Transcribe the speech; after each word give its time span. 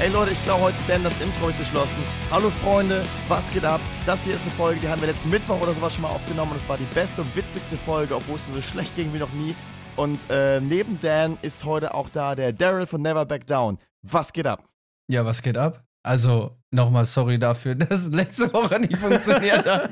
Ey 0.00 0.08
Leute, 0.08 0.32
ich 0.32 0.42
glaube 0.44 0.62
heute 0.62 0.76
denn 0.88 1.04
das 1.04 1.12
Intro 1.20 1.48
wird 1.48 1.58
beschlossen. 1.58 1.98
Hallo 2.30 2.48
Freunde, 2.48 3.02
was 3.28 3.50
geht 3.52 3.66
ab? 3.66 3.82
Das 4.06 4.24
hier 4.24 4.34
ist 4.34 4.40
eine 4.40 4.50
Folge, 4.52 4.80
die 4.80 4.88
haben 4.88 4.98
wir 5.02 5.08
letzten 5.08 5.28
Mittwoch 5.28 5.60
oder 5.60 5.74
sowas 5.74 5.92
schon 5.92 6.00
mal 6.00 6.08
aufgenommen 6.08 6.52
und 6.52 6.56
es 6.56 6.66
war 6.70 6.78
die 6.78 6.86
beste 6.94 7.20
und 7.20 7.36
witzigste 7.36 7.76
Folge, 7.76 8.16
obwohl 8.16 8.36
es 8.36 8.54
so 8.54 8.62
schlecht 8.62 8.96
ging 8.96 9.12
wie 9.12 9.18
noch 9.18 9.32
nie. 9.34 9.54
Und 9.96 10.18
äh, 10.30 10.58
neben 10.58 10.98
Dan 11.00 11.36
ist 11.42 11.66
heute 11.66 11.92
auch 11.92 12.08
da 12.08 12.34
der 12.34 12.54
Daryl 12.54 12.86
von 12.86 13.02
Never 13.02 13.26
Back 13.26 13.46
Down. 13.46 13.76
Was 14.00 14.32
geht 14.32 14.46
ab? 14.46 14.64
Ja, 15.06 15.26
was 15.26 15.42
geht 15.42 15.58
ab? 15.58 15.84
Also, 16.02 16.56
nochmal 16.70 17.04
sorry 17.04 17.38
dafür, 17.38 17.74
dass 17.76 18.08
letzte 18.08 18.52
Woche 18.52 18.80
nicht 18.80 18.96
funktioniert 18.96 19.66
hat. 19.66 19.90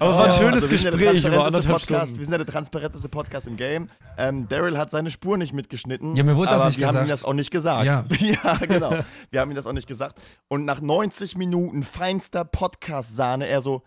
Aber 0.00 0.14
war 0.14 0.26
ein 0.26 0.32
schönes 0.32 0.64
Also, 0.64 0.70
wir 0.70 0.78
Gespräch 0.78 1.24
über 1.24 1.36
transparenteste 1.36 1.46
anderthalb 1.46 1.64
Podcast, 1.64 1.82
Stunden. 1.82 2.18
Wir 2.18 2.24
sind 2.24 2.32
ja 2.32 2.38
der 2.38 2.46
transparenteste 2.46 3.08
Podcast 3.08 3.46
im 3.46 3.56
Game. 3.56 3.88
Ähm, 4.18 4.48
Daryl 4.48 4.76
hat 4.76 4.90
seine 4.90 5.10
Spur 5.10 5.36
nicht 5.36 5.52
mitgeschnitten. 5.52 6.16
Ja, 6.16 6.24
mir 6.24 6.36
wurde 6.36 6.50
das 6.50 6.62
aber 6.62 6.70
nicht 6.70 6.80
wir 6.80 6.88
haben 6.88 6.96
ihm 6.96 7.00
gesagt. 7.02 7.12
das 7.12 7.24
auch 7.24 7.34
nicht 7.34 7.50
gesagt. 7.50 7.86
Ja. 7.86 8.04
ja, 8.18 8.54
genau. 8.66 9.04
Wir 9.30 9.40
haben 9.40 9.50
ihm 9.50 9.54
das 9.56 9.66
auch 9.66 9.72
nicht 9.72 9.86
gesagt. 9.86 10.20
Und 10.48 10.64
nach 10.64 10.80
90 10.80 11.36
Minuten 11.36 11.82
feinster 11.82 12.44
Podcast-Sahne, 12.44 13.46
er 13.46 13.60
so, 13.60 13.82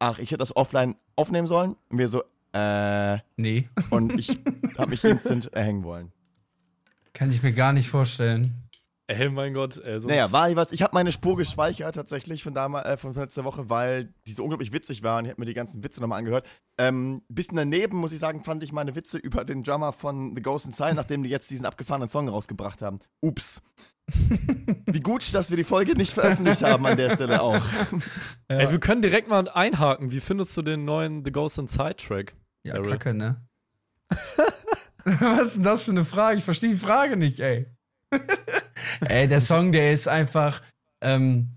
ach, 0.00 0.18
ich 0.18 0.30
hätte 0.30 0.38
das 0.38 0.56
offline 0.56 0.96
aufnehmen 1.14 1.46
sollen. 1.46 1.76
Und 1.88 1.98
wir 1.98 2.08
so, 2.08 2.22
äh, 2.52 3.18
Nee, 3.36 3.68
und 3.90 4.18
ich 4.18 4.38
habe 4.76 4.90
mich 4.90 5.04
instant 5.04 5.52
erhängen 5.52 5.84
wollen. 5.84 6.12
kann 7.12 7.30
ich 7.30 7.42
mir 7.42 7.52
gar 7.52 7.72
nicht 7.72 7.88
vorstellen. 7.88 8.67
Ey, 9.10 9.30
mein 9.30 9.54
Gott, 9.54 9.78
ey, 9.78 9.98
sonst 9.98 10.10
Naja, 10.10 10.30
war 10.32 10.50
jeweils, 10.50 10.70
ich 10.70 10.82
habe 10.82 10.92
meine 10.92 11.12
Spur 11.12 11.38
gespeichert 11.38 11.94
tatsächlich 11.94 12.42
von, 12.42 12.52
damals, 12.52 12.86
äh, 12.86 12.96
von 12.98 13.14
letzter 13.14 13.42
Woche, 13.44 13.70
weil 13.70 14.12
die 14.26 14.34
so 14.34 14.42
unglaublich 14.42 14.70
witzig 14.70 15.02
waren. 15.02 15.24
Ich 15.24 15.30
habe 15.30 15.40
mir 15.40 15.46
die 15.46 15.54
ganzen 15.54 15.82
Witze 15.82 16.02
nochmal 16.02 16.18
angehört. 16.18 16.46
Ähm, 16.76 17.22
bisschen 17.30 17.56
daneben, 17.56 17.96
muss 17.96 18.12
ich 18.12 18.18
sagen, 18.18 18.44
fand 18.44 18.62
ich 18.62 18.70
meine 18.70 18.94
Witze 18.94 19.16
über 19.16 19.46
den 19.46 19.62
Drummer 19.62 19.94
von 19.94 20.36
The 20.36 20.42
Ghost 20.42 20.66
Inside, 20.66 20.94
nachdem 20.94 21.22
die 21.22 21.30
jetzt 21.30 21.50
diesen 21.50 21.64
abgefahrenen 21.64 22.10
Song 22.10 22.28
rausgebracht 22.28 22.82
haben. 22.82 23.00
Ups. 23.22 23.62
Wie 24.86 25.00
gut, 25.00 25.32
dass 25.32 25.48
wir 25.48 25.56
die 25.56 25.64
Folge 25.64 25.94
nicht 25.94 26.12
veröffentlicht 26.12 26.62
haben 26.62 26.84
an 26.84 26.98
der 26.98 27.10
Stelle 27.10 27.40
auch. 27.40 27.64
Ja, 28.50 28.58
Ey, 28.58 28.70
wir 28.72 28.78
können 28.78 29.00
direkt 29.00 29.28
mal 29.28 29.48
einhaken. 29.48 30.10
Wie 30.10 30.20
findest 30.20 30.54
du 30.56 30.60
den 30.62 30.84
neuen 30.84 31.24
The 31.24 31.32
Ghost 31.32 31.58
Inside 31.58 31.96
Track? 31.96 32.34
ja 32.62 32.74
Daryl. 32.74 32.92
kacke, 32.92 33.14
ne? 33.14 33.42
was 35.04 35.46
ist 35.46 35.56
denn 35.56 35.62
das 35.62 35.82
für 35.82 35.92
eine 35.92 36.04
Frage? 36.04 36.38
Ich 36.38 36.44
verstehe 36.44 36.70
die 36.70 36.76
Frage 36.76 37.16
nicht, 37.16 37.40
ey. 37.40 37.66
Ey, 39.00 39.28
der 39.28 39.40
Song, 39.40 39.72
der 39.72 39.92
ist 39.92 40.08
einfach. 40.08 40.62
Ähm, 41.00 41.50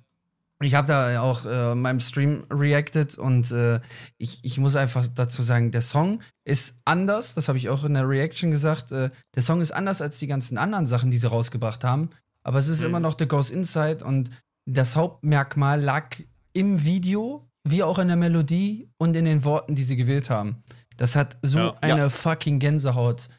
ich 0.63 0.75
habe 0.75 0.87
da 0.87 1.21
auch 1.21 1.43
äh, 1.45 1.71
in 1.71 1.81
meinem 1.81 1.99
Stream 1.99 2.45
reacted 2.51 3.17
und 3.17 3.51
äh, 3.51 3.79
ich, 4.19 4.41
ich 4.43 4.59
muss 4.59 4.75
einfach 4.75 5.07
dazu 5.07 5.41
sagen, 5.41 5.71
der 5.71 5.81
Song 5.81 6.21
ist 6.45 6.77
anders, 6.85 7.33
das 7.33 7.47
habe 7.47 7.57
ich 7.57 7.69
auch 7.69 7.83
in 7.83 7.95
der 7.95 8.07
Reaction 8.07 8.51
gesagt. 8.51 8.91
Äh, 8.91 9.09
der 9.33 9.41
Song 9.41 9.59
ist 9.61 9.71
anders 9.71 10.03
als 10.03 10.19
die 10.19 10.27
ganzen 10.27 10.59
anderen 10.59 10.85
Sachen, 10.85 11.09
die 11.09 11.17
sie 11.17 11.27
rausgebracht 11.27 11.83
haben. 11.83 12.11
Aber 12.43 12.59
es 12.59 12.67
ist 12.67 12.81
Mhm. 12.81 12.85
immer 12.87 12.99
noch 12.99 13.15
The 13.17 13.27
Ghost 13.27 13.49
Inside 13.49 14.05
und 14.05 14.29
das 14.67 14.95
Hauptmerkmal 14.95 15.81
lag 15.81 16.15
im 16.53 16.83
Video, 16.83 17.47
wie 17.63 17.81
auch 17.81 17.97
in 17.97 18.09
der 18.09 18.17
Melodie 18.17 18.87
und 18.99 19.15
in 19.15 19.25
den 19.25 19.43
Worten, 19.43 19.73
die 19.75 19.83
sie 19.83 19.95
gewählt 19.95 20.29
haben. 20.29 20.63
Das 20.97 21.15
hat 21.15 21.39
so 21.41 21.57
Ja. 21.59 21.77
eine 21.81 22.11
fucking 22.11 22.59
Gänsehaut. 22.59 23.29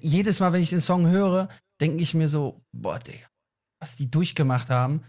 Jedes 0.00 0.38
Mal, 0.38 0.52
wenn 0.52 0.62
ich 0.62 0.70
den 0.70 0.80
Song 0.80 1.08
höre, 1.08 1.48
denke 1.80 2.02
ich 2.02 2.14
mir 2.14 2.28
so, 2.28 2.60
boah, 2.72 2.98
Digga, 3.00 3.26
was 3.80 3.96
die 3.96 4.10
durchgemacht 4.10 4.70
haben. 4.70 5.02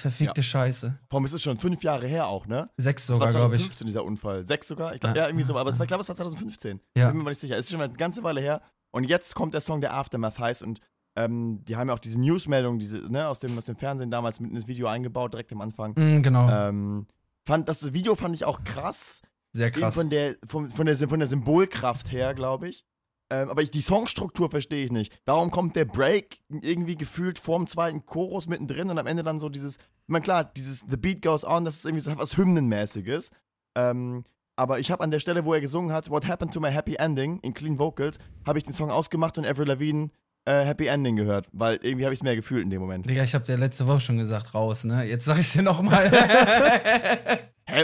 Verfickte 0.00 0.42
Scheiße. 0.42 0.98
Warum 1.08 1.24
ist 1.24 1.40
schon 1.40 1.56
fünf 1.56 1.84
Jahre 1.84 2.06
her 2.08 2.26
auch, 2.26 2.46
ne? 2.46 2.68
Sechs 2.76 3.06
sogar, 3.06 3.28
glaube 3.30 3.54
ich. 3.54 3.62
2015, 3.62 3.86
dieser 3.86 4.04
Unfall. 4.04 4.46
Sechs 4.46 4.66
sogar? 4.66 4.94
Ich 4.94 5.00
glaub, 5.00 5.14
Ja. 5.14 5.22
ja, 5.22 5.28
irgendwie 5.28 5.44
so, 5.44 5.56
aber 5.56 5.70
es 5.70 5.78
war, 5.78 5.84
ich 5.84 5.88
glaube, 5.88 6.02
es 6.02 6.08
war 6.08 6.16
2015. 6.16 6.80
Ja. 6.96 7.08
Bin 7.08 7.18
mir 7.18 7.22
mal 7.22 7.30
nicht 7.30 7.40
sicher. 7.40 7.56
Es 7.56 7.66
ist 7.66 7.70
schon 7.70 7.80
eine 7.80 7.92
ganze 7.94 8.24
Weile 8.24 8.40
her. 8.40 8.60
Und 8.90 9.04
jetzt 9.04 9.34
kommt 9.36 9.54
der 9.54 9.60
Song, 9.60 9.80
der 9.80 9.94
Aftermath 9.94 10.38
heißt. 10.38 10.64
Und 10.64 10.80
ähm, 11.16 11.64
die 11.64 11.76
haben 11.76 11.88
ja 11.88 11.94
auch 11.94 12.00
diese 12.00 12.20
Newsmeldung, 12.20 12.80
diese, 12.80 12.98
ne, 13.08 13.28
aus 13.28 13.38
dem, 13.38 13.56
aus 13.56 13.66
dem 13.66 13.76
Fernsehen 13.76 14.10
damals 14.10 14.40
mit 14.40 14.50
in 14.50 14.56
das 14.56 14.66
Video 14.66 14.88
eingebaut, 14.88 15.32
direkt 15.32 15.52
am 15.52 15.60
Anfang. 15.60 15.92
Mm, 15.92 16.22
genau. 16.22 16.50
Ähm, 16.50 17.06
fand, 17.46 17.68
das 17.68 17.92
Video 17.92 18.16
fand 18.16 18.34
ich 18.34 18.44
auch 18.44 18.64
krass. 18.64 19.22
Sehr 19.52 19.70
krass. 19.70 19.94
Von 19.94 20.10
der, 20.10 20.34
von, 20.44 20.70
von, 20.70 20.86
der, 20.86 20.96
von 20.96 21.20
der 21.20 21.28
Symbolkraft 21.28 22.10
her, 22.10 22.34
glaube 22.34 22.68
ich. 22.68 22.84
Ähm, 23.30 23.48
aber 23.48 23.62
ich, 23.62 23.70
die 23.70 23.80
Songstruktur 23.80 24.50
verstehe 24.50 24.84
ich 24.84 24.92
nicht. 24.92 25.12
Warum 25.24 25.50
kommt 25.50 25.76
der 25.76 25.86
Break 25.86 26.40
irgendwie 26.48 26.96
gefühlt 26.96 27.38
vorm 27.38 27.66
zweiten 27.66 28.04
Chorus 28.04 28.46
mittendrin 28.46 28.90
und 28.90 28.98
am 28.98 29.06
Ende 29.06 29.22
dann 29.22 29.40
so 29.40 29.48
dieses, 29.48 29.76
ich 29.76 30.08
meine, 30.08 30.22
klar, 30.22 30.44
dieses 30.44 30.84
The 30.88 30.96
Beat 30.96 31.22
Goes 31.22 31.44
On, 31.44 31.64
das 31.64 31.76
ist 31.76 31.84
irgendwie 31.86 32.04
so 32.04 32.16
was 32.18 32.36
Hymnenmäßiges. 32.36 33.30
Ähm, 33.76 34.24
aber 34.56 34.78
ich 34.78 34.90
habe 34.90 35.02
an 35.02 35.10
der 35.10 35.18
Stelle, 35.18 35.44
wo 35.44 35.54
er 35.54 35.60
gesungen 35.60 35.92
hat, 35.92 36.10
What 36.10 36.28
Happened 36.28 36.54
to 36.54 36.60
My 36.60 36.70
Happy 36.70 36.94
Ending 36.96 37.40
in 37.40 37.54
Clean 37.54 37.78
Vocals, 37.78 38.18
habe 38.46 38.58
ich 38.58 38.64
den 38.64 38.72
Song 38.72 38.90
ausgemacht 38.90 39.36
und 39.38 39.46
Avril 39.46 39.66
Lavigne 39.66 40.10
äh, 40.44 40.64
Happy 40.64 40.86
Ending 40.86 41.16
gehört, 41.16 41.48
weil 41.52 41.78
irgendwie 41.82 42.04
habe 42.04 42.14
ich 42.14 42.20
es 42.20 42.22
mehr 42.22 42.36
gefühlt 42.36 42.62
in 42.62 42.70
dem 42.70 42.80
Moment. 42.80 43.08
Digga, 43.08 43.24
ich 43.24 43.34
habe 43.34 43.44
dir 43.44 43.56
letzte 43.56 43.86
Woche 43.86 44.00
schon 44.00 44.18
gesagt, 44.18 44.54
raus, 44.54 44.84
ne? 44.84 45.04
Jetzt 45.04 45.24
sag 45.24 45.38
ich's 45.38 45.52
dir 45.52 45.62
nochmal. 45.62 46.10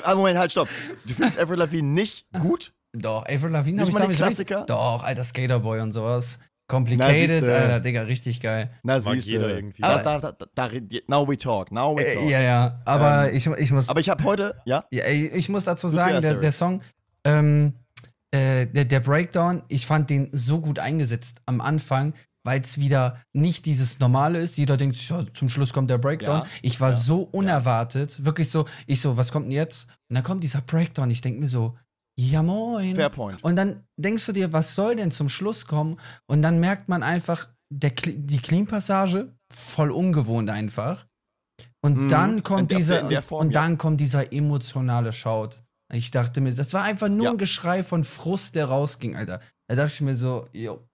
Ah, 0.05 0.15
Moment, 0.15 0.39
halt, 0.39 0.53
stopp. 0.53 0.69
Du 1.07 1.15
findest 1.15 1.39
Avril 1.39 1.59
Lavigne 1.59 1.89
nicht 1.89 2.27
gut? 2.39 2.73
Doch, 2.93 3.25
Avril 3.27 3.51
Lavigne 3.51 3.81
habe 3.81 3.91
ich 3.91 3.97
damit 3.97 4.17
Klassiker? 4.17 4.59
recht- 4.61 4.71
Doch, 4.71 5.03
alter 5.05 5.25
Skaterboy 5.25 5.81
und 5.81 5.93
sowas. 5.93 6.39
Na, 6.41 6.47
Complicated, 6.77 7.31
siehste. 7.31 7.57
alter, 7.57 7.81
Digga, 7.81 8.03
richtig 8.03 8.41
geil. 8.41 8.71
Na, 8.85 9.01
siehst 9.01 9.27
jeder 9.27 9.49
du. 9.49 9.55
irgendwie. 9.55 9.83
Da, 9.83 10.03
da, 10.03 10.21
da, 10.21 10.33
da, 10.33 10.69
da, 10.69 10.71
now 11.09 11.27
we 11.29 11.37
talk, 11.37 11.73
now 11.73 11.97
we 11.99 12.05
talk. 12.05 12.23
Äh, 12.23 12.31
ja, 12.31 12.41
ja, 12.41 12.81
aber 12.85 13.29
Ähm, 13.31 13.37
ich, 13.37 13.47
ich 13.47 13.73
muss. 13.73 13.89
Aber 13.89 13.99
ich 14.01 14.09
habe 14.09 14.23
heute, 14.23 14.55
ja, 14.65 14.85
Ja, 14.93 15.05
ich 15.09 15.49
muss 15.49 15.65
dazu 15.65 15.89
Du 15.89 15.95
sagen, 15.95 16.23
der, 16.23 16.37
der 16.37 16.53
Song, 16.53 16.81
ähm, 17.25 17.75
äh, 18.31 18.67
der, 18.67 18.85
der 18.85 19.01
Breakdown, 19.01 19.63
ich 19.69 19.85
fand 19.87 20.11
den 20.11 20.29
so 20.33 20.61
gut 20.61 20.79
eingesetzt 20.79 21.43
am 21.47 21.61
Anfang, 21.61 22.13
weil 22.45 22.61
es 22.61 22.79
wieder 22.79 23.21
nicht 23.33 23.67
dieses 23.67 23.99
Normale 23.99 24.39
ist. 24.39 24.57
Jeder 24.57 24.77
denkt, 24.77 24.97
ja, 25.09 25.25
zum 25.35 25.49
Schluss 25.49 25.73
kommt 25.73 25.91
der 25.91 25.99
Breakdown. 25.99 26.43
Ja, 26.43 26.47
ich 26.63 26.81
war 26.81 26.91
ja, 26.91 26.95
so 26.95 27.23
unerwartet, 27.23 28.25
wirklich 28.25 28.49
so, 28.49 28.65
ich 28.87 29.01
so, 29.01 29.17
was 29.17 29.33
kommt 29.33 29.47
denn 29.47 29.53
jetzt? 29.53 29.89
Und 30.09 30.15
dann 30.15 30.23
kommt 30.23 30.45
dieser 30.45 30.61
Breakdown, 30.61 31.11
ich 31.11 31.21
denke 31.21 31.41
mir 31.41 31.49
so, 31.49 31.77
ja 32.31 32.43
moin. 32.43 32.95
fair 32.97 33.09
point. 33.11 33.43
Und 33.43 33.57
dann 33.57 33.85
denkst 33.97 34.27
du 34.27 34.33
dir, 34.33 34.53
was 34.53 34.75
soll 34.75 34.97
denn 34.97 35.11
zum 35.11 35.29
Schluss 35.29 35.67
kommen? 35.67 35.99
Und 36.27 36.43
dann 36.43 36.61
merkt 36.61 36.89
man 36.89 37.03
einfach, 37.03 37.49
der, 37.73 37.91
die 37.91 38.39
Clean-Passage, 38.39 39.35
voll 39.53 39.91
ungewohnt 39.91 40.51
einfach. 40.51 41.07
Und 41.83 41.97
Mhm. 41.97 42.09
dann 42.09 42.43
kommt 42.43 42.73
dieser, 42.73 43.23
Form, 43.23 43.47
und 43.47 43.55
ja. 43.55 43.63
dann 43.63 43.79
kommt 43.79 44.01
dieser 44.01 44.33
emotionale 44.33 45.13
Shout. 45.13 45.51
Ich 45.93 46.11
dachte 46.11 46.41
mir, 46.41 46.53
das 46.55 46.73
war 46.75 46.83
einfach 46.83 47.09
nur 47.09 47.25
Ja. 47.27 47.31
ein 47.33 47.39
Geschrei 47.39 47.83
von 47.83 48.05
Frust, 48.05 48.55
der 48.55 48.67
rausging, 48.67 49.17
Alter. 49.17 49.41
Da 49.69 49.77
dachte 49.77 49.95
ich 49.95 50.01
mir 50.01 50.17
so, 50.17 50.47
jo. 50.53 50.87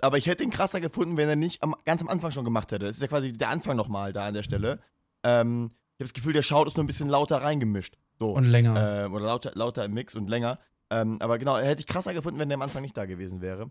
Aber 0.00 0.18
ich 0.18 0.26
hätte 0.26 0.42
ihn 0.42 0.50
krasser 0.50 0.80
gefunden, 0.80 1.16
wenn 1.16 1.28
er 1.28 1.36
nicht 1.36 1.62
am, 1.62 1.74
ganz 1.84 2.02
am 2.02 2.08
Anfang 2.08 2.30
schon 2.30 2.44
gemacht 2.44 2.72
hätte. 2.72 2.86
Es 2.86 2.96
ist 2.96 3.02
ja 3.02 3.08
quasi 3.08 3.32
der 3.32 3.48
Anfang 3.48 3.76
nochmal 3.76 4.12
da 4.12 4.26
an 4.26 4.34
der 4.34 4.42
Stelle. 4.42 4.80
Ähm, 5.24 5.70
ich 5.96 6.00
habe 6.00 6.04
das 6.08 6.12
Gefühl, 6.12 6.32
der 6.32 6.42
Shout 6.42 6.66
ist 6.66 6.76
nur 6.76 6.84
ein 6.84 6.88
bisschen 6.88 7.08
lauter 7.08 7.38
reingemischt. 7.42 7.96
So. 8.18 8.32
Und 8.32 8.44
länger. 8.44 9.04
ähm, 9.06 9.12
oder 9.14 9.24
lauter, 9.26 9.52
lauter 9.54 9.84
im 9.84 9.92
Mix 9.94 10.14
und 10.14 10.28
länger. 10.28 10.58
Ähm, 10.90 11.16
aber 11.20 11.38
genau, 11.38 11.56
hätte 11.58 11.80
ich 11.80 11.86
krasser 11.86 12.14
gefunden, 12.14 12.38
wenn 12.38 12.48
der 12.48 12.56
am 12.56 12.62
Anfang 12.62 12.82
nicht 12.82 12.96
da 12.96 13.06
gewesen 13.06 13.40
wäre. 13.40 13.70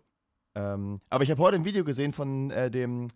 Ähm, 0.55 1.01
aber 1.09 1.23
ich 1.23 1.31
habe 1.31 1.41
heute 1.41 1.55
ein 1.57 1.65
Video 1.65 1.83
gesehen 1.83 2.13
von 2.13 2.51
äh, 2.51 2.69
dem 2.69 3.09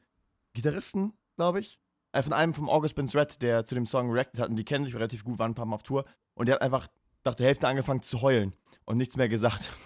Gitarristen, 0.54 1.14
glaube 1.36 1.60
ich. 1.60 1.80
Äh, 2.14 2.24
von 2.24 2.34
einem 2.34 2.54
vom 2.54 2.70
August 2.70 2.96
Benz 2.96 3.16
Red, 3.16 3.42
der 3.42 3.66
zu 3.66 3.76
dem 3.76 3.86
Song 3.86 4.12
reacted 4.12 4.40
hat. 4.42 4.50
Und 4.50 4.56
die 4.56 4.64
kennen 4.66 4.86
sich 4.86 4.96
relativ 4.96 5.24
gut, 5.24 5.38
waren 5.40 5.52
ein 5.52 5.56
paar 5.56 5.66
Mal 5.66 5.76
auf 5.76 5.84
Tour. 5.84 6.06
Und 6.34 6.48
der 6.48 6.56
hat 6.56 6.62
einfach 6.62 6.88
nach 7.26 7.36
der 7.36 7.48
Hälfte 7.48 7.68
angefangen 7.68 8.02
zu 8.02 8.22
heulen 8.22 8.54
und 8.86 8.98
nichts 8.98 9.16
mehr 9.18 9.30
gesagt. 9.30 9.70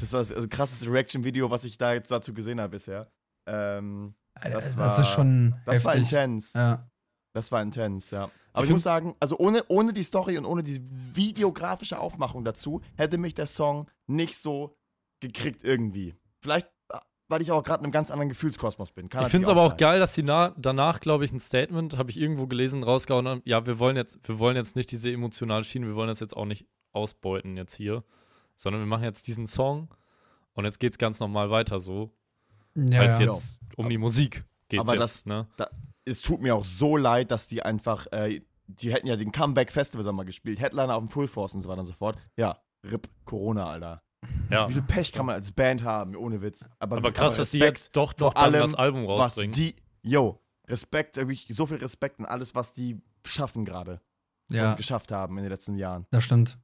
Das 0.00 0.12
war 0.12 0.20
das 0.20 0.30
also 0.32 0.46
krasseste 0.48 0.92
Reaction-Video, 0.92 1.50
was 1.50 1.64
ich 1.64 1.78
da 1.78 1.94
jetzt 1.94 2.10
dazu 2.10 2.34
gesehen 2.34 2.60
habe 2.60 2.72
bisher. 2.72 3.10
Ähm, 3.46 4.14
das 4.34 4.52
das, 4.52 4.76
war- 4.76 5.00
ist 5.00 5.08
schon 5.08 5.54
das 5.64 5.82
war 5.82 5.94
heftig. 5.94 6.12
intens. 6.12 6.52
Ja. 6.52 6.90
Das 7.32 7.52
war 7.52 7.62
intens, 7.62 8.10
ja. 8.10 8.30
Aber 8.52 8.64
ich, 8.64 8.70
Ich 8.70 8.72
muss 8.72 8.82
sagen, 8.82 9.14
also 9.20 9.36
ohne, 9.38 9.64
ohne 9.68 9.92
die 9.92 10.02
Story 10.02 10.38
und 10.38 10.44
ohne 10.44 10.62
die 10.62 10.80
videografische 11.14 11.98
Aufmachung 11.98 12.44
dazu, 12.44 12.80
hätte 12.96 13.18
mich 13.18 13.34
der 13.34 13.46
Song 13.46 13.88
nicht 14.06 14.36
so 14.36 14.76
gekriegt 15.20 15.62
irgendwie. 15.62 16.14
Vielleicht, 16.40 16.66
äh, 16.90 16.98
weil 17.28 17.42
ich 17.42 17.52
auch 17.52 17.62
gerade 17.62 17.80
in 17.80 17.84
einem 17.84 17.92
ganz 17.92 18.10
anderen 18.10 18.28
Gefühlskosmos 18.30 18.92
bin. 18.92 19.08
Kann 19.08 19.24
Ich 19.24 19.28
finde 19.28 19.44
es 19.44 19.48
aber 19.50 19.62
auch 19.62 19.76
geil, 19.76 20.00
dass 20.00 20.14
sie 20.14 20.22
na 20.22 20.54
danach, 20.56 21.00
glaube 21.00 21.24
ich, 21.24 21.32
ein 21.32 21.40
Statement, 21.40 21.96
habe 21.98 22.10
ich 22.10 22.18
irgendwo 22.18 22.46
gelesen, 22.46 22.82
rausgehauen 22.82 23.28
haben, 23.28 23.42
ja, 23.44 23.66
wir 23.66 23.78
wollen 23.78 23.96
jetzt, 23.96 24.18
wir 24.26 24.38
wollen 24.38 24.56
jetzt 24.56 24.74
nicht 24.74 24.90
diese 24.90 25.12
emotionale 25.12 25.64
Schiene, 25.64 25.86
wir 25.86 25.94
wollen 25.94 26.08
das 26.08 26.20
jetzt 26.20 26.36
auch 26.36 26.46
nicht 26.46 26.66
ausbeuten 26.92 27.56
jetzt 27.56 27.74
hier, 27.74 28.02
sondern 28.54 28.82
wir 28.82 28.86
machen 28.86 29.04
jetzt 29.04 29.26
diesen 29.26 29.46
Song 29.46 29.88
und 30.54 30.64
jetzt 30.64 30.80
geht's 30.80 30.98
ganz 30.98 31.20
normal 31.20 31.50
weiter 31.50 31.78
so. 31.78 32.10
Ja, 32.74 32.98
halt 33.00 33.20
ja. 33.20 33.26
jetzt 33.26 33.60
um 33.76 33.88
die 33.88 33.98
Musik 33.98 34.44
geht's 34.68 34.88
Aber 34.88 34.94
jetzt, 34.98 35.02
das- 35.02 35.26
ne? 35.26 35.46
Es 36.08 36.22
tut 36.22 36.40
mir 36.40 36.54
auch 36.54 36.64
so 36.64 36.96
leid, 36.96 37.30
dass 37.30 37.46
die 37.46 37.62
einfach, 37.62 38.06
äh, 38.12 38.40
die 38.66 38.92
hätten 38.92 39.06
ja 39.06 39.16
den 39.16 39.32
Comeback 39.32 39.70
Festival 39.70 40.04
Sommer 40.04 40.24
gespielt, 40.24 40.60
Headliner 40.60 40.94
auf 40.94 41.02
dem 41.02 41.08
Full 41.08 41.28
Force 41.28 41.54
und 41.54 41.62
so 41.62 41.68
weiter 41.68 41.80
und 41.80 41.86
so 41.86 41.92
fort. 41.92 42.18
Ja, 42.36 42.58
RIP 42.84 43.08
Corona, 43.24 43.68
Alter. 43.70 44.02
Ja. 44.50 44.68
Wie 44.68 44.72
viel 44.72 44.82
Pech 44.82 45.12
kann 45.12 45.26
man 45.26 45.36
als 45.36 45.52
Band 45.52 45.84
haben, 45.84 46.16
ohne 46.16 46.42
Witz. 46.42 46.68
Aber 46.78 47.00
krass, 47.12 47.36
dass 47.36 47.50
sie 47.50 47.58
jetzt 47.60 47.96
doch 47.96 48.16
noch 48.18 48.34
allem, 48.34 48.60
das 48.60 48.74
Album 48.74 49.06
was 49.06 49.26
rausbringen. 49.26 49.52
die, 49.52 49.76
yo, 50.02 50.40
Respekt, 50.66 51.16
wirklich 51.16 51.46
so 51.50 51.66
viel 51.66 51.76
Respekt 51.78 52.18
an 52.18 52.26
alles, 52.26 52.54
was 52.54 52.72
die 52.72 53.00
schaffen 53.24 53.64
gerade 53.64 54.00
ja, 54.50 54.70
und 54.70 54.76
geschafft 54.76 55.12
haben 55.12 55.36
in 55.38 55.44
den 55.44 55.50
letzten 55.52 55.76
Jahren. 55.76 56.06
das 56.10 56.24
stimmt. 56.24 56.58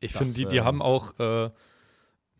Ich 0.00 0.12
Das, 0.12 0.18
finde, 0.18 0.32
die, 0.34 0.46
die 0.46 0.56
äh, 0.56 0.62
haben 0.62 0.82
auch, 0.82 1.18
äh, 1.20 1.50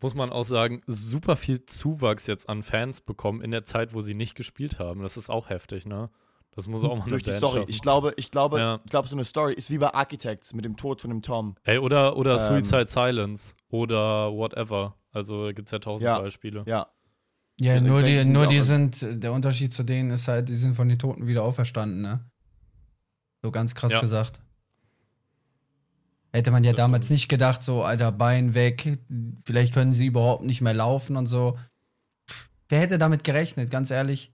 muss 0.01 0.13
man 0.15 0.31
auch 0.31 0.43
sagen, 0.43 0.81
super 0.85 1.35
viel 1.35 1.65
Zuwachs 1.65 2.27
jetzt 2.27 2.49
an 2.49 2.63
Fans 2.63 3.01
bekommen 3.01 3.41
in 3.41 3.51
der 3.51 3.63
Zeit, 3.63 3.93
wo 3.93 4.01
sie 4.01 4.13
nicht 4.13 4.35
gespielt 4.35 4.79
haben. 4.79 5.01
Das 5.01 5.17
ist 5.17 5.29
auch 5.29 5.49
heftig, 5.49 5.85
ne? 5.85 6.09
Das 6.51 6.67
muss 6.67 6.83
auch 6.83 6.95
mal 6.95 7.01
eine 7.03 7.09
Durch 7.11 7.23
die 7.23 7.29
Band 7.29 7.37
Story. 7.39 7.59
schaffen. 7.59 7.69
Ich 7.71 7.81
glaube, 7.81 8.13
ich 8.17 8.31
glaube, 8.31 8.59
Ja. 8.59 8.79
ich 8.83 8.89
glaube, 8.89 9.07
so 9.07 9.15
eine 9.15 9.25
Story 9.25 9.53
ist 9.53 9.69
wie 9.69 9.77
bei 9.77 9.93
Architects 9.93 10.53
mit 10.53 10.65
dem 10.65 10.75
Tod 10.75 11.01
von 11.01 11.09
dem 11.11 11.21
Tom. 11.21 11.55
Ey, 11.63 11.77
oder, 11.77 12.17
oder 12.17 12.31
Ähm. 12.33 12.37
Suicide 12.39 12.87
Silence 12.87 13.55
oder 13.69 14.31
whatever. 14.33 14.95
Also 15.11 15.51
gibt 15.53 15.67
es 15.67 15.71
ja 15.71 15.79
tausend 15.79 16.05
Ja. 16.05 16.19
Beispiele. 16.19 16.63
Ja. 16.65 16.87
Ja, 17.59 17.73
Ja, 17.75 17.81
nur 17.81 18.01
die, 18.03 18.23
nur 18.25 18.43
sind 18.43 18.51
die 18.51 18.59
auch- 18.59 18.63
sind, 18.63 19.23
der 19.23 19.33
Unterschied 19.33 19.73
zu 19.73 19.83
denen 19.83 20.11
ist 20.11 20.27
halt, 20.27 20.49
die 20.49 20.55
sind 20.55 20.73
von 20.75 20.89
den 20.89 20.99
Toten 20.99 21.25
wieder 21.27 21.43
auferstanden, 21.43 22.01
ne? 22.01 22.25
So 23.43 23.51
ganz 23.51 23.73
krass 23.75 23.93
Ja. 23.93 23.99
gesagt. 23.99 24.41
Hätte 26.37 26.51
man 26.51 26.63
ja 26.63 26.71
Das 26.71 26.77
damals 26.77 27.05
stimmt. 27.07 27.17
nicht 27.17 27.29
gedacht, 27.29 27.63
so, 27.63 27.83
alter, 27.83 28.11
Bein 28.11 28.53
weg, 28.53 28.99
vielleicht 29.45 29.73
können 29.73 29.91
sie 29.91 30.05
überhaupt 30.05 30.43
nicht 30.43 30.61
mehr 30.61 30.73
laufen 30.75 31.15
und 31.17 31.25
so. 31.25 31.57
Wer 32.69 32.79
hätte 32.79 32.97
damit 32.99 33.23
gerechnet, 33.23 33.71
ganz 33.71 33.89
ehrlich? 33.91 34.31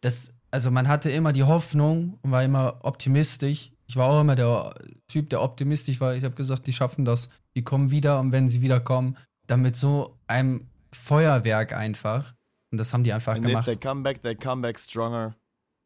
Das, 0.00 0.34
also 0.50 0.70
man 0.70 0.88
hatte 0.88 1.10
immer 1.10 1.32
die 1.34 1.42
Hoffnung 1.42 2.18
und 2.22 2.30
war 2.30 2.42
immer 2.44 2.78
optimistisch. 2.82 3.72
Ich 3.86 3.96
war 3.96 4.08
auch 4.08 4.20
immer 4.22 4.36
der 4.36 4.74
Typ, 5.08 5.28
der 5.28 5.42
optimistisch 5.42 6.00
war. 6.00 6.14
Ich 6.14 6.24
habe 6.24 6.34
gesagt, 6.34 6.66
die 6.66 6.72
schaffen 6.72 7.04
das, 7.04 7.28
die 7.54 7.62
kommen 7.62 7.90
wieder 7.90 8.20
und 8.20 8.32
wenn 8.32 8.48
sie 8.48 8.62
wiederkommen, 8.62 9.18
dann 9.46 9.60
mit 9.60 9.76
so 9.76 10.18
einem 10.26 10.68
Feuerwerk 10.92 11.74
einfach. 11.74 12.32
Und 12.72 12.78
das 12.78 12.94
haben 12.94 13.04
die 13.04 13.12
einfach 13.12 13.34
And 13.34 13.44
gemacht. 13.46 13.66
they 13.66 13.76
come 13.76 14.02
back, 14.02 14.22
they 14.22 14.34
come 14.34 14.62
back 14.62 14.78
stronger. 14.80 15.34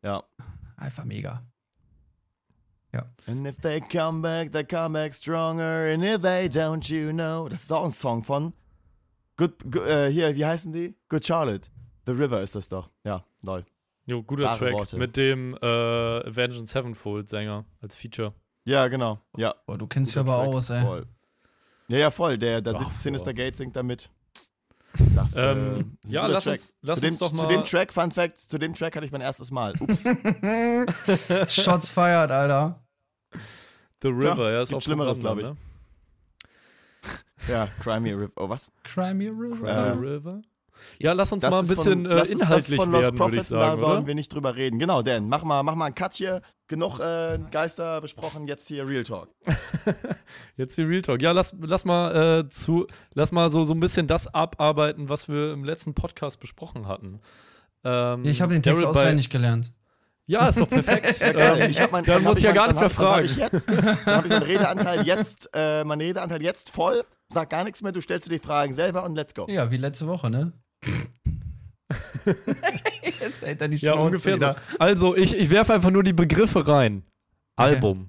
Ja. 0.04 0.22
Einfach 0.76 1.04
mega. 1.04 1.42
And 3.26 3.46
if 3.46 3.56
they 3.60 3.80
come 3.80 4.22
back, 4.22 4.52
they 4.52 4.64
come 4.64 4.94
back 4.94 5.12
stronger. 5.14 5.92
And 5.92 6.02
if 6.02 6.22
they 6.22 6.48
don't, 6.48 6.88
you 6.88 7.12
know. 7.12 7.48
Das 7.48 7.62
ist 7.62 7.72
auch 7.72 7.84
ein 7.84 7.90
Song 7.90 8.22
von. 8.22 8.54
Good, 9.36 9.70
good 9.70 9.86
äh, 9.86 10.10
hier, 10.10 10.34
wie 10.34 10.46
heißen 10.46 10.72
die? 10.72 10.94
Good 11.08 11.26
Charlotte. 11.26 11.68
The 12.06 12.12
River 12.12 12.40
ist 12.42 12.54
das 12.54 12.68
doch. 12.68 12.90
Ja, 13.04 13.24
lol. 13.42 13.64
Jo, 14.06 14.22
guter 14.22 14.44
Wahre 14.44 14.58
Track 14.58 14.72
Worte. 14.72 14.96
mit 14.96 15.16
dem 15.18 15.54
äh, 15.60 15.66
Avenged 15.66 16.66
Sevenfold-Sänger 16.66 17.66
als 17.82 17.94
Feature. 17.94 18.32
Ja, 18.64 18.88
genau. 18.88 19.20
Ja. 19.36 19.54
Boah, 19.66 19.76
du 19.76 19.86
kennst 19.86 20.14
guter 20.16 20.32
aber 20.32 20.44
Track. 20.44 20.54
aus, 20.54 20.70
ey. 20.70 20.82
Voll. 20.82 21.06
Ja, 21.88 21.98
ja, 21.98 22.10
voll. 22.10 22.38
Der, 22.38 22.62
da 22.62 22.72
Ach, 22.74 22.88
sitzt 22.88 23.02
Sinister 23.02 23.32
boah. 23.32 23.34
Gate 23.34 23.56
singt 23.58 23.76
da 23.76 23.82
mit. 23.82 24.08
Das, 25.14 25.36
Ähm, 25.36 25.42
äh, 25.42 25.78
ein 25.80 25.98
ja, 26.06 26.26
lass 26.26 26.44
Track. 26.44 26.52
uns, 26.54 26.74
lass 26.82 26.96
zu 26.96 27.00
dem, 27.02 27.10
uns 27.10 27.18
doch 27.18 27.28
Zu 27.30 27.34
mal. 27.36 27.46
dem 27.48 27.64
Track, 27.64 27.92
Fun 27.92 28.10
Fact, 28.10 28.38
zu 28.38 28.58
dem 28.58 28.74
Track 28.74 28.96
hatte 28.96 29.06
ich 29.06 29.12
mein 29.12 29.20
erstes 29.20 29.50
Mal. 29.50 29.74
Ups. 29.80 30.04
Shots 31.48 31.90
feiert, 31.90 32.30
Alter. 32.30 32.84
The 34.02 34.08
River, 34.08 34.34
Klar, 34.34 34.50
ja, 34.52 34.62
ist 34.62 34.68
gibt 34.68 34.78
auch 34.78 34.82
Schlimmeres, 34.84 35.18
Programm, 35.20 35.38
glaub 35.38 35.56
Ne? 35.56 35.58
ja, 37.48 37.68
Crimea 37.82 38.14
River. 38.16 38.32
Oh, 38.36 38.48
was? 38.48 38.70
Crimea 38.84 39.30
River. 39.30 39.94
The 39.94 39.98
River. 40.00 40.42
Ja, 40.98 41.12
lass 41.12 41.32
uns 41.32 41.42
Das 41.42 41.50
mal 41.50 41.60
ein 41.60 41.66
bisschen 41.68 42.06
von, 42.06 42.18
äh, 42.18 42.24
inhaltlich 42.24 42.80
von 42.80 42.92
werden, 42.92 43.18
würde 43.18 43.36
ich 43.36 43.42
sagen, 43.44 43.80
da 43.80 43.86
wollen 43.86 43.98
oder? 43.98 44.06
wir 44.06 44.14
nicht 44.14 44.32
drüber 44.32 44.56
reden. 44.56 44.78
Genau, 44.78 45.02
Dan, 45.02 45.28
mach 45.28 45.42
mal, 45.44 45.62
mach 45.62 45.74
mal 45.74 45.86
einen 45.86 45.94
Cut 45.94 46.14
hier. 46.14 46.42
Genug 46.66 46.98
äh, 47.00 47.38
Geister 47.50 48.00
besprochen, 48.00 48.46
jetzt 48.46 48.68
hier 48.68 48.86
Real 48.86 49.02
Talk. 49.02 49.28
Jetzt 50.56 50.76
die 50.76 50.82
Real 50.82 51.02
Talk. 51.02 51.22
Ja, 51.22 51.32
lass, 51.32 51.54
lass 51.60 51.84
mal 51.84 52.40
äh, 52.44 52.48
zu, 52.50 52.86
lass 53.14 53.32
mal 53.32 53.48
so, 53.48 53.64
so 53.64 53.72
ein 53.74 53.80
bisschen 53.80 54.06
das 54.06 54.32
abarbeiten, 54.34 55.08
was 55.08 55.28
wir 55.28 55.52
im 55.52 55.64
letzten 55.64 55.94
Podcast 55.94 56.40
besprochen 56.40 56.86
hatten. 56.86 57.20
Ähm, 57.84 58.24
Ich 58.24 58.42
habe 58.42 58.52
den 58.52 58.62
Text 58.62 58.82
Daryl 58.82 58.96
auswendig 58.96 59.30
gelernt. 59.30 59.72
Ja, 60.26 60.48
ist 60.48 60.60
doch 60.60 60.68
perfekt. 60.68 61.18
Ähm, 61.38 61.70
ich 61.70 61.80
hab 61.80 61.90
mein, 61.92 62.04
dann 62.04 62.16
hab 62.16 62.22
muss 62.22 62.36
ich 62.38 62.44
ja 62.44 62.52
gar 62.52 62.66
nichts 62.66 62.80
mehr 62.80 62.90
dann 62.90 62.98
hab- 62.98 63.14
fragen. 63.14 63.28
Dann 63.28 63.44
habe 63.46 63.56
ich, 63.56 63.66
jetzt- 63.66 63.68
dann 63.70 64.14
hab 64.14 64.24
ich 64.26 64.30
meinen 64.30 64.42
Redeanteil 64.52 65.06
jetzt, 65.06 65.48
äh, 65.54 65.84
meinen 65.84 66.00
Redeanteil 66.02 66.42
jetzt 66.42 66.68
voll. 66.70 67.04
Sag 67.28 67.48
gar 67.50 67.64
nichts 67.64 67.80
mehr, 67.82 67.92
du 67.92 68.00
stellst 68.02 68.26
dir 68.28 68.32
die 68.38 68.44
Fragen 68.44 68.74
selber 68.74 69.04
und 69.04 69.14
let's 69.14 69.34
go. 69.34 69.46
Ja, 69.48 69.70
wie 69.70 69.76
letzte 69.78 70.06
Woche, 70.06 70.28
ne? 70.28 70.52
Jetzt 73.20 73.42
hält 73.44 73.60
er 73.60 73.68
die 73.68 73.76
ja, 73.78 73.92
Schnauze 73.92 74.02
ungefähr 74.06 74.36
wieder. 74.36 74.54
so. 74.54 74.78
Also, 74.78 75.16
ich, 75.16 75.34
ich 75.36 75.50
werfe 75.50 75.74
einfach 75.74 75.90
nur 75.90 76.02
die 76.02 76.12
Begriffe 76.12 76.66
rein. 76.66 77.02
Okay. 77.56 77.74
Album. 77.74 78.08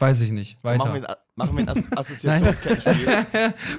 Weiß 0.00 0.20
ich 0.20 0.30
nicht. 0.30 0.62
Machen 0.62 0.78
wir, 0.94 1.02
Weiter. 1.02 1.10
ein- 1.10 1.16
machen 1.34 1.56
wir 1.56 1.62
ein 1.64 1.68
As 1.68 1.92
Assoziationskettenspiel. 1.96 3.24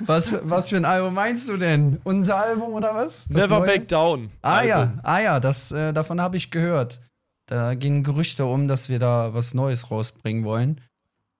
was, 0.01 0.35
was 0.43 0.67
für 0.69 0.75
ein 0.77 0.85
Album 0.85 1.13
meinst 1.13 1.47
du 1.47 1.55
denn? 1.57 1.99
Unser 2.03 2.35
Album 2.37 2.73
oder 2.73 2.93
was? 2.93 3.25
Das 3.29 3.43
Never 3.43 3.59
neue? 3.59 3.65
Back 3.67 3.87
Down. 3.87 4.29
Ah 4.41 4.57
Album. 4.57 4.69
ja, 4.69 4.99
ah 5.03 5.19
ja, 5.19 5.39
das, 5.39 5.71
äh, 5.71 5.93
davon 5.93 6.19
habe 6.21 6.35
ich 6.37 6.51
gehört. 6.51 6.99
Da 7.45 7.73
gingen 7.73 8.03
Gerüchte 8.03 8.45
um, 8.45 8.67
dass 8.67 8.89
wir 8.89 8.99
da 8.99 9.33
was 9.33 9.53
Neues 9.53 9.89
rausbringen 9.89 10.43
wollen. 10.43 10.81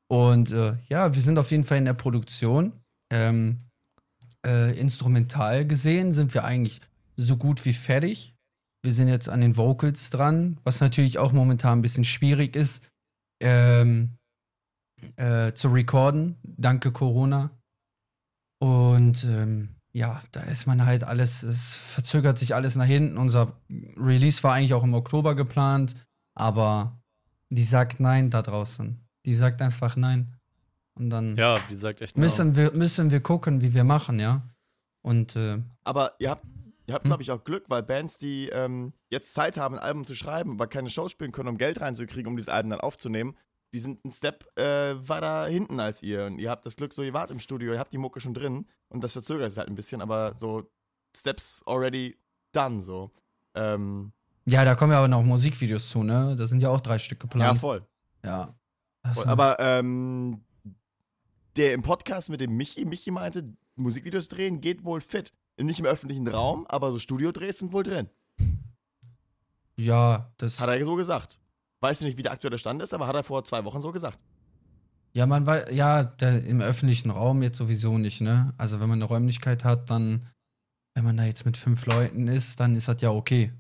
Und 0.08 0.52
äh, 0.52 0.78
ja, 0.88 1.14
wir 1.14 1.22
sind 1.22 1.38
auf 1.38 1.52
jeden 1.52 1.66
Fall 1.66 1.78
in 1.78 1.86
der 1.86 1.94
Produktion. 1.94 2.72
Ähm, 3.12 3.69
äh, 4.46 4.78
instrumental 4.80 5.66
gesehen 5.66 6.14
sind 6.14 6.34
wir 6.34 6.44
eigentlich 6.44 6.82
so 7.16 7.38
gut 7.38 7.66
wie 7.66 7.74
fertig. 7.74 8.36
Wir 8.84 8.94
sind 8.94 9.10
jetzt 9.10 9.28
an 9.28 9.42
den 9.42 9.58
Vocals 9.58 10.10
dran, 10.10 10.60
was 10.64 10.80
natürlich 10.80 11.18
auch 11.18 11.34
momentan 11.34 11.80
ein 11.80 11.82
bisschen 11.82 12.06
schwierig 12.06 12.56
ist 12.56 12.82
ähm, 13.42 14.18
äh, 15.16 15.54
zu 15.54 15.70
recorden, 15.70 16.38
danke 16.44 16.92
Corona. 16.92 17.52
Und 18.62 19.24
ähm, 19.24 19.76
ja, 19.94 20.22
da 20.32 20.42
ist 20.42 20.68
man 20.68 20.86
halt 20.86 21.04
alles, 21.04 21.44
es 21.44 21.76
verzögert 21.76 22.38
sich 22.38 22.54
alles 22.56 22.76
nach 22.76 22.86
hinten. 22.86 23.18
Unser 23.18 23.60
Release 23.98 24.44
war 24.44 24.54
eigentlich 24.54 24.74
auch 24.74 24.84
im 24.84 24.94
Oktober 24.94 25.36
geplant, 25.36 25.96
aber 26.36 27.02
die 27.50 27.64
sagt 27.64 28.00
nein 28.00 28.30
da 28.30 28.42
draußen. 28.42 29.00
Die 29.26 29.34
sagt 29.34 29.62
einfach 29.62 29.96
nein. 29.96 30.36
Und 31.00 31.10
dann 31.10 31.36
Ja, 31.38 31.58
wie 31.66 31.70
gesagt, 31.70 32.02
echt. 32.02 32.18
müssen, 32.18 32.56
wir, 32.56 32.72
müssen 32.74 33.10
wir 33.10 33.22
gucken, 33.22 33.62
wie 33.62 33.74
wir 33.74 33.84
machen, 33.84 34.20
ja. 34.20 34.42
Und 35.02 35.36
äh, 35.36 35.60
Aber 35.84 36.14
ihr 36.20 36.30
habt, 36.30 36.46
ihr 36.88 36.94
habt 36.94 37.06
Hm? 37.06 37.10
glaube 37.10 37.24
ich, 37.24 37.32
auch 37.32 37.44
Glück, 37.44 37.64
weil 37.70 37.82
Bands, 37.84 38.18
die 38.18 38.50
ähm, 38.50 38.92
jetzt 39.10 39.34
Zeit 39.34 39.58
haben, 39.58 39.76
ein 39.76 39.82
Album 39.82 40.06
zu 40.06 40.14
schreiben, 40.14 40.52
aber 40.52 40.68
keine 40.68 40.90
Shows 40.90 41.12
spielen 41.12 41.32
können, 41.32 41.48
um 41.50 41.58
Geld 41.58 41.80
reinzukriegen, 41.82 42.28
um 42.28 42.36
dieses 42.36 42.50
Album 42.50 42.72
dann 42.72 42.82
aufzunehmen, 42.82 43.36
die 43.74 43.80
sind 43.80 44.04
einen 44.04 44.12
Step 44.12 44.46
äh, 44.60 44.96
weiter 45.08 45.46
hinten 45.46 45.80
als 45.80 46.02
ihr. 46.04 46.26
Und 46.26 46.40
ihr 46.40 46.50
habt 46.50 46.66
das 46.66 46.76
Glück, 46.76 46.94
so 46.94 47.02
ihr 47.02 47.14
wart 47.14 47.32
im 47.32 47.40
Studio, 47.40 47.74
ihr 47.74 47.80
habt 47.80 47.94
die 47.94 47.98
Mucke 47.98 48.20
schon 48.20 48.34
drin 48.34 48.66
und 48.90 49.04
das 49.04 49.14
verzögert 49.14 49.52
sich 49.52 49.58
halt 49.58 49.70
ein 49.70 49.76
bisschen, 49.76 50.02
aber 50.02 50.34
so 50.38 50.70
Steps 51.16 51.64
already 51.66 52.18
done, 52.52 52.82
so. 52.82 53.12
Ähm, 53.56 54.12
ja, 54.46 54.66
da 54.66 54.76
kommen 54.76 54.92
ja 54.92 54.98
aber 54.98 55.08
noch 55.08 55.24
Musikvideos 55.24 55.90
zu, 55.90 56.04
ne? 56.04 56.36
Da 56.36 56.48
sind 56.48 56.62
ja 56.62 56.70
auch 56.70 56.82
drei 56.82 56.98
Stück 56.98 57.20
ja, 57.20 57.24
geplant. 57.24 57.60
voll. 57.60 57.86
Ja. 58.24 58.56
Voll. 59.14 59.26
Aber 59.28 59.60
ähm, 59.60 60.42
der 61.60 61.74
im 61.74 61.82
Podcast 61.82 62.30
mit 62.30 62.40
dem 62.40 62.56
Michi, 62.56 62.86
Michi 62.86 63.12
meinte, 63.12 63.54
Musikvideos 63.76 64.30
drehen 64.30 64.62
geht 64.62 64.86
wohl 64.86 65.02
fit. 65.02 65.34
Nicht 65.58 65.80
im 65.80 65.86
öffentlichen 65.86 66.28
Raum, 66.28 66.66
aber 66.68 66.92
so 66.94 67.00
Studiodrehs 67.00 67.60
sind 67.60 67.74
wohl 67.74 67.84
drin. 67.84 68.10
ja, 69.76 70.32
das. 70.38 70.62
Hat 70.62 70.70
er 70.70 70.86
so 70.86 70.96
gesagt. 70.96 71.38
Weiß 71.82 72.00
nicht, 72.02 72.18
wie 72.18 72.24
der 72.24 72.32
aktuelle 72.32 72.58
Stand 72.58 72.82
ist, 72.82 72.94
aber 72.94 73.08
hat 73.08 73.16
er 73.16 73.24
vor 73.24 73.44
zwei 73.44 73.66
Wochen 73.66 73.82
so 73.82 73.92
gesagt. 73.92 74.18
Ja, 75.12 75.26
man 75.26 75.46
weiß, 75.46 75.72
ja, 75.72 76.04
der, 76.04 76.46
im 76.46 76.62
öffentlichen 76.62 77.10
Raum 77.10 77.44
jetzt 77.44 77.58
sowieso 77.58 77.98
nicht, 77.98 78.22
ne? 78.22 78.54
Also 78.58 78.80
wenn 78.80 78.88
man 78.88 79.00
eine 79.00 79.06
Räumlichkeit 79.06 79.66
hat, 79.66 79.90
dann, 79.90 80.26
wenn 80.94 81.04
man 81.04 81.18
da 81.18 81.26
jetzt 81.26 81.46
mit 81.46 81.58
fünf 81.58 81.86
Leuten 81.88 82.30
ist, 82.30 82.62
dann 82.62 82.76
ist 82.76 82.88
das 82.88 83.02
ja 83.02 83.12
okay. 83.12 83.52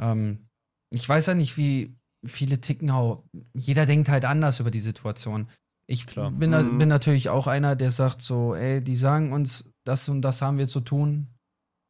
Ähm, 0.00 0.48
ich 0.90 1.06
weiß 1.06 1.26
ja 1.26 1.34
nicht, 1.34 1.58
wie 1.58 1.98
viele 2.24 2.60
ticken 2.60 2.90
auch. 2.90 3.24
Jeder 3.52 3.84
denkt 3.84 4.08
halt 4.08 4.24
anders 4.24 4.60
über 4.60 4.70
die 4.70 4.80
Situation. 4.80 5.48
Ich 5.90 6.06
Klar. 6.06 6.30
bin, 6.30 6.50
Mhm. 6.50 6.78
bin 6.78 6.88
natürlich 6.88 7.30
auch 7.30 7.46
einer, 7.46 7.74
der 7.74 7.90
sagt 7.90 8.20
so, 8.20 8.54
ey, 8.54 8.84
die 8.84 8.94
sagen 8.94 9.32
uns, 9.32 9.64
das 9.84 10.08
und 10.08 10.20
das 10.20 10.42
haben 10.42 10.58
wir 10.58 10.68
zu 10.68 10.80
tun. 10.80 11.28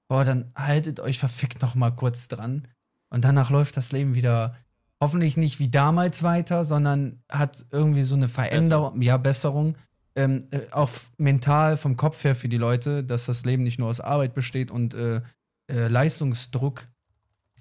Boah, 0.09 0.25
dann 0.25 0.53
haltet 0.55 1.01
euch 1.01 1.19
verfickt 1.19 1.61
noch 1.61 1.75
mal 1.75 1.91
kurz 1.91 2.29
dran. 2.29 2.69
Und 3.11 3.25
danach 3.25 3.51
läuft 3.51 3.77
das 3.77 3.91
Leben 3.91 4.15
wieder 4.15 4.55
hoffentlich 5.03 5.37
nicht 5.37 5.59
wie 5.59 5.69
damals 5.69 6.23
weiter, 6.23 6.65
sondern 6.65 7.23
hat 7.29 7.67
irgendwie 7.73 8.05
so 8.05 8.15
eine 8.15 8.29
Veränderung, 8.29 9.03
ja, 9.03 9.17
Besserung. 9.17 9.75
Ähm, 10.15 10.47
äh, 10.51 10.61
auch 10.71 10.91
mental 11.17 11.77
vom 11.77 11.97
Kopf 11.97 12.23
her 12.25 12.35
für 12.35 12.49
die 12.49 12.57
Leute, 12.57 13.05
dass 13.05 13.27
das 13.27 13.45
Leben 13.45 13.63
nicht 13.65 13.79
nur 13.79 13.89
aus 13.89 14.01
Arbeit 14.01 14.35
besteht 14.35 14.71
und 14.71 14.95
äh, 14.95 15.23
äh, 15.71 15.89
Leistungsdruck, 15.89 16.87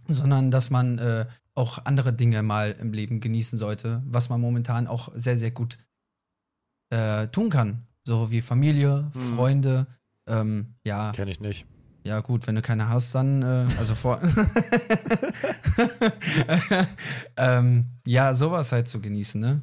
sondern 0.07 0.51
dass 0.51 0.69
man 0.69 0.97
äh, 0.99 1.25
auch 1.53 1.85
andere 1.85 2.13
Dinge 2.13 2.41
mal 2.43 2.71
im 2.79 2.93
Leben 2.93 3.19
genießen 3.19 3.57
sollte, 3.57 4.01
was 4.05 4.29
man 4.29 4.39
momentan 4.39 4.87
auch 4.87 5.09
sehr, 5.15 5.37
sehr 5.37 5.51
gut 5.51 5.77
äh, 6.89 7.27
tun 7.27 7.49
kann. 7.49 7.87
So 8.03 8.31
wie 8.31 8.41
Familie, 8.41 9.11
Hm. 9.13 9.21
Freunde, 9.35 9.87
ähm, 10.27 10.75
ja. 10.85 11.11
Kenne 11.11 11.31
ich 11.31 11.39
nicht. 11.39 11.65
Ja, 12.03 12.21
gut, 12.21 12.47
wenn 12.47 12.55
du 12.55 12.61
keine 12.61 12.87
hast, 12.87 13.13
dann, 13.15 13.41
äh, 13.41 13.67
also 13.79 13.95
vor. 13.95 14.21
ähm, 17.37 17.85
ja, 18.05 18.33
sowas 18.33 18.71
halt 18.71 18.87
zu 18.87 19.01
genießen, 19.01 19.39
ne? 19.41 19.61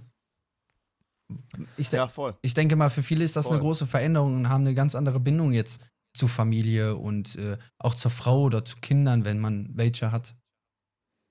Ich, 1.76 1.90
Ja, 1.90 2.08
voll. 2.08 2.36
ich 2.42 2.54
denke 2.54 2.76
mal, 2.76 2.90
für 2.90 3.02
viele 3.02 3.24
ist 3.24 3.36
das 3.36 3.46
eine 3.46 3.56
Voll. 3.56 3.60
große 3.68 3.86
Veränderung 3.86 4.36
und 4.36 4.48
haben 4.48 4.62
eine 4.62 4.74
ganz 4.74 4.94
andere 4.94 5.20
Bindung 5.20 5.52
jetzt 5.52 5.82
zu 6.14 6.28
Familie 6.28 6.96
und 6.96 7.36
äh, 7.36 7.56
auch 7.78 7.94
zur 7.94 8.10
Frau 8.10 8.42
oder 8.42 8.64
zu 8.64 8.76
Kindern, 8.80 9.24
wenn 9.24 9.40
man 9.40 9.70
welche 9.74 10.12
hat. 10.12 10.36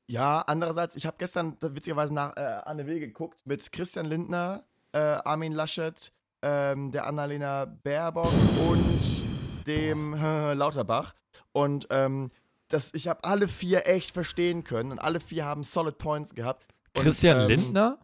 Ja, 0.10 0.42
andererseits, 0.42 0.96
ich 0.96 1.06
habe 1.06 1.16
gestern 1.20 1.56
witzigerweise 1.62 2.14
nach 2.14 2.36
äh, 2.36 2.42
Anne 2.66 2.86
Will 2.88 3.00
geguckt 3.00 3.40
mit 3.46 3.72
Christian 3.72 4.08
Lindner, 4.08 4.66
äh, 4.94 4.98
Armin 4.98 5.54
Laschet, 5.54 6.12
ähm, 6.42 6.92
der 6.92 7.06
Annalena 7.06 7.66
Baerbock 7.66 8.32
und 8.70 9.66
dem 9.68 10.14
äh, 10.14 10.54
Lauterbach. 10.54 11.14
Und 11.52 11.88
ähm, 11.90 12.32
das, 12.68 12.94
ich 12.94 13.08
habe 13.08 13.24
alle 13.24 13.48
vier 13.48 13.88
echt 13.88 14.12
verstehen 14.12 14.64
können 14.64 14.92
und 14.92 15.00
alle 15.00 15.20
vier 15.20 15.46
haben 15.46 15.64
Solid 15.64 15.98
Points 15.98 16.34
gehabt. 16.34 16.66
Und, 16.96 17.04
Christian 17.04 17.42
ähm, 17.42 17.48
Lindner? 17.48 18.00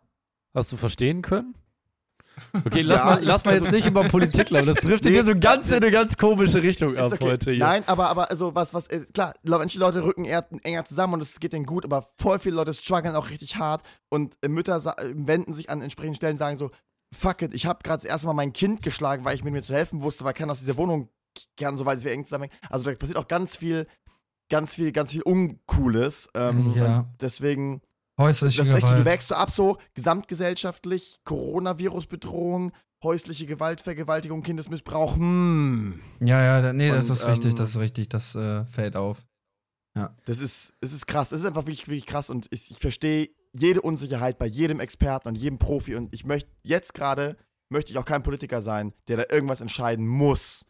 Hast 0.54 0.72
du 0.72 0.78
verstehen 0.78 1.22
können? 1.22 1.56
Okay, 2.66 2.82
lass, 2.82 3.00
Ja, 3.00 3.06
mal, 3.06 3.24
lass 3.24 3.46
mal 3.46 3.56
jetzt 3.56 3.72
nicht 3.72 3.88
über 3.88 4.04
Politik 4.04 4.50
laufen. 4.50 4.66
Das 4.66 4.78
trifft 4.78 5.06
Nee, 5.06 5.12
hier 5.12 5.24
so 5.24 5.34
ganz 5.38 5.70
in 5.72 5.78
eine 5.78 5.92
ganz 5.92 6.18
komische 6.18 6.62
Richtung 6.62 6.98
ab 6.98 7.12
okay. 7.14 7.24
heute 7.24 7.52
hier. 7.52 7.60
Nein, 7.60 7.84
aber, 7.88 8.10
aber 8.10 8.30
also 8.30 8.56
was, 8.56 8.74
was, 8.74 8.88
äh, 8.88 9.06
klar, 9.14 9.34
manche 9.44 9.80
Leute 9.80 10.04
rücken 10.04 10.26
eher, 10.26 10.46
enger 10.64 10.86
zusammen 10.86 11.16
und 11.16 11.22
es 11.22 11.40
geht 11.40 11.54
denen 11.54 11.66
gut, 11.66 11.86
aber 11.86 12.08
voll 12.18 12.40
viele 12.40 12.56
Leute 12.56 12.74
strugglen 12.74 13.16
auch 13.16 13.30
richtig 13.30 13.58
hart 13.58 13.84
und 14.10 14.36
äh, 14.42 14.48
Mütter 14.48 14.78
äh, 14.78 15.14
wenden 15.14 15.54
sich 15.54 15.70
an 15.70 15.82
entsprechenden 15.82 16.16
Stellen 16.16 16.34
und 16.34 16.40
sagen 16.40 16.58
so, 16.58 16.72
fuck 17.14 17.42
it, 17.42 17.54
ich 17.54 17.66
habe 17.66 17.80
gerade 17.84 18.02
das 18.02 18.10
erste 18.10 18.28
Mal 18.28 18.34
mein 18.34 18.54
Kind 18.54 18.82
geschlagen, 18.82 19.26
weil 19.26 19.36
ich 19.36 19.44
mir, 19.44 19.52
mir 19.52 19.62
zu 19.62 19.74
helfen 19.74 20.02
wusste, 20.02 20.24
weil 20.24 20.34
keiner 20.34 20.52
aus 20.52 20.60
dieser 20.60 20.78
Wohnung 20.78 21.10
kann, 21.58 21.78
so 21.78 21.86
weil 21.86 22.02
wir 22.04 22.12
eng 22.12 22.26
zusammenhängen. 22.26 22.58
Also 22.70 22.86
da 22.86 22.96
passiert 22.96 23.18
auch 23.18 23.28
ganz 23.28 23.56
viel, 23.56 23.88
ganz 24.50 24.76
viel, 24.76 24.92
ganz 24.92 25.12
viel 25.12 25.22
Uncooles. 25.22 26.30
Ähm, 26.34 26.74
Ja. 26.76 27.06
Deswegen, 27.22 27.82
Häusliche 28.20 28.60
das 28.60 28.68
so, 28.68 28.76
du 28.76 28.82
Gewalt. 28.82 29.06
wächst 29.06 29.28
so 29.30 29.36
ab, 29.36 29.50
so 29.50 29.78
gesamtgesellschaftlich, 29.96 31.20
Coronavirus-Bedrohung, 31.24 32.72
häusliche 33.04 33.46
Gewalt, 33.46 33.82
Vergewaltigung, 33.82 34.44
Kindesmissbrauch, 34.44 35.16
hm. 35.16 36.02
Ja, 36.20 36.44
ja, 36.44 36.62
da- 36.62 36.74
nee, 36.74 36.90
Und, 36.92 36.98
das 36.98 37.10
ist 37.10 37.26
richtig, 37.26 37.52
ähm, 37.52 37.56
das 37.58 37.70
ist 37.72 37.78
richtig, 37.78 38.10
das 38.10 38.36
äh, 38.36 38.66
fällt 38.66 38.96
auf. 38.96 39.26
Das 40.26 40.40
ist, 40.40 40.74
es 40.80 40.94
ist 40.94 41.08
krass. 41.08 41.34
Es 41.34 41.42
ist 41.42 41.46
einfach 41.46 41.64
wirklich, 41.66 41.88
wirklich 41.88 42.06
krass 42.06 42.30
und 42.30 42.48
ich, 42.52 42.72
ich 42.72 42.78
verstehe 42.78 43.32
jede 43.52 43.82
Unsicherheit 43.82 44.38
bei 44.38 44.46
jedem 44.46 44.80
Experten 44.80 45.28
und 45.28 45.36
jedem 45.36 45.60
Profi 45.60 45.96
und 45.96 46.14
ich 46.14 46.24
möchte 46.24 46.50
jetzt 46.64 46.94
gerade 46.94 47.36
möchte 47.70 47.92
ich 47.92 47.98
auch 47.98 48.06
kein 48.06 48.24
Politiker 48.24 48.62
sein, 48.62 48.94
der 49.08 49.18
da 49.18 49.24
irgendwas 49.30 49.60
entscheiden 49.62 50.08
muss. 50.08 50.66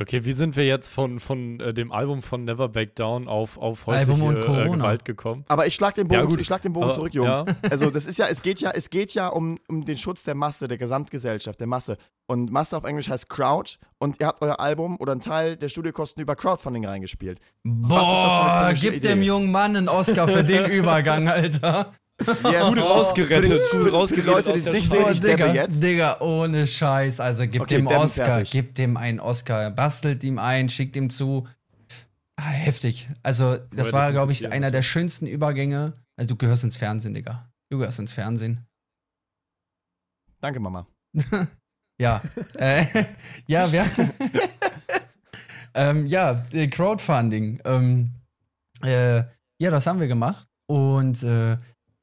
Okay, 0.00 0.24
wie 0.24 0.32
sind 0.32 0.56
wir 0.56 0.66
jetzt 0.66 0.88
von, 0.88 1.20
von 1.20 1.60
äh, 1.60 1.72
dem 1.72 1.92
Album 1.92 2.20
von 2.20 2.42
Never 2.44 2.68
Back 2.68 2.96
Down 2.96 3.28
auf, 3.28 3.58
auf 3.58 3.86
häusliche 3.86 4.20
äh, 4.20 4.40
Corona. 4.40 4.74
Gewalt 4.76 5.04
gekommen? 5.04 5.44
Aber 5.46 5.68
ich 5.68 5.74
schlag 5.76 5.94
den 5.94 6.08
Bogen, 6.08 6.20
Ja, 6.20 6.26
gut. 6.26 6.40
ich 6.40 6.46
schlag 6.48 6.62
den 6.62 6.72
Bogen 6.72 6.86
Aber- 6.86 6.94
zurück, 6.94 7.14
Jungs. 7.14 7.44
ja. 7.46 7.54
Also 7.70 7.90
das 7.90 8.04
ist 8.04 8.18
ja, 8.18 8.26
es 8.26 8.42
geht 8.42 8.60
ja, 8.60 8.72
es 8.74 8.90
geht 8.90 9.14
ja 9.14 9.28
um, 9.28 9.56
um 9.68 9.84
den 9.84 9.96
Schutz 9.96 10.24
der 10.24 10.34
Masse, 10.34 10.66
der 10.66 10.78
Gesamtgesellschaft, 10.78 11.60
der 11.60 11.68
Masse. 11.68 11.96
Und 12.26 12.50
Masse 12.50 12.76
auf 12.76 12.82
Englisch 12.82 13.08
heißt 13.08 13.28
Crowd 13.28 13.76
und 13.98 14.18
ihr 14.20 14.26
habt 14.26 14.42
euer 14.42 14.58
Album 14.58 14.96
oder 14.98 15.12
einen 15.12 15.20
Teil 15.20 15.56
der 15.56 15.68
Studiokosten 15.68 16.20
über 16.20 16.34
Crowdfunding 16.34 16.86
reingespielt. 16.86 17.38
Boah, 17.62 18.00
ist 18.00 18.08
das 18.10 18.34
für 18.34 18.42
eine 18.42 18.66
komische 18.66 18.90
gib 18.90 19.02
dem 19.02 19.22
jungen 19.22 19.52
Mann 19.52 19.76
einen 19.76 19.88
Oscar 19.88 20.26
für 20.26 20.42
den 20.42 20.64
Übergang, 20.72 21.28
Alter. 21.28 21.92
Yes, 22.20 22.68
Gut 22.68 22.78
rausgerettet, 22.78 23.44
Für, 23.44 23.48
den, 23.50 23.58
gut 23.58 23.60
für, 23.70 23.84
die 23.84 23.90
rausgerettet 23.90 24.32
Leute, 24.32 24.52
die 24.52 24.58
es 24.60 24.66
nicht 24.66 24.88
sehen, 24.88 25.04
Oh, 25.04 25.10
ich 25.10 25.20
Digga, 25.20 25.52
jetzt. 25.52 25.82
Digga, 25.82 26.20
ohne 26.20 26.66
Scheiß. 26.66 27.18
Also 27.18 27.46
gib 27.48 27.62
Okay, 27.62 27.76
dem 27.78 27.86
Oscar, 27.88 28.26
fertig. 28.26 28.50
gib 28.52 28.74
dem 28.76 28.96
einen 28.96 29.18
Oscar, 29.18 29.70
bastelt 29.70 30.22
ihm 30.22 30.38
ein, 30.38 30.68
schickt 30.68 30.94
ihm 30.96 31.10
zu. 31.10 31.48
Ah, 32.36 32.48
heftig. 32.50 33.08
Also, 33.22 33.56
das 33.74 33.92
Woher 33.92 34.02
war, 34.04 34.12
glaube 34.12 34.32
ich, 34.32 34.50
einer 34.50 34.70
der 34.70 34.82
schönsten 34.82 35.26
Übergänge. 35.26 35.94
Also, 36.16 36.28
du 36.28 36.36
gehörst 36.36 36.62
ins 36.64 36.76
Fernsehen, 36.76 37.14
Digga. 37.14 37.48
Du 37.70 37.78
gehörst 37.78 37.98
ins 37.98 38.12
Fernsehen. 38.12 38.64
Danke, 40.40 40.60
Mama. 40.60 40.86
Ja. 42.00 42.20
äh, 42.56 42.86
ja, 43.46 43.70
wir. 43.70 43.86
ähm, 45.74 46.06
ja, 46.08 46.44
äh, 46.52 46.66
Crowdfunding. 46.66 47.60
Ähm, 47.64 48.10
äh, 48.82 49.18
ja, 49.58 49.70
das 49.70 49.86
haben 49.86 50.00
wir 50.00 50.08
gemacht. 50.08 50.48
Und 50.66 51.22
äh, 51.22 51.56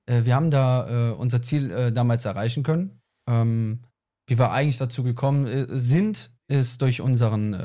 äh, 0.05 0.25
wir 0.25 0.35
haben 0.35 0.51
da 0.51 1.11
äh, 1.11 1.13
unser 1.13 1.41
Ziel 1.41 1.71
äh, 1.71 1.91
damals 1.91 2.25
erreichen 2.25 2.63
können. 2.63 3.01
Ähm, 3.29 3.81
wie 4.27 4.37
wir 4.39 4.51
eigentlich 4.51 4.77
dazu 4.77 5.03
gekommen 5.03 5.47
äh, 5.47 5.65
sind, 5.69 6.31
ist 6.47 6.81
durch 6.81 6.99
unseren 6.99 7.55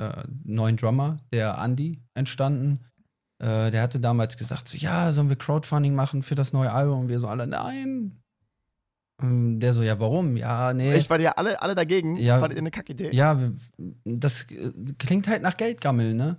neuen 0.45 0.77
Drummer, 0.77 1.17
der 1.33 1.59
Andy, 1.59 2.05
entstanden. 2.15 2.85
Der 3.43 3.83
hatte 3.83 3.99
damals 3.99 4.37
gesagt: 4.37 4.69
so, 4.69 4.79
Ja, 4.79 5.13
sollen 5.13 5.29
wir 5.29 5.35
Crowdfunding 5.35 5.93
machen 5.93 6.23
für 6.23 6.37
das 6.37 6.53
neue 6.53 6.71
Album? 6.71 7.01
Und 7.01 7.09
wir 7.09 7.19
so 7.19 7.27
alle: 7.27 7.49
Nein. 7.49 8.23
Ähm, 9.21 9.59
Der 9.59 9.73
so: 9.73 9.83
Ja, 9.83 9.99
warum? 9.99 10.37
Ja, 10.37 10.73
nee. 10.73 10.93
Echt, 10.93 11.11
weil 11.11 11.21
ihr 11.21 11.37
alle, 11.37 11.61
alle 11.61 11.75
dagegen? 11.75 12.17
Ja. 12.17 12.39
Ihr 12.39 12.59
eine 12.59 12.71
Kackidee? 12.71 13.11
Ja, 13.13 13.51
das 14.05 14.47
klingt 14.99 15.27
halt 15.27 15.43
nach 15.43 15.57
Geldgammeln, 15.57 16.17
ne? 16.17 16.37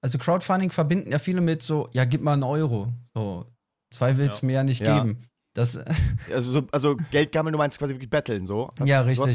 Also 0.00 0.18
Crowdfunding 0.18 0.70
verbinden 0.70 1.12
ja 1.12 1.20
viele 1.20 1.40
mit 1.40 1.62
so, 1.62 1.88
ja, 1.92 2.04
gib 2.04 2.22
mal 2.22 2.32
einen 2.32 2.42
Euro. 2.42 2.92
So, 3.14 3.46
zwei 3.90 4.16
willst 4.16 4.42
Ja. 4.42 4.46
mir 4.46 4.52
ja 4.54 4.64
nicht 4.64 4.80
Ja. 4.80 4.98
geben. 5.02 5.18
Das, 5.54 5.76
Also, 6.32 6.50
so, 6.50 6.66
also 6.72 6.96
Geld 7.10 7.32
gammeln, 7.32 7.52
du 7.52 7.58
meinst 7.58 7.78
quasi 7.78 7.94
wirklich 7.94 8.10
betteln, 8.10 8.46
so? 8.46 8.70
ja, 8.84 8.98
hast 8.98 9.18
du 9.18 9.24
richtig. 9.24 9.26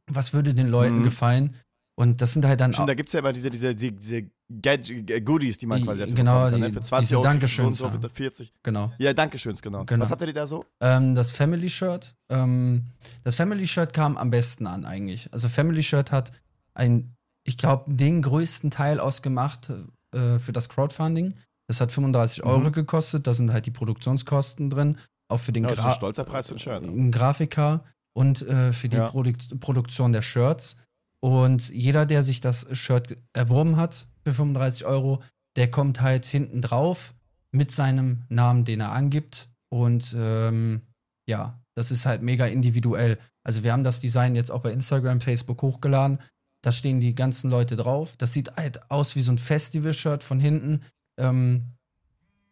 Was 0.09 0.33
würde 0.33 0.53
den 0.53 0.67
Leuten 0.69 0.99
Mhm. 0.99 1.03
gefallen? 1.03 1.55
Und 1.99 2.21
das 2.21 2.31
sind 2.31 2.45
halt 2.45 2.61
dann 2.61 2.71
Stimmt, 2.71 2.87
da 2.87 2.93
gibt 2.93 3.09
es 3.09 3.13
ja 3.13 3.19
immer 3.19 3.33
diese, 3.33 3.49
diese, 3.49 3.75
diese, 3.75 4.23
Gadget, 4.61 5.09
äh, 5.11 5.19
Goodies, 5.19 5.57
die 5.57 5.65
man 5.65 5.83
quasi 5.83 6.05
genau, 6.13 6.49
die- 6.49 6.57
ne? 6.57 6.71
Für 6.71 6.81
20 6.81 7.07
diese 7.07 7.15
Euro 7.17 7.23
Dankeschöns, 7.25 7.77
so 7.77 7.89
für 7.89 8.09
40. 8.09 8.53
genau. 8.63 8.93
Ja, 8.97 9.11
Dankeschöns, 9.13 9.61
genau. 9.61 9.83
Genau. 9.83 10.01
Was 10.03 10.09
hattet 10.09 10.29
ihr 10.29 10.33
da 10.33 10.47
so? 10.47 10.65
Ähm, 10.79 11.13
das 11.13 11.33
Family 11.33 11.69
Shirt. 11.69 12.15
Ähm, 12.29 12.85
das 13.25 13.35
Family 13.35 13.67
Shirt 13.67 13.93
kam 13.93 14.15
am 14.17 14.29
besten 14.31 14.65
an 14.65 14.85
eigentlich. 14.85 15.27
Also 15.33 15.49
Family 15.49 15.83
Shirt 15.83 16.11
hat 16.13 16.31
ein, 16.73 17.15
ich 17.45 17.57
glaube, 17.57 17.93
den 17.93 18.21
größten 18.21 18.71
Teil 18.71 19.01
ausgemacht 19.01 19.69
äh, 20.15 20.39
für 20.39 20.53
das 20.53 20.69
Crowdfunding. 20.69 21.33
Das 21.67 21.81
hat 21.81 21.91
35 21.91 22.43
Mhm. 22.45 22.49
Euro 22.49 22.71
gekostet. 22.71 23.27
Da 23.27 23.33
sind 23.33 23.51
halt 23.51 23.65
die 23.65 23.71
Produktionskosten 23.71 24.69
drin. 24.69 24.97
Auch 25.27 25.39
für 25.41 25.51
den 25.51 25.63
Ja, 25.63 25.69
das 25.71 25.79
ist 25.79 25.85
ein 25.85 25.91
stolzer 25.93 26.23
Preis 26.23 26.47
für 26.47 26.55
ein 26.55 26.59
Shirt. 26.59 26.81
ne? 26.81 26.87
einen 26.87 27.11
Grafiker 27.11 27.83
und 28.13 28.41
äh, 28.43 28.71
für 28.71 28.87
die 28.87 28.97
Ja. 28.97 29.09
Produkt 29.09 29.59
Produktion 29.59 30.13
der 30.13 30.21
Shirts. 30.23 30.77
Und 31.21 31.69
jeder, 31.69 32.05
der 32.05 32.23
sich 32.23 32.39
das 32.39 32.67
Shirt 32.77 33.17
erworben 33.33 33.75
hat 33.75 34.07
für 34.23 34.33
35 34.33 34.85
Euro, 34.85 35.21
der 35.55 35.69
kommt 35.69 36.01
halt 36.01 36.25
hinten 36.25 36.61
drauf 36.61 37.13
mit 37.51 37.71
seinem 37.71 38.23
Namen, 38.29 38.63
den 38.63 38.79
er 38.79 38.91
angibt. 38.91 39.49
Und 39.69 40.15
ähm, 40.17 40.81
ja, 41.27 41.59
das 41.75 41.91
ist 41.91 42.05
halt 42.05 42.21
mega 42.21 42.45
individuell. 42.45 43.17
Also 43.43 43.63
wir 43.63 43.73
haben 43.73 43.83
das 43.83 43.99
Design 43.99 44.35
jetzt 44.35 44.51
auch 44.51 44.61
bei 44.61 44.71
Instagram, 44.71 45.21
Facebook 45.21 45.61
hochgeladen. 45.61 46.19
Da 46.61 46.71
stehen 46.71 46.99
die 46.99 47.15
ganzen 47.15 47.49
Leute 47.49 47.75
drauf. 47.75 48.15
Das 48.17 48.33
sieht 48.33 48.55
halt 48.55 48.91
aus 48.91 49.15
wie 49.15 49.21
so 49.21 49.31
ein 49.31 49.37
Festival-Shirt 49.37 50.23
von 50.23 50.39
hinten. 50.39 50.81
Ähm, 51.17 51.73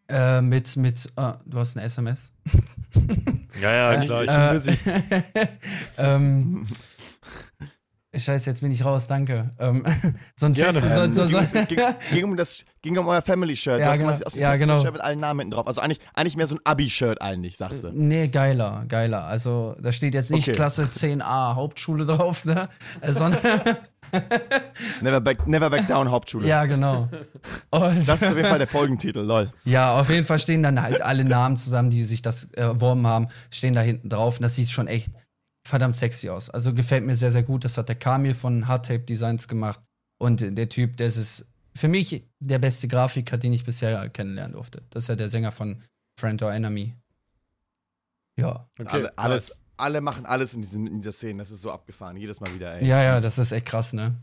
äh, 0.10 0.42
mit, 0.42 0.78
mit, 0.78 1.12
ah, 1.18 1.40
du 1.46 1.58
hast 1.60 1.76
eine 1.76 1.86
SMS. 1.86 2.32
Ja, 3.62 3.72
ja, 3.72 3.94
Äh, 3.94 4.06
klar, 4.06 4.24
ich 4.24 4.30
äh, 4.30 4.48
bin 4.48 4.54
busy. 4.54 5.48
ähm, 5.98 6.66
Scheiße, 8.16 8.50
jetzt 8.50 8.62
bin 8.62 8.72
ich 8.72 8.86
raus, 8.86 9.06
danke. 9.08 9.52
Ähm, 9.60 9.84
so 10.36 10.46
ein 10.48 10.54
Gerne. 10.54 10.80
Fest, 10.80 11.14
so, 11.14 11.28
so, 11.28 11.42
so, 11.42 11.66
ging, 11.68 11.80
ging, 12.12 12.24
um 12.24 12.38
das, 12.38 12.64
ging 12.82 12.98
um 12.98 13.08
euer 13.08 13.22
Family-Shirt. 13.22 13.80
Ja, 13.82 13.94
genau. 13.96 14.12
aus 14.12 14.20
dem 14.34 14.42
Ja, 14.42 14.56
genau. 14.56 14.74
Festival-Shirt 14.76 14.94
mit 14.94 15.02
allen 15.02 15.20
Namen 15.20 15.42
hinten 15.42 15.52
drauf. 15.52 15.68
Also 15.68 15.82
eigentlich, 15.82 16.00
eigentlich 16.14 16.38
mehr 16.38 16.48
so 16.48 16.56
ein 16.56 16.62
Abi-Shirt 16.64 17.22
eigentlich, 17.22 17.58
sagst 17.58 17.84
du. 17.84 17.90
Nee, 17.94 18.30
geiler, 18.30 18.86
geiler. 18.88 19.26
Also 19.26 19.76
da 19.82 19.92
steht 19.92 20.14
jetzt 20.14 20.32
nicht 20.32 20.48
Okay. 20.48 20.56
Klasse 20.56 20.84
10a 20.86 21.56
Hauptschule 21.56 22.06
drauf, 22.06 22.46
ne? 22.46 22.70
Äh, 23.02 23.14
sondern, 23.14 23.42
Never 25.02 25.20
back, 25.20 25.46
never 25.48 25.70
back 25.70 25.86
down 25.88 26.10
Hauptschule. 26.10 26.48
ja, 26.48 26.66
genau. 26.66 27.10
Und, 27.72 28.08
Das 28.08 28.22
ist 28.22 28.30
auf 28.30 28.38
jeden 28.38 28.48
Fall 28.48 28.58
der 28.58 28.68
Folgentitel, 28.68 29.20
lol. 29.20 29.52
ja, 29.66 30.00
auf 30.00 30.10
jeden 30.10 30.26
Fall 30.26 30.40
stehen 30.40 30.64
dann 30.64 30.82
halt 30.82 31.02
alle 31.02 31.26
Namen 31.26 31.58
zusammen, 31.58 31.90
die 31.90 32.04
sich 32.04 32.22
das 32.22 32.46
äh, 32.54 32.62
erworben 32.62 33.06
haben, 33.06 33.28
stehen 33.52 33.74
da 33.74 33.82
hinten 33.82 34.08
drauf. 34.10 34.38
Und 34.38 34.44
das 34.44 34.56
sieht 34.56 34.70
schon 34.70 34.88
echt 34.88 35.12
verdammt 35.68 35.96
sexy 35.96 36.30
aus. 36.30 36.50
Also 36.50 36.74
gefällt 36.74 37.06
mir 37.06 37.16
sehr, 37.16 37.32
sehr 37.32 37.44
gut. 37.44 37.66
Das 37.66 37.78
hat 37.78 37.90
der 37.90 37.96
Kamil 37.96 38.34
von 38.34 38.68
Hardtape 38.68 39.02
Designs 39.02 39.48
gemacht. 39.48 39.80
Und 40.20 40.42
der 40.42 40.70
Typ, 40.70 40.98
das 40.98 41.18
ist 41.18 41.46
für 41.76 41.88
mich 41.88 42.28
der 42.40 42.60
beste 42.60 42.88
Grafiker, 42.88 43.38
den 43.38 43.54
ich 43.54 43.64
bisher 43.64 44.10
kennenlernen 44.10 44.54
durfte. 44.54 44.84
Das 44.90 45.04
ist 45.04 45.10
ja 45.10 45.16
der 45.16 45.30
Sänger 45.30 45.52
von 45.52 45.84
Friend 46.20 46.42
or 46.42 46.52
Enemy. 46.54 46.96
Ja. 48.36 48.68
Okay, 48.80 48.88
alle, 48.90 49.18
alles, 49.18 49.56
alle 49.78 50.02
machen 50.02 50.26
alles 50.26 50.54
in, 50.54 50.62
diesem, 50.62 50.88
in 50.88 51.02
dieser 51.02 51.12
Szene. 51.12 51.40
Das 51.40 51.52
ist 51.52 51.62
so 51.62 51.72
abgefahren. 51.72 52.18
Jedes 52.18 52.40
Mal 52.40 52.54
wieder, 52.54 52.76
ey. 52.76 52.88
Ja, 52.88 53.04
ja, 53.04 53.22
das 53.22 53.38
ist 53.38 53.52
echt 53.52 53.66
krass, 53.66 53.94
ne? 53.94 54.16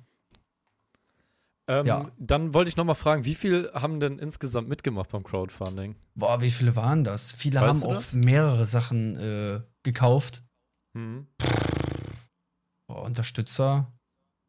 Ähm, 1.66 1.86
Ja. 1.86 2.10
Dann 2.18 2.54
wollte 2.54 2.68
ich 2.68 2.76
noch 2.76 2.84
mal 2.84 2.94
fragen, 2.94 3.24
wie 3.24 3.34
viel 3.34 3.70
haben 3.74 4.00
denn 4.00 4.18
insgesamt 4.18 4.68
mitgemacht 4.68 5.10
beim 5.10 5.24
Crowdfunding? 5.24 5.96
Boah, 6.14 6.40
wie 6.40 6.50
viele 6.50 6.76
waren 6.76 7.04
das? 7.04 7.32
Viele 7.32 7.60
Weißt 7.60 7.84
haben 7.84 7.96
auch 7.96 8.12
mehrere 8.12 8.66
Sachen 8.66 9.16
äh, 9.16 9.60
gekauft. 9.82 10.43
Mhm. 10.94 11.26
Boah, 12.88 13.02
Unterstützer. 13.02 13.92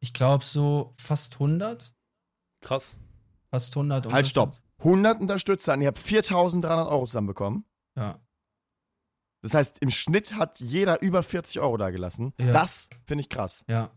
Ich 0.00 0.12
glaube 0.12 0.44
so 0.44 0.94
fast 1.00 1.34
100. 1.34 1.94
Krass. 2.64 2.98
Fast 3.50 3.76
100. 3.76 4.12
Halt, 4.12 4.26
stopp. 4.26 4.48
Unterstützer. 4.48 4.66
100 4.78 5.20
Unterstützer 5.20 5.72
und 5.74 5.82
ihr 5.82 5.88
habt 5.88 5.98
4.300 5.98 6.88
Euro 6.88 7.06
zusammenbekommen. 7.06 7.64
Ja. 7.98 8.20
Das 9.42 9.54
heißt, 9.54 9.78
im 9.80 9.90
Schnitt 9.90 10.34
hat 10.34 10.60
jeder 10.60 11.00
über 11.02 11.22
40 11.22 11.60
Euro 11.60 11.76
da 11.76 11.90
gelassen. 11.90 12.34
Ja. 12.38 12.52
Das 12.52 12.88
finde 13.06 13.22
ich 13.22 13.30
krass. 13.30 13.64
Ja. 13.68 13.90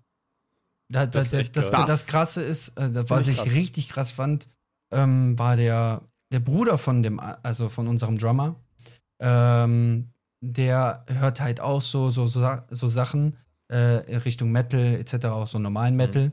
Da, 0.91 1.05
da, 1.05 1.07
Das 1.07 1.25
ist 1.25 1.33
das, 1.33 1.39
echt 1.41 1.55
das, 1.57 1.71
geil. 1.71 1.83
das, 1.85 2.07
Krasse 2.07 2.43
ist, 2.43 2.69
äh, 2.77 2.91
da, 2.91 3.09
was 3.09 3.27
ich 3.27 3.37
ich 3.37 3.43
krass. 3.43 3.53
richtig 3.53 3.89
krass 3.89 4.11
fand, 4.11 4.47
ähm, 4.91 5.37
war 5.37 5.55
der, 5.55 6.07
der 6.31 6.39
Bruder 6.39 6.77
von 6.77 7.03
dem, 7.03 7.19
also 7.19 7.69
von 7.69 7.87
unserem 7.87 8.17
Drummer. 8.17 8.55
Ähm, 9.21 10.13
der 10.41 11.05
hört 11.07 11.41
halt 11.41 11.59
auch 11.59 11.81
so, 11.81 12.09
so, 12.09 12.27
so, 12.27 12.47
so 12.69 12.87
Sachen 12.87 13.37
äh, 13.71 14.05
in 14.11 14.19
Richtung 14.19 14.51
Metal, 14.51 14.95
etc., 14.95 15.25
auch 15.25 15.47
so 15.47 15.59
normalen 15.59 15.95
Metal. 15.95 16.31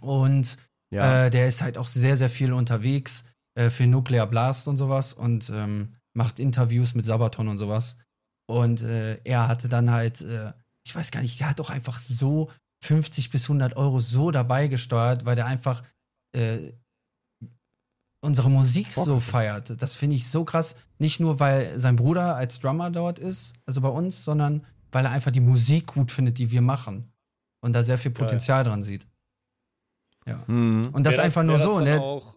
Und 0.00 0.56
Ja. 0.90 1.26
Äh, 1.26 1.30
der 1.30 1.48
ist 1.48 1.62
halt 1.62 1.78
auch 1.78 1.88
sehr, 1.88 2.16
sehr 2.16 2.30
viel 2.30 2.52
unterwegs 2.52 3.24
äh, 3.58 3.70
für 3.70 3.86
Nuclear 3.86 4.26
Blast 4.26 4.68
und 4.68 4.76
sowas 4.76 5.12
und 5.12 5.50
ähm, 5.50 5.96
macht 6.14 6.38
Interviews 6.38 6.94
mit 6.94 7.04
Sabaton 7.04 7.48
und 7.48 7.58
sowas. 7.58 7.96
Und 8.48 8.82
äh, 8.82 9.18
er 9.24 9.48
hatte 9.48 9.68
dann 9.68 9.90
halt, 9.90 10.22
äh, 10.22 10.52
ich 10.86 10.94
weiß 10.94 11.10
gar 11.10 11.22
nicht, 11.22 11.40
der 11.40 11.50
hat 11.50 11.58
doch 11.58 11.70
einfach 11.70 11.98
so 11.98 12.50
50 12.84 13.30
bis 13.30 13.44
100 13.44 13.76
Euro 13.76 13.98
so 13.98 14.30
dabei 14.30 14.68
gesteuert, 14.68 15.24
weil 15.24 15.34
der 15.34 15.46
einfach 15.46 15.82
äh, 16.32 16.72
unsere 18.26 18.50
Musik 18.50 18.94
Bock 18.94 19.04
so 19.04 19.20
feiert. 19.20 19.80
Das 19.80 19.96
finde 19.96 20.16
ich 20.16 20.28
so 20.28 20.44
krass. 20.44 20.76
Nicht 20.98 21.20
nur, 21.20 21.40
weil 21.40 21.78
sein 21.78 21.96
Bruder 21.96 22.36
als 22.36 22.58
Drummer 22.58 22.90
dort 22.90 23.18
ist, 23.18 23.54
also 23.64 23.80
bei 23.80 23.88
uns, 23.88 24.24
sondern 24.24 24.64
weil 24.92 25.04
er 25.04 25.10
einfach 25.10 25.30
die 25.30 25.40
Musik 25.40 25.86
gut 25.86 26.10
findet, 26.10 26.38
die 26.38 26.50
wir 26.50 26.60
machen. 26.60 27.12
Und 27.60 27.72
da 27.72 27.82
sehr 27.82 27.98
viel 27.98 28.12
Geil. 28.12 28.26
Potenzial 28.26 28.64
dran 28.64 28.82
sieht. 28.82 29.06
Mhm. 30.46 30.90
Und 30.92 31.04
das 31.04 31.16
Wär 31.16 31.24
einfach 31.24 31.42
nur 31.42 31.56
das 31.56 31.62
so, 31.62 31.80
ne? 31.80 32.00
Auch, 32.00 32.36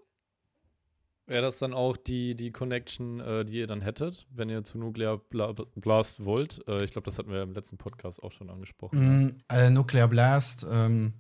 Wäre 1.29 1.43
das 1.43 1.59
dann 1.59 1.73
auch 1.73 1.95
die, 1.95 2.35
die 2.35 2.51
Connection, 2.51 3.19
äh, 3.19 3.45
die 3.45 3.59
ihr 3.59 3.67
dann 3.67 3.81
hättet, 3.81 4.25
wenn 4.31 4.49
ihr 4.49 4.63
zu 4.63 4.79
Nuclear 4.79 5.17
Bla 5.17 5.53
Blast 5.75 6.25
wollt? 6.25 6.67
Äh, 6.67 6.83
ich 6.83 6.91
glaube, 6.91 7.05
das 7.05 7.19
hatten 7.19 7.29
wir 7.29 7.43
im 7.43 7.53
letzten 7.53 7.77
Podcast 7.77 8.23
auch 8.23 8.31
schon 8.31 8.49
angesprochen. 8.49 9.25
Mm, 9.25 9.37
äh, 9.47 9.69
Nuclear 9.69 10.07
Blast, 10.07 10.65
ähm, 10.67 11.13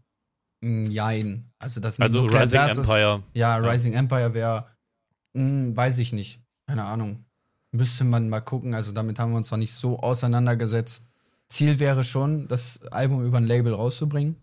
jein. 0.61 1.51
Also 1.59 1.79
das 1.79 1.99
Also 1.99 2.21
Nuclear 2.21 2.43
Rising 2.43 2.59
Blast 2.59 2.77
Empire. 2.77 3.23
Ist, 3.27 3.35
ja, 3.35 3.59
Ja. 3.59 3.69
Rising 3.69 3.93
Empire 3.93 4.33
wäre, 4.33 4.67
weiß 5.33 5.99
ich 5.99 6.13
nicht. 6.13 6.41
Keine 6.67 6.83
Ahnung. 6.83 7.25
Müsste 7.71 8.03
man 8.03 8.29
mal 8.29 8.41
gucken. 8.41 8.73
Also 8.73 8.91
damit 8.91 9.19
haben 9.19 9.31
wir 9.31 9.37
uns 9.37 9.51
noch 9.51 9.57
nicht 9.57 9.73
so 9.73 9.99
auseinandergesetzt. 9.99 11.05
Ziel 11.47 11.79
wäre 11.79 12.03
schon, 12.03 12.47
das 12.47 12.81
Album 12.91 13.25
über 13.25 13.37
ein 13.37 13.45
Label 13.45 13.73
rauszubringen. 13.73 14.35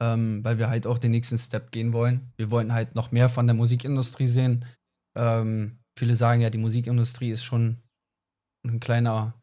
Ähm, 0.00 0.42
weil 0.42 0.58
wir 0.58 0.68
halt 0.68 0.86
auch 0.86 0.98
den 0.98 1.12
nächsten 1.12 1.38
Step 1.38 1.70
gehen 1.70 1.92
wollen. 1.92 2.32
Wir 2.36 2.50
wollten 2.50 2.72
halt 2.72 2.96
noch 2.96 3.12
mehr 3.12 3.28
von 3.28 3.46
der 3.46 3.54
Musikindustrie 3.54 4.26
sehen. 4.26 4.64
Ähm, 5.16 5.78
viele 5.96 6.16
sagen 6.16 6.40
ja, 6.40 6.50
die 6.50 6.58
Musikindustrie 6.58 7.30
ist 7.30 7.44
schon 7.44 7.76
ein 8.66 8.80
kleiner 8.80 9.34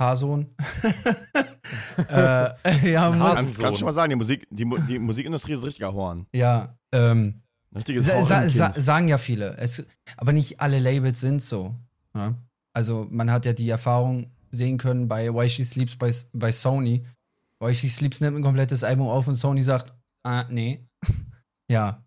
Haarsohn. 0.00 0.46
äh, 2.08 2.90
ja, 2.90 3.10
Ein 3.10 3.18
muss, 3.18 3.28
Hasen- 3.28 3.62
Kannst, 3.62 3.78
schon 3.78 3.86
mal 3.86 3.92
sagen, 3.92 4.10
die, 4.10 4.16
Musik, 4.16 4.46
die, 4.50 4.64
die 4.88 4.98
Musikindustrie 4.98 5.52
ist 5.52 5.60
ein 5.60 5.64
richtiger 5.64 5.92
Horn. 5.92 6.26
ja, 6.32 6.76
ähm, 6.92 7.42
Richtiges 7.72 8.06
sa 8.06 8.20
sa 8.22 8.48
sa 8.48 8.72
sagen 8.72 9.06
ja 9.06 9.16
viele. 9.16 9.56
Es, 9.56 9.86
aber 10.16 10.32
nicht 10.32 10.58
alle 10.60 10.80
Labels 10.80 11.20
sind 11.20 11.40
so. 11.40 11.76
Ja? 12.16 12.34
Also 12.72 13.06
man 13.10 13.30
hat 13.30 13.44
ja 13.46 13.52
die 13.52 13.68
Erfahrung 13.68 14.32
sehen 14.50 14.76
können 14.76 15.06
bei 15.06 15.32
Why 15.32 15.48
She 15.48 15.64
Sleeps 15.64 15.94
bei, 15.96 16.12
bei 16.32 16.50
Sony. 16.50 17.06
Why 17.60 17.72
She 17.72 17.88
Sleeps 17.88 18.20
nimmt 18.20 18.36
ein 18.38 18.42
komplettes 18.42 18.82
Album 18.82 19.06
auf 19.06 19.28
und 19.28 19.36
Sony 19.36 19.62
sagt, 19.62 19.94
ah, 20.24 20.46
nee. 20.48 20.84
ja. 21.70 22.02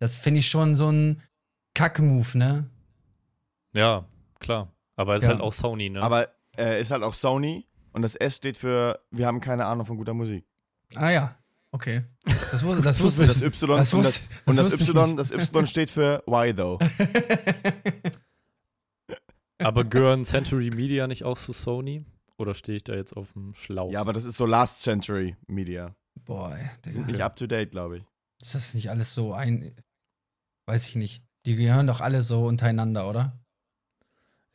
Das 0.00 0.16
finde 0.18 0.40
ich 0.40 0.48
schon 0.48 0.74
so 0.74 0.90
ein 0.90 1.22
Kack-Move, 1.74 2.36
ne? 2.36 2.68
Ja, 3.74 4.04
klar. 4.40 4.72
Aber 4.96 5.14
es 5.14 5.22
ist 5.22 5.28
Ja. 5.28 5.34
halt 5.34 5.42
auch 5.42 5.52
Sony, 5.52 5.90
ne? 5.90 6.02
Aber 6.02 6.28
äh, 6.58 6.80
ist 6.80 6.90
halt 6.90 7.02
auch 7.02 7.14
Sony 7.14 7.66
und 7.92 8.02
das 8.02 8.14
S 8.16 8.36
steht 8.36 8.58
für 8.58 9.00
wir 9.10 9.26
haben 9.26 9.40
keine 9.40 9.64
Ahnung 9.66 9.86
von 9.86 9.96
guter 9.96 10.14
Musik. 10.14 10.44
Ah 10.94 11.10
ja, 11.10 11.36
okay. 11.70 12.04
Das, 12.24 12.62
wusste, 12.64 12.82
das 12.84 13.02
wusste 13.02 13.22
Und 13.22 13.28
das 13.28 13.42
ich. 13.42 13.44
Y, 13.62 13.76
Das 13.76 13.92
und 13.94 14.00
wusste- 14.04 14.22
das, 14.28 14.46
und 14.46 14.56
das 14.56 14.68
das, 14.70 14.80
ich 14.80 14.88
Y, 14.88 15.06
nicht. 15.08 15.18
das 15.18 15.30
Y 15.30 15.66
steht 15.66 15.90
für 15.90 16.22
Why 16.26 16.54
though. 16.54 16.78
Aber 19.60 19.84
gehören 19.84 20.24
Century 20.24 20.70
Media 20.70 21.06
nicht 21.06 21.24
auch 21.24 21.36
zu 21.36 21.52
Sony? 21.52 22.04
Oder 22.36 22.54
stehe 22.54 22.76
ich 22.76 22.84
da 22.84 22.94
jetzt 22.94 23.16
auf 23.16 23.32
dem 23.32 23.54
Schlauch? 23.54 23.90
Ja, 23.90 24.00
aber 24.00 24.12
das 24.12 24.24
ist 24.24 24.36
so 24.36 24.46
Last 24.46 24.82
Century 24.82 25.36
Media. 25.48 25.96
Boah, 26.24 26.56
ey, 26.56 26.92
sind 26.92 27.08
nicht 27.08 27.20
up 27.20 27.34
to 27.34 27.48
date, 27.48 27.72
glaube 27.72 27.98
ich. 27.98 28.04
Ist 28.40 28.54
das 28.54 28.74
nicht 28.74 28.90
alles 28.90 29.12
so 29.14 29.32
ein. 29.32 29.74
Weiß 30.66 30.86
ich 30.86 30.94
nicht. 30.94 31.24
Die 31.46 31.56
gehören 31.56 31.88
doch 31.88 32.00
alle 32.00 32.22
so 32.22 32.46
untereinander, 32.46 33.08
oder? 33.08 33.36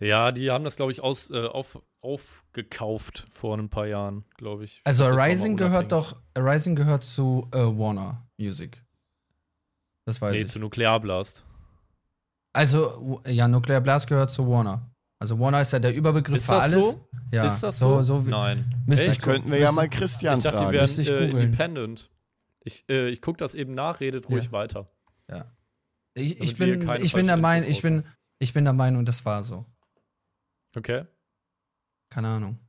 Ja, 0.04 0.32
die 0.32 0.52
haben 0.52 0.63
das, 0.63 0.76
glaube 0.76 0.92
ich, 0.92 1.02
aus, 1.02 1.30
äh, 1.30 1.46
auf, 1.46 1.82
aufgekauft 2.02 3.26
vor 3.30 3.58
ein 3.58 3.70
paar 3.70 3.88
Jahren, 3.88 4.26
glaube 4.38 4.63
ich. 4.66 4.82
Also 4.84 5.06
Arising 5.06 5.56
gehört 5.58 5.92
doch. 5.92 6.16
Arising 6.34 6.76
gehört 6.76 7.04
zu 7.04 7.48
äh, 7.54 7.58
Warner 7.60 8.28
Music. 8.38 8.84
Das 10.06 10.22
weiß 10.22 10.34
Nee, 10.34 10.42
ich. 10.42 10.48
zu 10.50 10.60
Nuclear 10.60 11.00
Blast. 11.00 11.46
Also, 12.54 13.22
ja, 13.26 13.48
Nuclear 13.48 13.82
Blast 13.82 14.08
gehört 14.08 14.32
zu 14.32 14.48
Warner. 14.48 14.89
Also 15.20 15.39
Warner 15.39 15.62
ist 15.62 15.72
ja 15.72 15.80
der 15.80 15.96
Überbegriff 15.96 16.36
Ist 16.36 16.46
für 16.48 16.56
das 16.56 16.63
alles. 16.66 16.92
so? 16.92 17.08
Ja, 17.32 17.46
ist 17.46 17.62
das 17.63 17.80
so? 17.80 18.04
so? 18.04 18.26
wie- 18.28 18.32
Nein. 18.32 18.84
Echt? 18.89 19.08
ich 19.08 19.20
Könnten 19.20 19.50
wir 19.52 19.60
ja 19.60 19.72
mal 19.72 19.89
Christian 19.89 20.38
Ich 20.38 20.44
dachte, 20.44 20.58
die 20.70 20.78
fragen. 20.78 21.00
Ich 21.00 21.08
wären 21.08 21.38
äh, 21.38 21.44
independent. 21.44 22.12
Ich, 22.66 22.84
äh, 22.89 23.08
ich 23.10 23.22
gucke 23.22 23.38
das 23.38 23.56
eben 23.56 23.74
nach, 23.74 24.02
redet 24.02 24.30
ruhig 24.30 24.46
Ja. 24.46 24.52
weiter. 24.52 24.89
Ich, 26.16 26.39
ich 26.39 26.60
wir 26.60 26.78
bin, 26.78 27.02
ich 27.02 27.13
bin 27.13 27.26
der 27.26 27.38
Infos 27.38 27.66
ich 27.66 27.82
bin, 27.82 28.04
ich 28.38 28.54
bin 28.54 28.66
der 28.66 28.74
Meinung, 28.74 29.04
das 29.04 29.26
war 29.26 29.42
so. 29.42 29.66
Okay. 30.75 31.03
Keine 32.09 32.27
Ahnung. 32.29 32.59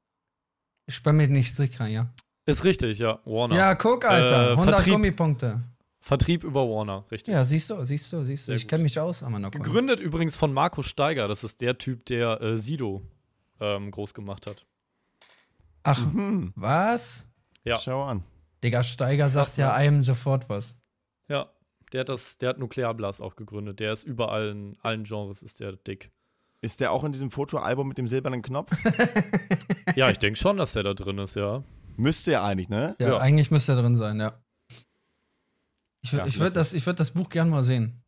Ich 0.86 1.02
bin 1.02 1.16
mir 1.16 1.28
nicht 1.28 1.54
sicher, 1.54 1.86
ja. 1.86 2.12
Ist 2.46 2.64
richtig, 2.64 2.98
ja. 2.98 3.20
Warner. 3.24 3.56
Ja, 3.56 3.74
guck, 3.74 4.04
Alter. 4.04 4.48
Äh, 4.48 4.52
100 4.52 4.74
Vertrieb. 4.76 4.92
Gummipunkte. 4.94 5.60
Vertrieb 6.00 6.44
über 6.44 6.68
Warner, 6.68 7.06
richtig. 7.10 7.32
Ja, 7.32 7.44
siehst 7.46 7.70
du, 7.70 7.82
siehst 7.84 8.12
du, 8.12 8.22
siehst 8.22 8.46
du. 8.46 8.50
Sehr 8.52 8.56
Ich 8.56 8.68
kenne 8.68 8.82
mich 8.82 8.98
aus, 9.00 9.22
Amanoko. 9.22 9.58
Gegründet 9.58 10.00
übrigens 10.00 10.36
von 10.36 10.52
Markus 10.52 10.86
Steiger. 10.86 11.28
Das 11.28 11.44
ist 11.44 11.62
der 11.62 11.78
Typ, 11.78 12.04
der 12.06 12.40
äh, 12.42 12.58
Sido 12.58 13.00
ähm, 13.60 13.90
groß 13.90 14.12
gemacht 14.12 14.46
hat. 14.46 14.66
Ach, 15.82 16.04
Mhm. 16.12 16.52
was? 16.56 17.30
Ja. 17.64 17.78
Schau 17.78 18.02
an. 18.04 18.22
Digga, 18.62 18.82
Steiger 18.82 19.30
sagt 19.30 19.46
Krass, 19.46 19.56
ja 19.56 19.68
ne? 19.68 19.72
einem 19.74 20.02
sofort 20.02 20.48
was. 20.50 20.76
Ja. 21.28 21.50
Der 21.92 22.00
hat 22.00 22.08
das, 22.10 22.36
der 22.38 22.50
hat 22.50 22.58
Nuclear 22.58 22.92
Blast 22.92 23.22
auch 23.22 23.36
gegründet. 23.36 23.80
Der 23.80 23.92
ist 23.92 24.04
überall 24.04 24.48
in 24.48 24.76
allen 24.82 25.04
Genres 25.04 25.42
ist 25.42 25.60
der 25.60 25.72
dick. 25.72 26.10
Ist 26.64 26.81
der 26.81 26.92
auch 26.92 27.05
in 27.05 27.12
diesem 27.12 27.31
Fotoalbum 27.31 27.87
mit 27.87 27.98
dem 27.98 28.09
silbernen 28.09 28.40
Knopf? 28.40 28.70
Ja, 29.96 30.09
ich 30.11 30.18
denke 30.18 30.38
schon, 30.38 30.57
dass 30.57 30.72
der 30.72 30.83
da 30.83 30.94
drin 30.94 31.18
ist, 31.18 31.37
ja. 31.37 31.62
Müsste 31.96 32.33
ja 32.33 32.44
eigentlich, 32.44 32.70
ne? 32.70 32.96
Ja, 32.98 33.09
Ja. 33.09 33.18
eigentlich 33.18 33.50
müsste 33.50 33.72
er 33.72 33.83
drin 33.83 33.94
sein, 33.94 34.18
ja. 34.18 34.42
Ich, 36.00 36.11
Ja, 36.12 36.24
ich 36.27 36.40
würde 36.40 36.55
das, 36.55 36.72
ich 36.72 36.85
würd 36.87 36.98
das 36.98 37.11
Buch 37.12 37.29
gern 37.29 37.50
mal 37.50 37.62
sehen. 37.62 38.03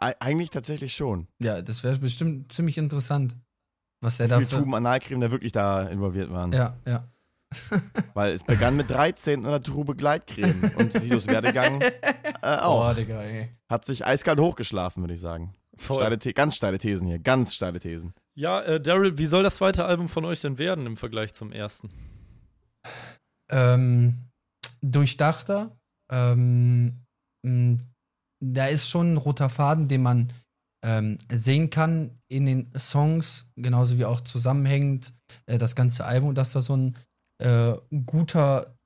E 0.00 0.12
eigentlich 0.20 0.50
tatsächlich 0.50 0.94
schon. 0.94 1.26
Ja, 1.40 1.62
das 1.62 1.82
wäre 1.82 1.98
bestimmt 1.98 2.52
ziemlich 2.52 2.76
interessant, 2.78 3.36
was 4.02 4.20
er 4.20 4.26
Wie 4.26 4.30
da 4.30 4.36
viele 4.36 4.50
für. 4.50 4.56
Tuben 4.58 4.74
Analcreme 4.74 5.20
da 5.22 5.30
wirklich 5.30 5.52
da 5.52 5.82
involviert 5.88 6.30
waren. 6.30 6.52
Ja, 6.52 6.76
ja. 6.86 7.08
Weil 8.14 8.32
es 8.34 8.44
begann 8.44 8.76
mit 8.76 8.90
13 8.90 9.40
und 9.40 9.46
einer 9.46 9.62
Trube 9.62 9.96
Gleitcreme. 9.96 10.70
Und 10.76 10.92
Sidos 10.92 11.26
Werdegang 11.26 11.80
äh, 12.42 12.56
auch. 12.58 12.90
Oh, 12.90 12.94
Digga, 12.94 13.22
ey. 13.22 13.56
Hat 13.68 13.84
sich 13.86 14.06
eiskalt 14.06 14.38
hochgeschlafen, 14.38 15.02
würde 15.02 15.14
ich 15.14 15.20
sagen. 15.20 15.54
Steile 15.80 16.18
The 16.20 16.32
ganz 16.32 16.56
steile 16.56 16.78
Thesen 16.78 17.06
hier, 17.06 17.18
ganz 17.18 17.54
steile 17.54 17.80
Thesen. 17.80 18.14
Ja, 18.34 18.60
äh, 18.62 18.80
Daryl, 18.80 19.18
wie 19.18 19.26
soll 19.26 19.42
das 19.42 19.56
zweite 19.56 19.84
Album 19.84 20.08
von 20.08 20.24
euch 20.24 20.40
denn 20.40 20.58
werden 20.58 20.86
im 20.86 20.96
Vergleich 20.96 21.34
zum 21.34 21.52
ersten? 21.52 21.90
Ähm, 23.50 24.30
durchdachter. 24.82 25.76
Ähm, 26.12 27.04
da 28.42 28.66
ist 28.66 28.88
schon 28.88 29.14
ein 29.14 29.16
roter 29.16 29.48
Faden, 29.48 29.88
den 29.88 30.02
man 30.02 30.32
ähm, 30.82 31.18
sehen 31.30 31.70
kann 31.70 32.18
in 32.28 32.46
den 32.46 32.72
Songs, 32.78 33.50
genauso 33.56 33.98
wie 33.98 34.04
auch 34.04 34.20
zusammenhängend 34.22 35.12
äh, 35.46 35.58
das 35.58 35.74
ganze 35.74 36.04
Album, 36.04 36.34
dass 36.34 36.52
da 36.52 36.60
so 36.60 36.76
ein 36.76 36.96
äh, 37.38 37.74
guter, 38.06 38.76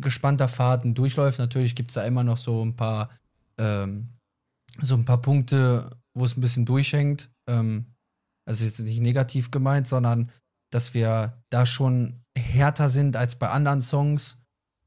gespannter 0.00 0.48
Faden 0.48 0.94
durchläuft. 0.94 1.38
Natürlich 1.38 1.74
gibt 1.74 1.90
es 1.90 1.94
da 1.94 2.04
immer 2.04 2.24
noch 2.24 2.36
so 2.36 2.64
ein 2.64 2.76
paar, 2.76 3.10
ähm, 3.58 4.10
so 4.80 4.94
ein 4.94 5.04
paar 5.04 5.20
Punkte, 5.20 5.90
wo 6.18 6.24
es 6.24 6.36
ein 6.36 6.40
bisschen 6.40 6.66
durchhängt. 6.66 7.30
Ähm, 7.48 7.94
also 8.46 8.64
jetzt 8.64 8.78
nicht 8.80 9.00
negativ 9.00 9.50
gemeint, 9.50 9.86
sondern 9.86 10.30
dass 10.72 10.94
wir 10.94 11.42
da 11.50 11.66
schon 11.66 12.22
härter 12.36 12.88
sind 12.88 13.16
als 13.16 13.36
bei 13.36 13.48
anderen 13.48 13.80
Songs 13.80 14.38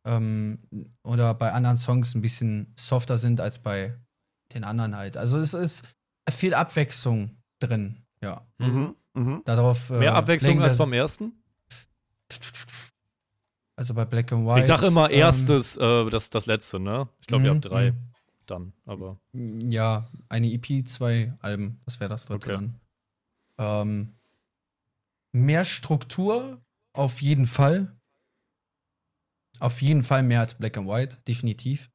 ähm, 0.07 0.59
oder 1.03 1.33
bei 1.33 1.51
anderen 1.51 1.77
Songs 1.77 2.15
ein 2.15 2.21
bisschen 2.21 2.73
softer 2.77 3.17
sind 3.17 3.39
als 3.39 3.59
bei 3.59 3.97
den 4.53 4.63
anderen 4.63 4.95
halt. 4.95 5.17
Also 5.17 5.37
es 5.37 5.53
ist 5.53 5.87
viel 6.29 6.53
Abwechslung 6.53 7.37
drin, 7.59 8.03
ja. 8.23 8.45
Mhm. 8.57 8.95
Mhm. 9.13 9.41
Darauf, 9.45 9.89
äh, 9.89 9.99
Mehr 9.99 10.15
Abwechslung 10.15 10.61
als 10.61 10.77
beim 10.77 10.93
ersten? 10.93 11.33
Also 13.75 13.93
bei 13.93 14.05
Black 14.05 14.31
and 14.31 14.45
White. 14.45 14.59
ich 14.59 14.65
sag 14.65 14.83
immer 14.83 15.09
ähm, 15.09 15.19
erstes, 15.19 15.75
äh, 15.77 16.09
das, 16.09 16.29
das 16.29 16.45
letzte, 16.45 16.79
ne? 16.79 17.09
Ich 17.19 17.27
glaube, 17.27 17.45
ihr 17.45 17.51
mhm, 17.51 17.55
habt 17.55 17.65
drei 17.65 17.91
mhm. 17.91 18.10
Dann, 18.51 18.73
aber. 18.85 19.19
Ja, 19.33 20.09
eine 20.29 20.51
EP, 20.51 20.87
zwei 20.87 21.33
Alben, 21.39 21.81
das 21.85 21.99
wäre 21.99 22.09
das 22.09 22.25
dritte 22.25 22.53
Okay. 22.53 22.53
dann. 22.53 22.79
Ähm, 23.57 24.15
mehr 25.33 25.65
Struktur, 25.65 26.61
auf 26.93 27.21
jeden 27.21 27.45
Fall. 27.45 27.97
Auf 29.59 29.81
jeden 29.81 30.03
Fall 30.03 30.23
mehr 30.23 30.39
als 30.39 30.55
Black 30.55 30.77
and 30.77 30.87
White, 30.87 31.17
definitiv. 31.27 31.91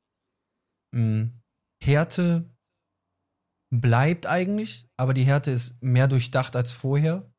Mm, 0.95 1.27
Härte 1.83 2.51
bleibt 3.71 4.27
eigentlich, 4.27 4.89
aber 4.97 5.15
die 5.15 5.25
Härte 5.25 5.51
ist 5.51 5.83
mehr 5.83 6.09
durchdacht 6.09 6.57
als 6.57 6.73
vorher. 6.73 7.33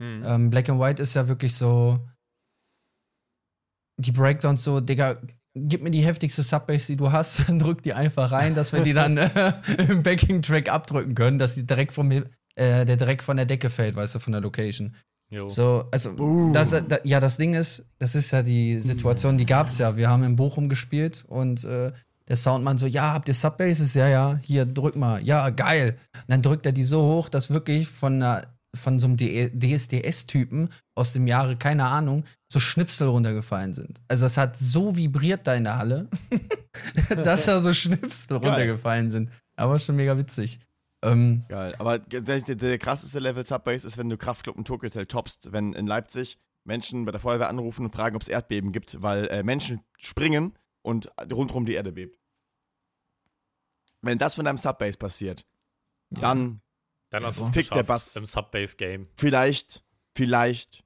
Hm. 0.00 0.22
Ähm, 0.24 0.50
Black 0.50 0.68
and 0.68 0.80
White 0.80 1.02
ist 1.02 1.14
ja 1.14 1.28
wirklich 1.28 1.54
so. 1.54 2.06
Die 3.98 4.12
Breakdowns 4.12 4.62
so, 4.62 4.80
Digga, 4.80 5.20
gib 5.56 5.82
mir 5.82 5.90
die 5.90 6.04
heftigste 6.04 6.42
Subbass, 6.42 6.86
die 6.86 6.96
du 6.96 7.10
hast, 7.10 7.44
drück 7.48 7.82
die 7.82 7.94
einfach 7.94 8.30
rein, 8.30 8.54
dass 8.54 8.72
wir 8.72 8.82
die 8.82 8.92
dann 8.92 9.16
äh, 9.16 9.52
im 9.88 10.02
Backing-Track 10.02 10.68
abdrücken 10.68 11.14
können, 11.14 11.38
dass 11.38 11.54
die 11.54 11.66
direkt 11.66 11.92
vom, 11.92 12.10
äh, 12.10 12.22
der 12.54 12.96
direkt 12.96 13.22
von 13.22 13.36
der 13.36 13.46
Decke 13.46 13.70
fällt, 13.70 13.96
weißt 13.96 14.16
du, 14.16 14.18
von 14.18 14.32
der 14.32 14.42
Location. 14.42 14.94
Jo. 15.28 15.48
So, 15.48 15.86
also, 15.90 16.52
das, 16.52 16.70
da, 16.70 16.98
ja, 17.02 17.18
das 17.18 17.36
Ding 17.36 17.54
ist, 17.54 17.84
das 17.98 18.14
ist 18.14 18.30
ja 18.30 18.42
die 18.42 18.78
Situation, 18.78 19.38
die 19.38 19.46
gab's 19.46 19.78
ja. 19.78 19.96
Wir 19.96 20.08
haben 20.08 20.22
in 20.22 20.36
Bochum 20.36 20.68
gespielt 20.68 21.24
und 21.26 21.64
äh, 21.64 21.90
der 22.28 22.36
Soundmann 22.36 22.78
so, 22.78 22.86
ja, 22.86 23.12
habt 23.12 23.28
ihr 23.28 23.34
Subbasses? 23.34 23.94
Ja, 23.94 24.08
ja, 24.08 24.38
hier, 24.42 24.66
drück 24.66 24.94
mal. 24.94 25.20
Ja, 25.22 25.50
geil. 25.50 25.96
Und 26.14 26.24
dann 26.28 26.42
drückt 26.42 26.64
er 26.64 26.72
die 26.72 26.84
so 26.84 27.02
hoch, 27.02 27.28
dass 27.28 27.50
wirklich 27.50 27.88
von, 27.88 28.22
einer, 28.22 28.42
von 28.76 28.98
so 28.98 29.08
einem 29.08 29.16
DSDS-Typen 29.16 30.70
aus 30.94 31.12
dem 31.12 31.26
Jahre, 31.26 31.56
keine 31.56 31.86
Ahnung, 31.86 32.24
so 32.48 32.60
Schnipsel 32.60 33.08
runtergefallen 33.08 33.74
sind. 33.74 34.00
Also 34.08 34.26
es 34.26 34.36
hat 34.36 34.56
so 34.56 34.96
vibriert 34.96 35.46
da 35.46 35.54
in 35.54 35.64
der 35.64 35.78
Halle, 35.78 36.08
dass 37.08 37.46
da 37.46 37.60
so 37.60 37.72
Schnipsel 37.72 38.38
Geil. 38.38 38.50
runtergefallen 38.50 39.10
sind. 39.10 39.30
Aber 39.56 39.78
schon 39.78 39.96
mega 39.96 40.16
witzig. 40.18 40.60
Ähm, 41.02 41.44
Geil. 41.48 41.74
Aber 41.78 41.98
der, 41.98 42.40
der, 42.40 42.78
krasseste 42.78 43.18
Level 43.18 43.44
Subbass 43.44 43.84
ist, 43.84 43.98
wenn 43.98 44.08
du 44.08 44.16
Kraftclub 44.16 44.56
und 44.56 44.66
Tokyo 44.66 44.88
Hotel 44.88 45.06
toppst, 45.06 45.52
wenn 45.52 45.72
in 45.72 45.86
Leipzig 45.86 46.38
Menschen 46.64 47.04
bei 47.04 47.12
der 47.12 47.20
Feuerwehr 47.20 47.48
anrufen 47.48 47.84
und 47.84 47.92
fragen, 47.92 48.16
ob 48.16 48.22
es 48.22 48.28
Erdbeben 48.28 48.72
gibt, 48.72 49.00
weil 49.02 49.26
äh, 49.28 49.42
Menschen 49.42 49.80
springen 49.98 50.58
und 50.82 51.10
rundherum 51.32 51.64
die 51.64 51.74
Erde 51.74 51.92
bebt. 51.92 52.18
Wenn 54.02 54.18
das 54.18 54.34
von 54.34 54.44
deinem 54.44 54.58
Subbass 54.58 54.96
passiert, 54.96 55.46
dann 56.10 56.60
Dann 57.10 57.24
hast 57.24 57.38
du 57.38 57.42
Ja. 57.42 57.48
es 57.48 57.54
Fickt 57.54 57.70
der 57.70 57.82
geschafft 57.82 57.88
Bass. 57.88 58.16
im 58.16 58.26
Subbase-Game. 58.26 59.08
vielleicht, 59.16 59.84
vielleicht 60.16 60.84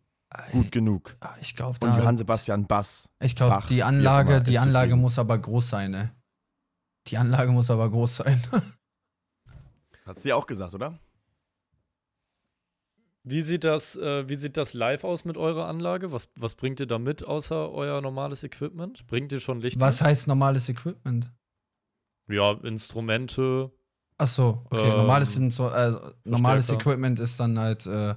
gut 0.52 0.70
genug. 0.70 1.16
ich 1.40 1.56
glaube, 1.56 1.78
Und 1.82 1.96
Johann 1.96 2.16
Sebastian 2.18 2.66
Bass. 2.66 3.08
Ich 3.20 3.34
glaube, 3.36 3.66
die 3.68 3.82
Anlage, 3.82 4.42
die 4.42 4.58
Anlage 4.58 4.96
muss 4.96 5.18
aber 5.18 5.38
groß 5.38 5.68
sein, 5.70 5.90
ne? 5.90 6.14
Die 7.06 7.16
Anlage 7.16 7.50
muss 7.52 7.70
aber 7.70 7.90
groß 7.90 8.16
sein. 8.16 8.42
Hat 10.04 10.20
sie 10.20 10.32
auch 10.32 10.46
gesagt, 10.46 10.74
oder? 10.74 10.98
Wie 13.22 13.42
sieht 13.42 13.64
das, 13.64 13.96
äh, 13.96 14.28
wie 14.28 14.34
sieht 14.34 14.56
das 14.56 14.72
live 14.72 15.04
aus 15.04 15.24
mit 15.24 15.36
eurer 15.36 15.66
Anlage? 15.68 16.10
Was, 16.10 16.30
was 16.36 16.54
bringt 16.54 16.80
ihr 16.80 16.86
da 16.86 16.98
mit, 16.98 17.22
außer 17.24 17.70
euer 17.70 18.00
normales 18.00 18.42
Equipment? 18.44 19.06
Bringt 19.06 19.30
ihr 19.32 19.40
schon 19.40 19.60
Licht? 19.60 19.78
Was 19.78 20.00
mit? 20.00 20.08
heißt 20.08 20.26
normales 20.26 20.68
Equipment? 20.68 21.30
Ja, 22.28 22.52
Instrumente. 22.62 23.70
Ach 24.20 24.26
so, 24.26 24.62
okay. 24.66 24.90
Ähm, 24.90 24.96
normales, 24.98 25.34
Instru 25.34 25.68
äh, 25.68 25.94
normales. 26.24 26.68
Equipment 26.68 27.18
ist 27.20 27.40
dann 27.40 27.58
halt 27.58 27.86
äh, 27.86 28.14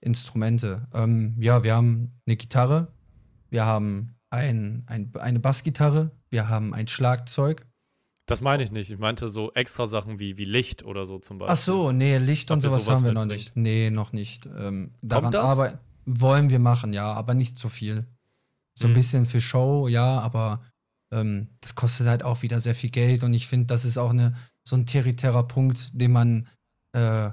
Instrumente. 0.00 0.86
Ähm, 0.92 1.34
ja, 1.40 1.64
wir 1.64 1.74
haben 1.74 2.12
eine 2.26 2.36
Gitarre, 2.36 2.92
wir 3.48 3.64
haben 3.64 4.16
ein, 4.28 4.84
ein, 4.86 5.12
eine 5.18 5.40
Bassgitarre, 5.40 6.10
wir 6.28 6.50
haben 6.50 6.74
ein 6.74 6.88
Schlagzeug. 6.88 7.66
Das 8.26 8.42
meine 8.42 8.64
ich 8.64 8.70
nicht. 8.70 8.90
Ich 8.90 8.98
meinte 8.98 9.30
so 9.30 9.50
extra 9.54 9.86
Sachen 9.86 10.18
wie, 10.18 10.36
wie 10.36 10.44
Licht 10.44 10.84
oder 10.84 11.06
so 11.06 11.18
zum 11.20 11.38
Beispiel. 11.38 11.52
Ach 11.54 11.56
so, 11.56 11.90
nee, 11.90 12.18
Licht 12.18 12.50
und 12.50 12.60
sowas 12.60 12.84
sowas 12.84 12.98
haben 12.98 13.06
wir 13.06 13.12
noch 13.12 13.24
nicht. 13.24 13.56
Nee, 13.56 13.88
noch 13.88 14.12
nicht. 14.12 14.44
Ähm, 14.46 14.92
daran 15.02 15.30
das? 15.30 15.50
arbeiten 15.50 15.78
wollen 16.04 16.50
wir 16.50 16.58
machen, 16.58 16.92
ja, 16.92 17.12
aber 17.14 17.32
nicht 17.32 17.56
zu 17.56 17.70
viel. 17.70 18.06
So 18.74 18.88
ein 18.88 18.90
Mhm. 18.90 18.94
bisschen 18.94 19.24
für 19.26 19.40
Show, 19.40 19.88
ja, 19.88 20.18
aber 20.20 20.60
ähm, 21.12 21.48
das 21.62 21.74
kostet 21.76 22.08
halt 22.08 22.22
auch 22.24 22.42
wieder 22.42 22.60
sehr 22.60 22.74
viel 22.74 22.90
Geld 22.90 23.22
und 23.24 23.32
ich 23.32 23.46
finde, 23.48 23.66
das 23.66 23.84
ist 23.86 23.96
auch 23.96 24.10
eine, 24.10 24.34
so 24.66 24.76
ein 24.76 24.86
territärer 24.86 25.44
Punkt, 25.44 26.00
den 26.00 26.12
man 26.12 26.48
äh, 26.92 27.30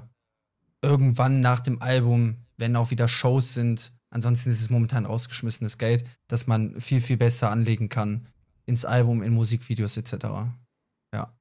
irgendwann 0.82 1.40
nach 1.40 1.60
dem 1.60 1.82
Album, 1.82 2.36
wenn 2.58 2.76
auch 2.76 2.90
wieder 2.90 3.08
Shows 3.08 3.54
sind, 3.54 3.92
ansonsten 4.10 4.50
ist 4.50 4.60
es 4.60 4.70
momentan 4.70 5.04
rausgeschmissenes 5.04 5.78
Geld, 5.78 6.04
dass 6.28 6.46
man 6.46 6.80
viel, 6.80 7.00
viel 7.00 7.16
besser 7.16 7.50
anlegen 7.50 7.88
kann 7.88 8.28
ins 8.66 8.84
Album, 8.84 9.22
in 9.22 9.34
Musikvideos 9.34 9.96
etc. 9.96 10.26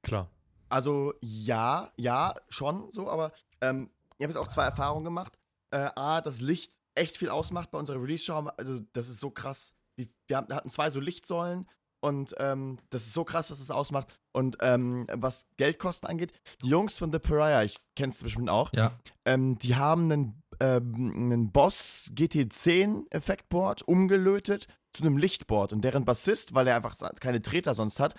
Klar. 0.02 0.30
Also 0.70 1.14
ja, 1.22 1.92
ja, 1.98 2.34
schon 2.50 2.92
so, 2.92 3.10
aber 3.10 3.32
ähm, 3.62 3.92
ich 4.18 4.26
habe 4.26 4.34
jetzt 4.34 4.38
auch 4.38 4.48
zwei 4.48 4.64
Erfahrungen 4.64 5.04
gemacht. 5.04 5.38
Äh, 5.70 5.90
A, 5.96 6.22
das 6.22 6.42
Licht 6.42 6.74
echt 6.96 7.18
viel 7.18 7.30
ausmacht 7.30 7.70
bei 7.70 7.78
unserer 7.78 8.02
Release-Show. 8.02 8.50
Also 8.58 8.80
das 8.94 9.10
ist 9.10 9.20
so 9.20 9.30
krass. 9.30 9.76
Wir, 9.96 10.08
wir 10.28 10.38
hatten 10.38 10.72
zwei 10.72 10.90
so 10.90 11.00
Lichtsäulen 11.00 11.68
und 12.04 12.36
ähm, 12.38 12.78
das 12.90 13.04
ist 13.08 13.14
so 13.14 13.24
krass, 13.24 13.50
was 13.50 13.60
das 13.60 13.72
ausmacht. 13.72 14.14
Und 14.36 14.58
ähm, 14.62 15.08
was 15.14 15.46
Geldkosten 15.58 16.10
angeht, 16.10 16.34
die 16.64 16.70
Jungs 16.70 16.98
von 16.98 17.12
The 17.12 17.20
Pariah, 17.20 17.64
ich 17.64 17.76
kenn's 17.96 18.22
bestimmt 18.22 18.50
auch, 18.50 18.72
Ja. 18.74 18.92
ähm, 19.26 19.58
die 19.60 19.76
haben 19.76 20.12
einen, 20.12 20.42
ähm, 20.60 21.12
einen 21.32 21.52
Boss 21.52 22.10
GT10 22.14 23.06
Effektboard 23.12 23.84
umgelötet 23.84 24.68
zu 24.94 25.04
einem 25.04 25.18
Lichtboard 25.18 25.72
und 25.72 25.82
deren 25.82 26.04
Bassist, 26.06 26.54
weil 26.54 26.68
er 26.68 26.76
einfach 26.76 26.96
keine 27.20 27.42
Treter 27.42 27.74
sonst 27.74 28.00
hat, 28.00 28.16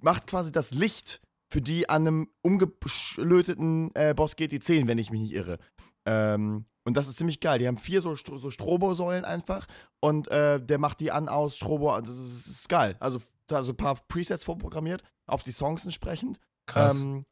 macht 0.00 0.26
quasi 0.26 0.50
das 0.52 0.72
Licht 0.72 1.20
für 1.52 1.60
die 1.62 1.88
an 1.88 2.06
einem 2.06 2.28
umgelöteten 2.42 3.90
äh, 3.94 4.14
Boss 4.14 4.36
GT10, 4.36 4.86
wenn 4.86 4.98
ich 4.98 5.10
mich 5.10 5.20
nicht 5.20 5.32
irre. 5.32 5.58
Ähm, 6.06 6.64
und 6.84 6.96
das 6.96 7.08
ist 7.08 7.18
ziemlich 7.18 7.40
geil. 7.40 7.58
Die 7.58 7.66
haben 7.66 7.76
vier 7.76 8.00
so, 8.00 8.14
so 8.14 8.50
Strobo-Säulen 8.50 9.24
einfach 9.24 9.66
und 10.00 10.28
äh, 10.28 10.60
der 10.60 10.78
macht 10.78 11.00
die 11.00 11.12
an, 11.12 11.28
aus, 11.28 11.56
Strobo. 11.56 12.00
Das 12.00 12.10
ist, 12.10 12.46
das 12.46 12.46
ist 12.46 12.68
geil. 12.68 12.96
Also 13.00 13.20
da 13.46 13.62
so 13.62 13.72
ein 13.72 13.76
paar 13.76 13.96
Presets 14.08 14.44
vorprogrammiert, 14.44 15.02
auf 15.26 15.42
die 15.42 15.52
Songs 15.52 15.84
entsprechend. 15.84 16.38
Krass. 16.66 17.02
Ähm, 17.02 17.24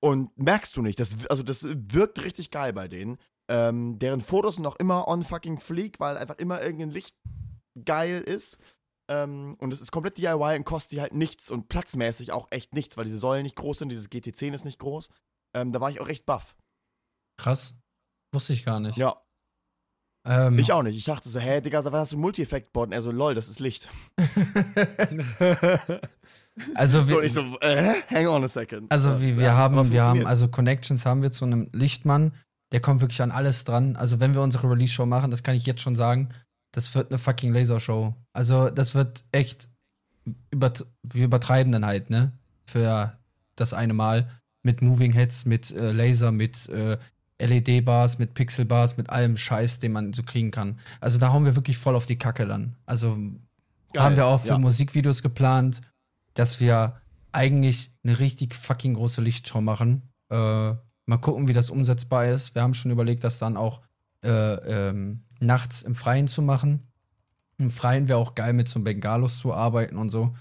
und 0.00 0.36
merkst 0.38 0.76
du 0.76 0.82
nicht, 0.82 1.00
das, 1.00 1.26
also 1.26 1.42
das 1.42 1.66
wirkt 1.66 2.22
richtig 2.22 2.50
geil 2.50 2.72
bei 2.72 2.88
denen. 2.88 3.18
Ähm, 3.48 3.98
deren 3.98 4.20
Fotos 4.20 4.56
sind 4.56 4.66
auch 4.66 4.76
immer 4.76 5.08
on 5.08 5.24
fucking 5.24 5.58
fleek, 5.58 5.98
weil 6.00 6.16
einfach 6.16 6.38
immer 6.38 6.62
irgendein 6.62 6.90
Licht 6.90 7.16
geil 7.84 8.20
ist. 8.20 8.58
Ähm, 9.10 9.56
und 9.58 9.72
es 9.72 9.80
ist 9.80 9.90
komplett 9.90 10.18
DIY 10.18 10.56
und 10.56 10.64
kostet 10.64 10.92
die 10.92 11.00
halt 11.00 11.14
nichts 11.14 11.50
und 11.50 11.68
platzmäßig 11.68 12.32
auch 12.32 12.46
echt 12.50 12.74
nichts, 12.74 12.96
weil 12.96 13.04
diese 13.04 13.18
Säulen 13.18 13.42
nicht 13.42 13.56
groß 13.56 13.78
sind, 13.78 13.88
dieses 13.88 14.10
GT10 14.10 14.54
ist 14.54 14.64
nicht 14.64 14.78
groß. 14.78 15.08
Ähm, 15.54 15.72
da 15.72 15.80
war 15.80 15.90
ich 15.90 16.00
auch 16.00 16.08
echt 16.08 16.26
baff. 16.26 16.54
Krass. 17.38 17.74
Wusste 18.32 18.52
ich 18.52 18.64
gar 18.64 18.80
nicht. 18.80 18.96
Ja, 18.96 19.16
Ähm, 20.26 20.58
ich 20.58 20.72
auch 20.72 20.82
nicht. 20.82 20.96
Ich 20.96 21.04
dachte 21.04 21.28
so, 21.28 21.38
hä, 21.38 21.60
Digga, 21.60 21.84
was 21.84 21.92
hast 21.92 22.12
du 22.12 22.16
ein 22.16 22.20
Multi-Effekt-Board? 22.20 22.88
Und 22.88 22.92
er 22.92 23.00
so, 23.02 23.10
lol, 23.10 23.34
das 23.34 23.48
ist 23.48 23.60
Licht. 23.60 23.88
also 26.74 27.04
So, 27.04 27.08
wir, 27.08 27.22
ich 27.22 27.32
so, 27.32 27.58
äh, 27.60 28.02
hang 28.10 28.26
on 28.26 28.44
a 28.44 28.48
second. 28.48 28.90
Also 28.90 29.20
wir, 29.20 29.36
wir 29.36 29.44
Ja, 29.46 29.54
haben, 29.56 29.90
wir 29.90 30.04
haben, 30.04 30.26
also 30.26 30.48
Connections 30.48 31.06
haben 31.06 31.22
wir 31.22 31.32
zu 31.32 31.44
einem 31.44 31.68
Lichtmann, 31.72 32.32
der 32.72 32.80
kommt 32.80 33.00
wirklich 33.00 33.22
an 33.22 33.30
alles 33.30 33.64
dran. 33.64 33.96
Also 33.96 34.20
wenn 34.20 34.34
wir 34.34 34.42
unsere 34.42 34.70
Release-Show 34.70 35.06
machen, 35.06 35.30
das 35.30 35.42
kann 35.42 35.54
ich 35.54 35.64
jetzt 35.66 35.80
schon 35.80 35.94
sagen, 35.96 36.28
das 36.72 36.94
wird 36.94 37.10
eine 37.10 37.18
fucking 37.18 37.52
Lasershow. 37.54 38.14
Also, 38.34 38.68
das 38.68 38.94
wird 38.94 39.24
echt, 39.32 39.70
übert 40.50 40.84
wir 41.02 41.24
übertreiben 41.24 41.72
dann 41.72 41.86
halt, 41.86 42.10
ne? 42.10 42.32
Für 42.66 43.18
das 43.56 43.72
eine 43.72 43.94
Mal 43.94 44.28
mit 44.62 44.82
Moving 44.82 45.12
Heads, 45.12 45.46
mit 45.46 45.70
äh, 45.70 45.92
Laser, 45.92 46.30
mit 46.30 46.68
äh, 46.68 46.98
LED-Bars, 47.40 48.18
mit 48.18 48.34
Pixel-Bars, 48.34 48.96
mit 48.96 49.10
allem 49.10 49.36
Scheiß, 49.36 49.78
den 49.78 49.92
man 49.92 50.12
so 50.12 50.22
kriegen 50.22 50.50
kann. 50.50 50.78
Also 51.00 51.18
da 51.18 51.32
hauen 51.32 51.44
wir 51.44 51.56
wirklich 51.56 51.78
voll 51.78 51.94
auf 51.94 52.06
die 52.06 52.18
Kacke 52.18 52.46
dann. 52.46 52.76
Also 52.84 53.16
Geil, 53.92 54.02
haben 54.02 54.16
wir 54.16 54.26
auch 54.26 54.40
für 54.40 54.48
ja. 54.48 54.58
Musikvideos 54.58 55.22
geplant, 55.22 55.80
dass 56.34 56.60
wir 56.60 57.00
eigentlich 57.32 57.92
eine 58.02 58.18
richtig 58.18 58.54
fucking 58.54 58.94
große 58.94 59.20
Lichtshow 59.20 59.60
machen. 59.60 60.02
Äh, 60.30 60.34
mal 61.06 61.18
gucken, 61.20 61.48
wie 61.48 61.52
das 61.52 61.70
umsetzbar 61.70 62.26
ist. 62.26 62.54
Wir 62.54 62.62
haben 62.62 62.74
schon 62.74 62.90
überlegt, 62.90 63.22
das 63.24 63.38
dann 63.38 63.56
auch 63.56 63.82
äh, 64.24 64.88
ähm, 64.88 65.24
nachts 65.40 65.82
im 65.82 65.94
Freien 65.94 66.26
zu 66.26 66.42
machen. 66.42 66.88
Im 67.56 67.70
Freien 67.70 68.08
wäre 68.08 68.18
auch 68.18 68.34
geil, 68.34 68.52
mit 68.52 68.68
so 68.68 68.80
Bengalos 68.80 69.38
zu 69.38 69.52
arbeiten 69.52 69.96
und 69.96 70.10
so. 70.10 70.34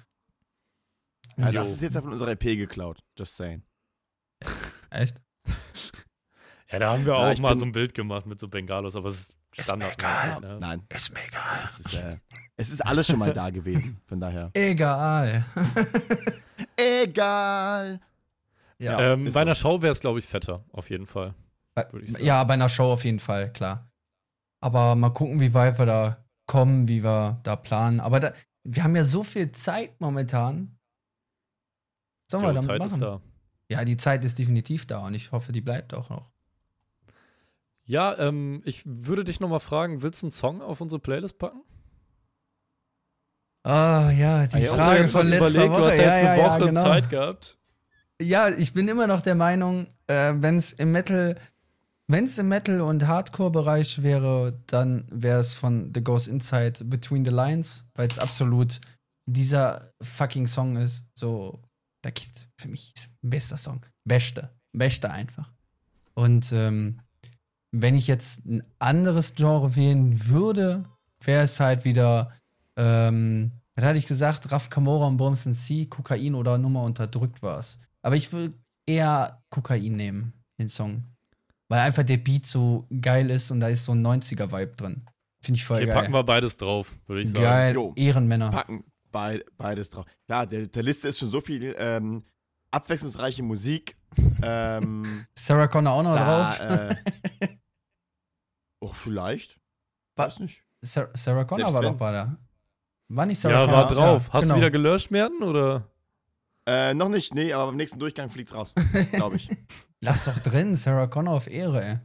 Jo. 1.37 1.51
das 1.51 1.71
ist 1.71 1.81
jetzt 1.81 1.97
von 1.97 2.11
unserer 2.11 2.31
EP 2.31 2.41
geklaut. 2.41 3.03
Just 3.17 3.37
saying. 3.37 3.61
Echt? 4.89 5.21
Ja, 6.71 6.79
da 6.79 6.91
haben 6.93 7.05
wir 7.05 7.13
Ja, 7.13 7.31
auch 7.31 7.37
mal 7.39 7.57
so 7.57 7.65
ein 7.65 7.71
Bild 7.71 7.93
gemacht 7.93 8.25
mit 8.25 8.39
so 8.39 8.47
Bengalos, 8.49 8.95
aber 8.95 9.07
es 9.07 9.29
ist 9.29 9.35
standardmäßig. 9.65 10.39
Ne? 10.41 10.57
Nein, 10.59 10.83
Ist 10.89 11.13
mir 11.13 11.23
egal. 11.25 11.59
es 11.65 11.79
ist, 11.79 11.93
äh, 11.93 12.17
es 12.57 12.69
ist 12.69 12.81
alles 12.81 13.07
schon 13.07 13.19
mal 13.19 13.31
da 13.33 13.49
gewesen. 13.49 14.01
Von 14.05 14.19
daher. 14.19 14.51
Egal. 14.53 15.45
Egal. 16.75 17.99
ja. 18.79 18.99
Ähm, 19.13 19.25
bei 19.25 19.29
so. 19.31 19.39
einer 19.39 19.55
Show 19.55 19.81
wäre 19.81 19.91
es, 19.91 19.99
glaube 19.99 20.19
ich, 20.19 20.25
fetter, 20.25 20.63
auf 20.71 20.89
jeden 20.89 21.05
Fall. 21.05 21.33
Bei- 21.75 21.91
würde 21.91 22.05
ich 22.05 22.13
sagen. 22.13 22.25
Ja, 22.25 22.43
bei 22.43 22.53
einer 22.55 22.69
Show 22.69 22.91
auf 22.91 23.05
jeden 23.05 23.19
Fall, 23.19 23.51
klar. 23.53 23.89
Aber 24.61 24.95
mal 24.95 25.11
gucken, 25.11 25.39
wie 25.39 25.53
weit 25.53 25.77
wir 25.79 25.85
da 25.85 26.25
kommen, 26.47 26.87
wie 26.87 27.03
wir 27.03 27.39
da 27.43 27.55
planen. 27.55 27.99
Aber 27.99 28.19
da, 28.19 28.33
wir 28.63 28.83
haben 28.83 28.95
ja 28.95 29.03
so 29.03 29.23
viel 29.23 29.51
Zeit 29.51 29.99
momentan. 30.01 30.77
Sollen 32.29 32.43
wir 32.43 32.47
damit 32.53 32.63
Zeit 32.63 32.79
machen? 32.79 32.91
ist 32.95 33.01
da. 33.01 33.21
Ja, 33.71 33.85
die 33.85 33.97
Zeit 33.97 34.23
ist 34.25 34.37
definitiv 34.39 34.85
da 34.85 34.99
und 34.99 35.13
ich 35.13 35.31
hoffe, 35.31 35.51
die 35.51 35.61
bleibt 35.61 35.93
auch 35.93 36.09
noch. 36.09 36.31
Ja, 37.87 38.17
ähm, 38.19 38.61
ich 38.65 38.83
würde 38.85 39.23
dich 39.23 39.39
nochmal 39.39 39.61
fragen, 39.61 40.01
willst 40.01 40.21
du 40.21 40.27
einen 40.27 40.31
Song 40.31 40.61
auf 40.61 40.81
unsere 40.81 40.99
Playlist 40.99 41.39
packen? 41.39 41.61
Ah, 43.63 44.11
ja, 44.11 44.45
die 44.47 44.55
Ah, 44.55 44.59
ja, 44.59 44.71
Hast 44.71 44.79
du 44.79 44.83
Frage 44.83 44.99
jetzt 45.01 45.11
von 45.11 45.21
was 45.21 45.29
letzter 45.29 45.47
überlegt? 45.49 45.71
Woche. 45.73 45.81
Du 45.81 45.85
hast 45.87 45.97
ja 45.97 46.03
jetzt 46.05 46.23
ja, 46.23 46.31
eine 46.31 46.41
ja, 46.41 46.49
Woche 46.49 46.65
genau. 46.67 46.81
Zeit 46.83 47.09
gehabt. 47.09 47.57
Ja, 48.21 48.49
ich 48.49 48.73
bin 48.73 48.87
immer 48.87 49.07
noch 49.07 49.21
der 49.21 49.35
Meinung, 49.35 49.87
äh, 50.07 50.33
wenn 50.37 50.57
es 50.57 50.73
im 50.73 50.91
Metal, 50.91 51.37
wenn 52.07 52.23
es 52.25 52.37
im 52.37 52.47
Metal- 52.47 52.81
und 52.81 53.07
Hardcore-Bereich 53.07 54.03
wäre, 54.03 54.59
dann 54.67 55.05
wäre 55.11 55.39
es 55.39 55.53
von 55.53 55.91
The 55.93 56.03
Ghost 56.03 56.27
Inside 56.27 56.85
Between 56.85 57.25
the 57.25 57.31
Lines, 57.31 57.85
weil 57.95 58.09
es 58.09 58.19
absolut 58.19 58.79
dieser 59.25 59.91
fucking 60.01 60.47
Song 60.47 60.77
ist. 60.77 61.05
So, 61.13 61.61
da 62.01 62.09
geht 62.09 62.29
für 62.57 62.69
mich 62.69 62.93
ist 62.95 63.09
ein 63.23 63.29
bester 63.29 63.57
Song. 63.57 63.85
Beste. 64.05 64.49
Beste 64.73 65.11
einfach. 65.11 65.51
Und 66.15 66.51
ähm, 66.53 66.99
wenn 67.81 67.95
ich 67.95 68.07
jetzt 68.07 68.45
ein 68.45 68.63
anderes 68.79 69.35
Genre 69.35 69.75
wählen 69.75 70.27
würde, 70.27 70.85
wäre 71.21 71.43
es 71.43 71.59
halt 71.59 71.85
wieder, 71.85 72.31
ähm, 72.75 73.51
was 73.75 73.85
hatte 73.85 73.97
ich 73.97 74.07
gesagt? 74.07 74.51
Raf 74.51 74.69
Kamora 74.69 75.07
und 75.07 75.17
Bombs 75.17 75.43
C, 75.65 75.85
Kokain 75.85 76.35
oder 76.35 76.57
Nummer 76.57 76.83
unterdrückt 76.83 77.41
war 77.41 77.59
es. 77.59 77.79
Aber 78.01 78.15
ich 78.15 78.31
würde 78.31 78.53
eher 78.85 79.41
Kokain 79.49 79.95
nehmen, 79.95 80.33
den 80.59 80.69
Song. 80.69 81.03
Weil 81.69 81.81
einfach 81.81 82.03
der 82.03 82.17
Beat 82.17 82.45
so 82.45 82.87
geil 83.01 83.29
ist 83.29 83.51
und 83.51 83.59
da 83.59 83.67
ist 83.67 83.85
so 83.85 83.91
ein 83.91 84.05
90er-Vibe 84.05 84.75
drin. 84.75 85.05
Finde 85.43 85.57
ich 85.57 85.65
voll 85.65 85.77
Hier 85.77 85.87
geil. 85.87 85.95
packen 85.95 86.13
wir 86.13 86.23
beides 86.23 86.57
drauf, 86.57 86.97
würde 87.05 87.21
ich 87.21 87.29
sagen. 87.31 87.43
geil, 87.43 87.73
Jo. 87.75 87.93
Ehrenmänner. 87.95 88.49
Packen 88.51 88.83
bei, 89.11 89.43
beides 89.57 89.89
drauf. 89.89 90.05
Klar, 90.27 90.47
der, 90.47 90.67
der 90.67 90.83
Liste 90.83 91.07
ist 91.09 91.19
schon 91.19 91.29
so 91.29 91.41
viel 91.41 91.75
ähm, 91.77 92.23
abwechslungsreiche 92.71 93.43
Musik. 93.43 93.97
ähm, 94.41 95.25
Sarah 95.37 95.67
Connor 95.67 95.93
auch 95.93 96.03
noch 96.03 96.15
drauf. 96.15 96.57
da, 96.57 96.87
äh, 96.89 96.95
oh, 98.79 98.91
vielleicht. 98.93 99.59
Wa- 100.15 100.25
Weiß 100.25 100.39
nicht. 100.39 100.63
Sarah, 100.81 101.43
Connor 101.45 101.71
Selbst 101.71 101.73
war 101.73 101.81
wenn. 101.83 101.91
doch 101.91 101.97
bei 101.97 102.11
der. 102.11 102.37
War 103.09 103.25
nicht 103.25 103.39
Sarah 103.39 103.61
Ja, 103.61 103.65
Connor? 103.65 103.77
war 103.77 103.87
drauf. 103.87 104.27
Ja, 104.27 104.33
Hast 104.33 104.43
genau. 104.43 104.55
du 104.55 104.61
wieder 104.61 104.71
gelöscht 104.71 105.11
werden 105.11 105.41
oder? 105.43 105.87
Äh, 106.67 106.93
noch 106.93 107.09
nicht, 107.09 107.33
nee, 107.33 107.53
aber 107.53 107.67
beim 107.67 107.77
nächsten 107.77 107.97
Durchgang 107.99 108.29
fliegt's 108.29 108.53
raus. 108.53 108.73
Glaube 109.13 109.37
ich. 109.37 109.49
Lass 110.01 110.25
doch 110.25 110.37
drin, 110.39 110.75
Sarah 110.75 111.07
Connor 111.07 111.33
auf 111.35 111.47
Ehre, 111.47 111.83
ey. 111.83 111.99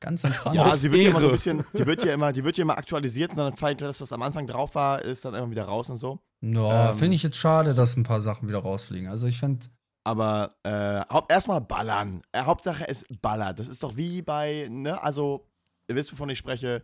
Ganz 0.00 0.22
entspannt. 0.24 0.56
Ja, 0.56 0.76
sie 0.76 0.90
wird 0.92 1.02
ja 1.02 1.10
immer 1.10 1.20
so 1.20 1.26
ein 1.26 1.32
bisschen, 1.32 1.64
die 1.74 1.86
wird 1.86 2.04
ja 2.04 2.12
immer, 2.12 2.32
die 2.32 2.44
wird 2.44 2.56
ja 2.58 2.62
immer 2.62 2.76
aktualisiert 2.76 3.30
und 3.30 3.38
dann 3.38 3.52
fällt 3.56 3.80
das, 3.80 4.00
was 4.00 4.12
am 4.12 4.20
Anfang 4.22 4.46
drauf 4.46 4.74
war, 4.74 5.00
ist 5.02 5.24
dann 5.24 5.34
immer 5.34 5.50
wieder 5.50 5.64
raus 5.64 5.88
und 5.90 5.96
so. 5.98 6.18
Ja, 6.40 6.90
ähm, 6.90 6.94
finde 6.96 7.14
ich 7.16 7.22
jetzt 7.22 7.36
schade, 7.38 7.72
dass 7.72 7.96
ein 7.96 8.02
paar 8.02 8.20
Sachen 8.20 8.48
wieder 8.48 8.58
rausfliegen. 8.58 9.08
Also 9.08 9.26
ich 9.28 9.38
finde, 9.38 9.66
Aber 10.04 10.56
äh, 10.64 11.02
erstmal 11.28 11.60
ballern. 11.60 12.22
Äh, 12.32 12.42
Hauptsache 12.42 12.86
es 12.88 13.04
ballert. 13.22 13.60
Das 13.60 13.68
ist 13.68 13.82
doch 13.84 13.96
wie 13.96 14.22
bei, 14.22 14.66
ne, 14.70 15.00
also, 15.02 15.46
ihr 15.92 15.96
wisst, 15.96 16.12
wovon 16.12 16.30
ich 16.30 16.38
spreche. 16.38 16.82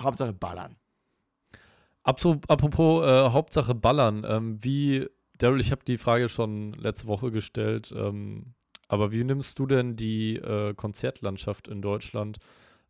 Hauptsache 0.00 0.32
ballern. 0.32 0.76
Apropos 2.02 3.04
äh, 3.04 3.30
Hauptsache 3.30 3.74
Ballern. 3.74 4.24
Ähm, 4.26 4.64
wie, 4.64 5.08
Daryl, 5.38 5.60
ich 5.60 5.72
habe 5.72 5.84
die 5.84 5.98
Frage 5.98 6.28
schon 6.28 6.72
letzte 6.74 7.06
Woche 7.06 7.30
gestellt, 7.30 7.92
ähm, 7.94 8.54
aber 8.86 9.12
wie 9.12 9.24
nimmst 9.24 9.58
du 9.58 9.66
denn 9.66 9.96
die 9.96 10.36
äh, 10.36 10.72
Konzertlandschaft 10.74 11.68
in 11.68 11.82
Deutschland, 11.82 12.38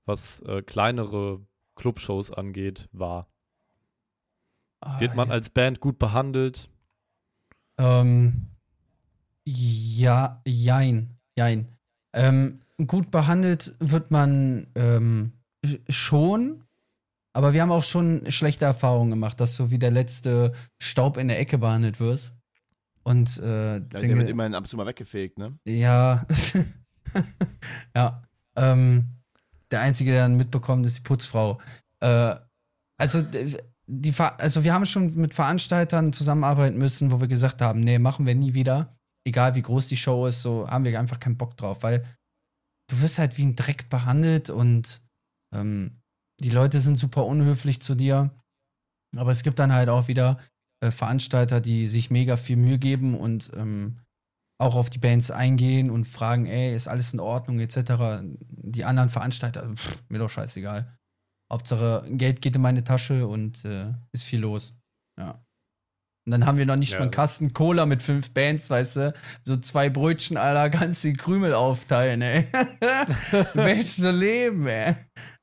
was 0.05 0.41
äh, 0.43 0.63
kleinere 0.63 1.41
Clubshows 1.75 2.31
angeht, 2.31 2.89
wahr? 2.93 3.27
Wird 5.01 5.17
man 5.17 5.31
Ah, 5.31 5.35
als 5.35 5.51
Band 5.51 5.81
gut 5.81 5.99
behandelt? 5.99 6.71
Ähm, 7.79 8.51
ja, 9.45 10.41
jein, 10.47 11.19
jein. 11.37 11.77
Ähm, 12.13 12.63
gut 12.87 13.11
behandelt 13.11 13.75
wird 13.81 14.11
man 14.11 14.69
ähm, 14.75 15.33
sch- 15.64 15.81
schon, 15.88 16.64
aber 17.33 17.53
wir 17.53 17.62
haben 17.62 17.73
auch 17.73 17.83
schon 17.85 18.31
schlechte 18.31 18.64
Erfahrungen 18.64 19.11
gemacht, 19.11 19.41
dass 19.41 19.57
du 19.57 19.71
wie 19.71 19.79
der 19.79 19.91
letzte 19.91 20.53
Staub 20.81 21.17
in 21.17 21.29
der 21.29 21.38
Ecke 21.38 21.59
behandelt 21.59 22.01
wirst. 22.01 22.35
Und 23.05 23.38
äh, 23.38 23.75
Ja, 23.75 23.79
der 23.81 24.01
denke- 24.01 24.17
wird 24.19 24.31
immerhin 24.31 24.55
ab 24.55 24.64
und 24.64 24.69
zu 24.69 24.77
mal 24.77 24.87
weggefegt, 24.87 25.38
ne? 25.38 25.59
ja, 25.67 26.27
ja. 27.95 28.23
Ähm, 28.57 29.09
der 29.71 29.81
Einzige, 29.81 30.11
der 30.12 30.23
dann 30.23 30.37
mitbekommt, 30.37 30.85
ist 30.87 30.99
die 30.99 31.03
Putzfrau. 31.03 31.59
Äh, 32.01 32.35
also, 32.99 33.23
die, 33.87 34.12
also, 34.19 34.64
wir 34.64 34.73
haben 34.75 34.87
schon 34.87 35.14
mit 35.14 35.35
Veranstaltern 35.35 36.12
zusammenarbeiten 36.12 36.79
müssen, 36.79 37.11
wo 37.11 37.21
wir 37.21 37.29
gesagt 37.29 37.62
haben: 37.62 37.81
Nee, 37.81 37.99
machen 37.99 38.27
wir 38.27 38.35
nie 38.35 38.55
wieder. 38.55 38.97
Egal 39.25 39.55
wie 39.55 39.62
groß 39.62 39.88
die 39.88 39.97
Show 39.97 40.27
ist, 40.27 40.43
so 40.43 40.69
haben 40.69 40.85
wir 40.85 40.99
einfach 40.99 41.21
keinen 41.21 41.37
Bock 41.37 41.57
drauf, 41.57 41.83
weil 41.83 42.05
du 42.90 43.01
wirst 43.01 43.18
halt 43.18 43.38
wie 43.38 43.46
ein 43.46 43.57
Dreck 43.57 43.88
behandelt 43.88 44.51
und 44.51 45.03
ähm, 45.55 46.01
die 46.40 46.51
Leute 46.51 46.81
sind 46.81 46.96
super 46.96 47.27
unhöflich 47.27 47.81
zu 47.81 47.94
dir. 47.94 48.31
Aber 49.16 49.31
es 49.31 49.42
gibt 49.42 49.59
dann 49.59 49.72
halt 49.72 49.88
auch 49.88 50.09
wieder 50.09 50.38
äh, 50.81 50.90
Veranstalter, 50.90 51.61
die 51.61 51.87
sich 51.87 52.11
mega 52.11 52.37
viel 52.37 52.57
Mühe 52.57 52.79
geben 52.79 53.18
und 53.18 53.51
ähm, 53.55 54.01
auch 54.61 54.74
auf 54.74 54.90
die 54.90 54.98
Bands 54.98 55.31
eingehen 55.31 55.90
und 55.90 56.05
fragen, 56.05 56.46
ey, 56.46 56.74
ist 56.74 56.88
alles 56.88 57.12
in 57.12 57.20
Ordnung, 57.20 57.61
etc. 57.61 58.22
Die 58.51 58.85
anderen 58.85 59.09
Veranstalter, 59.09 59.74
pff, 59.74 60.03
mir 60.09 60.18
doch 60.18 60.31
scheißegal. 60.31 60.96
Hauptsache, 61.51 62.05
Geld 62.11 62.42
geht 62.42 62.57
in 62.57 62.62
meine 62.62 62.85
Tasche 62.85 63.27
und 63.27 63.64
äh, 63.64 63.94
ist 64.12 64.24
viel 64.24 64.40
los. 64.40 64.77
Ja. 65.18 65.42
Und 66.29 66.33
dann 66.33 66.45
haben 66.45 66.59
wir 66.59 66.67
noch 66.67 66.77
nicht 66.77 66.93
Ja, 66.93 66.99
mal 66.99 67.05
einen 67.05 67.11
Kasten 67.11 67.55
Cola 67.55 67.87
mit 67.87 68.03
fünf 68.03 68.35
Bands, 68.35 68.69
weißt 68.69 68.97
du? 68.97 69.14
So 69.45 69.57
zwei 69.57 69.88
Brötchen, 69.88 70.37
Alter, 70.37 70.69
ganz 70.69 71.01
die 71.01 71.14
Krümel 71.14 71.55
aufteilen, 71.55 72.21
ey. 72.21 72.45
Beste 73.55 74.11
Leben, 74.11 74.67
ey. 74.67 74.95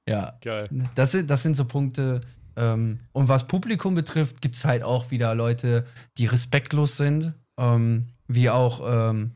Ja. 0.07 0.37
Geil. 0.41 0.69
Das 0.93 1.11
sind, 1.11 1.31
das 1.31 1.41
sind 1.41 1.57
so 1.57 1.65
Punkte. 1.65 2.21
Ähm, 2.55 2.99
und 3.13 3.27
was 3.29 3.47
Publikum 3.47 3.95
betrifft, 3.95 4.43
gibt 4.43 4.57
es 4.57 4.63
halt 4.63 4.83
auch 4.83 5.09
wieder 5.09 5.33
Leute, 5.33 5.85
die 6.19 6.27
respektlos 6.27 6.97
sind, 6.97 7.33
ähm, 7.59 8.09
wie 8.27 8.51
auch 8.51 9.09
ähm, 9.09 9.31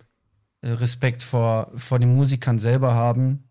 äh, 0.61 0.69
Respekt 0.69 1.23
vor, 1.23 1.71
vor 1.73 1.97
den 1.97 2.13
Musikern 2.15 2.59
selber 2.59 2.93
haben. 2.93 3.49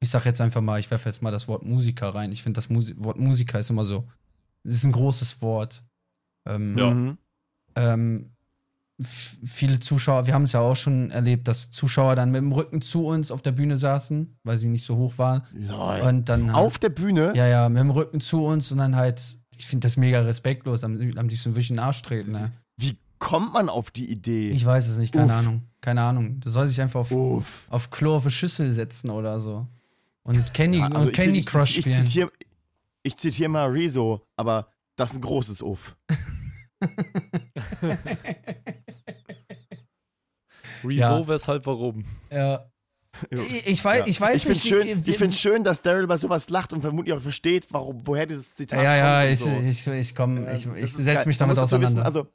Ich 0.00 0.10
sag 0.10 0.24
jetzt 0.24 0.40
einfach 0.40 0.62
mal, 0.62 0.80
ich 0.80 0.90
werfe 0.90 1.08
jetzt 1.08 1.22
mal 1.22 1.30
das 1.30 1.46
Wort 1.46 1.64
Musiker 1.64 2.08
rein. 2.08 2.32
Ich 2.32 2.42
finde, 2.42 2.58
das 2.58 2.70
Musi 2.70 2.96
Wort 2.98 3.20
Musiker 3.20 3.60
ist 3.60 3.70
immer 3.70 3.84
so, 3.84 4.08
es 4.64 4.74
ist 4.74 4.84
ein 4.84 4.90
großes 4.90 5.40
Wort. 5.42 5.84
Ähm, 6.48 6.76
Ja. 6.76 7.16
Ähm, 7.76 8.32
viele 8.98 9.78
Zuschauer, 9.78 10.26
wir 10.26 10.32
haben 10.32 10.44
es 10.44 10.52
ja 10.52 10.60
auch 10.60 10.74
schon 10.76 11.10
erlebt, 11.10 11.46
dass 11.48 11.70
Zuschauer 11.70 12.16
dann 12.16 12.30
mit 12.30 12.40
dem 12.40 12.50
Rücken 12.52 12.80
zu 12.80 13.06
uns 13.06 13.30
auf 13.30 13.42
der 13.42 13.52
Bühne 13.52 13.76
saßen, 13.76 14.38
weil 14.42 14.56
sie 14.56 14.68
nicht 14.70 14.84
so 14.86 14.96
hoch 14.96 15.18
waren. 15.18 15.42
Lol. 15.52 16.00
Und 16.00 16.28
dann 16.30 16.48
Auf 16.50 16.78
der 16.78 16.88
Bühne? 16.88 17.32
ja, 17.36 17.46
ja, 17.46 17.68
mit 17.68 17.80
dem 17.80 17.90
Rücken 17.90 18.20
zu 18.20 18.44
uns 18.44 18.72
und 18.72 18.78
dann 18.78 18.96
halt, 18.96 19.36
ich 19.54 19.66
finde 19.66 19.86
das 19.86 19.98
mega 19.98 20.20
respektlos, 20.20 20.82
am, 20.82 20.94
am 21.16 21.28
liebsten 21.28 21.50
wirklich 21.50 21.68
in 21.70 21.76
den 21.76 21.84
Arsch 21.84 22.00
treten. 22.00 22.32
Ne? 22.32 22.52
Wie 22.78 22.96
kommt 23.18 23.52
man 23.52 23.68
auf 23.68 23.90
die 23.90 24.10
Idee? 24.10 24.50
Ich 24.50 24.64
weiß 24.64 24.88
es 24.88 24.96
nicht, 24.96 25.12
keine 25.12 25.26
Uff. 25.26 25.32
Ahnung. 25.32 25.62
Keine 25.82 26.00
Ahnung. 26.02 26.40
Das 26.40 26.54
soll 26.54 26.66
sich 26.66 26.80
einfach 26.80 27.00
auf, 27.00 27.12
Uff. 27.12 27.66
auf 27.68 27.90
Klo 27.90 28.16
auf 28.16 28.22
eine 28.24 28.30
Schüssel 28.30 28.72
setzen 28.72 29.10
oder 29.10 29.38
so. 29.40 29.66
Und 30.22 30.54
Candy, 30.54 30.78
Ja, 30.78 30.86
also 30.86 31.00
und 31.02 31.08
ich- 31.08 31.14
Candy 31.14 31.38
ich, 31.40 31.46
Crush 31.46 31.70
ich, 31.70 31.76
ich, 31.78 31.82
spielen. 31.94 32.04
zitiere, 32.06 32.30
ich 33.02 33.16
zitiere 33.18 33.50
mal 33.50 33.68
Rezo, 33.68 34.22
aber 34.36 34.68
das 34.96 35.10
ist 35.10 35.18
ein 35.18 35.20
großes 35.22 35.60
Uff. 35.60 35.94
Wieso, 40.82 41.00
Ja. 41.20 41.28
weshalb, 41.28 41.66
warum? 41.66 42.04
Ja. 42.30 42.66
Ich, 43.30 43.66
ich 43.66 43.82
weiß, 43.84 44.00
Ja. 44.00 44.06
ich 44.06 44.20
weiß 44.20 44.36
ich 44.36 44.42
finde 44.42 44.58
nicht. 44.58 44.68
schön, 44.68 45.06
wie- 45.06 45.10
ich 45.10 45.16
find's 45.16 45.40
schön, 45.40 45.64
dass 45.64 45.80
Daryl 45.80 46.06
bei 46.06 46.18
sowas 46.18 46.50
lacht 46.50 46.74
und 46.74 46.82
vermutlich 46.82 47.14
auch 47.16 47.20
versteht, 47.20 47.66
warum, 47.70 48.06
woher 48.06 48.26
dieses 48.26 48.54
Zitat 48.54 48.82
ja, 48.82 48.94
ja, 48.94 49.20
kommt. 49.22 49.32
ich, 49.32 49.84
so. 49.84 49.90
ich, 49.92 50.00
ich 50.00 50.14
komm, 50.14 50.46
ich, 50.48 50.66
ich 50.66 50.92
setze 50.92 51.26
mich 51.26 51.38
damit 51.38 51.58
auseinander. 51.58 51.88
Wissen, 51.88 52.02
also, 52.04 52.26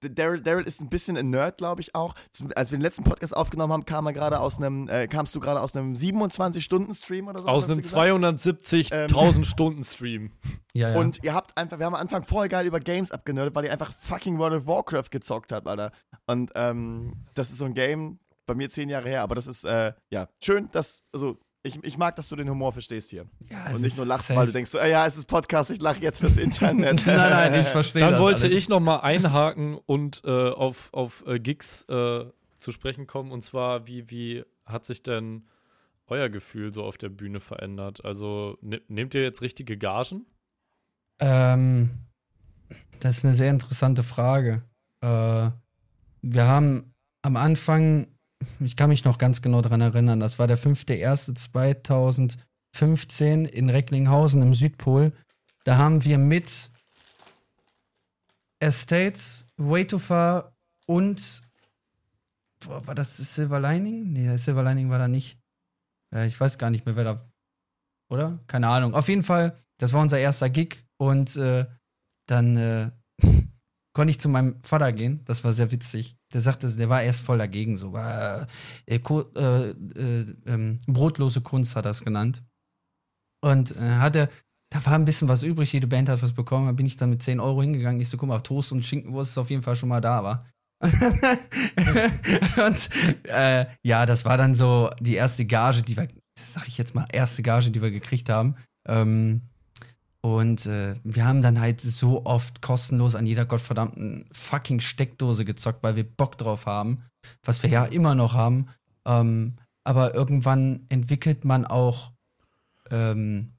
Daryl, 0.00 0.40
Daryl 0.40 0.64
ist 0.64 0.80
ein 0.80 0.88
bisschen 0.88 1.16
ein 1.16 1.30
Nerd, 1.30 1.58
glaube 1.58 1.82
ich 1.82 1.94
auch. 1.94 2.14
Als 2.54 2.70
wir 2.70 2.78
den 2.78 2.82
letzten 2.82 3.04
Podcast 3.04 3.36
aufgenommen 3.36 3.72
haben, 3.72 3.84
kam 3.84 4.06
er 4.06 4.12
gerade 4.12 4.40
aus 4.40 4.56
einem, 4.56 4.88
äh, 4.88 5.06
kamst 5.08 5.34
du 5.34 5.40
gerade 5.40 5.60
aus 5.60 5.74
einem 5.76 5.94
27-Stunden-Stream 5.94 7.28
oder 7.28 7.42
so? 7.42 7.48
Aus 7.48 7.68
einem 7.68 7.78
gesagt? 7.78 8.02
270.000 8.02 9.44
Stunden 9.44 9.84
Stream. 9.84 10.32
ja, 10.72 10.90
ja. 10.90 10.98
Und 10.98 11.22
ihr 11.22 11.34
habt 11.34 11.56
einfach, 11.56 11.78
wir 11.78 11.86
haben 11.86 11.94
am 11.94 12.00
Anfang 12.00 12.22
voll 12.22 12.48
geil 12.48 12.66
über 12.66 12.80
Games 12.80 13.10
abgenerdet, 13.10 13.54
weil 13.54 13.64
ihr 13.66 13.72
einfach 13.72 13.92
fucking 13.92 14.38
World 14.38 14.54
of 14.54 14.66
Warcraft 14.66 15.10
gezockt 15.10 15.52
habt, 15.52 15.66
Alter. 15.66 15.92
Und 16.26 16.50
ähm, 16.54 17.26
das 17.34 17.50
ist 17.50 17.58
so 17.58 17.66
ein 17.66 17.74
Game, 17.74 18.18
bei 18.46 18.54
mir 18.54 18.70
zehn 18.70 18.88
Jahre 18.88 19.08
her, 19.08 19.22
aber 19.22 19.34
das 19.34 19.46
ist, 19.46 19.64
äh, 19.64 19.92
ja, 20.10 20.28
schön, 20.42 20.70
dass, 20.72 21.02
also, 21.12 21.38
ich, 21.62 21.82
ich 21.84 21.98
mag, 21.98 22.16
dass 22.16 22.28
du 22.28 22.36
den 22.36 22.48
Humor 22.48 22.72
verstehst 22.72 23.10
hier. 23.10 23.26
ja, 23.50 23.72
Und 23.74 23.82
nicht 23.82 23.96
nur 23.96 24.06
lachst, 24.06 24.28
safe. 24.28 24.40
weil 24.40 24.46
du 24.46 24.52
denkst 24.52 24.70
so, 24.70 24.78
äh, 24.78 24.90
ja, 24.90 25.06
es 25.06 25.16
ist 25.18 25.26
Podcast, 25.26 25.70
ich 25.70 25.80
lache 25.80 26.00
jetzt 26.00 26.20
fürs 26.20 26.36
Internet. 26.38 27.04
nein, 27.06 27.16
nein, 27.16 27.60
ich 27.60 27.68
verstehe 27.68 28.00
Dann 28.00 28.12
das 28.12 28.20
wollte 28.20 28.44
alles. 28.46 28.56
ich 28.56 28.68
nochmal 28.68 29.00
einhaken 29.02 29.78
und 29.86 30.22
äh, 30.24 30.50
auf, 30.50 30.92
auf 30.92 31.24
äh, 31.26 31.38
Gigs 31.38 31.84
äh, 31.84 32.24
zu 32.58 32.72
sprechen 32.72 33.06
kommen. 33.06 33.30
Und 33.30 33.42
zwar, 33.42 33.86
wie, 33.86 34.10
wie 34.10 34.44
hat 34.64 34.86
sich 34.86 35.02
denn 35.02 35.46
euer 36.06 36.28
Gefühl 36.28 36.72
so 36.72 36.84
auf 36.84 36.96
der 36.96 37.08
Bühne 37.10 37.40
verändert? 37.40 38.04
Also 38.04 38.56
ne, 38.62 38.80
nehmt 38.88 39.14
ihr 39.14 39.22
jetzt 39.22 39.42
richtige 39.42 39.76
Gagen? 39.76 40.26
Ähm, 41.18 41.90
das 43.00 43.18
ist 43.18 43.24
eine 43.24 43.34
sehr 43.34 43.50
interessante 43.50 44.02
Frage. 44.02 44.62
Äh, 45.02 45.50
wir 46.22 46.44
haben 46.44 46.94
am 47.22 47.36
Anfang, 47.36 48.08
ich 48.60 48.76
kann 48.76 48.90
mich 48.90 49.04
noch 49.04 49.18
ganz 49.18 49.42
genau 49.42 49.62
daran 49.62 49.80
erinnern, 49.80 50.20
das 50.20 50.38
war 50.38 50.46
der 50.46 50.58
5.1.2015 50.58 53.46
in 53.46 53.70
Recklinghausen 53.70 54.42
im 54.42 54.54
Südpol. 54.54 55.12
Da 55.64 55.76
haben 55.76 56.04
wir 56.04 56.18
mit 56.18 56.70
Estates, 58.60 59.46
Way 59.56 59.86
Too 59.86 59.98
Far 59.98 60.52
und 60.86 61.42
boah, 62.60 62.86
war 62.86 62.94
das 62.94 63.16
Silver 63.16 63.60
Lining? 63.60 64.12
Nee, 64.12 64.36
Silver 64.36 64.62
Lining 64.62 64.90
war 64.90 64.98
da 64.98 65.08
nicht. 65.08 65.38
Äh, 66.14 66.26
ich 66.26 66.38
weiß 66.38 66.58
gar 66.58 66.70
nicht 66.70 66.86
mehr, 66.86 66.96
wer 66.96 67.04
da. 67.04 67.30
Oder? 68.10 68.38
Keine 68.46 68.68
Ahnung. 68.68 68.94
Auf 68.94 69.08
jeden 69.08 69.22
Fall, 69.22 69.56
das 69.78 69.92
war 69.92 70.02
unser 70.02 70.18
erster 70.18 70.50
Gig 70.50 70.84
und 70.98 71.36
äh, 71.36 71.66
dann 72.26 72.56
äh, 72.56 72.90
konnte 73.94 74.10
ich 74.10 74.20
zu 74.20 74.28
meinem 74.28 74.60
Vater 74.60 74.92
gehen. 74.92 75.24
Das 75.24 75.44
war 75.44 75.52
sehr 75.52 75.70
witzig. 75.70 76.16
Der 76.32 76.40
sagte, 76.40 76.70
der 76.70 76.88
war 76.88 77.02
erst 77.02 77.22
voll 77.22 77.38
dagegen, 77.38 77.76
so 77.76 77.92
war 77.92 78.46
äh, 78.86 78.96
äh, 78.96 79.70
äh, 79.70 80.34
ähm, 80.46 80.78
brotlose 80.86 81.40
Kunst 81.40 81.74
hat 81.74 81.86
er 81.86 81.90
es 81.90 82.04
genannt. 82.04 82.44
Und 83.42 83.76
äh, 83.76 83.96
hatte, 83.96 84.28
da 84.72 84.84
war 84.86 84.94
ein 84.94 85.04
bisschen 85.04 85.28
was 85.28 85.42
übrig, 85.42 85.72
jede 85.72 85.88
Band 85.88 86.08
hat 86.08 86.22
was 86.22 86.32
bekommen. 86.32 86.66
Dann 86.66 86.76
bin 86.76 86.86
ich 86.86 86.96
dann 86.96 87.10
mit 87.10 87.22
10 87.22 87.40
Euro 87.40 87.62
hingegangen. 87.62 88.00
Ich 88.00 88.08
so, 88.08 88.16
guck 88.16 88.28
mal, 88.28 88.40
Toast 88.40 88.72
und 88.72 88.84
Schinkenwurst 88.84 89.32
ist 89.32 89.38
auf 89.38 89.50
jeden 89.50 89.62
Fall 89.62 89.76
schon 89.76 89.88
mal 89.88 90.00
da, 90.00 90.22
war. 90.22 90.46
und 90.82 92.88
äh, 93.24 93.66
ja, 93.82 94.06
das 94.06 94.24
war 94.24 94.38
dann 94.38 94.54
so 94.54 94.90
die 95.00 95.14
erste 95.14 95.44
Gage, 95.44 95.82
die 95.82 95.96
wir, 95.96 96.08
sag 96.38 96.68
ich 96.68 96.78
jetzt 96.78 96.94
mal, 96.94 97.06
erste 97.12 97.42
Gage, 97.42 97.70
die 97.70 97.82
wir 97.82 97.90
gekriegt 97.90 98.30
haben. 98.30 98.54
Ähm, 98.88 99.42
und 100.22 100.66
äh, 100.66 100.96
wir 101.02 101.24
haben 101.24 101.40
dann 101.42 101.60
halt 101.60 101.80
so 101.80 102.26
oft 102.26 102.60
kostenlos 102.60 103.14
an 103.14 103.26
jeder 103.26 103.46
gottverdammten 103.46 104.26
fucking 104.32 104.80
Steckdose 104.80 105.44
gezockt, 105.44 105.82
weil 105.82 105.96
wir 105.96 106.04
Bock 106.04 106.36
drauf 106.36 106.66
haben, 106.66 107.02
was 107.44 107.62
wir 107.62 107.70
ja 107.70 107.84
immer 107.86 108.14
noch 108.14 108.34
haben. 108.34 108.66
Ähm, 109.06 109.54
aber 109.84 110.14
irgendwann 110.14 110.84
entwickelt 110.90 111.44
man 111.46 111.64
auch 111.64 112.12
ähm, 112.90 113.52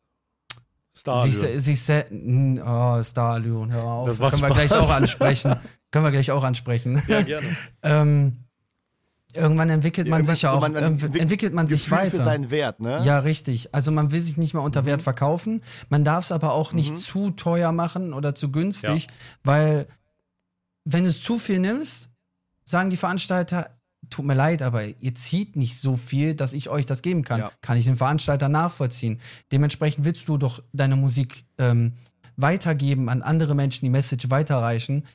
Stadion. 0.95 1.31
sich, 1.31 1.63
sich 1.63 1.81
se- 1.81 2.05
oh, 2.63 3.01
Stadion, 3.03 3.71
hör 3.71 3.83
auf. 3.83 4.07
Das 4.07 4.19
macht 4.19 4.31
Können 4.35 4.43
wir 4.43 4.49
gleich 4.53 4.69
Spaß. 4.69 4.85
auch 4.85 4.93
ansprechen. 4.93 5.55
Können 5.91 6.05
wir 6.05 6.11
gleich 6.11 6.31
auch 6.31 6.43
ansprechen. 6.43 7.01
ja, 7.07 7.21
gerne. 7.21 7.47
ähm, 7.83 8.33
irgendwann 9.35 9.69
entwickelt 9.69 10.07
man 10.07 10.19
Irgendwann- 10.19 10.35
sich 10.35 10.41
ja 10.43 10.51
auch, 10.51 10.61
man- 10.61 10.75
ähm, 10.75 10.83
entwick- 10.97 11.19
entwickelt 11.19 11.53
man 11.53 11.67
sich 11.67 11.83
Gefühl 11.83 11.97
weiter. 11.99 12.11
für 12.17 12.21
seinen 12.21 12.49
Wert, 12.51 12.79
ne? 12.79 13.01
Ja, 13.05 13.19
richtig. 13.19 13.73
Also 13.73 13.91
man 13.91 14.11
will 14.11 14.19
sich 14.19 14.37
nicht 14.37 14.53
mehr 14.53 14.63
unter 14.63 14.81
Mhm. 14.83 14.85
Wert 14.87 15.01
verkaufen. 15.01 15.61
Man 15.89 16.03
darf 16.03 16.25
es 16.25 16.31
aber 16.31 16.53
auch 16.53 16.73
nicht 16.73 16.91
Mhm. 16.91 16.97
zu 16.97 17.31
teuer 17.31 17.71
machen 17.71 18.13
oder 18.13 18.35
zu 18.35 18.51
günstig, 18.51 19.07
weil 19.43 19.87
wenn 20.85 21.03
du 21.03 21.09
es 21.09 21.21
zu 21.21 21.37
viel 21.37 21.59
nimmst, 21.59 22.09
sagen 22.65 22.89
die 22.89 22.97
Veranstalter, 22.97 23.69
tut 24.09 24.25
mir 24.25 24.33
leid, 24.33 24.61
aber 24.63 24.83
ihr 24.99 25.13
zieht 25.13 25.55
nicht 25.55 25.77
so 25.77 25.95
viel, 25.95 26.33
dass 26.33 26.53
ich 26.53 26.69
euch 26.69 26.85
das 26.85 27.01
geben 27.03 27.23
kann. 27.23 27.39
Ja. 27.39 27.51
Kann 27.61 27.77
ich 27.77 27.85
den 27.85 27.95
Veranstalter 27.97 28.49
nachvollziehen. 28.49 29.19
Dementsprechend 29.51 30.05
willst 30.05 30.27
du 30.27 30.37
doch 30.37 30.63
deine 30.73 30.95
Musik 30.95 31.45
ähm, 31.59 31.93
weitergeben, 32.37 33.09
an 33.09 33.21
andere 33.21 33.53
Menschen 33.53 33.85
die 33.85 33.91
Message 33.91 34.29
weiterreichen, 34.31 35.05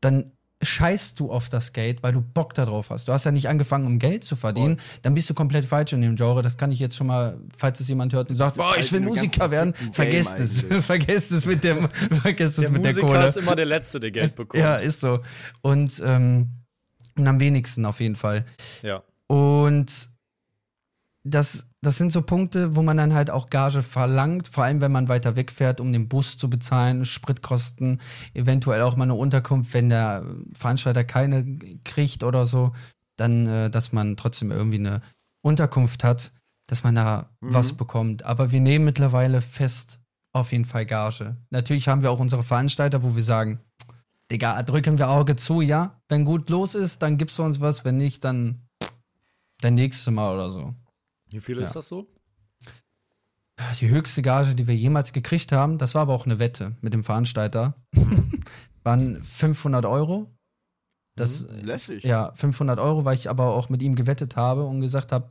dann 0.00 0.32
scheißt 0.66 1.18
du 1.20 1.30
auf 1.30 1.48
das 1.48 1.72
Geld, 1.72 2.02
weil 2.02 2.12
du 2.12 2.20
Bock 2.20 2.52
darauf 2.54 2.90
hast. 2.90 3.08
Du 3.08 3.12
hast 3.12 3.24
ja 3.24 3.32
nicht 3.32 3.48
angefangen, 3.48 3.86
um 3.86 3.98
Geld 3.98 4.24
zu 4.24 4.36
verdienen. 4.36 4.78
Dann 5.02 5.14
bist 5.14 5.30
du 5.30 5.34
komplett 5.34 5.64
falsch 5.64 5.92
in 5.94 6.02
dem 6.02 6.16
Genre. 6.16 6.42
Das 6.42 6.58
kann 6.58 6.70
ich 6.72 6.78
jetzt 6.78 6.96
schon 6.96 7.06
mal, 7.06 7.38
falls 7.56 7.80
es 7.80 7.88
jemand 7.88 8.12
hört 8.12 8.28
und 8.28 8.36
sagt, 8.36 8.56
boah, 8.56 8.76
ich 8.76 8.92
will 8.92 9.00
Musiker 9.00 9.50
werden, 9.50 9.72
vergesst 9.92 10.38
es. 10.40 10.62
vergesst 10.84 11.32
es 11.32 11.46
mit 11.46 11.64
dem, 11.64 11.88
vergesst 12.20 12.58
es 12.58 12.64
Der 12.64 12.70
mit 12.72 12.84
der 12.84 12.92
Musiker 12.92 13.06
Kohle. 13.06 13.26
ist 13.26 13.36
immer 13.36 13.56
der 13.56 13.66
Letzte, 13.66 14.00
der 14.00 14.10
Geld 14.10 14.34
bekommt. 14.34 14.62
Ja, 14.62 14.76
ist 14.76 15.00
so. 15.00 15.20
Und, 15.62 16.02
ähm, 16.04 16.50
und 17.16 17.26
am 17.26 17.40
wenigsten 17.40 17.84
auf 17.86 18.00
jeden 18.00 18.16
Fall. 18.16 18.44
ja. 18.82 19.02
Und 19.28 20.10
das, 21.28 21.66
das 21.82 21.98
sind 21.98 22.12
so 22.12 22.22
Punkte, 22.22 22.76
wo 22.76 22.82
man 22.82 22.96
dann 22.96 23.14
halt 23.14 23.30
auch 23.30 23.50
Gage 23.50 23.82
verlangt, 23.82 24.48
vor 24.48 24.64
allem 24.64 24.80
wenn 24.80 24.92
man 24.92 25.08
weiter 25.08 25.34
wegfährt, 25.34 25.80
um 25.80 25.92
den 25.92 26.08
Bus 26.08 26.36
zu 26.36 26.48
bezahlen, 26.48 27.04
Spritkosten, 27.04 28.00
eventuell 28.34 28.82
auch 28.82 28.96
mal 28.96 29.04
eine 29.04 29.14
Unterkunft, 29.14 29.74
wenn 29.74 29.88
der 29.88 30.24
Veranstalter 30.54 31.04
keine 31.04 31.58
kriegt 31.84 32.22
oder 32.22 32.46
so, 32.46 32.72
dann, 33.16 33.46
äh, 33.46 33.70
dass 33.70 33.92
man 33.92 34.16
trotzdem 34.16 34.52
irgendwie 34.52 34.78
eine 34.78 35.02
Unterkunft 35.42 36.04
hat, 36.04 36.32
dass 36.68 36.84
man 36.84 36.94
da 36.94 37.30
Mhm. 37.40 37.54
was 37.54 37.72
bekommt. 37.72 38.24
Aber 38.24 38.52
wir 38.52 38.60
nehmen 38.60 38.84
mittlerweile 38.84 39.40
fest 39.40 39.98
auf 40.32 40.52
jeden 40.52 40.64
Fall 40.64 40.86
Gage. 40.86 41.36
Natürlich 41.50 41.88
haben 41.88 42.02
wir 42.02 42.10
auch 42.10 42.20
unsere 42.20 42.42
Veranstalter, 42.42 43.02
wo 43.02 43.16
wir 43.16 43.22
sagen, 43.22 43.60
Digga, 44.30 44.62
drücken 44.64 44.98
wir 44.98 45.08
Auge 45.08 45.36
zu, 45.36 45.60
ja. 45.60 46.00
Wenn 46.08 46.24
gut 46.24 46.50
los 46.50 46.74
ist, 46.74 47.02
dann 47.02 47.16
gibst 47.16 47.38
du 47.38 47.42
uns 47.44 47.60
was, 47.60 47.84
wenn 47.84 47.96
nicht, 47.96 48.24
dann 48.24 48.66
der 49.62 49.70
nächste 49.70 50.10
Mal 50.10 50.34
oder 50.34 50.50
so. 50.50 50.74
Wie 51.30 51.40
viel 51.40 51.56
Ja. 51.56 51.62
ist 51.62 51.74
das 51.76 51.88
so? 51.88 52.06
Die 53.80 53.88
höchste 53.88 54.20
Gage, 54.22 54.54
die 54.54 54.66
wir 54.66 54.74
jemals 54.76 55.12
gekriegt 55.12 55.50
haben, 55.52 55.78
das 55.78 55.94
war 55.94 56.02
aber 56.02 56.14
auch 56.14 56.26
eine 56.26 56.38
Wette 56.38 56.76
mit 56.82 56.92
dem 56.92 57.02
Veranstalter, 57.04 57.74
waren 58.84 59.22
500 59.22 59.86
Euro. 59.86 60.30
Das, 61.16 61.46
Mhm. 61.48 61.64
Lässig. 61.64 62.04
ja, 62.04 62.32
500 62.32 62.78
Euro, 62.78 63.04
weil 63.06 63.16
ich 63.16 63.30
aber 63.30 63.54
auch 63.54 63.70
mit 63.70 63.80
ihm 63.82 63.94
gewettet 63.94 64.36
habe 64.36 64.64
und 64.64 64.82
gesagt 64.82 65.10
habe, 65.12 65.30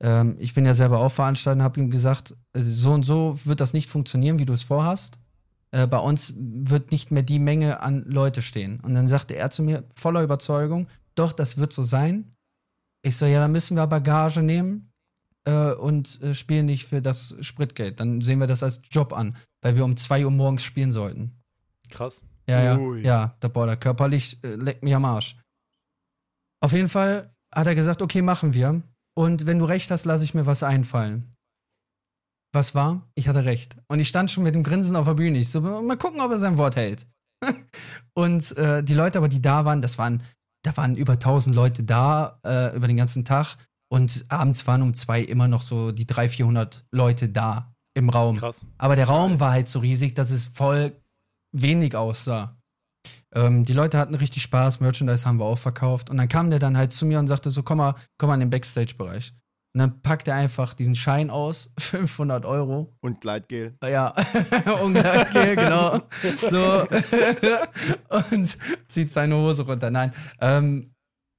ähm, 0.00 0.36
ich 0.38 0.54
bin 0.54 0.64
ja 0.64 0.74
selber 0.74 1.00
auch 1.00 1.10
Veranstalter, 1.10 1.62
habe 1.64 1.80
ihm 1.80 1.90
gesagt, 1.90 2.36
äh, 2.52 2.60
so 2.60 2.92
und 2.92 3.02
so 3.02 3.38
wird 3.44 3.60
das 3.60 3.72
nicht 3.72 3.88
funktionieren, 3.90 4.38
wie 4.38 4.44
du 4.44 4.52
es 4.52 4.62
vorhast. 4.62 5.18
Äh, 5.72 5.88
bei 5.88 5.98
uns 5.98 6.34
wird 6.38 6.92
nicht 6.92 7.10
mehr 7.10 7.24
die 7.24 7.40
Menge 7.40 7.80
an 7.80 8.04
Leute 8.06 8.42
stehen. 8.42 8.78
Und 8.80 8.94
dann 8.94 9.08
sagte 9.08 9.34
er 9.34 9.50
zu 9.50 9.64
mir 9.64 9.82
voller 9.96 10.22
Überzeugung, 10.22 10.86
doch, 11.16 11.32
das 11.32 11.56
wird 11.58 11.72
so 11.72 11.82
sein. 11.82 12.32
Ich 13.02 13.16
so, 13.16 13.26
ja, 13.26 13.40
dann 13.40 13.50
müssen 13.52 13.76
wir 13.76 13.82
aber 13.82 14.00
Gage 14.00 14.40
nehmen 14.42 14.92
äh, 15.44 15.72
und 15.72 16.20
äh, 16.22 16.34
spielen 16.34 16.66
nicht 16.66 16.86
für 16.86 17.02
das 17.02 17.36
Spritgeld. 17.40 18.00
Dann 18.00 18.20
sehen 18.20 18.40
wir 18.40 18.46
das 18.46 18.62
als 18.62 18.80
Job 18.90 19.12
an, 19.12 19.36
weil 19.62 19.76
wir 19.76 19.84
um 19.84 19.96
2 19.96 20.24
Uhr 20.24 20.30
morgens 20.30 20.62
spielen 20.62 20.92
sollten. 20.92 21.42
Krass. 21.90 22.22
Ja, 22.48 22.62
ja. 22.62 22.78
Ui. 22.78 23.02
Ja, 23.02 23.36
der 23.42 23.48
boah, 23.48 23.66
der 23.66 23.76
körperlich 23.76 24.42
äh, 24.44 24.56
leckt 24.56 24.82
mich 24.82 24.94
am 24.94 25.04
Arsch. 25.04 25.36
Auf 26.60 26.72
jeden 26.72 26.88
Fall 26.88 27.34
hat 27.54 27.66
er 27.66 27.74
gesagt, 27.74 28.02
okay, 28.02 28.22
machen 28.22 28.54
wir. 28.54 28.82
Und 29.16 29.46
wenn 29.46 29.58
du 29.58 29.64
recht 29.64 29.90
hast, 29.90 30.04
lasse 30.04 30.24
ich 30.24 30.34
mir 30.34 30.46
was 30.46 30.62
einfallen. 30.62 31.34
Was 32.52 32.74
war? 32.74 33.08
Ich 33.14 33.28
hatte 33.28 33.44
recht. 33.44 33.76
Und 33.88 34.00
ich 34.00 34.08
stand 34.08 34.30
schon 34.30 34.44
mit 34.44 34.54
dem 34.54 34.62
Grinsen 34.62 34.96
auf 34.96 35.06
der 35.06 35.14
Bühne. 35.14 35.38
Ich 35.38 35.50
so, 35.50 35.60
mal 35.60 35.98
gucken, 35.98 36.20
ob 36.20 36.30
er 36.30 36.38
sein 36.38 36.56
Wort 36.56 36.76
hält. 36.76 37.06
und 38.14 38.56
äh, 38.56 38.82
die 38.82 38.94
Leute 38.94 39.18
aber, 39.18 39.28
die 39.28 39.42
da 39.42 39.64
waren, 39.64 39.82
das 39.82 39.98
waren, 39.98 40.22
da 40.64 40.76
waren 40.76 40.96
über 40.96 41.14
1000 41.14 41.54
Leute 41.54 41.84
da 41.84 42.40
äh, 42.44 42.74
über 42.76 42.86
den 42.86 42.96
ganzen 42.96 43.24
Tag. 43.24 43.56
Und 43.92 44.24
abends 44.28 44.66
waren 44.66 44.82
um 44.82 44.94
zwei 44.94 45.20
immer 45.20 45.48
noch 45.48 45.62
so 45.62 45.92
die 45.92 46.06
300, 46.06 46.32
400 46.32 46.84
Leute 46.90 47.28
da 47.28 47.74
im 47.94 48.08
Raum. 48.08 48.36
Krass. 48.36 48.66
Aber 48.78 48.96
der 48.96 49.06
Raum 49.06 49.40
war 49.40 49.52
halt 49.52 49.68
so 49.68 49.78
riesig, 49.78 50.14
dass 50.14 50.30
es 50.30 50.46
voll 50.46 51.00
wenig 51.52 51.94
aussah. 51.94 52.56
Ähm, 53.34 53.64
die 53.64 53.72
Leute 53.72 53.98
hatten 53.98 54.14
richtig 54.14 54.42
Spaß, 54.42 54.80
Merchandise 54.80 55.26
haben 55.26 55.38
wir 55.38 55.44
auch 55.44 55.58
verkauft. 55.58 56.10
Und 56.10 56.16
dann 56.16 56.28
kam 56.28 56.50
der 56.50 56.58
dann 56.58 56.76
halt 56.76 56.92
zu 56.92 57.06
mir 57.06 57.18
und 57.18 57.26
sagte 57.26 57.50
so, 57.50 57.62
komm 57.62 57.78
mal, 57.78 57.94
komm 58.18 58.28
mal 58.28 58.34
in 58.34 58.40
den 58.40 58.50
Backstage-Bereich. 58.50 59.32
Und 59.74 59.80
dann 59.80 60.02
packt 60.02 60.28
er 60.28 60.36
einfach 60.36 60.72
diesen 60.72 60.94
Schein 60.94 61.30
aus, 61.30 61.72
500 61.78 62.44
Euro. 62.44 62.92
Und 63.00 63.20
Gleitgel. 63.20 63.76
Ja, 63.82 64.14
ungleich, 64.82 65.32
genau. 65.32 66.00
So. 66.50 66.86
und 68.30 68.56
zieht 68.88 69.12
seine 69.12 69.34
Hose 69.36 69.64
runter. 69.64 69.90
Nein. 69.90 70.12
Ähm, 70.40 70.93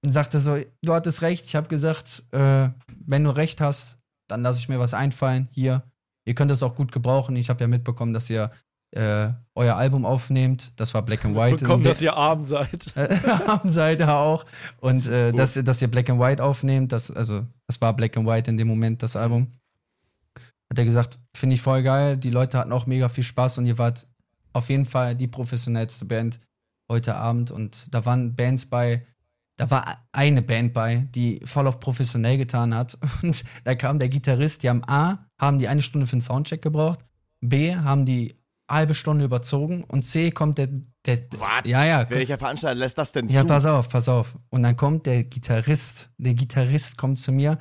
und 0.06 0.12
sagte 0.14 0.40
so: 0.40 0.58
Du 0.82 0.94
hattest 0.94 1.22
recht. 1.22 1.46
Ich 1.46 1.56
habe 1.56 1.68
gesagt, 1.68 2.24
äh, 2.32 2.70
wenn 3.06 3.24
du 3.24 3.30
recht 3.36 3.62
hast, 3.62 3.98
dann 4.30 4.42
lasse 4.44 4.60
ich 4.60 4.70
mir 4.70 4.80
was 4.80 4.94
einfallen. 4.94 5.48
Hier, 5.52 5.84
ihr 6.26 6.36
könnt 6.36 6.52
es 6.52 6.64
auch 6.64 6.76
gut 6.76 6.92
gebrauchen. 6.92 7.36
Ich 7.36 7.50
habe 7.50 7.62
ja 7.64 7.68
mitbekommen, 7.68 8.14
dass 8.14 8.30
ihr 8.30 8.52
äh, 8.96 9.30
euer 9.56 9.76
Album 9.76 10.06
aufnehmt. 10.06 10.72
Das 10.78 10.94
war 10.94 11.02
Black 11.02 11.26
and 11.26 11.36
White. 11.36 11.58
Bekommen, 11.64 11.84
In 11.84 11.90
dass 11.90 12.02
ihr 12.02 12.16
arm 12.16 12.44
seid. 12.44 12.94
haben 12.96 13.68
seid 13.70 14.00
ihr 14.00 14.14
auch. 14.14 14.46
Und 14.80 15.08
äh, 15.08 15.32
dass, 15.34 15.56
ihr- 15.58 15.64
dass 15.64 15.82
ihr 15.82 15.90
Black 15.90 16.10
and 16.10 16.20
White 16.20 16.42
aufnehmt, 16.44 16.92
das, 16.92 17.12
also, 17.12 17.46
das 17.68 17.82
war 17.82 17.94
Black 17.94 18.16
and 18.16 18.26
White 18.28 18.50
in 18.50 18.58
dem 18.58 18.68
Moment, 18.70 19.04
das 19.04 19.16
Album. 19.16 19.52
Hat 20.72 20.80
er 20.80 20.86
gesagt, 20.86 21.20
finde 21.36 21.56
ich 21.56 21.62
voll 21.62 21.84
geil. 21.84 22.18
Die 22.18 22.30
Leute 22.32 22.58
hatten 22.58 22.72
auch 22.72 22.86
mega 22.86 23.10
viel 23.10 23.24
Spaß 23.24 23.58
und 23.58 23.66
ihr 23.66 23.78
wart 23.78 24.08
auf 24.54 24.70
jeden 24.70 24.86
Fall 24.86 25.16
die 25.16 25.28
professionellste 25.28 26.06
Band 26.06 26.40
heute 26.90 27.16
Abend. 27.16 27.52
Und 27.52 27.94
da 27.94 28.06
waren 28.06 28.36
Bands 28.36 28.66
bei, 28.66 29.06
da 29.58 29.72
war 29.72 30.06
eine 30.12 30.42
Band 30.42 30.74
bei, 30.74 31.08
die 31.16 31.40
voll 31.46 31.68
auf 31.68 31.80
professionell 31.80 32.38
getan 32.38 32.74
hat. 32.76 32.98
Und 33.24 33.44
da 33.64 33.76
kam 33.76 34.00
der 34.00 34.10
Gitarrist, 34.10 34.64
die 34.64 34.70
haben 34.70 34.84
A, 34.86 35.30
haben 35.40 35.60
die 35.60 35.68
eine 35.68 35.82
Stunde 35.82 36.08
für 36.08 36.18
den 36.18 36.22
Soundcheck 36.22 36.62
gebraucht, 36.62 37.06
B, 37.42 37.76
haben 37.76 38.06
die 38.06 38.36
halbe 38.70 38.96
Stunde 38.96 39.26
überzogen 39.26 39.84
und 39.84 40.04
C 40.04 40.32
kommt 40.32 40.58
der, 40.58 40.70
der 41.06 41.20
Was? 41.38 41.66
ja, 41.66 41.86
ja, 41.86 42.10
Welcher 42.10 42.38
Veranstalter 42.38 42.76
lässt 42.80 42.98
das 42.98 43.12
denn 43.12 43.28
ja, 43.30 43.42
zu? 43.42 43.48
pass 43.48 43.66
auf, 43.66 43.90
pass 43.90 44.10
auf. 44.10 44.38
Und 44.50 44.64
dann 44.64 44.76
kommt 44.76 45.06
der 45.06 45.24
Gitarrist, 45.24 46.10
der 46.18 46.34
Gitarrist 46.34 46.98
kommt 46.98 47.18
zu 47.18 47.32
mir, 47.32 47.60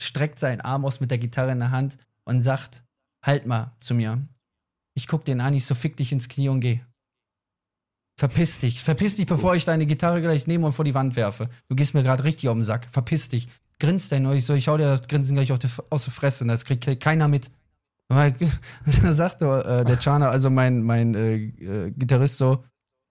streckt 0.00 0.38
seinen 0.38 0.60
Arm 0.60 0.84
aus 0.84 1.00
mit 1.00 1.10
der 1.10 1.18
Gitarre 1.18 1.52
in 1.52 1.60
der 1.60 1.70
Hand 1.70 1.96
und 2.24 2.42
sagt, 2.42 2.84
halt 3.24 3.46
mal 3.46 3.74
zu 3.80 3.94
mir. 3.94 4.26
Ich 4.94 5.08
guck 5.08 5.24
den 5.24 5.40
an, 5.40 5.54
ich 5.54 5.64
so 5.64 5.74
fick 5.74 5.96
dich 5.96 6.12
ins 6.12 6.28
Knie 6.28 6.50
und 6.50 6.60
geh. 6.60 6.80
Verpiss 8.22 8.58
dich, 8.60 8.84
verpiss 8.84 9.16
dich, 9.16 9.26
bevor 9.26 9.56
ich 9.56 9.64
deine 9.64 9.84
Gitarre 9.84 10.22
gleich 10.22 10.46
nehme 10.46 10.64
und 10.66 10.74
vor 10.74 10.84
die 10.84 10.94
Wand 10.94 11.16
werfe. 11.16 11.48
Du 11.68 11.74
gehst 11.74 11.92
mir 11.92 12.04
gerade 12.04 12.22
richtig 12.22 12.48
auf 12.48 12.54
den 12.54 12.62
Sack. 12.62 12.86
Verpiss 12.88 13.28
dich. 13.28 13.48
Grinst 13.80 14.12
denn 14.12 14.24
und 14.26 14.36
ich 14.36 14.46
so, 14.46 14.54
ich 14.54 14.68
hau 14.68 14.76
dir 14.76 14.84
das 14.84 15.08
Grinsen 15.08 15.34
gleich 15.34 15.50
auf 15.50 15.58
die, 15.58 15.66
aus 15.90 16.04
der 16.04 16.12
Fresse. 16.12 16.44
Das 16.44 16.64
kriegt 16.64 17.00
keiner 17.00 17.26
mit. 17.26 17.50
Weil- 18.08 18.36
Da 19.02 19.10
sagt 19.12 19.42
äh, 19.42 19.84
der 19.84 19.98
Chana, 19.98 20.28
also 20.30 20.50
mein, 20.50 20.84
mein 20.84 21.16
äh, 21.16 21.34
äh, 21.34 21.90
Gitarrist 21.96 22.38
so, 22.38 22.62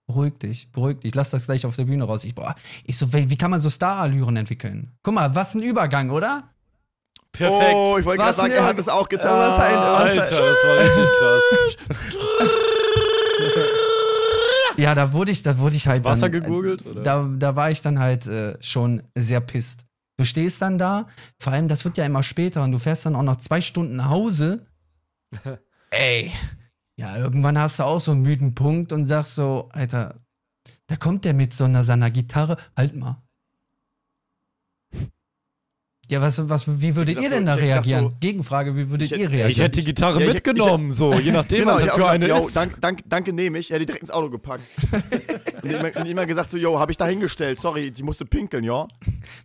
beruhig 0.06 0.38
dich, 0.38 0.72
beruhig 0.72 1.00
dich, 1.00 1.14
lass 1.14 1.28
das 1.28 1.44
gleich 1.44 1.66
auf 1.66 1.76
der 1.76 1.84
Bühne 1.84 2.04
raus. 2.04 2.24
Ich, 2.24 2.34
boah, 2.34 2.54
ich 2.84 2.96
so, 2.96 3.12
wie, 3.12 3.28
wie 3.28 3.36
kann 3.36 3.50
man 3.50 3.60
so 3.60 3.68
Star-Allüren 3.68 4.36
entwickeln? 4.38 4.92
Guck 5.02 5.12
mal, 5.12 5.34
was 5.34 5.54
ein 5.54 5.60
Übergang, 5.60 6.08
oder? 6.08 6.44
Perfekt. 7.32 7.74
Oh, 7.74 7.98
ich 7.98 8.06
wollte 8.06 8.16
gerade 8.16 8.30
Was 8.30 8.36
sagen, 8.36 8.52
er 8.54 8.64
hat 8.64 8.78
es 8.78 8.88
auch 8.88 9.10
getan. 9.10 9.38
Was 9.38 9.58
ein- 9.58 9.74
was 9.74 10.18
Alter, 10.18 10.22
das 10.22 10.64
war 10.64 10.78
richtig 10.78 11.08
krass. 11.18 12.48
Ja, 14.82 14.94
da 14.94 15.12
wurde 15.12 15.30
ich, 15.30 15.42
da 15.42 15.58
wurde 15.58 15.76
ich 15.76 15.86
halt 15.86 16.04
Wasser 16.04 16.28
dann, 16.28 16.42
gegurgelt, 16.42 16.84
äh, 16.84 16.88
oder? 16.88 17.02
Da, 17.02 17.28
da 17.38 17.56
war 17.56 17.70
ich 17.70 17.82
dann 17.82 17.98
halt 17.98 18.26
äh, 18.26 18.56
schon 18.60 19.02
sehr 19.14 19.40
pisst. 19.40 19.86
Du 20.18 20.24
stehst 20.24 20.60
dann 20.62 20.78
da, 20.78 21.06
vor 21.40 21.52
allem 21.52 21.68
das 21.68 21.84
wird 21.84 21.96
ja 21.96 22.04
immer 22.04 22.22
später 22.22 22.62
und 22.62 22.72
du 22.72 22.78
fährst 22.78 23.06
dann 23.06 23.16
auch 23.16 23.22
noch 23.22 23.36
zwei 23.36 23.60
Stunden 23.60 23.96
nach 23.96 24.10
Hause. 24.10 24.66
Ey, 25.90 26.32
ja, 26.96 27.16
irgendwann 27.16 27.58
hast 27.58 27.78
du 27.78 27.84
auch 27.84 28.00
so 28.00 28.12
einen 28.12 28.22
müden 28.22 28.54
Punkt 28.54 28.92
und 28.92 29.04
sagst 29.04 29.34
so, 29.34 29.68
Alter, 29.72 30.20
da 30.86 30.96
kommt 30.96 31.24
der 31.24 31.34
mit 31.34 31.52
so 31.52 31.64
einer 31.64 31.84
seiner 31.84 32.10
Gitarre, 32.10 32.56
halt 32.76 32.94
mal. 32.94 33.21
Ja, 36.12 36.20
was, 36.20 36.48
was, 36.48 36.80
wie 36.80 36.94
würdet 36.94 37.16
Ich 37.16 37.22
ihr 37.22 37.30
denn 37.30 37.46
da 37.46 37.54
so- 37.54 37.60
ich 37.60 37.64
reageren? 37.66 38.04
so- 38.10 38.12
Gegenfrage, 38.20 38.76
wie 38.76 38.90
würdet 38.90 39.06
Ich 39.06 39.12
ihr 39.12 39.18
hätte- 39.18 39.30
reagieren? 39.30 39.50
Ich 39.50 39.58
hätte 39.60 39.80
die 39.80 39.86
Gitarre 39.86 40.20
Ja, 40.20 40.26
ich- 40.28 40.34
mitgenommen, 40.34 40.90
so, 40.92 41.14
je 41.14 41.32
nachdem, 41.32 41.60
Genau, 41.60 41.72
was 41.74 41.80
ich 41.80 41.84
das 41.86 41.92
hab 41.94 41.98
für 42.00 42.04
auch 42.06 42.10
eine 42.10 42.26
gesagt, 42.26 42.44
ist. 42.46 42.54
yo, 42.54 42.60
dank, 42.60 42.80
dank, 42.80 43.00
danke, 43.06 43.32
nehme 43.32 43.58
ich. 43.58 43.70
Er 43.70 43.76
hätte 43.76 43.86
direkt 43.86 44.02
ins 44.02 44.10
Auto 44.10 44.28
gepackt. 44.30 44.62
und, 45.62 45.70
immer, 45.70 45.96
und 45.96 46.06
immer 46.06 46.26
gesagt 46.26 46.50
so, 46.50 46.58
yo, 46.58 46.78
habe 46.78 46.92
ich 46.92 46.98
da 46.98 47.06
hingestellt, 47.06 47.58
sorry, 47.60 47.90
die 47.90 48.02
musste 48.02 48.24
pinkeln, 48.26 48.62
ja. 48.64 48.86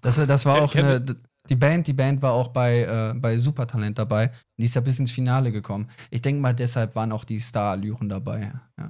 Das, 0.01 0.17
das 0.17 0.45
war 0.45 0.61
auch 0.61 0.75
eine, 0.75 1.03
die 1.49 1.55
Band, 1.55 1.87
die 1.87 1.93
Band 1.93 2.21
war 2.21 2.33
auch 2.33 2.49
bei, 2.49 2.81
äh, 2.81 3.13
bei 3.17 3.37
Supertalent 3.37 3.97
dabei. 3.97 4.31
Die 4.59 4.65
ist 4.65 4.75
ja 4.75 4.81
bis 4.81 4.99
ins 4.99 5.11
Finale 5.11 5.53
gekommen. 5.53 5.87
Ich 6.11 6.21
denke 6.21 6.41
mal, 6.41 6.53
deshalb 6.53 6.95
waren 6.95 7.13
auch 7.13 7.23
die 7.23 7.39
Star-Allüren 7.39 8.09
dabei. 8.09 8.51
Ja. 8.77 8.89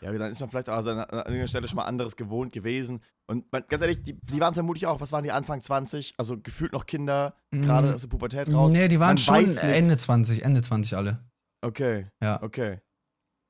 Ja, 0.00 0.12
dann 0.12 0.30
ist 0.30 0.40
man 0.40 0.48
vielleicht 0.50 0.68
auch 0.68 0.76
an 0.78 0.86
irgendeiner 0.86 1.46
Stelle 1.48 1.66
schon 1.68 1.76
mal 1.76 1.84
anderes 1.84 2.14
gewohnt 2.16 2.52
gewesen. 2.52 3.00
Und 3.26 3.50
man, 3.52 3.64
ganz 3.68 3.82
ehrlich, 3.82 4.02
die, 4.02 4.14
die 4.14 4.40
waren 4.40 4.54
vermutlich 4.54 4.86
auch, 4.86 5.00
was 5.00 5.10
waren 5.12 5.24
die, 5.24 5.32
Anfang 5.32 5.60
20? 5.62 6.14
Also 6.18 6.38
gefühlt 6.38 6.72
noch 6.72 6.86
Kinder, 6.86 7.34
gerade 7.50 7.94
aus 7.94 8.02
der 8.02 8.08
Pubertät 8.08 8.52
raus. 8.52 8.72
Nee, 8.72 8.88
die 8.88 9.00
waren 9.00 9.08
Man 9.08 9.18
schon. 9.18 9.56
Ende 9.58 9.96
20, 9.96 10.42
Ende 10.44 10.62
20 10.62 10.96
alle. 10.96 11.24
Okay, 11.62 12.06
Ja. 12.22 12.40
okay. 12.42 12.78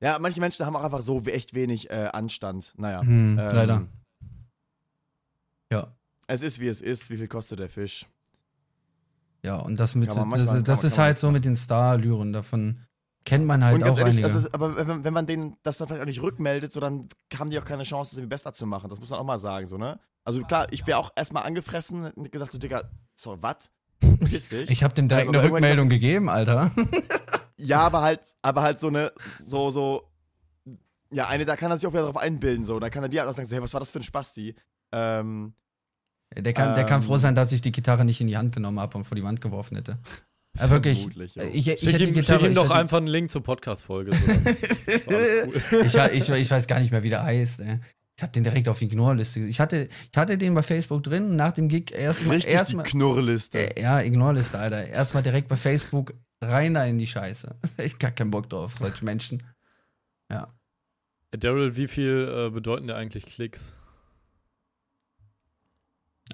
Ja, 0.01 0.17
manche 0.17 0.39
Menschen 0.39 0.65
haben 0.65 0.75
auch 0.75 0.83
einfach 0.83 1.01
so 1.01 1.21
echt 1.25 1.53
wenig 1.53 1.89
äh, 1.89 2.09
Anstand. 2.13 2.73
Naja. 2.77 3.01
Hm, 3.01 3.37
ähm, 3.37 3.49
leider. 3.53 3.87
Ja. 5.71 5.95
Es 6.27 6.41
ist, 6.41 6.59
wie 6.59 6.67
es 6.67 6.81
ist. 6.81 7.09
Wie 7.09 7.17
viel 7.17 7.27
kostet 7.27 7.59
der 7.59 7.69
Fisch? 7.69 8.05
Ja, 9.43 9.57
und 9.57 9.79
das 9.79 9.95
mit, 9.95 10.09
das, 10.09 10.15
das 10.63 10.81
man- 10.81 10.87
ist 10.87 10.97
halt 10.97 11.17
so 11.19 11.31
mit 11.31 11.45
den 11.45 11.55
Star-Allüren. 11.55 12.33
Davon 12.33 12.85
kennt 13.25 13.45
man 13.45 13.63
halt 13.63 13.83
auch 13.83 13.97
ehrlich, 13.97 14.23
einige. 14.25 14.27
ist, 14.27 14.53
aber 14.53 14.75
wenn, 14.87 15.03
wenn 15.03 15.13
man 15.13 15.27
denen 15.27 15.57
das 15.63 15.77
dann 15.77 15.87
vielleicht 15.87 16.01
auch 16.03 16.07
nicht 16.07 16.21
rückmeldet, 16.21 16.71
so 16.73 16.79
dann 16.79 17.09
haben 17.37 17.49
die 17.49 17.59
auch 17.59 17.65
keine 17.65 17.83
Chance, 17.83 18.11
das 18.11 18.17
irgendwie 18.17 18.29
besser 18.33 18.53
zu 18.53 18.65
machen. 18.65 18.89
Das 18.89 18.99
muss 18.99 19.09
man 19.09 19.19
auch 19.19 19.23
mal 19.25 19.39
sagen, 19.39 19.67
so, 19.67 19.77
ne? 19.77 19.99
Also 20.23 20.41
klar, 20.43 20.67
ich 20.71 20.85
wäre 20.87 20.97
auch 20.99 21.11
erstmal 21.15 21.43
angefressen 21.43 22.11
und 22.11 22.31
gesagt 22.31 22.51
so, 22.51 22.57
Digga, 22.57 22.83
so, 23.15 23.37
was? 23.41 23.69
Piss 24.25 24.49
dich. 24.49 24.69
ich 24.69 24.83
habe 24.83 24.93
dem 24.93 25.07
direkt 25.07 25.29
Aber 25.29 25.39
eine 25.39 25.51
Rückmeldung 25.51 25.89
gegeben, 25.89 26.29
Alter. 26.29 26.71
Ja, 27.61 27.81
aber 27.81 28.01
halt, 28.01 28.21
aber 28.41 28.61
halt 28.61 28.79
so 28.79 28.87
eine, 28.87 29.11
so, 29.45 29.69
so, 29.69 30.09
ja, 31.11 31.27
eine, 31.27 31.43
da 31.43 31.57
kann 31.57 31.69
er 31.69 31.77
sich 31.77 31.85
auch 31.87 31.91
wieder 31.91 32.03
drauf 32.03 32.15
einbilden, 32.15 32.63
so. 32.63 32.79
Da 32.79 32.89
kann 32.89 33.03
er 33.03 33.09
dir 33.09 33.19
halt 33.19 33.29
auch 33.29 33.33
sagen, 33.33 33.49
so, 33.49 33.53
hey, 33.55 33.61
was 33.61 33.73
war 33.73 33.81
das 33.81 33.91
für 33.91 33.99
ein 33.99 34.03
Spasti? 34.03 34.55
Ähm, 34.93 35.53
Der 36.37 36.53
kann, 36.53 36.73
der 36.75 36.85
kann 36.85 37.01
Ähm. 37.01 37.07
froh 37.07 37.17
sein, 37.17 37.35
dass 37.35 37.51
ich 37.51 37.61
die 37.61 37.73
Gitarre 37.73 38.05
nicht 38.05 38.21
in 38.21 38.27
die 38.27 38.37
Hand 38.37 38.55
genommen 38.55 38.79
habe 38.79 38.97
und 38.97 39.03
vor 39.03 39.15
die 39.17 39.25
Wand 39.25 39.41
geworfen 39.41 39.75
hätte. 39.75 39.97
Ja, 40.57 40.69
wirklich. 40.69 40.99
vermutlich, 40.99 41.35
jo. 41.35 41.43
Ich, 41.53 41.67
ich 41.67 41.79
Schick 41.79 41.99
ihm, 42.01 42.13
Gitarre. 42.13 42.39
schick 42.41 42.49
ihm 42.49 42.55
doch 42.55 42.65
hätte- 42.65 42.75
einfach 42.75 42.97
einen 42.97 43.07
Link 43.07 43.29
zur 43.31 43.43
Podcast-Folge. 43.43 44.11
So, 44.15 45.11
cool. 45.11 45.85
ich, 45.85 45.95
ich, 45.95 46.29
ich 46.29 46.51
weiß 46.51 46.67
gar 46.67 46.79
nicht 46.79 46.91
mehr, 46.91 47.03
wie 47.03 47.09
der 47.09 47.23
heißt. 47.23 47.61
Ey. 47.61 47.79
Ich 48.17 48.23
habe 48.23 48.33
den 48.33 48.43
direkt 48.43 48.67
auf 48.67 48.79
die 48.79 48.85
Ignore-Liste. 48.85 49.39
Ich 49.41 49.59
hatte, 49.61 49.87
ich 50.11 50.17
hatte 50.17 50.37
den 50.37 50.53
bei 50.53 50.61
Facebook 50.63 51.03
drin, 51.03 51.35
nach 51.37 51.53
dem 51.53 51.69
Gig 51.69 51.91
erstmal. 51.91 52.35
Richtig 52.37 52.53
Erstmal, 52.53 52.83
die 52.83 52.91
Knurrliste. 52.91 53.77
äh, 53.77 53.81
ja, 53.81 54.01
Ignore-Liste, 54.01 54.57
Alter. 54.59 54.87
Erstmal 54.87 55.23
direkt 55.23 55.47
bei 55.47 55.55
Facebook 55.55 56.13
rein 56.41 56.73
da 56.73 56.83
in 56.85 56.97
die 56.97 57.07
Scheiße. 57.07 57.55
Ich 57.77 57.93
hab 57.93 57.99
gar 57.99 58.11
keinen 58.11 58.31
Bock 58.31 58.49
drauf, 58.49 58.75
solche 58.79 59.05
Menschen. 59.05 59.43
Daryl, 61.31 61.75
wie 61.77 61.87
viel 61.87 62.47
äh, 62.47 62.49
bedeuten 62.49 62.87
dir 62.87 62.95
eigentlich 62.95 63.25
Klicks? 63.27 63.77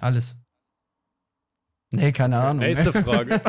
Alles. 0.00 0.36
Nee, 1.96 2.12
keine 2.12 2.38
Ahnung. 2.40 2.64
Nächste 2.64 2.92
Frage. 3.02 3.40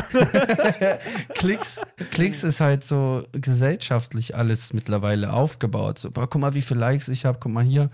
Klicks, 1.36 1.82
Klicks 2.12 2.44
ist 2.44 2.60
halt 2.62 2.84
so 2.84 3.28
gesellschaftlich 3.32 4.36
alles 4.36 4.74
mittlerweile 4.74 5.34
aufgebaut. 5.34 6.00
So, 6.00 6.12
boah, 6.12 6.30
guck 6.30 6.42
mal, 6.42 6.54
wie 6.54 6.62
viele 6.62 6.80
Likes 6.80 7.08
ich 7.08 7.26
habe, 7.26 7.38
guck 7.40 7.52
mal 7.52 7.64
hier. 7.64 7.90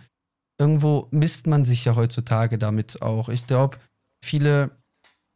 Irgendwo 0.60 1.08
misst 1.12 1.48
man 1.48 1.66
sich 1.66 1.86
ja 1.86 1.96
heutzutage 1.96 2.58
damit 2.58 3.02
auch. 3.02 3.30
Ich 3.30 3.48
glaube, 3.48 3.78
viele, 4.24 4.72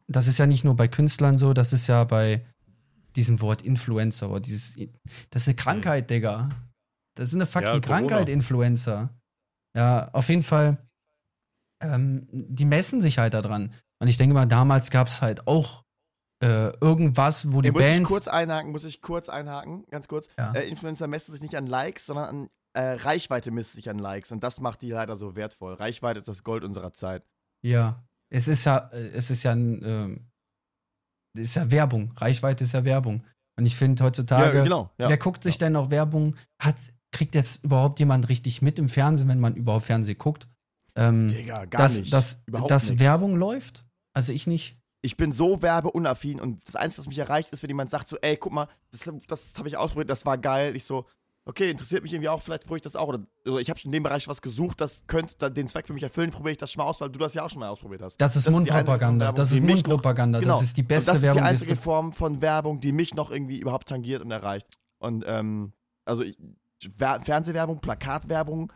das 0.06 0.26
ist 0.26 0.38
ja 0.38 0.46
nicht 0.46 0.64
nur 0.64 0.76
bei 0.76 0.88
Künstlern 0.88 1.36
so, 1.36 1.52
das 1.52 1.72
ist 1.72 1.86
ja 1.86 2.04
bei 2.04 2.44
diesem 3.16 3.40
Wort 3.40 3.62
Influencer 3.62 4.30
oder 4.30 4.40
dieses, 4.40 4.76
das 5.30 5.42
ist 5.42 5.48
eine 5.48 5.56
Krankheit, 5.56 6.08
Digga. 6.10 6.50
Das 7.16 7.30
ist 7.30 7.34
eine 7.34 7.46
fucking 7.46 7.66
Ja. 7.68 7.80
Krankheit, 7.80 8.28
Influencer. 8.28 9.10
Ja, 9.76 10.08
auf 10.12 10.28
jeden 10.28 10.44
Fall, 10.44 10.78
ähm, 11.80 12.26
die 12.30 12.64
messen 12.64 13.02
sich 13.02 13.18
halt 13.18 13.34
daran. 13.34 13.72
Und 14.00 14.08
ich 14.08 14.16
denke 14.16 14.34
mal, 14.34 14.46
damals 14.46 14.90
gab 14.90 15.08
es 15.08 15.22
halt 15.22 15.46
auch 15.46 15.84
äh, 16.42 16.70
irgendwas, 16.80 17.52
wo 17.52 17.62
die 17.62 17.68
Ey, 17.68 17.72
muss 17.72 17.82
ich 17.82 17.88
Bands. 17.88 18.08
kurz 18.08 18.28
einhaken, 18.28 18.70
muss 18.70 18.84
ich 18.84 19.02
kurz 19.02 19.28
einhaken, 19.28 19.84
ganz 19.90 20.06
kurz. 20.06 20.28
Ja. 20.38 20.52
Äh, 20.52 20.68
Influencer 20.68 21.08
messen 21.08 21.32
sich 21.32 21.42
nicht 21.42 21.56
an 21.56 21.66
Likes, 21.66 22.06
sondern 22.06 22.24
an 22.26 22.48
äh, 22.74 22.92
Reichweite 22.92 23.50
misst 23.50 23.72
sich 23.72 23.90
an 23.90 23.98
Likes 23.98 24.30
und 24.30 24.44
das 24.44 24.60
macht 24.60 24.82
die 24.82 24.90
leider 24.90 25.16
so 25.16 25.34
wertvoll. 25.34 25.74
Reichweite 25.74 26.20
ist 26.20 26.28
das 26.28 26.44
Gold 26.44 26.62
unserer 26.62 26.92
Zeit. 26.92 27.24
Ja, 27.62 28.04
es 28.30 28.46
ist 28.46 28.64
ja, 28.64 28.88
äh, 28.92 29.08
es 29.08 29.30
ist 29.30 29.42
ja 29.42 29.52
ein, 29.52 29.82
ähm, 29.84 30.30
ist 31.36 31.56
ja 31.56 31.70
Werbung. 31.70 32.12
Reichweite 32.16 32.64
ist 32.64 32.72
ja 32.72 32.84
Werbung. 32.84 33.24
Und 33.56 33.66
ich 33.66 33.76
finde 33.76 34.04
heutzutage, 34.04 34.62
genau. 34.62 34.90
Ja. 34.98 35.08
wer 35.08 35.16
guckt 35.16 35.42
sich 35.42 35.58
denn 35.58 35.72
noch 35.72 35.90
Werbung? 35.90 36.36
Hat, 36.60 36.76
kriegt 37.10 37.34
jetzt 37.34 37.64
überhaupt 37.64 37.98
jemand 37.98 38.28
richtig 38.28 38.62
mit 38.62 38.78
im 38.78 38.88
Fernsehen, 38.88 39.28
wenn 39.28 39.40
man 39.40 39.56
überhaupt 39.56 39.86
Fernsehen 39.86 40.18
guckt? 40.18 40.48
Ähm, 40.94 41.28
Digga, 41.28 41.64
gar 41.64 41.82
dass, 41.82 41.98
nicht. 41.98 42.12
dass, 42.12 42.42
Überhaupt 42.46 42.70
dass. 42.70 42.98
Werbung 42.98 43.36
läuft? 43.36 43.84
Also 44.18 44.32
ich 44.32 44.46
nicht. 44.46 44.76
ich 45.00 45.16
bin 45.16 45.30
so 45.32 45.62
werbeunaffin 45.62 46.40
und 46.40 46.60
das 46.66 46.74
Einzige, 46.76 47.00
was 47.02 47.06
mich 47.08 47.18
erreicht, 47.18 47.50
ist, 47.50 47.62
wenn 47.62 47.70
jemand 47.70 47.88
sagt 47.90 48.08
so, 48.08 48.16
ey, 48.20 48.36
guck 48.36 48.52
mal, 48.52 48.68
das, 48.90 49.08
das 49.28 49.52
habe 49.56 49.68
ich 49.68 49.76
ausprobiert, 49.76 50.10
das 50.10 50.26
war 50.26 50.36
geil. 50.38 50.74
Ich 50.74 50.84
so, 50.84 51.06
okay, 51.44 51.70
interessiert 51.70 52.02
mich 52.02 52.12
irgendwie 52.12 52.28
auch, 52.28 52.42
vielleicht 52.42 52.62
probiere 52.64 52.78
ich 52.78 52.82
das 52.82 52.96
auch. 52.96 53.06
Oder, 53.08 53.20
oder 53.46 53.60
ich 53.60 53.70
habe 53.70 53.78
in 53.84 53.92
dem 53.92 54.02
Bereich 54.02 54.26
was 54.26 54.42
gesucht, 54.42 54.80
das 54.80 55.04
könnte 55.06 55.50
den 55.52 55.68
Zweck 55.68 55.86
für 55.86 55.92
mich 55.94 56.02
erfüllen, 56.02 56.30
probiere 56.32 56.50
ich 56.52 56.58
das 56.58 56.72
schon 56.72 56.82
mal 56.82 56.88
aus, 56.90 57.00
weil 57.00 57.10
du 57.10 57.18
das 57.20 57.32
ja 57.34 57.44
auch 57.44 57.50
schon 57.50 57.60
mal 57.60 57.68
ausprobiert 57.68 58.02
hast. 58.02 58.16
Das 58.20 58.34
ist 58.34 58.50
Mundpropaganda. 58.50 59.26
Werbung, 59.26 59.36
Das 59.36 59.52
ist 59.52 59.62
Mundpropaganda. 59.62 60.40
Genau. 60.40 60.54
Das 60.54 60.62
ist 60.62 60.76
die 60.76 60.82
beste 60.82 61.12
das 61.12 61.18
ist 61.18 61.22
Werbung, 61.22 61.42
die 61.44 61.48
einzige. 61.48 61.76
Form 61.76 62.12
von 62.12 62.40
Werbung, 62.42 62.80
die 62.80 62.90
mich 62.92 63.14
noch 63.14 63.30
irgendwie 63.30 63.58
überhaupt 63.60 63.88
tangiert 63.88 64.20
und 64.20 64.30
erreicht. 64.32 64.66
Und 64.98 65.24
ähm, 65.26 65.72
also 66.04 66.22
ich, 66.24 66.36
Wer- 66.96 67.20
Fernsehwerbung, 67.22 67.80
Plakatwerbung, 67.80 68.72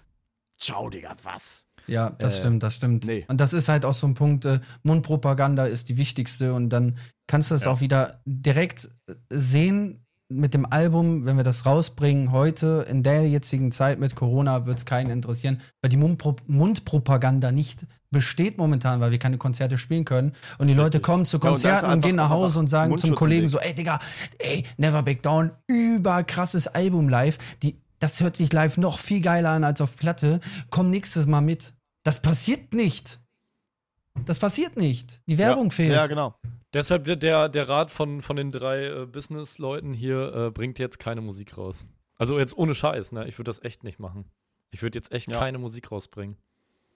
ciao, 0.58 0.88
Digga, 0.88 1.14
was? 1.22 1.66
Ja, 1.86 2.10
das 2.18 2.36
Äh, 2.36 2.40
stimmt, 2.40 2.62
das 2.62 2.74
stimmt. 2.76 3.06
nee. 3.06 3.24
Und 3.28 3.40
das 3.40 3.52
ist 3.52 3.68
halt 3.68 3.84
auch 3.84 3.94
so 3.94 4.06
ein 4.06 4.14
Punkt, 4.14 4.44
äh, 4.44 4.60
Mundpropaganda 4.82 5.66
ist 5.66 5.88
die 5.88 5.96
wichtigste 5.96 6.54
und 6.54 6.70
dann 6.70 6.96
kannst 7.26 7.50
du 7.50 7.54
es 7.54 7.64
Ja. 7.64 7.70
auch 7.70 7.80
wieder 7.80 8.20
direkt 8.26 8.88
sehen 9.30 9.98
mit 10.34 10.54
dem 10.54 10.64
Album, 10.64 11.26
wenn 11.26 11.36
wir 11.36 11.44
das 11.44 11.66
rausbringen 11.66 12.32
heute, 12.32 12.86
in 12.88 13.02
der 13.02 13.28
jetzigen 13.28 13.70
Zeit 13.70 13.98
mit 14.00 14.14
Corona 14.14 14.64
wird 14.64 14.78
es 14.78 14.86
keinen 14.86 15.10
interessieren, 15.10 15.60
weil 15.82 15.90
die 15.90 15.98
Mundpro 15.98 16.36
Mundpropaganda 16.46 17.52
nicht 17.52 17.84
besteht 18.10 18.56
momentan, 18.56 19.00
weil 19.00 19.10
wir 19.10 19.18
keine 19.18 19.36
Konzerte 19.36 19.76
spielen 19.76 20.06
können 20.06 20.32
und 20.56 20.68
die 20.68 20.74
Leute 20.74 21.00
kommen 21.00 21.26
zu 21.26 21.36
Ja, 21.36 21.42
und 21.42 21.48
Konzerten 21.50 21.90
und, 21.92 22.00
gehen 22.00 22.16
nach 22.16 22.30
Hause 22.30 22.60
und 22.60 22.68
sagen 22.68 22.96
zum 22.96 23.14
Kollegen 23.14 23.46
so, 23.46 23.58
ey 23.58 23.74
Digga, 23.74 23.98
ey, 24.38 24.64
Never 24.78 25.02
Back 25.02 25.22
Down, 25.22 25.50
überkrasses 25.66 26.66
Album 26.66 27.10
live, 27.10 27.36
die, 27.62 27.76
das 28.02 28.20
hört 28.20 28.36
sich 28.36 28.52
live 28.52 28.76
noch 28.78 28.98
viel 28.98 29.22
geiler 29.22 29.50
an 29.50 29.64
als 29.64 29.80
auf 29.80 29.96
Platte, 29.96 30.40
komm 30.70 30.90
nächstes 30.90 31.26
Mal 31.26 31.40
mit. 31.40 31.72
Das 32.02 32.20
passiert 32.20 32.74
nicht. 32.74 33.20
Das 34.26 34.38
passiert 34.38 34.76
nicht. 34.76 35.20
Die 35.26 35.38
Werbung 35.38 35.66
ja, 35.66 35.70
fehlt. 35.70 35.92
Ja, 35.92 36.06
genau. 36.06 36.34
Deshalb 36.74 37.04
der- 37.04 37.16
der, 37.16 37.48
der 37.48 37.68
Rat 37.68 37.90
von, 37.90 38.20
von 38.22 38.36
den 38.36 38.50
drei 38.50 38.86
äh, 38.86 39.06
Business-Leuten 39.06 39.92
hier 39.92 40.34
äh, 40.34 40.50
bringt 40.50 40.78
jetzt 40.78 40.98
keine 40.98 41.20
Musik 41.20 41.56
raus. 41.56 41.86
Also 42.16 42.38
jetzt 42.38 42.56
ohne 42.56 42.74
Scheiß, 42.74 43.12
ne? 43.12 43.26
Ich 43.26 43.38
würde 43.38 43.48
das 43.48 43.62
echt 43.62 43.84
nicht 43.84 43.98
machen. 43.98 44.24
Ich 44.70 44.82
würde 44.82 44.98
jetzt 44.98 45.12
echt 45.12 45.28
Ja. 45.30 45.38
keine 45.38 45.58
Musik 45.58 45.90
rausbringen. 45.92 46.36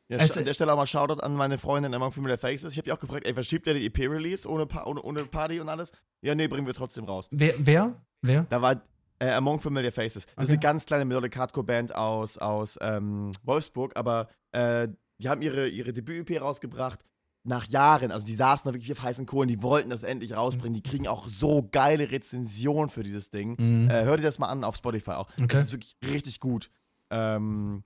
Ja, 0.08 0.18
Also- 0.18 0.38
an 0.40 0.46
der 0.46 0.54
Stelle 0.54 0.72
auch 0.72 0.76
mal 0.76 0.86
Shoutout 0.86 1.20
an 1.22 1.34
meine 1.34 1.58
Freundin 1.58 1.92
Among 1.94 2.12
Familiar 2.12 2.38
Faces. 2.38 2.72
Ich 2.72 2.78
habe 2.78 2.84
die 2.84 2.92
auch 2.92 2.98
gefragt, 3.00 3.26
ey, 3.26 3.34
verschiebt 3.34 3.66
ihr 3.66 3.74
die 3.74 3.86
EP-Release 3.86 4.48
ohne, 4.48 4.66
ohne, 4.84 5.02
ohne 5.02 5.24
Party 5.24 5.60
und 5.60 5.68
alles? 5.68 5.92
Ja, 6.22 6.34
nee, 6.34 6.48
bringen 6.48 6.66
wir 6.66 6.74
trotzdem 6.74 7.04
raus. 7.04 7.28
Wer? 7.30 7.54
Wer? 7.58 7.94
Wer? 8.22 8.46
Da 8.48 8.62
war 8.62 8.80
äh, 9.18 9.30
Among 9.30 9.58
Familiar 9.60 9.92
Faces. 9.92 10.24
Das 10.24 10.24
ist 10.24 10.36
Okay. 10.36 10.52
eine 10.52 10.58
ganz 10.60 10.86
kleine 10.86 11.04
Melodic 11.04 11.36
Hardcore-Band 11.36 11.94
aus, 11.94 12.38
aus 12.38 12.78
ähm, 12.80 13.32
Wolfsburg, 13.44 13.96
aber 13.96 14.28
äh, 14.52 14.88
die 15.18 15.28
haben 15.28 15.40
ihre, 15.42 15.68
ihre 15.68 15.92
Debüt-EP 15.92 16.40
rausgebracht 16.42 17.00
nach 17.44 17.66
Jahren. 17.68 18.10
Also 18.12 18.26
die 18.26 18.34
saßen 18.34 18.68
da 18.68 18.74
wirklich 18.74 18.92
auf 18.92 19.02
heißen 19.02 19.24
Kohlen, 19.24 19.48
die 19.48 19.62
wollten 19.62 19.88
das 19.90 20.02
endlich 20.02 20.34
rausbringen. 20.34 20.74
Die 20.74 20.82
kriegen 20.82 21.06
auch 21.08 21.28
so 21.28 21.66
geile 21.70 22.10
Rezensionen 22.10 22.90
für 22.90 23.02
dieses 23.02 23.30
Ding. 23.30 23.56
Mhm. 23.58 23.88
Äh, 23.90 24.04
hör 24.04 24.16
dir 24.16 24.24
das 24.24 24.38
mal 24.38 24.48
an 24.48 24.64
auf 24.64 24.76
Spotify 24.76 25.12
auch. 25.12 25.28
Okay. 25.38 25.46
Das 25.48 25.60
ist 25.60 25.72
wirklich 25.72 25.96
richtig 26.04 26.40
gut. 26.40 26.70
Ähm, 27.10 27.84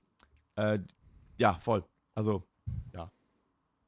äh, 0.57 0.79
ja, 1.37 1.59
voll. 1.61 1.85
Also, 2.15 2.43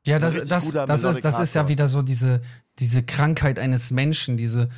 Ja, 0.04 0.18
das, 0.18 0.34
richtig 0.34 0.50
das, 0.50 0.64
guter 0.66 0.86
das, 0.86 1.04
ist, 1.04 1.24
das 1.24 1.38
ist 1.38 1.54
ja 1.54 1.68
wieder 1.68 1.86
so 1.86 2.02
diese, 2.02 2.42
diese 2.80 3.04
Krankheit 3.04 3.60
eines 3.60 3.92
Menschen, 3.92 4.36
diese, 4.36 4.68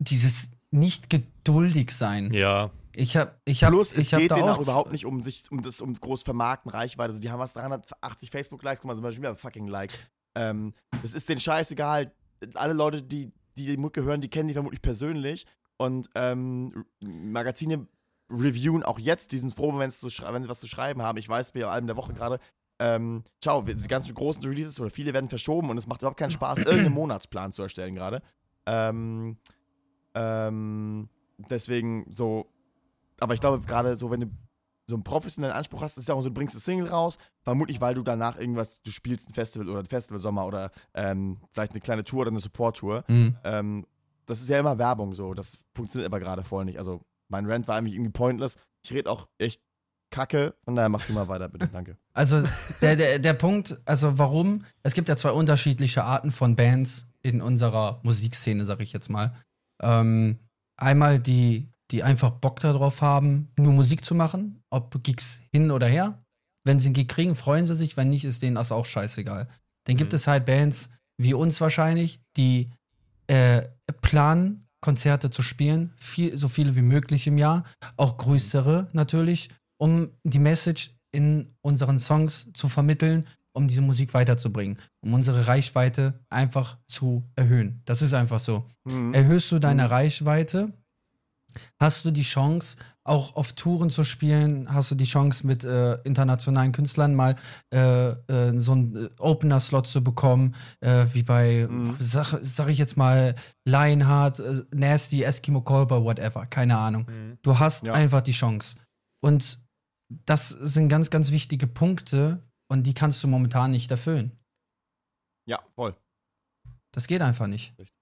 dieses 0.00 0.50
nicht 0.70 1.10
geduldig 1.10 1.90
sein. 1.90 2.32
Ja. 2.32 2.70
Ich 2.94 3.16
habe 3.16 3.34
ich 3.44 3.62
hab, 3.62 3.72
Plus, 3.72 3.92
es 3.92 4.06
ich 4.06 4.14
hab 4.14 4.20
geht 4.20 4.30
da 4.30 4.36
denen 4.36 4.48
auch 4.48 4.58
auch 4.58 4.62
überhaupt 4.62 4.92
nicht 4.92 5.04
um 5.04 5.22
sich, 5.22 5.44
um 5.50 5.62
das, 5.62 5.80
um 5.82 5.94
groß 5.94 6.22
vermarkten, 6.22 6.70
Reichweite. 6.70 7.10
Also 7.10 7.20
die 7.20 7.30
haben 7.30 7.38
was 7.38 7.52
380 7.52 8.30
Facebook-Likes, 8.30 8.80
guck 8.80 8.88
mal, 8.88 8.94
sind 8.94 9.04
wir 9.04 9.12
schon 9.12 9.22
wieder 9.22 9.36
fucking 9.36 9.68
Like. 9.68 9.92
Ähm, 10.34 10.72
das 11.02 11.12
ist 11.12 11.28
denen 11.28 11.40
scheißegal. 11.40 12.12
Alle 12.54 12.72
Leute, 12.72 13.02
die, 13.02 13.32
die 13.58 13.66
die 13.66 13.76
Mucke 13.76 14.02
hören, 14.02 14.20
die 14.22 14.28
kennen 14.30 14.48
die 14.48 14.54
vermutlich 14.54 14.80
persönlich. 14.80 15.46
Und 15.76 16.08
ähm, 16.14 16.86
Magazine 17.04 17.86
reviewen 18.30 18.82
auch 18.82 18.98
jetzt 18.98 19.32
diesen 19.32 19.50
froh, 19.50 19.78
wenn, 19.78 19.90
zu 19.90 20.10
schrei- 20.10 20.32
wenn 20.32 20.42
sie 20.42 20.48
was 20.48 20.60
zu 20.60 20.66
schreiben 20.66 21.02
haben. 21.02 21.18
Ich 21.18 21.28
weiß, 21.28 21.54
wir 21.54 21.70
Alben 21.70 21.86
der 21.86 21.96
Woche 21.96 22.14
gerade. 22.14 22.40
Ähm, 22.78 23.24
ciao, 23.40 23.62
die 23.62 23.74
ganzen 23.88 24.14
großen 24.14 24.42
Releases 24.42 24.80
oder 24.80 24.90
viele 24.90 25.14
werden 25.14 25.28
verschoben 25.30 25.70
und 25.70 25.78
es 25.78 25.86
macht 25.86 26.02
überhaupt 26.02 26.18
keinen 26.18 26.30
Spaß, 26.30 26.58
irgendeinen 26.58 26.92
Monatsplan 26.92 27.52
zu 27.52 27.62
erstellen 27.62 27.94
gerade. 27.94 28.22
Ähm, 28.66 29.38
ähm, 30.16 31.08
deswegen 31.50 32.06
so, 32.12 32.46
aber 33.20 33.34
ich 33.34 33.40
glaube 33.40 33.64
gerade 33.64 33.96
so, 33.96 34.10
wenn 34.10 34.20
du 34.20 34.26
so 34.88 34.94
einen 34.94 35.04
professionellen 35.04 35.54
Anspruch 35.54 35.82
hast, 35.82 35.98
ist 35.98 36.08
ja 36.08 36.14
auch 36.14 36.22
so, 36.22 36.28
du 36.28 36.34
bringst 36.34 36.54
eine 36.54 36.60
Single 36.60 36.88
raus, 36.88 37.18
vermutlich 37.42 37.80
weil 37.80 37.94
du 37.94 38.02
danach 38.02 38.38
irgendwas, 38.38 38.80
du 38.82 38.90
spielst 38.90 39.28
ein 39.28 39.34
Festival 39.34 39.68
oder 39.68 39.80
ein 39.80 39.86
Festivalsommer 39.86 40.46
oder 40.46 40.70
ähm, 40.94 41.38
vielleicht 41.50 41.72
eine 41.72 41.80
kleine 41.80 42.04
Tour 42.04 42.22
oder 42.22 42.30
eine 42.30 42.40
Support-Tour. 42.40 43.04
Mhm. 43.08 43.36
Ähm, 43.44 43.86
das 44.26 44.40
ist 44.40 44.48
ja 44.48 44.58
immer 44.58 44.78
Werbung 44.78 45.14
so, 45.14 45.34
das 45.34 45.58
funktioniert 45.74 46.10
aber 46.10 46.20
gerade 46.20 46.44
voll 46.44 46.64
nicht. 46.64 46.78
Also 46.78 47.00
mein 47.28 47.46
Rant 47.46 47.68
war 47.68 47.76
eigentlich 47.76 47.94
irgendwie 47.94 48.12
pointless. 48.12 48.56
Ich 48.82 48.92
rede 48.92 49.10
auch 49.10 49.28
echt 49.38 49.60
kacke, 50.10 50.54
von 50.64 50.76
daher 50.76 50.88
mach 50.88 51.04
du 51.04 51.12
mal 51.12 51.28
weiter, 51.28 51.48
bitte, 51.48 51.68
danke. 51.68 51.98
Also 52.12 52.44
der, 52.80 52.96
der, 52.96 53.18
der 53.18 53.34
Punkt, 53.34 53.76
also 53.84 54.18
warum, 54.18 54.64
es 54.82 54.94
gibt 54.94 55.08
ja 55.10 55.16
zwei 55.16 55.32
unterschiedliche 55.32 56.04
Arten 56.04 56.30
von 56.30 56.56
Bands 56.56 57.08
in 57.22 57.42
unserer 57.42 58.00
Musikszene, 58.04 58.64
sag 58.64 58.80
ich 58.80 58.92
jetzt 58.92 59.10
mal. 59.10 59.34
Ähm, 59.82 60.38
einmal 60.76 61.18
die, 61.18 61.68
die 61.90 62.02
einfach 62.02 62.30
Bock 62.30 62.60
darauf 62.60 63.02
haben, 63.02 63.48
nur 63.56 63.72
Musik 63.72 64.04
zu 64.04 64.14
machen, 64.14 64.62
ob 64.70 65.02
Gigs 65.02 65.40
hin 65.52 65.70
oder 65.70 65.86
her. 65.86 66.22
Wenn 66.64 66.78
sie 66.78 66.86
einen 66.86 66.94
Gig 66.94 67.08
kriegen, 67.08 67.34
freuen 67.34 67.66
sie 67.66 67.74
sich, 67.76 67.96
wenn 67.96 68.10
nicht, 68.10 68.24
ist 68.24 68.42
denen 68.42 68.56
das 68.56 68.72
auch 68.72 68.86
scheißegal. 68.86 69.48
Dann 69.86 69.96
gibt 69.96 70.12
Mhm. 70.12 70.16
es 70.16 70.26
halt 70.26 70.44
Bands 70.46 70.90
wie 71.18 71.32
uns 71.34 71.60
wahrscheinlich, 71.60 72.20
die 72.36 72.70
äh, 73.28 73.62
planen, 74.02 74.66
Konzerte 74.82 75.30
zu 75.30 75.42
spielen, 75.42 75.92
viel, 75.96 76.36
so 76.36 76.48
viele 76.48 76.74
wie 76.76 76.82
möglich 76.82 77.26
im 77.26 77.38
Jahr, 77.38 77.64
auch 77.96 78.18
größere 78.18 78.88
natürlich, 78.92 79.48
um 79.78 80.10
die 80.24 80.38
Message 80.38 80.90
in 81.12 81.54
unseren 81.62 81.98
Songs 81.98 82.52
zu 82.52 82.68
vermitteln, 82.68 83.26
um 83.56 83.66
diese 83.68 83.82
Musik 83.82 84.14
weiterzubringen, 84.14 84.78
um 85.00 85.14
unsere 85.14 85.46
Reichweite 85.46 86.20
einfach 86.30 86.78
zu 86.86 87.24
erhöhen. 87.34 87.82
Das 87.86 88.02
ist 88.02 88.14
einfach 88.14 88.38
so. 88.38 88.66
Mhm. 88.84 89.14
Erhöhst 89.14 89.50
du 89.50 89.58
deine 89.58 89.84
Mhm. 89.84 89.88
Reichweite, 89.88 90.72
hast 91.80 92.04
du 92.04 92.10
die 92.10 92.22
Chance, 92.22 92.76
auch 93.02 93.34
auf 93.36 93.52
Touren 93.54 93.88
zu 93.88 94.04
spielen, 94.04 94.72
hast 94.72 94.90
du 94.90 94.94
die 94.94 95.04
Chance, 95.04 95.46
mit 95.46 95.64
äh, 95.64 95.94
internationalen 96.02 96.72
Künstlern 96.72 97.14
mal 97.14 97.36
äh, 97.72 98.08
äh, 98.10 98.58
so 98.58 98.72
einen 98.72 98.96
äh, 98.96 99.08
Opener-Slot 99.18 99.86
zu 99.86 100.02
bekommen, 100.04 100.54
äh, 100.80 101.06
wie 101.12 101.22
bei, 101.22 101.66
Mhm. 101.70 101.96
sag, 102.00 102.38
sag 102.42 102.68
ich 102.68 102.78
jetzt 102.78 102.96
mal, 102.96 103.34
Lionheart, 103.64 104.40
äh, 104.40 104.62
Nasty, 104.74 105.22
Eskimo 105.22 105.62
Callboy, 105.62 106.02
whatever, 106.04 106.44
keine 106.46 106.76
Ahnung. 106.76 107.06
Mhm. 107.08 107.38
Du 107.42 107.58
hast 107.58 107.86
Ja. 107.86 107.94
einfach 107.94 108.20
die 108.22 108.32
Chance. 108.32 108.76
Und 109.22 109.58
das 110.26 110.50
sind 110.50 110.88
ganz, 110.88 111.10
ganz 111.10 111.30
wichtige 111.30 111.66
Punkte 111.66 112.42
und 112.68 112.84
die 112.84 112.94
kannst 112.94 113.22
du 113.22 113.28
momentan 113.28 113.70
nicht 113.70 113.90
erfüllen. 113.90 114.32
Ja, 115.48 115.62
voll. 115.74 115.96
Das 116.92 117.06
geht 117.06 117.22
einfach 117.22 117.46
nicht. 117.46 117.78
Richtig. 117.78 117.96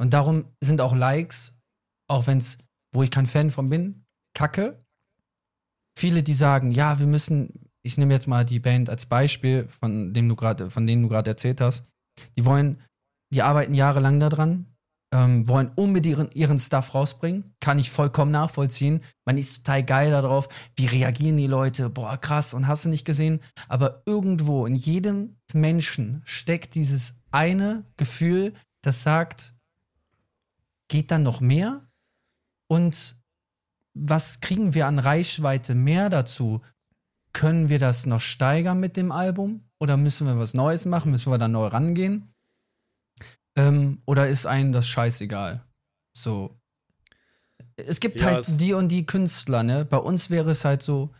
Und 0.00 0.12
darum 0.12 0.46
sind 0.60 0.80
auch 0.80 0.94
Likes, 0.94 1.56
auch 2.08 2.26
wenn 2.26 2.38
es, 2.38 2.58
wo 2.92 3.02
ich 3.02 3.10
kein 3.10 3.26
Fan 3.26 3.50
von 3.50 3.68
bin, 3.68 4.04
kacke. 4.34 4.84
Viele, 5.98 6.22
die 6.22 6.34
sagen, 6.34 6.70
ja, 6.70 6.98
wir 6.98 7.06
müssen, 7.06 7.70
ich 7.82 7.98
nehme 7.98 8.14
jetzt 8.14 8.26
mal 8.26 8.44
die 8.44 8.60
Band 8.60 8.88
als 8.88 9.06
Beispiel, 9.06 9.68
von 9.68 10.12
dem 10.12 10.28
du 10.28 10.36
gerade, 10.36 10.70
von 10.70 10.86
denen 10.86 11.02
du 11.02 11.08
gerade 11.08 11.30
erzählt 11.30 11.60
hast. 11.60 11.84
Die 12.36 12.44
wollen, 12.44 12.82
die 13.32 13.42
arbeiten 13.42 13.74
jahrelang 13.74 14.20
daran, 14.20 14.71
ähm, 15.12 15.46
wollen 15.46 15.70
unbedingt 15.76 16.34
ihren, 16.34 16.58
Stuff 16.58 16.94
rausbringen. 16.94 17.54
Kann 17.60 17.78
ich 17.78 17.90
vollkommen 17.90 18.32
nachvollziehen. 18.32 19.00
Man 19.24 19.38
ist 19.38 19.58
total 19.58 19.84
geil 19.84 20.10
darauf. 20.10 20.48
Wie 20.74 20.86
reagieren 20.86 21.36
die 21.36 21.46
Leute? 21.46 21.90
Boah, 21.90 22.16
krass, 22.16 22.54
und 22.54 22.66
hast 22.66 22.86
du 22.86 22.88
nicht 22.88 23.04
gesehen? 23.04 23.40
Aber 23.68 24.02
irgendwo 24.06 24.66
in 24.66 24.74
jedem 24.74 25.36
Menschen 25.52 26.22
steckt 26.24 26.74
dieses 26.74 27.20
eine 27.30 27.84
Gefühl, 27.96 28.54
das 28.80 29.02
sagt, 29.02 29.54
geht 30.88 31.10
dann 31.10 31.22
noch 31.22 31.40
mehr? 31.40 31.86
Und 32.68 33.16
was 33.94 34.40
kriegen 34.40 34.74
wir 34.74 34.86
an 34.86 34.98
Reichweite 34.98 35.74
mehr 35.74 36.08
dazu? 36.08 36.62
Können 37.34 37.68
wir 37.68 37.78
das 37.78 38.06
noch 38.06 38.20
steigern 38.20 38.80
mit 38.80 38.96
dem 38.96 39.12
Album? 39.12 39.68
Oder 39.78 39.96
müssen 39.96 40.26
wir 40.26 40.38
was 40.38 40.54
Neues 40.54 40.86
machen? 40.86 41.10
Müssen 41.10 41.30
wir 41.30 41.38
da 41.38 41.48
neu 41.48 41.66
rangehen? 41.66 42.31
Ähm, 43.56 44.00
oder 44.06 44.28
ist 44.28 44.46
einem 44.46 44.72
das 44.72 44.86
scheißegal? 44.88 45.64
So. 46.16 46.58
Es 47.76 48.00
gibt 48.00 48.20
Ja, 48.20 48.26
halt 48.26 48.40
es- 48.40 48.56
die 48.56 48.72
und 48.74 48.88
die 48.88 49.06
Künstler, 49.06 49.62
ne? 49.62 49.84
Bei 49.84 49.96
uns 49.98 50.30
wäre 50.30 50.50
es 50.50 50.64
halt 50.64 50.82
so, 50.82 51.10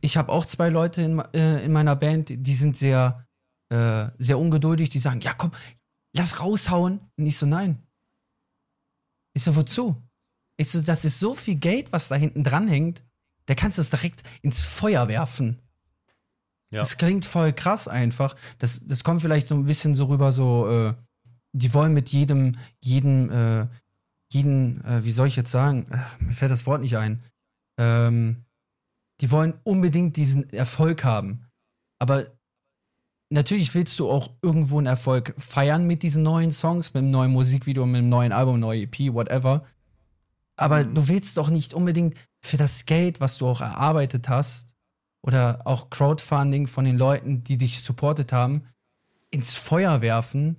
ich 0.00 0.16
habe 0.16 0.30
auch 0.32 0.46
zwei 0.46 0.68
Leute 0.68 1.02
in, 1.02 1.18
äh, 1.34 1.64
in 1.64 1.72
meiner 1.72 1.96
Band, 1.96 2.30
die 2.30 2.54
sind 2.54 2.76
sehr, 2.76 3.26
äh, 3.70 4.08
sehr 4.18 4.38
ungeduldig, 4.38 4.88
die 4.90 4.98
sagen, 4.98 5.20
ja 5.20 5.34
komm, 5.34 5.50
lass 6.16 6.40
raushauen. 6.40 7.00
Und 7.16 7.26
ich 7.26 7.36
so, 7.36 7.46
nein. 7.46 7.82
Ich 9.34 9.42
so, 9.44 9.54
wozu? 9.56 9.96
Ich 10.56 10.70
so, 10.70 10.80
das 10.80 11.04
ist 11.04 11.20
so 11.20 11.34
viel 11.34 11.56
Geld, 11.56 11.92
was 11.92 12.08
da 12.08 12.16
hinten 12.16 12.42
dran 12.42 12.66
hängt, 12.68 13.02
da 13.46 13.54
kannst 13.54 13.78
du 13.78 13.82
es 13.82 13.90
direkt 13.90 14.22
ins 14.42 14.62
Feuer 14.62 15.08
werfen. 15.08 15.58
Ja. 16.70 16.80
Das 16.80 16.96
klingt 16.96 17.24
voll 17.24 17.52
krass 17.52 17.88
einfach. 17.88 18.36
Das, 18.58 18.84
das 18.84 19.02
kommt 19.04 19.22
vielleicht 19.22 19.48
so 19.48 19.54
ein 19.54 19.64
bisschen 19.64 19.94
so 19.94 20.06
rüber, 20.06 20.32
so, 20.32 20.68
äh, 20.68 20.94
die 21.52 21.72
wollen 21.74 21.94
mit 21.94 22.10
jedem, 22.10 22.56
jedem, 22.80 23.30
äh, 23.30 23.66
jeden, 24.32 24.84
äh, 24.84 25.04
wie 25.04 25.12
soll 25.12 25.28
ich 25.28 25.36
jetzt 25.36 25.50
sagen, 25.50 25.86
äh, 25.90 26.24
mir 26.24 26.32
fällt 26.32 26.50
das 26.52 26.66
Wort 26.66 26.80
nicht 26.82 26.96
ein. 26.96 27.22
ähm, 27.78 28.44
die 29.20 29.30
wollen 29.30 29.54
unbedingt 29.64 30.16
diesen 30.16 30.48
Erfolg 30.52 31.02
haben. 31.04 31.44
Aber 31.98 32.26
natürlich 33.30 33.74
willst 33.74 33.98
du 33.98 34.08
auch 34.08 34.30
irgendwo 34.42 34.78
einen 34.78 34.86
Erfolg 34.86 35.34
feiern 35.38 35.86
mit 35.86 36.02
diesen 36.02 36.22
neuen 36.22 36.52
Songs, 36.52 36.94
mit 36.94 37.02
einem 37.02 37.10
neuen 37.10 37.32
Musikvideo, 37.32 37.84
mit 37.86 37.98
einem 37.98 38.08
neuen 38.08 38.32
Album, 38.32 38.60
neue 38.60 38.82
EP, 38.82 39.12
whatever. 39.12 39.64
Aber 40.56 40.84
Mhm. 40.84 40.94
du 40.94 41.08
willst 41.08 41.36
doch 41.36 41.50
nicht 41.50 41.74
unbedingt 41.74 42.16
für 42.40 42.56
das 42.56 42.86
Geld, 42.86 43.20
was 43.20 43.38
du 43.38 43.46
auch 43.48 43.60
erarbeitet 43.60 44.28
hast, 44.28 44.74
oder 45.22 45.66
auch 45.66 45.90
Crowdfunding 45.90 46.68
von 46.68 46.84
den 46.84 46.96
Leuten, 46.96 47.42
die 47.44 47.58
dich 47.58 47.82
supportet 47.82 48.32
haben, 48.32 48.66
ins 49.30 49.56
Feuer 49.56 50.00
werfen 50.00 50.56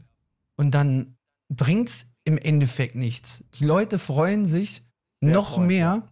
und 0.59 0.71
dann 0.71 1.15
bringt's 1.53 2.07
im 2.25 2.37
Endeffekt 2.37 2.95
nichts. 2.95 3.43
Die 3.55 3.65
Leute 3.65 3.97
freuen 3.97 4.45
sich 4.45 4.83
Wer 5.21 5.33
noch 5.33 5.55
freut, 5.55 5.67
mehr, 5.67 6.07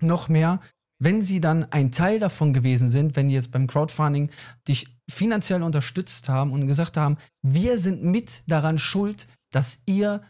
noch 0.00 0.28
mehr, 0.28 0.60
wenn 1.02 1.22
sie 1.22 1.40
dann 1.40 1.64
ein 1.72 1.90
Teil 1.90 2.20
davon 2.20 2.52
gewesen 2.52 2.90
sind, 2.90 3.16
wenn 3.16 3.28
die 3.28 3.34
jetzt 3.34 3.50
beim 3.50 3.66
Crowdfunding 3.66 4.30
dich 4.68 4.86
finanziell 5.10 5.62
unterstützt 5.62 6.28
haben 6.28 6.52
und 6.52 6.66
gesagt 6.66 6.96
haben, 6.96 7.16
wir 7.42 7.78
sind 7.78 8.02
mit 8.04 8.42
daran 8.46 8.78
schuld, 8.78 9.26
dass 9.52 9.80
ihr 9.86 10.22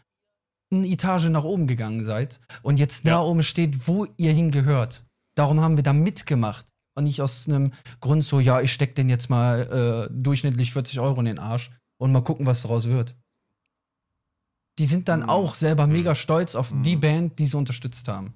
eine 0.71 0.87
Etage 0.87 1.29
nach 1.29 1.43
oben 1.43 1.67
gegangen 1.67 2.03
seid 2.03 2.39
und 2.61 2.79
jetzt 2.79 3.05
da 3.05 3.11
Ja. 3.11 3.21
oben 3.21 3.41
steht, 3.43 3.87
wo 3.87 4.05
ihr 4.17 4.31
hingehört. 4.31 5.03
Darum 5.35 5.59
haben 5.59 5.75
wir 5.75 5.83
da 5.83 5.93
mitgemacht 5.93 6.67
und 6.95 7.05
nicht 7.05 7.21
aus 7.21 7.47
einem 7.47 7.73
Grund 7.99 8.23
so, 8.23 8.39
ja, 8.39 8.61
ich 8.61 8.71
steck 8.71 8.95
den 8.95 9.09
jetzt 9.09 9.29
mal 9.29 10.07
äh, 10.09 10.13
durchschnittlich 10.13 10.71
40 10.71 10.99
Euro 10.99 11.19
in 11.19 11.25
den 11.25 11.39
Arsch 11.39 11.71
und 11.99 12.11
mal 12.11 12.23
gucken, 12.23 12.45
was 12.45 12.61
daraus 12.61 12.87
wird. 12.87 13.15
Die 14.79 14.85
sind 14.85 15.07
dann 15.09 15.21
Mhm. 15.23 15.29
auch 15.29 15.55
selber 15.55 15.85
Mhm. 15.87 15.93
mega 15.93 16.15
stolz 16.15 16.55
auf 16.55 16.73
die 16.83 16.95
Mhm. 16.95 16.99
Band, 17.01 17.39
die 17.39 17.45
sie 17.45 17.57
unterstützt 17.57 18.07
haben. 18.07 18.33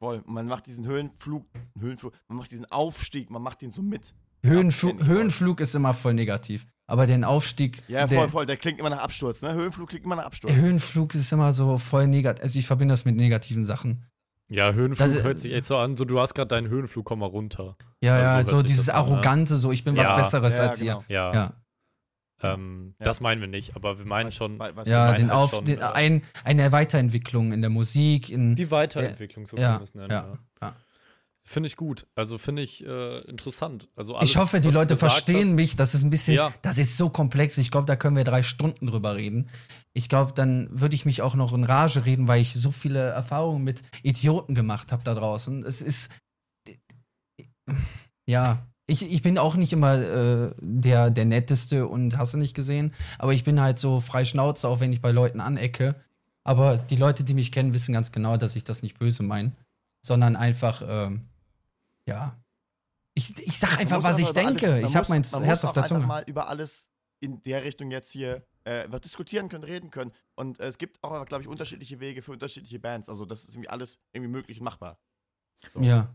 Voll. 0.00 0.22
Man 0.26 0.46
macht 0.46 0.66
diesen 0.66 0.86
Höhenflug, 0.86 1.46
Höhenflug, 1.78 2.12
man 2.28 2.38
macht 2.38 2.50
diesen 2.50 2.66
Aufstieg, 2.70 3.30
man 3.30 3.42
macht 3.42 3.62
den 3.62 3.70
so 3.70 3.80
mit. 3.82 4.14
Höhenflug, 4.44 4.98
voll. 4.98 5.06
Höhenflug 5.06 5.60
ist 5.60 5.74
immer 5.74 5.94
voll 5.94 6.14
negativ. 6.14 6.66
Aber 6.86 7.06
den 7.06 7.24
Aufstieg. 7.24 7.82
Ja, 7.88 8.06
der, 8.06 8.18
voll, 8.18 8.28
voll. 8.28 8.46
Der 8.46 8.58
klingt 8.58 8.78
immer 8.78 8.90
nach 8.90 8.98
Absturz, 9.02 9.40
ne? 9.40 9.54
Höhenflug 9.54 9.88
klingt 9.88 10.04
immer 10.04 10.16
nach 10.16 10.26
Absturz. 10.26 10.52
Höhenflug 10.52 11.14
ist 11.14 11.32
immer 11.32 11.54
so 11.54 11.78
voll 11.78 12.06
negativ. 12.06 12.42
Also 12.42 12.58
ich 12.58 12.66
verbinde 12.66 12.92
das 12.92 13.06
mit 13.06 13.16
negativen 13.16 13.64
Sachen. 13.64 14.04
Ja, 14.50 14.72
Höhenflug 14.74 15.08
Das- 15.08 15.22
hört 15.24 15.38
sich 15.40 15.54
echt 15.54 15.64
so 15.64 15.78
an, 15.78 15.96
so 15.96 16.04
du 16.04 16.20
hast 16.20 16.34
gerade 16.34 16.48
deinen 16.48 16.68
Höhenflug, 16.68 17.06
komm 17.06 17.20
mal 17.20 17.26
runter. 17.26 17.78
Ja, 18.02 18.16
Also 18.16 18.50
ja, 18.50 18.58
so 18.58 18.62
dieses 18.62 18.90
an, 18.90 18.96
ne? 19.08 19.12
Arrogante, 19.14 19.56
so 19.56 19.72
ich 19.72 19.82
bin 19.84 19.96
was 19.96 20.08
Ja. 20.08 20.16
Besseres 20.16 20.58
Ja, 20.58 20.62
als 20.64 20.78
genau. 20.78 21.02
ihr. 21.08 21.14
Ja, 21.14 21.32
Ja, 21.32 21.52
Ähm, 22.44 22.94
Ja. 22.98 23.04
das 23.04 23.20
meinen 23.20 23.40
wir 23.40 23.48
nicht, 23.48 23.76
aber 23.76 23.98
wir 23.98 24.06
meinen 24.06 24.32
schon 24.32 24.58
weiß- 24.58 24.88
ja 24.88 25.06
meinen 25.06 25.16
den 25.16 25.30
halt 25.30 25.38
Auf, 25.44 25.50
schon, 25.54 25.64
den, 25.64 25.78
äh, 25.80 25.82
ein, 25.84 26.22
eine 26.44 26.72
Weiterentwicklung 26.72 27.52
in 27.52 27.60
der 27.60 27.70
Musik, 27.70 28.30
in. 28.30 28.54
die 28.56 28.70
Weiterentwicklung, 28.70 29.46
so 29.46 29.56
ja, 29.56 29.62
kann 29.62 29.74
man 29.76 29.82
es 29.84 29.94
nennen. 29.94 30.10
ja, 30.10 30.26
Ja. 30.26 30.38
ja. 30.62 30.76
Finde 31.46 31.66
ich 31.66 31.76
gut. 31.76 32.06
Also 32.14 32.38
finde 32.38 32.62
ich 32.62 32.86
äh, 32.86 33.18
interessant. 33.28 33.88
Also 33.96 34.16
alles, 34.16 34.30
ich 34.30 34.38
hoffe, 34.38 34.60
die 34.62 34.68
was 34.68 34.74
Leute 34.74 34.96
verstehen 34.96 35.48
hast, 35.48 35.54
mich. 35.54 35.76
Das 35.76 35.94
ist 35.94 36.02
ein 36.02 36.08
bisschen, 36.08 36.36
Ja. 36.36 36.50
das 36.62 36.78
ist 36.78 36.96
so 36.96 37.10
komplex. 37.10 37.58
Ich 37.58 37.70
glaube, 37.70 37.84
da 37.84 37.96
können 37.96 38.16
wir 38.16 38.24
drei 38.24 38.42
Stunden 38.42 38.86
drüber 38.86 39.14
reden. 39.14 39.50
Ich 39.92 40.08
glaube, 40.08 40.32
dann 40.32 40.68
würde 40.72 40.94
ich 40.94 41.04
mich 41.04 41.20
auch 41.20 41.34
noch 41.34 41.52
in 41.52 41.64
Rage 41.64 42.06
reden, 42.06 42.28
weil 42.28 42.40
ich 42.40 42.54
so 42.54 42.70
viele 42.70 42.98
Erfahrungen 43.10 43.62
mit 43.62 43.82
Idioten 44.02 44.54
gemacht 44.54 44.90
habe 44.90 45.04
da 45.04 45.12
draußen. 45.14 45.64
Es 45.64 45.82
ist, 45.82 46.10
ja, 48.26 48.66
ich, 48.86 49.10
ich 49.10 49.22
bin 49.22 49.38
auch 49.38 49.54
nicht 49.54 49.72
immer 49.72 49.94
äh, 49.98 50.54
der, 50.60 51.10
der 51.10 51.24
netteste 51.24 51.86
und 51.86 52.18
hast 52.18 52.34
du 52.34 52.38
nicht 52.38 52.54
gesehen, 52.54 52.92
aber 53.18 53.32
ich 53.32 53.44
bin 53.44 53.60
halt 53.60 53.78
so 53.78 54.00
frei 54.00 54.24
Schnauze, 54.24 54.68
auch 54.68 54.80
wenn 54.80 54.92
ich 54.92 55.00
bei 55.00 55.10
Leuten 55.10 55.40
anecke. 55.40 55.94
Aber 56.46 56.76
die 56.76 56.96
Leute, 56.96 57.24
die 57.24 57.32
mich 57.32 57.52
kennen, 57.52 57.72
wissen 57.72 57.94
ganz 57.94 58.12
genau, 58.12 58.36
dass 58.36 58.54
ich 58.56 58.64
das 58.64 58.82
nicht 58.82 58.98
böse 58.98 59.22
meine, 59.22 59.52
sondern 60.02 60.36
einfach, 60.36 60.82
ähm, 60.86 61.22
ja. 62.06 62.36
Ich, 63.14 63.38
ich 63.38 63.58
sag 63.58 63.78
einfach, 63.78 64.02
was 64.02 64.18
ich 64.18 64.26
alles- 64.26 64.34
denke. 64.34 64.70
man 64.70 64.84
ich 64.84 64.96
habe 64.96 65.06
mein 65.08 65.24
man 65.32 65.42
Herz 65.44 65.62
muss 65.62 65.68
auf 65.70 65.72
der 65.72 65.84
Zunge. 65.84 66.06
mal 66.06 66.24
über 66.26 66.48
alles 66.48 66.88
in 67.20 67.42
der 67.44 67.64
Richtung 67.64 67.90
jetzt 67.90 68.10
hier 68.10 68.44
äh, 68.64 68.84
was 68.88 69.00
diskutieren 69.02 69.48
können, 69.48 69.64
reden 69.64 69.90
können. 69.90 70.12
Und 70.34 70.60
äh, 70.60 70.66
es 70.66 70.76
gibt 70.76 71.02
auch, 71.02 71.24
glaube 71.24 71.42
ich, 71.42 71.48
unterschiedliche 71.48 72.00
Wege 72.00 72.20
für 72.20 72.32
unterschiedliche 72.32 72.78
Bands. 72.78 73.08
Also 73.08 73.24
das 73.24 73.44
ist 73.44 73.54
irgendwie 73.54 73.70
alles 73.70 73.98
irgendwie 74.12 74.32
möglich 74.32 74.58
und 74.58 74.64
machbar. 74.64 74.98
So. 75.72 75.80
Ja. 75.80 76.14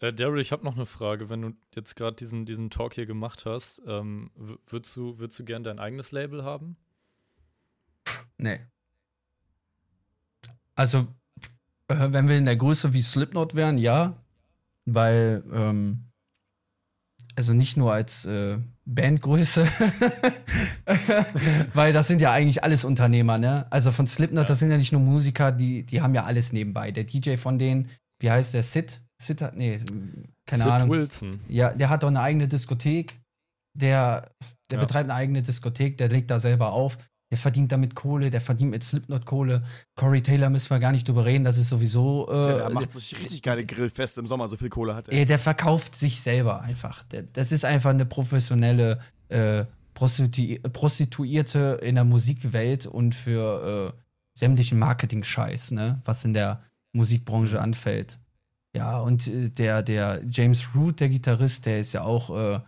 Äh, 0.00 0.12
Daryl, 0.12 0.40
ich 0.40 0.52
habe 0.52 0.64
noch 0.64 0.76
eine 0.76 0.86
Frage. 0.86 1.28
Wenn 1.28 1.42
du 1.42 1.52
jetzt 1.74 1.96
gerade 1.96 2.16
diesen, 2.16 2.46
diesen 2.46 2.70
Talk 2.70 2.94
hier 2.94 3.06
gemacht 3.06 3.46
hast, 3.46 3.82
ähm, 3.86 4.30
würdest, 4.36 4.96
du, 4.96 5.18
würdest 5.18 5.38
du 5.40 5.44
gern 5.44 5.64
dein 5.64 5.78
eigenes 5.78 6.12
Label 6.12 6.44
haben? 6.44 6.76
Nee. 8.36 8.60
Also, 10.76 11.08
äh, 11.88 12.12
wenn 12.12 12.28
wir 12.28 12.38
in 12.38 12.44
der 12.44 12.56
Größe 12.56 12.92
wie 12.92 13.02
Slipknot 13.02 13.56
wären, 13.56 13.78
ja. 13.78 14.16
Weil, 14.84 15.42
ähm, 15.52 16.04
also 17.34 17.52
nicht 17.52 17.76
nur 17.76 17.92
als 17.92 18.24
äh, 18.24 18.58
Bandgröße, 18.84 19.66
weil 21.74 21.92
das 21.92 22.08
sind 22.08 22.20
ja 22.20 22.32
eigentlich 22.32 22.64
alles 22.64 22.84
Unternehmer, 22.84 23.38
ne? 23.38 23.66
Also 23.70 23.92
von 23.92 24.06
Slipknot, 24.06 24.44
Ja. 24.44 24.48
das 24.48 24.60
sind 24.60 24.70
ja 24.70 24.78
nicht 24.78 24.92
nur 24.92 25.02
Musiker, 25.02 25.52
die, 25.52 25.84
die 25.84 26.00
haben 26.00 26.14
ja 26.14 26.24
alles 26.24 26.52
nebenbei. 26.52 26.90
Der 26.90 27.04
DJ 27.04 27.36
von 27.36 27.58
denen, 27.58 27.90
wie 28.20 28.30
heißt 28.30 28.54
der? 28.54 28.62
Sid? 28.62 29.00
Sid 29.20 29.42
hat, 29.42 29.56
nee, 29.56 29.78
keine 30.46 30.62
Sid 30.62 30.72
Ahnung. 30.72 30.90
Wilson. 30.90 31.40
Ja, 31.48 31.72
der 31.74 31.88
hat 31.90 32.02
doch 32.02 32.08
eine 32.08 32.20
eigene 32.20 32.46
Diskothek. 32.48 33.18
Der, 33.74 34.30
der 34.70 34.78
Ja. 34.78 34.84
betreibt 34.84 35.04
eine 35.10 35.14
eigene 35.14 35.42
Diskothek, 35.42 35.98
der 35.98 36.08
legt 36.08 36.30
da 36.30 36.38
selber 36.40 36.72
auf. 36.72 36.98
Der 37.30 37.36
verdient 37.38 37.70
damit 37.72 37.94
Kohle, 37.94 38.30
der 38.30 38.40
verdient 38.40 38.70
mit 38.70 38.82
Slipknot 38.82 39.26
Kohle. 39.26 39.62
Corey 39.96 40.22
Taylor 40.22 40.48
müssen 40.48 40.70
wir 40.70 40.78
gar 40.78 40.92
nicht 40.92 41.06
drüber 41.06 41.26
reden, 41.26 41.44
das 41.44 41.58
ist 41.58 41.68
sowieso. 41.68 42.26
Ja, 42.30 42.54
Äh, 42.54 42.58
der 42.58 42.70
macht 42.70 42.92
sich 42.94 43.18
richtig 43.18 43.42
geile 43.42 43.66
Grillfeste 43.66 44.20
im 44.20 44.26
Sommer, 44.26 44.48
so 44.48 44.56
viel 44.56 44.70
Kohle 44.70 44.94
hat 44.94 45.08
er. 45.08 45.14
der, 45.14 45.26
der 45.26 45.38
verkauft 45.38 45.94
sich 45.94 46.20
selber 46.20 46.62
einfach. 46.62 47.02
Der, 47.04 47.24
das 47.24 47.52
ist 47.52 47.64
einfach 47.66 47.90
eine 47.90 48.06
professionelle 48.06 49.00
äh, 49.28 49.64
Prostitu 49.92 50.56
Prostituierte 50.70 51.80
in 51.82 51.96
der 51.96 52.04
Musikwelt 52.04 52.86
und 52.86 53.14
für 53.14 53.92
äh, 53.94 54.00
sämtlichen 54.38 54.78
Marketing-Scheiß, 54.78 55.72
ne? 55.72 56.00
was 56.04 56.24
in 56.24 56.32
der 56.32 56.62
Musikbranche 56.94 57.60
anfällt. 57.60 58.18
Ja, 58.78 59.00
und 59.00 59.26
äh, 59.26 59.50
der, 59.50 59.82
der 59.82 60.22
James 60.26 60.74
Root, 60.74 61.00
der 61.00 61.08
Gitarrist, 61.08 61.66
der 61.66 61.80
ist 61.80 61.92
ja 61.92 62.02
auch, 62.02 62.30
äh, 62.30 62.60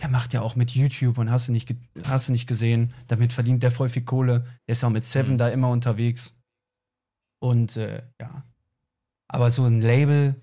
der 0.00 0.08
macht 0.08 0.32
ja 0.34 0.42
auch 0.42 0.56
mit 0.56 0.72
YouTube 0.72 1.18
und 1.18 1.30
hast 1.30 1.48
du 1.48 1.52
nicht, 1.52 1.74
hast 2.04 2.28
du 2.28 2.32
nicht 2.32 2.46
gesehen. 2.46 2.92
Damit 3.08 3.32
verdient 3.32 3.62
der 3.62 3.70
voll 3.70 3.88
viel 3.88 4.04
Kohle. 4.04 4.44
Der 4.68 4.72
ist 4.72 4.84
auch 4.84 4.90
mit 4.90 5.04
Seven 5.04 5.34
Mhm. 5.34 5.38
da 5.38 5.48
immer 5.48 5.70
unterwegs. 5.70 6.34
Und 7.40 7.76
äh, 7.76 8.02
ja. 8.20 8.44
Aber 9.28 9.50
so 9.50 9.64
ein 9.64 9.80
Label, 9.80 10.34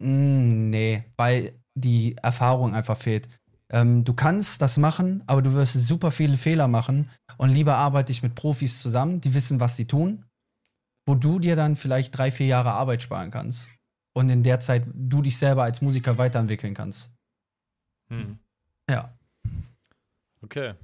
mh, 0.00 0.70
nee, 0.70 1.04
weil 1.16 1.58
die 1.74 2.16
Erfahrung 2.16 2.74
einfach 2.74 2.96
fehlt. 2.96 3.28
Ähm, 3.70 4.04
du 4.04 4.12
kannst 4.12 4.60
das 4.60 4.76
machen, 4.76 5.22
aber 5.26 5.40
du 5.42 5.54
wirst 5.54 5.72
super 5.74 6.10
viele 6.10 6.36
Fehler 6.36 6.68
machen. 6.68 7.08
Und 7.38 7.50
lieber 7.50 7.76
arbeite 7.76 8.12
ich 8.12 8.22
mit 8.22 8.34
Profis 8.34 8.80
zusammen, 8.80 9.20
die 9.20 9.32
wissen, 9.34 9.60
was 9.60 9.76
sie 9.76 9.86
tun, 9.86 10.24
wo 11.08 11.14
du 11.14 11.38
dir 11.38 11.56
dann 11.56 11.76
vielleicht 11.76 12.16
drei, 12.16 12.30
vier 12.30 12.46
Jahre 12.46 12.72
Arbeit 12.72 13.02
sparen 13.02 13.30
kannst. 13.30 13.71
Und 14.14 14.28
in 14.28 14.42
der 14.42 14.60
Zeit 14.60 14.84
du 14.94 15.22
dich 15.22 15.38
selber 15.38 15.62
als 15.62 15.80
Musiker 15.80 16.18
weiterentwickeln 16.18 16.74
kannst. 16.74 17.10
Hm. 18.08 18.38
Ja. 18.88 19.16
Okay. 20.42 20.74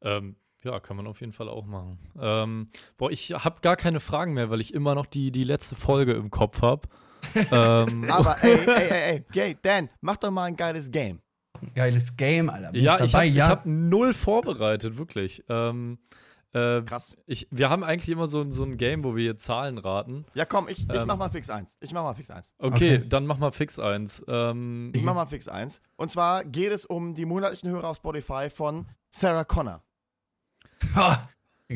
Ähm, 0.00 0.36
ja, 0.64 0.80
kann 0.80 0.96
man 0.96 1.06
auf 1.06 1.20
jeden 1.20 1.32
Fall 1.32 1.48
auch 1.48 1.66
machen. 1.66 1.98
Ähm, 2.20 2.68
boah, 2.96 3.10
ich 3.10 3.30
habe 3.32 3.60
gar 3.60 3.76
keine 3.76 4.00
Fragen 4.00 4.34
mehr, 4.34 4.50
weil 4.50 4.60
ich 4.60 4.74
immer 4.74 4.94
noch 4.94 5.06
die, 5.06 5.30
die 5.30 5.44
letzte 5.44 5.76
Folge 5.76 6.12
im 6.14 6.30
Kopf 6.30 6.62
habe. 6.62 6.88
ähm, 7.34 8.04
Aber 8.10 8.36
ey, 8.42 8.58
ey, 8.66 8.66
ey, 8.66 8.90
ey, 8.90 9.24
okay, 9.28 9.56
Dan, 9.60 9.88
mach 10.00 10.16
doch 10.16 10.30
mal 10.30 10.44
ein 10.44 10.56
geiles 10.56 10.90
Game. 10.90 11.20
Geiles 11.74 12.16
Game, 12.16 12.48
Alter. 12.48 12.72
Bin 12.72 12.84
ja, 12.84 12.96
ich 13.00 13.06
ich 13.06 13.14
habe 13.14 13.26
ja. 13.26 13.48
hab 13.48 13.66
null 13.66 14.14
vorbereitet, 14.14 14.96
wirklich. 14.96 15.44
Ähm, 15.48 15.98
äh, 16.54 16.82
Krass. 16.82 17.16
ich, 17.26 17.46
wir 17.50 17.68
haben 17.70 17.84
eigentlich 17.84 18.08
immer 18.10 18.26
so, 18.26 18.40
ein- 18.40 18.50
so 18.52 18.64
ein 18.64 18.76
Game, 18.78 19.04
wo 19.04 19.14
wir 19.14 19.22
hier 19.22 19.36
Zahlen 19.36 19.78
raten. 19.78 20.24
Ja, 20.34 20.44
komm, 20.44 20.68
ich, 20.68 20.80
ich 20.88 20.94
Ähm. 20.94 21.06
mach 21.06 21.16
mal 21.16 21.30
fix 21.30 21.50
eins. 21.50 21.76
Ich 21.80 21.92
mach 21.92 22.02
mal 22.02 22.14
fix 22.14 22.30
eins. 22.30 22.50
Okay, 22.58 22.96
Okay. 22.98 23.08
dann 23.08 23.26
mach 23.26 23.38
mal 23.38 23.50
fix 23.52 23.78
eins. 23.78 24.24
Ähm, 24.28 24.92
Ich 24.94 25.02
mach 25.02 25.14
mal 25.14 25.26
fix 25.26 25.46
eins. 25.48 25.80
Und 25.96 26.10
zwar 26.10 26.44
geht 26.44 26.72
es 26.72 26.84
um 26.86 27.14
die 27.14 27.26
monatlichen 27.26 27.68
Hörer 27.70 27.88
auf 27.88 27.96
Spotify 27.98 28.48
von 28.50 28.86
Sarah 29.10 29.44
Connor. 29.44 29.82
Ha, 30.94 31.28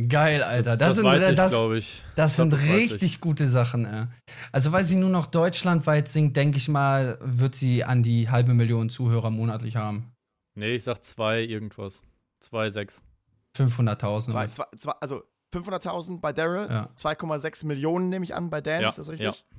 Geil, 0.09 0.43
Alter. 0.43 0.71
das, 0.71 0.79
Das, 0.79 0.89
das, 0.89 0.97
sind, 0.97 1.05
weiß 1.05 1.29
ich, 1.29 1.49
glaube 1.51 1.77
ich. 1.77 2.03
das 2.17 2.31
Ich 2.33 2.37
glaub, 2.37 2.45
sind 2.45 2.53
das 2.55 2.63
weiß 2.63 2.69
richtig 2.93 3.03
ich. 3.03 3.21
gute 3.21 3.47
Sachen, 3.47 3.85
ey. 3.85 4.07
Also, 4.51 4.73
weil 4.73 4.85
sie 4.85 4.97
nur 4.97 5.11
noch 5.11 5.27
deutschlandweit 5.27 6.09
singt, 6.09 6.35
denke 6.35 6.57
ich 6.57 6.69
mal, 6.71 7.19
wird 7.21 7.55
sie 7.55 7.85
an 7.85 8.03
die 8.03 8.31
halbe 8.31 8.55
Million 8.55 8.89
Zuhörer 8.89 9.29
monatlich 9.29 9.77
haben. 9.77 10.13
Nee, 10.55 10.77
ich 10.77 10.85
sag 10.85 11.05
zwei 11.05 11.43
irgendwas. 11.43 12.03
Zwei, 12.41 12.71
sechs. 12.71 13.03
500.000. 13.57 14.31
Zwei, 14.33 14.47
zwei, 14.49 14.65
zwei, 14.79 14.93
also 15.01 15.23
500.000 15.53 16.21
bei 16.21 16.33
Daryl, 16.33 16.69
Ja. 16.71 16.89
2,6 16.97 17.67
Millionen 17.67 18.09
nehme 18.09 18.25
ich 18.25 18.35
an 18.35 18.49
bei 18.51 18.61
Dan, 18.61 18.83
Ja, 18.83 18.89
ist 18.89 18.99
das 18.99 19.09
richtig? 19.11 19.27
ja. 19.27 19.57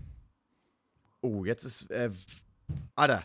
Oh, 1.22 1.46
jetzt 1.46 1.64
ist, 1.64 1.90
äh, 1.92 2.12
Alter, 2.96 3.24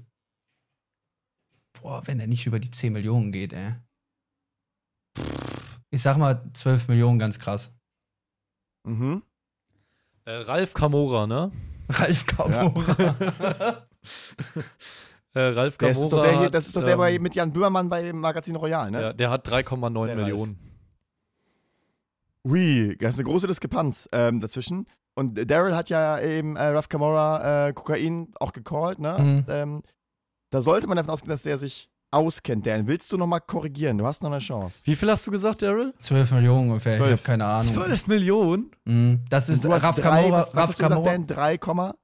Boah, 1.81 2.07
wenn 2.07 2.19
er 2.21 2.27
nicht 2.27 2.47
über 2.47 2.59
die 2.59 2.71
10 2.71 2.93
Millionen 2.93 3.33
geht, 3.33 3.53
ey. 3.53 3.75
Pff, 5.17 5.81
Ich 5.91 6.03
sag 6.03 6.17
mal 6.17 6.43
12 6.53 6.89
Millionen, 6.89 7.19
ganz 7.19 7.39
krass. 7.39 7.73
Mhm. 8.85 9.23
Äh, 10.25 10.33
Ralf 10.33 10.75
Kamora, 10.75 11.27
ne? 11.27 11.53
Ralf 11.89 12.27
Kamora. 12.27 13.87
äh, 15.35 15.41
Ralf 15.41 15.79
Kamora. 15.79 16.03
ist 16.05 16.13
doch 16.13 16.23
der 16.23 16.39
hier, 16.41 16.51
das 16.51 16.67
ist 16.67 16.75
doch 16.77 16.83
der 16.83 16.97
bei, 16.97 17.15
ähm, 17.15 17.23
mit 17.23 17.35
Jan 17.37 17.53
Böhmermann 17.53 17.89
bei 17.89 18.03
dem 18.03 18.19
Magazin 18.21 18.57
Royal, 18.57 18.91
ne? 18.91 19.01
ja, 19.01 19.13
der 19.13 19.31
hat 19.31 19.47
3,9 19.49 20.07
Der 20.07 20.17
Millionen. 20.17 20.59
Ui, 22.45 22.97
das 22.99 23.15
ist 23.15 23.21
eine 23.21 23.29
große 23.29 23.47
Diskrepanz 23.47 24.09
ähm, 24.13 24.41
dazwischen. 24.41 24.87
Und 25.19 25.51
Daryl 25.51 25.75
hat 25.75 25.89
ja 25.89 26.21
eben 26.21 26.57
äh, 26.57 26.69
Ruff 26.69 26.89
Camora 26.89 27.69
äh, 27.69 27.73
Kokain 27.73 28.29
auch 28.39 28.53
gecallt, 28.53 28.99
ne? 28.99 29.17
Mhm. 29.19 29.45
Ähm, 29.49 29.83
da 30.51 30.61
sollte 30.61 30.87
man 30.87 30.97
davon 30.99 31.13
ausgehen, 31.15 31.31
dass 31.31 31.43
der 31.43 31.57
sich 31.59 31.89
auskennt. 32.11 32.67
Dan, 32.67 32.87
willst 32.87 33.11
du 33.13 33.17
nochmal 33.17 33.41
korrigieren? 33.41 33.99
Du 33.99 34.07
hast 34.07 34.23
noch 34.23 34.31
eine 34.31 34.41
Chance. 34.41 34.81
Wie 34.85 34.95
viel 34.95 35.11
hast 35.11 35.27
du 35.27 35.31
gesagt, 35.31 35.63
Daryl? 35.63 35.95
12 35.99 36.33
Millionen 36.33 36.69
ungefähr, 36.69 36.93
ich 36.93 36.99
12. 36.99 37.11
habe 37.13 37.23
keine 37.23 37.45
Ahnung. 37.47 37.73
12 37.73 38.07
Millionen? 38.09 38.71
Mhm. 38.85 39.25
Das 39.31 39.49
ist 39.49 39.65
Raf 39.67 39.97
drei, 39.97 40.03
Kamora. 40.25 40.39
was, 40.41 40.47
was 40.49 40.55
Raf 40.55 40.69
hast 40.69 40.79
du 40.79 40.83
gesagt, 40.85 40.93
Kamora, 40.95 41.13
Dan? 41.13 41.27
3, 41.27 41.59
Komma? 41.59 41.95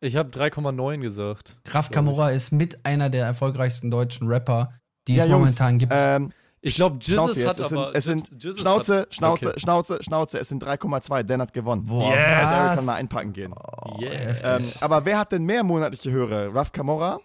Ich 0.00 0.16
habe 0.16 0.28
3,9 0.28 1.00
gesagt. 1.00 1.56
Raf 1.66 1.90
Kamora 1.90 2.30
ist 2.30 2.52
mit 2.52 2.84
einer 2.84 3.08
der 3.08 3.24
erfolgreichsten 3.24 3.90
deutschen 3.90 4.28
Rapper, 4.28 4.70
die 5.08 5.14
Ja, 5.16 5.24
es 5.24 5.30
Jungs, 5.30 5.38
momentan 5.40 5.78
gibt. 5.78 5.92
Ähm, 5.96 6.30
Ich 6.66 6.76
glaube, 6.76 6.96
Jesus 7.02 7.44
hat 7.44 7.58
es 7.58 7.68
sind, 7.68 7.90
es 7.94 8.04
sind 8.04 8.28
Jiz- 8.30 8.42
Jesus 8.44 8.60
Schnauze, 8.60 9.00
hat, 9.02 9.14
Schnauze, 9.14 9.48
Okay. 9.50 9.60
Schnauze, 9.60 10.02
Schnauze. 10.02 10.38
Es 10.40 10.48
sind 10.48 10.62
3,2. 10.64 11.22
Dan 11.22 11.42
hat 11.42 11.52
gewonnen. 11.52 11.84
Boah, 11.84 12.10
Yes! 12.14 12.50
Daryl 12.50 12.76
kann 12.76 12.84
mal 12.86 12.94
einpacken 12.94 13.32
gehen. 13.34 13.52
Oh, 13.52 13.98
Yeah. 14.00 14.10
heftig. 14.34 14.74
Ähm, 14.76 14.78
aber 14.80 15.04
wer 15.04 15.18
hat 15.18 15.32
denn 15.32 15.44
mehr 15.44 15.62
monatliche 15.62 16.10
Hörer? 16.10 16.46
Ruff 16.48 16.72
Camora? 16.72 17.20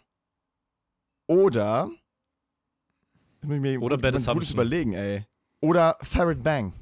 Oder. 1.27 1.89
Jetzt 3.35 3.45
muss 3.47 3.55
ich 3.55 3.61
mir 3.61 3.81
Oder 3.81 3.97
Bad 3.97 4.15
gutes 4.33 4.51
überlegen, 4.51 4.93
ey. 4.93 5.25
Oder 5.61 5.95
Farrad 6.01 6.43
Bang. 6.43 6.73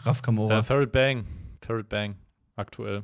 Raf 0.00 0.22
Kamora. 0.22 0.58
Äh, 0.58 0.62
Ferret 0.62 0.92
Bang. 0.92 1.26
Ferret 1.60 1.88
Bang. 1.90 2.16
Aktuell. 2.56 3.02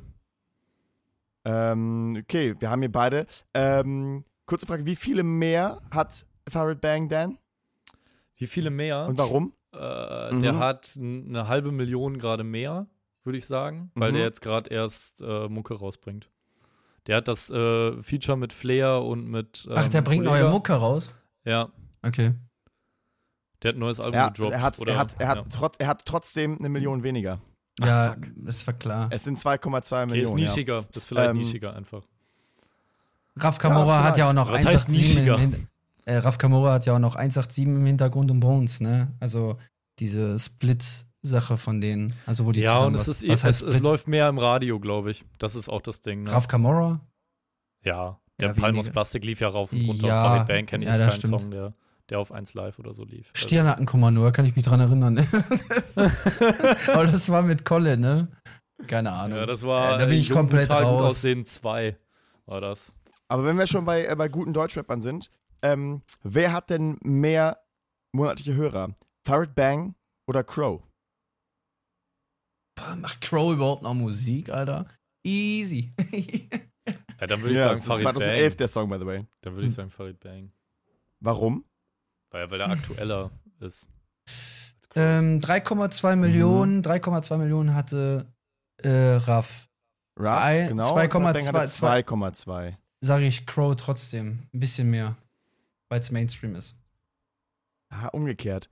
Ähm, 1.45 2.17
okay, 2.23 2.55
wir 2.59 2.69
haben 2.69 2.81
hier 2.81 2.91
beide. 2.91 3.27
Ähm, 3.53 4.23
kurze 4.45 4.65
Frage: 4.65 4.85
Wie 4.85 4.95
viele 4.95 5.23
mehr 5.23 5.81
hat 5.91 6.25
Farrad 6.49 6.81
Bang 6.81 7.09
Dan? 7.09 7.37
Wie 8.43 8.47
viele 8.47 8.69
mehr? 8.69 9.05
Und 9.07 9.17
warum? 9.17 9.53
Äh, 9.73 10.31
Mhm. 10.33 10.39
Der 10.41 10.57
hat 10.59 10.97
eine 10.99 11.47
halbe 11.47 11.71
Million 11.71 12.17
gerade 12.19 12.43
mehr, 12.43 12.85
würde 13.23 13.37
ich 13.37 13.45
sagen, 13.45 13.89
weil 13.95 14.11
Mhm. 14.11 14.15
der 14.15 14.23
jetzt 14.25 14.41
gerade 14.41 14.69
erst 14.69 15.21
äh, 15.21 15.47
Mucke 15.47 15.73
rausbringt. 15.75 16.29
Der 17.07 17.17
hat 17.17 17.27
das 17.27 17.49
äh, 17.49 18.01
Feature 18.01 18.37
mit 18.37 18.53
Flair 18.53 19.01
und 19.01 19.27
mit. 19.27 19.67
Ach, 19.73 19.87
der 19.89 19.99
ähm, 19.99 20.03
bringt 20.03 20.25
Kollega. 20.25 20.43
neue 20.45 20.51
Mucke 20.53 20.73
raus? 20.73 21.13
Ja, 21.45 21.69
Okay. 22.05 22.33
der 23.61 23.69
hat 23.69 23.75
ein 23.77 23.79
neues 23.79 23.99
Album 23.99 24.19
Er, 24.19 24.27
gedroppt. 24.27 24.53
er, 24.53 24.61
hat, 24.61 24.79
oder, 24.79 24.93
er, 24.93 24.99
hat, 24.99 25.09
er, 25.19 25.27
hat 25.29 25.37
ja. 25.37 25.43
trot, 25.43 25.75
er 25.79 25.87
hat 25.87 26.05
trotzdem 26.05 26.57
eine 26.59 26.69
Million 26.69 27.01
weniger. 27.03 27.39
Ach, 27.81 27.87
ja, 27.87 28.13
fuck. 28.13 28.27
das 28.35 28.67
war 28.67 28.73
klar. 28.75 29.07
Es 29.09 29.23
sind 29.23 29.39
2,2 29.39 30.03
Okay, 30.03 30.21
ist 30.21 30.29
Millionen. 30.33 30.37
ja. 30.37 30.45
nischiger. 30.45 30.81
Das 30.91 30.97
ist 30.97 31.05
vielleicht 31.07 31.31
Ähm, 31.31 31.37
nischiger 31.37 31.73
einfach. 31.75 32.03
Raf 33.35 33.57
Kamora 33.57 33.97
Ja, 33.99 34.03
hat 34.03 34.17
ja 34.17 34.29
auch 34.29 34.33
noch 34.33 34.51
Was 34.51 34.63
heißt 34.65 34.87
187 34.89 35.17
im 35.17 35.23
nischiger? 35.39 35.57
Äh, 36.05 36.17
Raf 36.17 36.37
Kamora 36.37 36.73
hat 36.73 36.85
ja 36.85 36.95
auch 36.95 36.99
noch 36.99 37.15
187 37.15 37.65
im 37.65 37.85
Hintergrund 37.85 38.29
und 38.31 38.39
Bones, 38.39 38.81
ne? 38.81 39.13
Also 39.19 39.57
diese 39.99 40.37
Split-Sache 40.39 41.57
von 41.57 41.79
denen. 41.81 42.13
Also 42.25 42.45
wo 42.45 42.51
die 42.51 42.61
Ja, 42.61 42.79
und 42.79 42.95
es, 42.95 43.01
was, 43.01 43.07
ist, 43.07 43.23
eh- 43.23 43.29
was 43.29 43.39
es, 43.39 43.43
heißt 43.45 43.61
es 43.63 43.75
Split? 43.75 43.83
läuft 43.83 44.07
mehr 44.07 44.27
im 44.27 44.37
Radio, 44.39 44.79
glaube 44.79 45.11
ich. 45.11 45.23
Das 45.39 45.55
ist 45.55 45.69
auch 45.69 45.81
das 45.81 46.01
Ding. 46.01 46.23
Ne? 46.23 46.31
Raf 46.31 46.47
Kamora? 46.47 46.99
Ja, 47.85 48.19
der 48.39 48.49
Ja, 48.49 48.53
Palm 48.53 48.71
aus 48.77 48.85
weniger. 48.85 48.91
Plastik 48.93 49.23
lief 49.23 49.39
ja 49.39 49.47
rauf 49.47 49.71
und 49.73 49.81
runter. 49.87 50.07
Ja, 50.07 50.23
Farid 50.23 50.47
Bang 50.47 50.65
kenne 50.65 50.83
ich 50.85 50.89
ja, 50.89 50.95
jetzt 50.97 51.09
keinen 51.09 51.19
stimmt. 51.19 51.41
Song, 51.41 51.51
der, 51.51 51.73
der 52.09 52.19
auf 52.19 52.31
1 52.31 52.53
Live 52.55 52.79
oder 52.79 52.93
so 52.93 53.05
lief. 53.05 53.31
Also- 53.35 53.47
Stirnackenkommando, 53.47 54.31
kann 54.31 54.45
ich 54.45 54.55
mich 54.55 54.65
dran 54.65 54.79
erinnern. 54.79 55.17
Aber 56.87 57.05
das 57.05 57.29
war 57.29 57.41
mit 57.41 57.65
Kolle, 57.65 57.97
ne? 57.97 58.27
Keine 58.87 59.11
Ahnung. 59.11 59.37
Ja, 59.37 59.45
das 59.45 59.63
war 59.65 59.95
Äh, 59.95 59.99
da 59.99 60.05
bin 60.05 60.15
äh, 60.15 60.19
ich 60.19 60.27
Jung, 60.29 60.37
komplett 60.39 60.69
raus. 60.69 61.03
aussehen 61.11 61.45
2 61.45 61.95
war 62.45 62.59
das. 62.61 62.95
Aber 63.29 63.45
wenn 63.45 63.57
wir 63.57 63.67
schon 63.67 63.85
bei, 63.85 64.05
äh, 64.05 64.15
bei 64.15 64.27
guten 64.27 64.53
Deutschrappern 64.53 65.01
sind, 65.01 65.29
ähm, 65.63 66.01
wer 66.21 66.53
hat 66.53 66.69
denn 66.69 66.97
mehr 67.03 67.63
monatliche 68.13 68.53
Hörer? 68.53 68.93
Farrad 69.25 69.55
Bang 69.55 69.95
oder 70.27 70.43
Crow? 70.43 70.83
Boah, 72.75 72.95
Macht 72.95 73.21
Crow 73.21 73.53
überhaupt 73.53 73.83
noch 73.83 73.93
Musik, 73.93 74.49
Alter? 74.49 74.87
Easy. 75.25 75.93
Ja, 77.21 77.27
dann 77.27 77.41
würde 77.41 77.53
ich 77.53 77.59
sagen 77.59 77.71
das 77.75 77.79
ist 77.83 77.87
Farid 77.87 78.01
2011 78.03 78.51
Bang. 78.53 78.57
der 78.57 78.67
Song, 78.67 78.89
by 78.89 78.97
the 78.99 79.05
way. 79.05 79.25
Dann 79.39 79.53
würde 79.53 79.65
ich 79.65 79.71
Hm. 79.71 79.75
sagen 79.75 79.89
Farid 79.91 80.19
Bang. 80.19 80.51
Warum? 81.21 81.63
Weil, 82.31 82.51
weil 82.51 82.57
der 82.57 82.67
aktueller 82.69 83.31
ist. 83.61 83.87
ähm, 84.95 85.39
3,2 85.39 86.17
Millionen, 86.17 86.81
3,2 86.83 87.37
Millionen 87.37 87.73
hatte 87.73 88.33
äh, 88.79 88.89
Raff. 89.15 89.69
Ein- 90.19 90.67
genau. 90.67 90.93
2,2 90.93 91.09
Farrad 91.09 91.33
Bang 91.33 91.47
hatte 91.47 91.69
2,2. 91.69 92.75
Sage 92.99 93.25
ich 93.25 93.45
Crow 93.45 93.73
trotzdem. 93.77 94.49
Ein 94.53 94.59
bisschen 94.59 94.89
mehr. 94.89 95.15
Weil 95.93 95.99
es 95.99 96.09
Mainstream 96.09 96.55
ist. 96.55 96.81
Ah, 97.91 98.07
umgekehrt. 98.07 98.71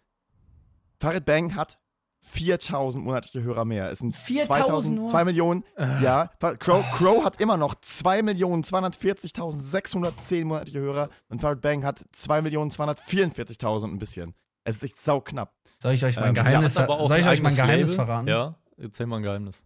Farid 1.00 1.24
Bang 1.24 1.54
hat 1.54 1.78
4000 2.24 3.04
monatliche 3.04 3.44
Hörer 3.44 3.64
mehr. 3.64 3.92
Es 3.92 4.00
sind 4.00 4.18
4000 4.18 4.48
2000, 4.66 4.96
nur? 4.96 5.08
2 5.10 5.26
Millionen. 5.26 5.64
Ja, 6.02 6.32
Fa- 6.40 6.56
Crow, 6.56 6.84
Crow 6.94 7.24
hat 7.24 7.40
immer 7.40 7.58
noch 7.58 7.76
2 7.76 8.24
Millionen 8.24 8.64
240.610 8.64 10.46
monatliche 10.46 10.80
Hörer 10.80 11.10
und 11.30 11.42
Farid 11.42 11.62
Bang 11.62 11.84
hat 11.84 12.04
2 12.12 12.42
Millionen 12.42 12.72
244.000 12.72 13.84
ein 13.86 14.00
bisschen. 14.00 14.34
Es 14.64 14.78
ist 14.78 14.84
echt 14.84 15.00
sau 15.00 15.22
knapp. 15.22 15.54
Soll 15.78 15.94
ich 15.94 16.04
euch 16.04 16.16
mein 16.16 16.30
Ähm, 16.30 16.36
ja, 16.38 16.42
Geheimnis, 16.44 16.76
auch 16.78 17.08
soll 17.08 17.20
ich 17.20 17.28
euch 17.28 17.44
mein 17.44 17.56
Geheimnis 17.56 17.92
Label. 17.92 18.06
verraten? 18.06 18.28
Ja, 18.30 18.56
erzähl 18.78 19.06
mal 19.06 19.18
ein 19.18 19.24
Geheimnis. 19.24 19.64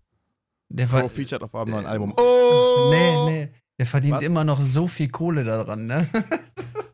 Der 0.67 0.87
Crow 0.87 1.09
featured 1.09 1.41
auf 1.41 1.55
einem 1.55 1.71
neuen 1.71 1.85
Album. 1.85 2.13
Oh! 2.17 2.21
Oh! 2.21 2.89
Nee, 2.91 3.25
nee. 3.45 3.49
Der 3.79 3.85
verdient 3.85 4.15
Was? 4.17 4.23
immer 4.23 4.43
noch 4.43 4.59
so 4.59 4.87
viel 4.87 5.07
Kohle 5.09 5.45
daran, 5.45 5.85
ne? 5.87 6.09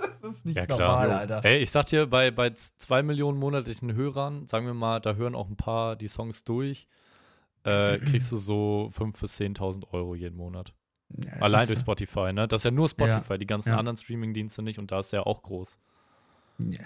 ist 0.42 0.46
nicht 0.46 0.58
Ja, 0.58 0.66
klar. 0.66 0.80
normal, 0.80 1.08
Jo. 1.10 1.16
Alter. 1.16 1.46
Ey, 1.46 1.58
ich 1.60 1.70
sag 1.72 1.86
dir, 1.88 2.08
bei, 2.08 2.32
bei 2.32 2.50
2 2.52 3.04
Millionen 3.04 3.38
monatlichen 3.40 3.94
Hörern, 3.94 4.48
sagen 4.48 4.66
wir 4.66 4.74
mal, 4.74 5.00
da 5.00 5.16
hören 5.16 5.36
auch 5.36 5.48
ein 5.50 5.56
paar 5.56 5.96
die 5.96 6.08
Songs 6.08 6.44
durch, 6.44 6.88
äh, 7.64 7.98
kriegst 8.06 8.32
du 8.32 8.38
so 8.38 8.90
5.000 8.94 9.20
bis 9.22 9.40
10.000 9.40 9.94
Euro 9.94 10.16
jeden 10.16 10.38
Monat. 10.38 10.74
Ja, 11.10 11.34
Allein 11.42 11.68
durch 11.68 11.80
Spotify, 11.80 12.32
ne? 12.34 12.48
Das 12.48 12.62
ist 12.62 12.66
ja 12.66 12.72
nur 12.72 12.88
Spotify, 12.90 13.38
die 13.38 13.46
ganzen 13.48 13.70
ja. 13.70 13.78
anderen 13.78 13.98
Streaming-Dienste 13.98 14.62
nicht 14.62 14.80
und 14.80 14.92
da 14.92 15.00
ist 15.00 15.12
er 15.14 15.28
auch 15.28 15.42
groß. 15.44 15.78
Ja, 16.60 16.80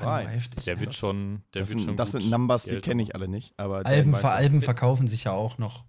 ja, 0.00 0.18
heftig. 0.28 0.64
Der 0.64 0.74
ja. 0.74 0.80
wird 0.80 0.94
schon, 0.94 1.42
der 1.54 1.62
das 1.62 1.70
wird 1.70 1.80
sind, 1.80 1.86
schon 1.88 1.96
das 1.96 2.12
gut 2.12 2.20
sind 2.22 2.30
Numbers, 2.30 2.64
die 2.64 2.70
Geld 2.70 2.84
kenne 2.84 3.02
machen. 3.02 3.08
ich 3.08 3.14
alle 3.14 3.28
nicht. 3.28 3.54
Aber 3.56 3.84
Alben, 3.86 4.12
weiß. 4.12 4.24
Alben 4.24 4.60
verkaufen 4.60 5.08
sich 5.08 5.24
ja 5.24 5.32
auch 5.32 5.58
noch. 5.58 5.84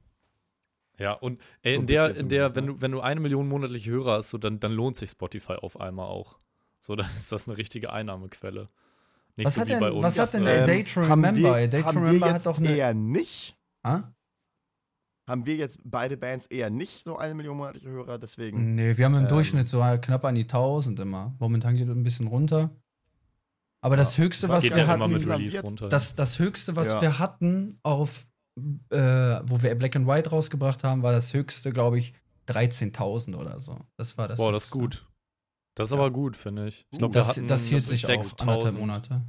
Ja, 0.98 1.14
und 1.14 1.42
ey, 1.64 1.74
So 1.74 1.80
in 1.82 1.88
der, 1.88 2.16
in 2.16 2.30
der, 2.30 2.56
wenn 2.56 2.66
ne? 2.66 2.72
du, 2.74 2.82
wenn 2.82 2.92
du 2.92 3.02
eine 3.02 3.20
Million 3.20 3.48
monatliche 3.48 3.92
Hörer 3.92 4.14
hast, 4.14 4.30
so, 4.30 4.38
dann, 4.38 4.60
dann 4.60 4.72
lohnt 4.72 4.96
sich 4.96 5.10
Spotify 5.10 5.54
auf 5.54 5.80
einmal 5.80 6.08
auch. 6.08 6.38
So, 6.84 6.98
dann 6.98 7.08
ist 7.08 7.32
das 7.32 7.48
eine 7.48 7.58
richtige 7.58 7.94
Einnahmequelle. 7.94 8.68
Nicht 9.38 9.46
Was 9.48 9.56
so 9.56 9.62
hat 9.62 9.68
wie 9.68 9.72
denn- 9.72 9.80
bei 9.80 9.92
uns. 9.92 10.04
was 10.04 10.20
hat 10.20 10.34
denn 10.34 10.42
äh, 10.44 10.46
der 10.46 10.60
Ähm, 10.60 10.66
Day 10.66 10.84
to 10.84 11.02
haben 11.02 11.24
Remember? 11.26 11.56
Wir, 11.62 11.68
Day 11.70 11.82
to 11.82 11.88
haben 11.88 11.96
wir 12.02 12.08
Remember 12.08 12.28
jetzt 12.28 12.36
hat 12.36 12.46
doch 12.46 12.58
eine- 12.58 12.76
eher 12.76 12.94
nicht. 12.94 13.56
Ah? 13.84 14.04
Haben 15.30 15.46
wir 15.46 15.56
jetzt 15.56 15.80
beide 15.86 16.18
Bands 16.18 16.46
eher 16.48 16.70
nicht 16.70 17.06
so 17.06 17.18
eine 17.18 17.34
Million 17.34 17.56
monatliche 17.56 17.90
Hörer, 17.90 18.20
deswegen. 18.20 18.76
Nee, 18.76 18.98
wir 18.98 19.06
haben 19.06 19.16
im 19.16 19.22
Ähm, 19.24 19.28
Durchschnitt 19.30 19.70
so 19.70 19.80
knapp 20.02 20.26
an 20.26 20.36
die 20.36 20.46
1000 20.46 21.00
immer. 21.00 21.34
Momentan 21.40 21.76
geht 21.78 21.88
es 21.88 21.96
ein 21.96 22.04
bisschen 22.04 22.28
runter. 22.28 22.70
Aber 23.82 23.96
das 23.96 24.18
Ja. 24.18 24.26
Höchste, 24.26 24.50
was 24.50 24.64
geht 24.64 24.76
wir 24.76 24.84
ja 24.86 24.94
immer 24.94 25.06
hatten, 25.10 25.60
runter. 25.62 25.88
das, 25.90 26.16
das 26.16 26.40
Höchste, 26.40 26.76
was 26.76 26.90
Ja. 26.92 27.02
wir 27.02 27.20
hatten 27.20 27.80
auf, 27.84 28.28
äh, 28.90 28.98
wo 29.46 29.62
wir 29.62 29.74
Black 29.76 29.96
and 29.96 30.06
White 30.08 30.30
rausgebracht 30.32 30.84
haben, 30.84 31.02
war 31.04 31.14
das 31.14 31.34
Höchste, 31.34 31.72
glaube 31.72 31.98
ich, 31.98 32.14
13.000 32.46 33.36
oder 33.36 33.60
so. 33.62 33.80
Das 33.96 34.18
war 34.18 34.28
das 34.28 34.38
boah, 34.38 34.52
das 34.52 34.66
ist 34.66 34.76
Höchste. 34.76 34.80
gut. 34.80 35.08
Das 35.76 35.88
ist 35.88 35.92
Ja. 35.92 35.98
aber 35.98 36.12
gut, 36.12 36.38
finde 36.38 36.68
ich. 36.68 36.86
Ich 36.92 37.00
glaube, 37.00 37.16
wir 37.16 37.22
Das, 37.22 37.30
hatten 37.30 37.48
das 37.48 37.66
hielt 37.66 37.86
sich 37.86 38.06
auf 38.06 38.12
6.000 38.12 38.42
anderthalb 38.42 38.78
Monate. 38.78 39.22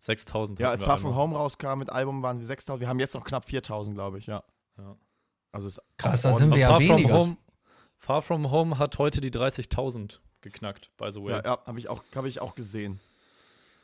6.000. 0.00 0.58
Ja, 0.60 0.70
als 0.70 0.82
Far 0.82 0.98
From. 0.98 1.14
Home 1.14 1.36
rauskam 1.36 1.78
mit 1.78 1.90
Album 1.90 2.22
waren 2.22 2.38
wir 2.38 2.44
6000. 2.44 2.80
Wir 2.80 2.88
haben 2.88 2.98
jetzt 2.98 3.14
noch 3.14 3.24
knapp 3.24 3.44
4000, 3.44 3.94
glaube 3.94 4.18
ich, 4.18 4.26
ja. 4.26 4.42
Ja. 4.78 4.96
Also 5.52 5.68
ist 5.68 5.80
Krass, 5.98 6.22
da 6.22 6.32
sind 6.32 6.50
wir 6.52 6.58
ja 6.58 6.68
Far 6.70 6.80
From 6.80 6.96
weniger. 6.96 7.14
Home, 7.14 7.36
Far 7.96 8.22
From 8.22 8.50
Home 8.50 8.78
hat 8.78 8.98
heute 8.98 9.20
die 9.20 9.30
30.000 9.30 10.20
geknackt, 10.40 10.90
by 10.96 11.10
the 11.12 11.20
way. 11.22 11.30
Ja, 11.32 11.36
Ja, 11.38 11.44
ja 11.44 11.58
habe 11.66 11.78
ich, 11.78 11.88
auch- 11.88 12.02
hab 12.16 12.24
ich 12.24 12.40
auch 12.40 12.54
gesehen. 12.56 12.98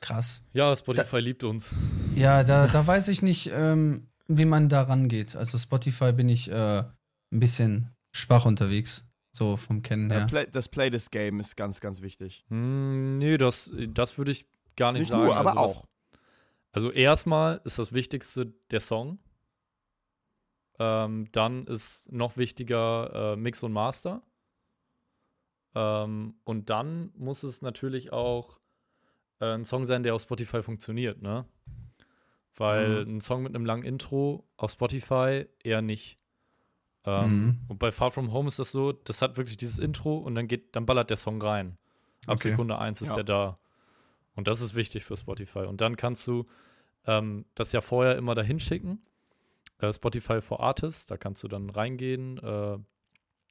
Krass. 0.00 0.42
Spotify 0.74 1.18
liebt 1.18 1.44
uns. 1.44 1.74
Ja, 2.16 2.42
da, 2.44 2.66
da 2.66 2.86
weiß 2.86 3.08
ich 3.08 3.22
nicht, 3.22 3.50
ähm, 3.52 4.08
wie 4.26 4.44
man 4.44 4.68
da 4.68 4.82
rangeht. 4.82 5.36
Also 5.36 5.58
Spotify 5.58 6.12
bin 6.12 6.28
ich 6.28 6.50
äh, 6.50 6.78
ein 6.80 7.40
bisschen 7.40 7.94
schwach 8.12 8.44
unterwegs. 8.44 9.04
So 9.38 9.56
vom 9.56 9.82
Kennen 9.82 10.10
Ja. 10.10 10.16
her. 10.18 10.26
Play, 10.26 10.46
das 10.50 10.68
Playlist-Game 10.68 11.38
ist 11.40 11.56
ganz, 11.56 11.80
ganz 11.80 12.02
wichtig. 12.02 12.44
Hm, 12.48 13.18
nee, 13.18 13.38
das, 13.38 13.72
das 13.88 14.18
würde 14.18 14.32
ich 14.32 14.46
gar 14.76 14.92
nicht, 14.92 15.02
Nicht 15.02 15.08
sagen. 15.10 15.24
nur, 15.26 15.36
aber 15.36 15.50
also, 15.50 15.60
was- 15.62 15.76
auch. 15.78 15.84
Also 16.72 16.90
erstmal 16.90 17.60
ist 17.64 17.78
das 17.78 17.92
Wichtigste 17.92 18.46
der 18.70 18.80
Song. 18.80 19.18
Ähm, 20.80 21.28
dann 21.32 21.66
ist 21.66 22.12
noch 22.12 22.36
wichtiger 22.36 23.32
äh, 23.32 23.36
Mix 23.36 23.62
und 23.62 23.72
Master. 23.72 24.22
Ähm, 25.74 26.34
und 26.44 26.70
dann 26.70 27.10
muss 27.16 27.42
es 27.42 27.62
natürlich 27.62 28.12
auch 28.12 28.58
äh, 29.40 29.46
ein 29.54 29.64
Song 29.64 29.84
sein, 29.86 30.02
der 30.02 30.14
auf 30.14 30.22
Spotify 30.22 30.62
funktioniert, 30.62 31.22
ne? 31.22 31.46
Weil 32.54 33.04
Mhm. 33.06 33.16
ein 33.16 33.20
Song 33.20 33.42
mit 33.42 33.54
einem 33.54 33.64
langen 33.64 33.84
Intro 33.84 34.48
auf 34.56 34.72
Spotify 34.72 35.46
eher 35.62 35.80
nicht. 35.82 36.18
Ähm, 37.04 37.46
Mhm. 37.46 37.58
Und 37.68 37.78
bei 37.78 37.90
Far 37.92 38.10
From 38.10 38.32
Home 38.32 38.48
ist 38.48 38.58
das 38.58 38.72
so, 38.72 38.92
das 38.92 39.22
hat 39.22 39.36
wirklich 39.36 39.56
dieses 39.56 39.78
Intro 39.78 40.16
und 40.18 40.34
dann 40.34 40.48
geht, 40.48 40.74
dann 40.76 40.84
ballert 40.86 41.10
der 41.10 41.16
Song 41.16 41.40
rein. 41.40 41.78
Ab 42.26 42.34
Okay. 42.34 42.50
Sekunde 42.50 42.78
1 42.78 43.00
ist 43.02 43.08
Ja. 43.10 43.14
der 43.16 43.24
da. 43.24 43.58
Und 44.34 44.46
das 44.48 44.60
ist 44.60 44.74
wichtig 44.76 45.04
für 45.04 45.16
Spotify. 45.16 45.60
Und 45.60 45.80
dann 45.80 45.96
kannst 45.96 46.26
du 46.26 46.46
ähm, 47.06 47.44
das 47.54 47.72
ja 47.72 47.80
vorher 47.80 48.16
immer 48.16 48.34
dahin 48.34 48.60
schicken. 48.60 49.00
Äh, 49.78 49.92
Spotify 49.92 50.40
for 50.40 50.60
Artists, 50.60 51.06
da 51.06 51.16
kannst 51.16 51.42
du 51.42 51.48
dann 51.48 51.70
reingehen. 51.70 52.38
Äh, 52.38 52.78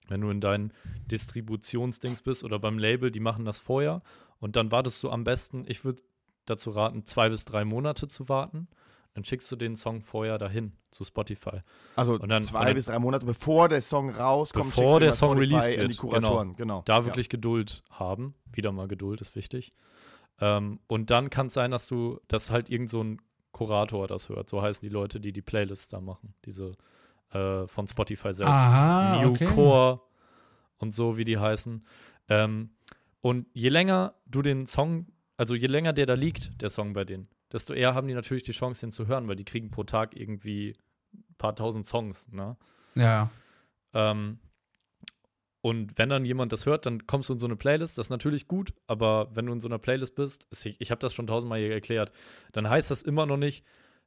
wenn 0.10 0.22
du 0.22 0.30
in 0.30 0.40
deinen 0.40 0.72
Distributionsdings 1.12 2.22
bist 2.22 2.44
oder 2.44 2.60
beim 2.60 2.78
Label, 2.78 3.12
die 3.12 3.20
machen 3.20 3.46
das 3.46 3.60
vorher. 3.60 4.02
Und 4.40 4.56
dann 4.56 4.72
wartest 4.72 5.04
du 5.04 5.10
am 5.10 5.24
besten, 5.24 5.66
ich 5.68 5.84
würde 5.84 6.02
dazu 6.46 6.72
raten, 6.72 7.06
zwei 7.06 7.30
bis 7.30 7.44
drei 7.46 7.66
Monate 7.66 8.08
zu 8.08 8.30
warten. 8.30 8.68
Dann 9.18 9.24
schickst 9.24 9.52
du 9.52 9.56
den 9.56 9.76
Song 9.76 10.04
vorher 10.04 10.38
dahin 10.38 10.74
zu 10.92 11.04
Spotify. 11.04 11.62
Also 11.96 12.20
Und 12.20 12.30
dann- 12.30 12.44
zwei 12.44 12.60
und 12.60 12.66
dann- 12.68 12.76
bis 12.76 12.86
drei 12.86 13.00
Monate 13.00 13.26
bevor 13.26 13.68
der 13.68 13.82
Song 13.82 14.12
rauskommt, 14.12 14.66
Bevor 14.76 15.00
der 15.00 15.12
Song 15.12 15.40
released 15.40 15.76
wird, 15.76 15.90
die 15.92 15.96
Kuratoren. 15.98 16.56
Genau. 16.56 16.84
Da 16.86 17.00
Ja. 17.00 17.06
wirklich 17.06 17.28
Geduld 17.28 17.82
haben. 17.90 18.36
Wieder 18.54 18.72
mal 18.72 18.88
Geduld 18.88 19.20
ist 19.22 19.36
wichtig. 19.36 19.74
Ähm, 20.40 20.80
und 20.86 21.10
dann 21.10 21.32
kann 21.32 21.48
es 21.48 21.56
sein, 21.56 21.72
dass 21.72 21.88
du, 21.88 22.20
dass 22.28 22.52
halt 22.52 22.70
irgend 22.70 22.92
so 22.92 23.04
ein 23.04 23.20
Kurator 23.54 24.06
das 24.06 24.30
hört. 24.30 24.52
So 24.52 24.62
heißen 24.62 24.82
die 24.88 24.94
Leute, 24.94 25.20
die 25.20 25.34
die 25.34 25.42
Playlists 25.42 25.88
da 25.90 26.00
machen. 26.00 26.36
Diese 26.46 26.74
äh, 27.32 27.66
von 27.66 27.88
Spotify 27.88 28.36
selbst. 28.36 28.54
Aha, 28.54 29.24
New 29.24 29.32
okay. 29.32 29.46
Core 29.46 30.00
und 30.78 30.92
so, 30.94 31.18
wie 31.18 31.26
die 31.26 31.40
heißen. 31.40 31.84
Ähm, 32.30 32.70
und 33.22 33.48
je 33.54 33.70
länger 33.70 34.14
du 34.28 34.44
den 34.44 34.68
Song, 34.68 35.08
also 35.38 35.56
je 35.56 35.66
länger 35.66 35.92
der 35.92 36.06
da 36.06 36.14
liegt, 36.14 36.62
der 36.62 36.70
Song 36.70 36.94
bei 36.94 37.04
denen, 37.04 37.28
desto 37.52 37.74
eher 37.74 37.94
haben 37.96 38.08
die 38.08 38.14
natürlich 38.14 38.44
die 38.44 38.52
Chance, 38.52 38.82
den 38.86 38.92
zu 38.92 39.08
hören, 39.08 39.28
weil 39.28 39.36
die 39.36 39.46
kriegen 39.46 39.72
pro 39.72 39.84
Tag 39.84 40.16
irgendwie 40.20 40.76
ein 41.14 41.36
paar 41.38 41.56
tausend 41.56 41.86
Songs, 41.86 42.30
ne? 42.32 42.58
Ja. 42.96 43.30
Ähm, 43.94 44.40
und 45.62 45.98
wenn 45.98 46.10
dann 46.10 46.24
jemand 46.24 46.54
das 46.54 46.66
hört, 46.66 46.86
dann 46.86 47.08
kommst 47.08 47.30
du 47.30 47.34
in 47.34 47.40
so 47.40 47.46
eine 47.46 47.56
Playlist. 47.56 47.98
Das 47.98 48.08
ist 48.08 48.10
natürlich 48.10 48.48
gut, 48.48 48.74
aber 48.86 49.30
wenn 49.36 49.48
du 49.48 49.54
in 49.54 49.60
so 49.60 49.68
einer 49.68 49.80
Playlist 49.80 50.16
bist, 50.16 50.46
ist- 50.52 50.66
ich, 50.66 50.80
ich 50.80 50.92
habe 50.92 51.00
das 51.00 51.14
schon 51.14 51.28
tausendmal 51.28 51.60
hier 51.60 51.72
erklärt, 51.74 52.12
dann 52.54 52.70
heißt 52.70 52.92
das 52.92 53.04
immer 53.04 53.26
noch 53.26 53.38
nicht, 53.38 53.66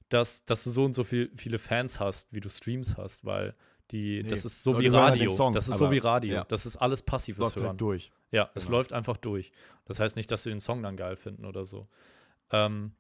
dass, 0.09 0.45
dass 0.45 0.65
du 0.65 0.71
so 0.71 0.85
und 0.85 0.95
so 0.95 1.05
viel, 1.05 1.31
viele 1.37 1.59
Fans 1.59 2.01
hast, 2.01 2.33
wie 2.33 2.41
du 2.41 2.49
Streams 2.49 2.97
hast, 2.97 3.25
weil 3.25 3.55
die, 3.91 4.23
Nee, 4.23 4.29
das 4.29 4.45
ist 4.45 4.63
so 4.63 4.79
wie 4.79 4.91
hören 4.91 5.03
halt 5.03 5.15
Radio. 5.15 5.31
Song, 5.33 5.53
das 5.53 5.69
ist 5.69 5.79
so 5.79 5.91
wie 5.91 5.99
Radio. 5.99 6.35
ja. 6.35 6.45
Das 6.45 6.65
ist 6.67 6.77
alles 6.77 7.03
passives 7.03 7.41
Läuft 7.41 7.57
Hören. 7.57 7.65
direkt 7.77 7.81
durch. 7.81 8.13
Ja, 8.31 8.51
es 8.55 8.67
Genau. 8.67 8.79
läuft 8.79 8.93
einfach 8.93 9.17
durch. 9.17 9.53
Das 9.85 9.99
heißt 10.01 10.17
nicht, 10.17 10.31
dass 10.31 10.45
sie 10.45 10.51
den 10.51 10.61
Song 10.61 10.83
dann 10.83 10.97
geil 10.97 11.17
finden 11.17 11.45
oder 11.45 11.65
so. 11.65 11.89
Ähm, 12.53 12.93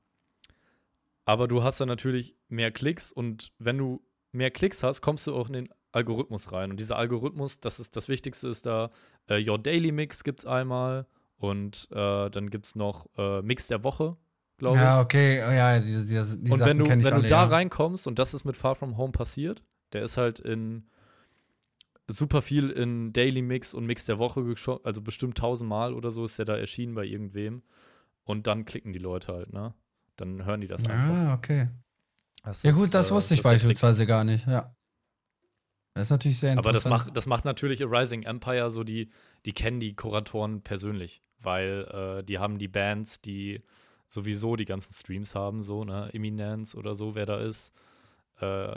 aber 1.24 1.48
du 1.48 1.62
hast 1.62 1.80
dann 1.80 1.88
natürlich 1.88 2.34
mehr 2.48 2.70
Klicks 2.70 3.12
und 3.12 3.52
wenn 3.58 3.78
du 3.78 4.02
mehr 4.32 4.50
Klicks 4.50 4.82
hast, 4.82 5.00
kommst 5.00 5.26
du 5.26 5.34
auch 5.34 5.48
in 5.48 5.54
den 5.54 5.68
Algorithmus 5.92 6.52
rein. 6.52 6.70
Und 6.70 6.78
dieser 6.78 6.96
Algorithmus, 6.96 7.60
das 7.60 7.80
ist 7.80 7.96
das 7.96 8.08
Wichtigste, 8.08 8.48
ist 8.48 8.66
da 8.66 8.90
äh, 9.28 9.48
Your 9.48 9.58
Daily 9.58 9.92
Mix 9.92 10.24
gibt 10.24 10.40
es 10.40 10.46
einmal 10.46 11.06
und 11.36 11.88
äh, 11.90 12.30
dann 12.30 12.50
gibt 12.50 12.66
es 12.66 12.76
noch 12.76 13.06
äh, 13.16 13.42
Mix 13.42 13.66
der 13.66 13.82
Woche, 13.82 14.16
glaube 14.58 14.76
ich. 14.76 14.82
Ja, 14.82 15.00
okay. 15.00 15.42
Oh, 15.46 15.50
ja, 15.50 15.80
diese, 15.80 16.06
diese, 16.06 16.40
die 16.40 16.50
und 16.50 16.58
Sachen 16.58 16.70
wenn 16.70 16.78
du, 16.78 16.86
wenn 16.86 17.04
alle, 17.06 17.22
du 17.22 17.28
da 17.28 17.44
ja. 17.44 17.48
reinkommst, 17.48 18.06
und 18.06 18.18
das 18.18 18.34
ist 18.34 18.44
mit 18.44 18.56
Far 18.56 18.74
From 18.74 18.96
Home 18.96 19.12
passiert, 19.12 19.62
der 19.92 20.02
ist 20.02 20.16
halt 20.16 20.38
in 20.38 20.86
super 22.06 22.42
viel 22.42 22.70
in 22.70 23.12
Daily 23.12 23.42
Mix 23.42 23.74
und 23.74 23.86
Mix 23.86 24.06
der 24.06 24.18
Woche, 24.18 24.44
also 24.84 25.00
bestimmt 25.00 25.38
tausendmal 25.38 25.94
oder 25.94 26.10
so 26.10 26.24
ist 26.24 26.38
der 26.38 26.44
da 26.44 26.56
erschienen 26.56 26.94
bei 26.94 27.04
irgendwem. 27.04 27.62
Und 28.24 28.46
dann 28.46 28.64
klicken 28.64 28.92
die 28.92 28.98
Leute 28.98 29.32
halt, 29.32 29.52
ne? 29.52 29.74
Dann 30.20 30.44
hören 30.44 30.60
die 30.60 30.68
das 30.68 30.86
einfach. 30.88 31.08
Ah, 31.08 31.34
okay. 31.34 31.68
Das 32.44 32.62
Ja, 32.62 32.70
ist, 32.70 32.76
gut, 32.76 32.94
das 32.94 33.10
äh, 33.10 33.14
wusste 33.14 33.34
ich 33.34 33.40
Trick. 33.40 33.52
beispielsweise 33.52 34.06
gar 34.06 34.22
nicht, 34.24 34.46
ja. 34.46 34.74
Das 35.94 36.04
ist 36.04 36.10
natürlich 36.10 36.38
sehr 36.38 36.52
Aber 36.52 36.72
das 36.72 36.84
interessant. 36.84 37.06
macht, 37.08 37.16
das 37.16 37.26
macht 37.26 37.44
natürlich 37.44 37.82
A 37.82 37.86
Rising 37.88 38.22
Empire 38.22 38.70
so, 38.70 38.84
die, 38.84 39.10
die 39.44 39.52
kennen 39.52 39.80
die 39.80 39.96
Kuratoren 39.96 40.62
persönlich, 40.62 41.22
weil 41.40 42.18
äh, 42.20 42.22
die 42.22 42.38
haben 42.38 42.58
die 42.58 42.68
Bands, 42.68 43.20
die 43.22 43.62
sowieso 44.08 44.56
die 44.56 44.64
ganzen 44.66 44.92
Streams 44.94 45.34
haben, 45.34 45.62
so, 45.62 45.84
ne, 45.84 46.10
Eminence 46.12 46.74
oder 46.76 46.94
so, 46.94 47.14
wer 47.14 47.26
da 47.26 47.40
ist. 47.40 47.74
Äh, 48.40 48.76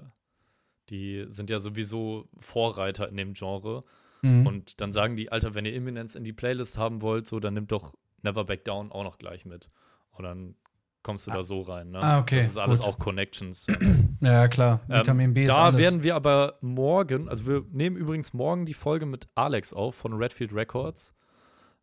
die 0.90 1.26
sind 1.28 1.50
ja 1.50 1.60
sowieso 1.60 2.28
Vorreiter 2.40 3.08
in 3.10 3.18
dem 3.18 3.34
Genre. 3.34 3.84
Mhm. 4.22 4.48
Und 4.48 4.82
dann 4.82 4.92
sagen 4.92 5.16
die, 5.16 5.32
Alter, 5.32 5.54
wenn 5.56 5.66
ihr 5.66 5.74
Eminence 5.76 6.16
in 6.16 6.24
die 6.24 6.34
Playlist 6.34 6.78
haben 6.78 7.02
wollt, 7.02 7.28
so, 7.28 7.40
dann 7.40 7.54
nimmt 7.54 7.72
doch 7.72 7.94
Never 8.22 8.44
Back 8.46 8.64
Down 8.66 8.92
auch 8.92 9.04
noch 9.04 9.18
gleich 9.18 9.46
mit. 9.46 9.70
Und 10.12 10.24
dann 10.24 10.56
kommst 11.04 11.28
du 11.28 11.32
da 11.32 11.44
so 11.44 11.62
rein, 11.62 11.92
ne? 11.92 12.00
Ah, 12.02 12.20
okay, 12.20 12.38
Das 12.38 12.48
ist 12.48 12.58
alles 12.58 12.80
gut. 12.80 12.88
auch 12.88 13.00
Connections. 13.00 13.68
ja, 14.22 14.48
klar. 14.48 14.80
Ähm, 14.90 14.96
Vitamin 14.96 15.34
B 15.34 15.44
ist 15.44 15.50
da 15.50 15.66
alles. 15.66 15.80
werden 15.80 16.04
wir 16.04 16.16
aber 16.16 16.58
morgen, 16.62 17.30
also 17.30 17.46
wir 17.46 17.64
nehmen 17.72 17.96
übrigens 17.98 18.34
morgen 18.34 18.66
die 18.66 18.74
Folge 18.74 19.06
mit 19.06 19.28
Alex 19.36 19.74
auf 19.74 19.96
von 19.96 20.14
Redfield 20.14 20.54
Records. 20.54 21.14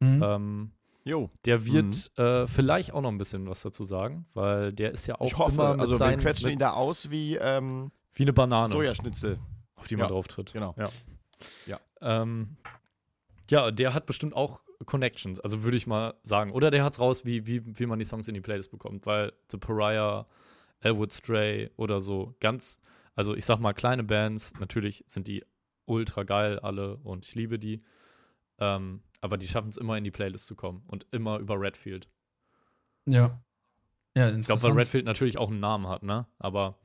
Mhm. 0.01 0.23
Ähm, 0.23 0.71
Jo. 1.05 1.31
der 1.45 1.64
wird 1.64 2.11
äh, 2.18 2.47
vielleicht 2.47 2.93
auch 2.93 3.01
noch 3.03 3.11
ein 3.11 3.18
bisschen 3.18 3.49
was 3.49 3.62
dazu 3.62 3.85
sagen, 3.85 4.27
weil 4.35 4.73
der 4.73 4.93
ist 4.93 5.07
ja 5.07 5.14
auch 5.21 5.27
Ich 5.27 5.37
hoffe, 5.39 5.53
immer 5.53 5.71
mit 5.73 5.81
also 5.81 5.93
wir 5.95 5.99
seinen, 5.99 6.21
quetschen 6.21 6.47
mit, 6.47 6.53
ihn 6.55 6.59
da 6.59 6.73
aus 6.73 7.11
wie 7.11 7.37
ähm, 7.37 7.91
wie 8.14 8.25
eine 8.25 8.33
Banane, 8.33 8.73
Sojaschnitzel. 8.73 9.39
auf 9.77 9.87
die 9.87 9.97
man 9.97 10.05
Ja, 10.05 10.09
drauf 10.11 10.29
tritt. 10.29 10.53
genau. 10.53 10.75
Ja. 10.79 10.89
Ja. 11.66 11.79
Ähm, 12.03 12.57
ja, 13.51 13.71
der 13.71 13.95
hat 13.95 14.07
bestimmt 14.07 14.35
auch 14.35 14.61
Connections, 14.87 15.41
also 15.41 15.62
würde 15.62 15.76
ich 15.76 15.87
mal 15.87 16.14
sagen. 16.22 16.53
Oder 16.53 16.70
der 16.70 16.85
hat's 16.85 17.01
raus, 17.01 17.24
wie, 17.24 17.47
wie, 17.47 17.62
wie 17.78 17.87
man 17.87 17.99
die 17.99 18.05
Songs 18.05 18.28
in 18.28 18.35
die 18.35 18.41
Playlist 18.41 18.70
bekommt, 18.70 19.07
weil 19.07 19.33
The 19.51 19.59
Pariah, 19.59 20.26
Elwood 20.81 21.12
Stray 21.12 21.70
oder 21.76 22.01
so 22.01 22.35
ganz, 22.41 22.81
also 23.14 23.35
ich 23.35 23.45
sag 23.45 23.59
mal 23.61 23.74
kleine 23.74 24.05
Bands, 24.05 24.59
natürlich 24.59 25.05
sind 25.07 25.26
die 25.26 25.45
ultra 25.85 26.22
geil 26.22 26.59
alle 26.59 26.97
und 26.97 27.26
ich 27.26 27.35
liebe 27.35 27.59
die. 27.59 27.83
Ähm, 28.59 29.03
aber 29.20 29.37
die 29.37 29.49
schaffen 29.49 29.68
es 29.68 29.76
immer 29.76 29.99
in 29.99 30.05
die 30.05 30.11
Playlist 30.11 30.47
zu 30.47 30.55
kommen 30.55 30.83
und 30.87 31.07
immer 31.11 31.39
über 31.39 31.61
Redfield. 31.61 32.09
ja. 33.07 33.43
Ja, 34.16 34.35
Ich 34.35 34.45
glaube, 34.45 34.62
weil. 34.62 34.72
Redfield 34.72 35.05
natürlich 35.05 35.39
auch 35.39 35.51
einen 35.51 35.61
Namen 35.61 35.87
hat, 35.87 36.03
ne? 36.03 36.26
Aber 36.39 36.81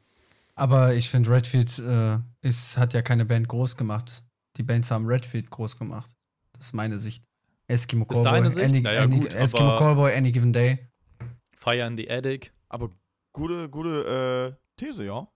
Aber 0.54 0.94
ich 0.94 1.10
finde, 1.10 1.32
Redfield 1.32 1.80
äh, 1.80 2.20
ist, 2.42 2.78
hat 2.78 2.94
ja 2.94 3.02
keine 3.02 3.26
Band 3.26 3.48
groß 3.48 3.78
gemacht. 3.78 4.24
Die 4.58 4.64
Bands 4.64 4.92
haben 4.92 5.08
Redfield 5.08 5.50
groß 5.50 5.78
gemacht. 5.78 6.16
Das 6.54 6.68
ist 6.68 6.74
meine 6.74 7.00
Sicht. 7.00 7.24
Eskimo 7.68 8.06
Ist 8.10 8.22
deine 8.22 8.50
Sicht? 8.50 8.66
Any, 8.70 8.82
Naja, 8.82 9.02
any, 9.02 9.20
gut, 9.20 9.34
Eskimo 9.34 9.76
Callboy, 9.78 10.14
Any 10.16 10.32
Given 10.32 10.54
Day. 10.54 10.88
Fire 11.56 11.86
in 11.88 11.98
the 11.98 12.10
Attic. 12.10 12.52
Aber 12.70 12.92
gute, 13.34 13.70
gute 13.70 14.56
äh, 14.58 14.66
These, 14.78 15.06
ja. 15.06 15.28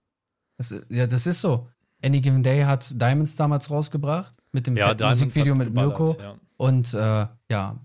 Das, 0.58 0.70
ist- 0.70 0.86
ja, 0.90 1.06
das 1.06 1.26
ist 1.26 1.40
so. 1.40 1.68
Any 2.02 2.20
Given 2.20 2.42
Day 2.42 2.62
hat 2.62 3.00
Diamonds 3.00 3.36
damals 3.36 3.70
rausgebracht 3.70 4.34
mit 4.52 4.66
dem 4.66 4.76
Ja, 4.76 4.94
Musikvideo 5.00 5.54
mit 5.54 5.74
Mirko. 5.74 6.16
Ja. 6.20 6.36
Und 6.56 6.94
äh, 6.94 7.26
ja, 7.50 7.80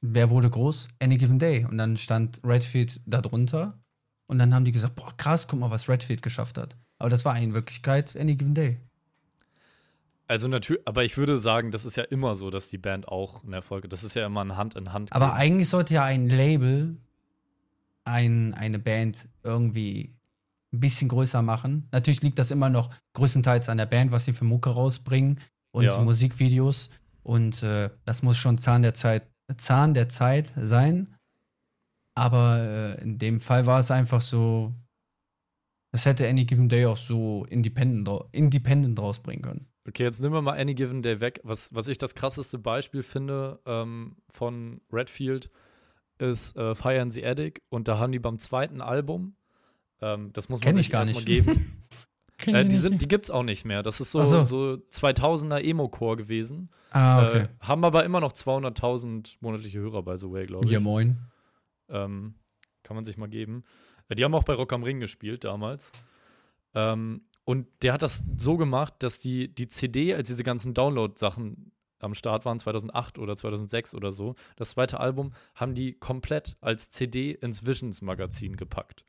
wer 0.00 0.30
wurde 0.30 0.48
groß? 0.50 0.88
Any 1.00 1.16
Given 1.16 1.38
Day. 1.38 1.64
Und 1.64 1.78
dann 1.78 1.96
stand 1.96 2.40
Redfield 2.44 3.00
da 3.06 3.20
drunter. 3.20 3.78
Und 4.26 4.38
dann 4.38 4.54
haben 4.54 4.64
die 4.64 4.72
gesagt, 4.72 4.94
boah, 4.94 5.12
krass, 5.16 5.46
guck 5.48 5.58
mal, 5.58 5.70
was 5.70 5.88
Redfield 5.88 6.22
geschafft 6.22 6.56
hat. 6.56 6.76
Aber 6.98 7.10
das 7.10 7.24
war 7.24 7.36
in 7.38 7.52
Wirklichkeit 7.52 8.16
Any 8.16 8.36
Given 8.36 8.54
Day. 8.54 8.80
Also 10.32 10.48
natürlich, 10.48 10.80
aber 10.86 11.04
ich 11.04 11.18
würde 11.18 11.36
sagen, 11.36 11.72
das 11.72 11.84
ist 11.84 11.98
ja 11.98 12.04
immer 12.04 12.34
so, 12.34 12.48
dass 12.48 12.70
die 12.70 12.78
Band 12.78 13.06
auch 13.06 13.44
einen 13.44 13.52
Erfolg 13.52 13.84
hat. 13.84 13.92
Das 13.92 14.02
ist 14.02 14.14
ja 14.14 14.24
immer 14.24 14.42
ein 14.42 14.56
Hand 14.56 14.76
in 14.76 14.90
Hand. 14.90 15.12
Aber 15.12 15.34
eigentlich 15.34 15.68
sollte 15.68 15.92
ja 15.92 16.04
ein 16.04 16.26
Label 16.26 16.96
ein, 18.04 18.54
eine 18.54 18.78
Band 18.78 19.28
irgendwie 19.42 20.16
ein 20.72 20.80
bisschen 20.80 21.10
größer 21.10 21.42
machen. 21.42 21.86
Natürlich 21.92 22.22
liegt 22.22 22.38
das 22.38 22.50
immer 22.50 22.70
noch 22.70 22.88
größtenteils 23.12 23.68
an 23.68 23.76
der 23.76 23.84
Band, 23.84 24.10
was 24.10 24.24
sie 24.24 24.32
für 24.32 24.46
Mucke 24.46 24.70
rausbringen 24.70 25.38
und 25.70 25.84
Ja. 25.84 26.00
Musikvideos. 26.00 26.88
Und 27.22 27.62
äh, 27.62 27.90
das 28.06 28.22
muss 28.22 28.38
schon 28.38 28.56
Zahn 28.56 28.80
der 28.80 28.94
Zeit, 28.94 29.30
Zahn 29.58 29.92
der 29.92 30.08
Zeit 30.08 30.50
sein. 30.56 31.14
Aber 32.14 32.56
äh, 32.58 33.02
in 33.02 33.18
dem 33.18 33.38
Fall 33.38 33.66
war 33.66 33.80
es 33.80 33.90
einfach 33.90 34.22
so, 34.22 34.72
das 35.90 36.06
hätte 36.06 36.26
Any 36.26 36.46
Given 36.46 36.70
Day 36.70 36.86
auch 36.86 36.96
so 36.96 37.44
independent, 37.50 38.08
independent 38.32 38.98
rausbringen 38.98 39.42
können. 39.42 39.71
Okay, 39.88 40.04
jetzt 40.04 40.20
nehmen 40.20 40.34
wir 40.34 40.42
mal 40.42 40.58
Any 40.58 40.74
Given 40.74 41.02
Day 41.02 41.20
weg. 41.20 41.40
Was, 41.42 41.74
was 41.74 41.88
ich 41.88 41.98
das 41.98 42.14
krasseste 42.14 42.58
Beispiel 42.58 43.02
finde 43.02 43.58
ähm, 43.66 44.16
von 44.30 44.80
Redfield 44.92 45.50
ist 46.18 46.56
äh, 46.56 46.74
Fire 46.74 47.00
in 47.00 47.10
the 47.10 47.24
Attic. 47.26 47.62
Und 47.68 47.88
da 47.88 47.98
haben 47.98 48.12
die 48.12 48.20
beim 48.20 48.38
zweiten 48.38 48.80
Album, 48.80 49.34
ähm, 50.00 50.32
das 50.32 50.48
muss 50.48 50.60
man 50.60 50.66
Kenn 50.66 50.76
sich 50.76 50.86
ich 50.86 50.92
gar 50.92 51.00
erstmal 51.00 51.24
nicht. 51.24 51.26
geben. 51.26 51.82
äh, 52.46 52.64
die, 52.64 52.76
sind, 52.76 53.02
die 53.02 53.08
gibt's 53.08 53.30
auch 53.30 53.42
nicht 53.42 53.64
mehr. 53.64 53.82
Das 53.82 54.00
ist 54.00 54.12
so, 54.12 54.24
so. 54.24 54.42
so 54.42 54.56
2000er 54.92 55.60
Emo-Core 55.60 56.16
gewesen. 56.16 56.70
ah, 56.92 57.26
okay. 57.26 57.38
Äh, 57.40 57.48
haben 57.60 57.84
aber 57.84 58.04
immer 58.04 58.20
noch 58.20 58.32
200.000 58.32 59.36
monatliche 59.40 59.80
Hörer, 59.80 60.02
by 60.04 60.16
the 60.16 60.30
way, 60.30 60.46
glaube 60.46 60.66
ich. 60.66 60.72
ja, 60.72 60.78
moin. 60.80 61.18
Ähm, 61.88 62.34
kann 62.84 62.94
man 62.94 63.04
sich 63.04 63.16
mal 63.16 63.28
geben. 63.28 63.64
Äh, 64.08 64.14
Die 64.14 64.22
haben 64.24 64.34
auch 64.34 64.44
bei 64.44 64.54
Rock 64.54 64.72
am 64.72 64.84
Ring 64.84 65.00
gespielt 65.00 65.42
damals. 65.42 65.90
Ähm, 66.74 67.22
und 67.44 67.66
der 67.82 67.92
hat 67.92 68.02
das 68.02 68.24
so 68.36 68.56
gemacht, 68.56 68.94
dass 69.00 69.18
die, 69.18 69.52
die 69.52 69.68
CD, 69.68 70.14
als 70.14 70.28
diese 70.28 70.44
ganzen 70.44 70.74
Download-Sachen 70.74 71.72
am 71.98 72.14
Start 72.14 72.44
waren, 72.44 72.58
2008 72.58 73.18
oder 73.18 73.36
2006 73.36 73.94
oder 73.94 74.12
so, 74.12 74.34
das 74.56 74.70
zweite 74.70 75.00
Album, 75.00 75.32
haben 75.54 75.74
die 75.74 75.94
komplett 75.94 76.56
als 76.60 76.90
CD 76.90 77.32
ins 77.32 77.66
Visions-Magazin 77.66 78.56
gepackt. 78.56 79.04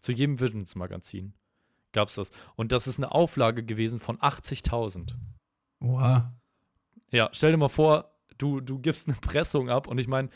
Zu 0.00 0.12
jedem 0.12 0.40
Visions-Magazin 0.40 1.34
gab 1.92 2.08
es 2.08 2.16
das. 2.16 2.30
Und 2.56 2.72
das 2.72 2.86
ist 2.86 2.98
eine 2.98 3.12
Auflage 3.12 3.64
gewesen 3.64 3.98
von 4.00 4.18
80.000. 4.18 5.14
Oha. 5.80 6.34
Ja, 7.10 7.30
stell 7.32 7.52
dir 7.52 7.58
mal 7.58 7.68
vor, 7.68 8.12
du, 8.38 8.60
du 8.60 8.78
gibst 8.78 9.08
eine 9.08 9.16
Pressung 9.16 9.70
ab 9.70 9.86
und 9.86 9.98
ich 9.98 10.08
meine, 10.08 10.28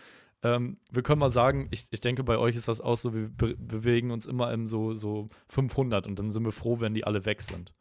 ähm, 0.42 0.78
wir 0.90 1.02
können 1.02 1.18
mal 1.20 1.30
sagen, 1.30 1.68
ich, 1.70 1.86
ich 1.90 2.00
denke, 2.00 2.24
bei 2.24 2.38
euch 2.38 2.56
ist 2.56 2.68
das 2.68 2.80
auch 2.80 2.96
so, 2.96 3.14
wir 3.14 3.28
be 3.28 3.56
bewegen 3.56 4.10
uns 4.10 4.26
immer 4.26 4.52
im 4.52 4.66
so, 4.66 4.94
so 4.94 5.28
500 5.48 6.06
und 6.06 6.18
dann 6.18 6.30
sind 6.30 6.44
wir 6.44 6.52
froh, 6.52 6.80
wenn 6.80 6.94
die 6.94 7.04
alle 7.04 7.24
weg 7.26 7.42
sind, 7.42 7.74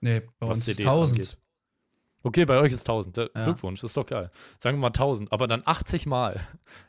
Nee, 0.00 0.20
bei 0.38 0.48
was 0.48 0.58
uns 0.58 0.68
ist 0.68 0.76
CDs 0.76 0.90
1000. 0.92 1.18
angeht. 1.20 1.38
Okay, 2.26 2.46
bei 2.46 2.58
euch 2.58 2.72
ist 2.72 2.88
1000. 2.88 3.18
Äh, 3.18 3.28
Ja. 3.34 3.44
Glückwunsch, 3.44 3.82
das 3.82 3.90
ist 3.90 3.96
doch 3.98 4.06
geil. 4.06 4.30
Sagen 4.58 4.78
wir 4.78 4.80
mal 4.80 4.86
1000, 4.88 5.30
aber 5.30 5.46
dann 5.46 5.62
80 5.64 6.06
Mal. 6.06 6.40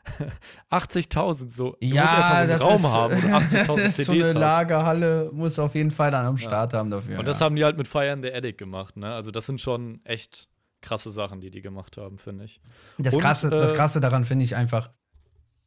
80.000 0.70 1.50
so. 1.50 1.76
Du 1.80 1.86
musst 1.86 1.94
erstmal 1.94 2.22
so 2.22 2.40
einen 2.40 2.48
das 2.48 2.62
Raum 2.62 2.74
ist, 2.74 2.88
haben 2.88 3.14
und 3.14 3.20
80.000 3.24 3.90
CDs 3.92 4.06
so 4.06 4.12
eine. 4.12 4.32
Lagerhalle 4.32 5.30
muss 5.32 5.58
auf 5.58 5.74
jeden 5.74 5.90
Fall 5.90 6.10
dann 6.10 6.24
am 6.24 6.38
Start 6.38 6.72
haben 6.72 6.90
dafür. 6.90 7.18
Und 7.18 7.26
das 7.26 7.40
ja. 7.40 7.44
haben 7.46 7.56
die 7.56 7.64
halt 7.64 7.76
mit 7.76 7.86
Fire 7.86 8.10
in 8.12 8.22
the 8.22 8.32
Attic 8.32 8.56
gemacht, 8.56 8.96
ne? 8.96 9.12
Also 9.14 9.30
das 9.30 9.44
sind 9.46 9.60
schon 9.60 10.00
echt 10.04 10.48
krasse 10.80 11.10
Sachen, 11.10 11.40
die 11.40 11.50
die 11.50 11.60
gemacht 11.62 11.96
haben, 11.98 12.18
finde 12.18 12.44
ich. 12.44 12.60
das, 12.96 13.14
und, 13.14 13.20
Krasse, 13.20 13.50
das 13.50 13.72
äh, 13.72 13.76
Krasse 13.76 14.00
daran 14.00 14.24
finde 14.24 14.44
ich 14.44 14.56
einfach, 14.56 14.90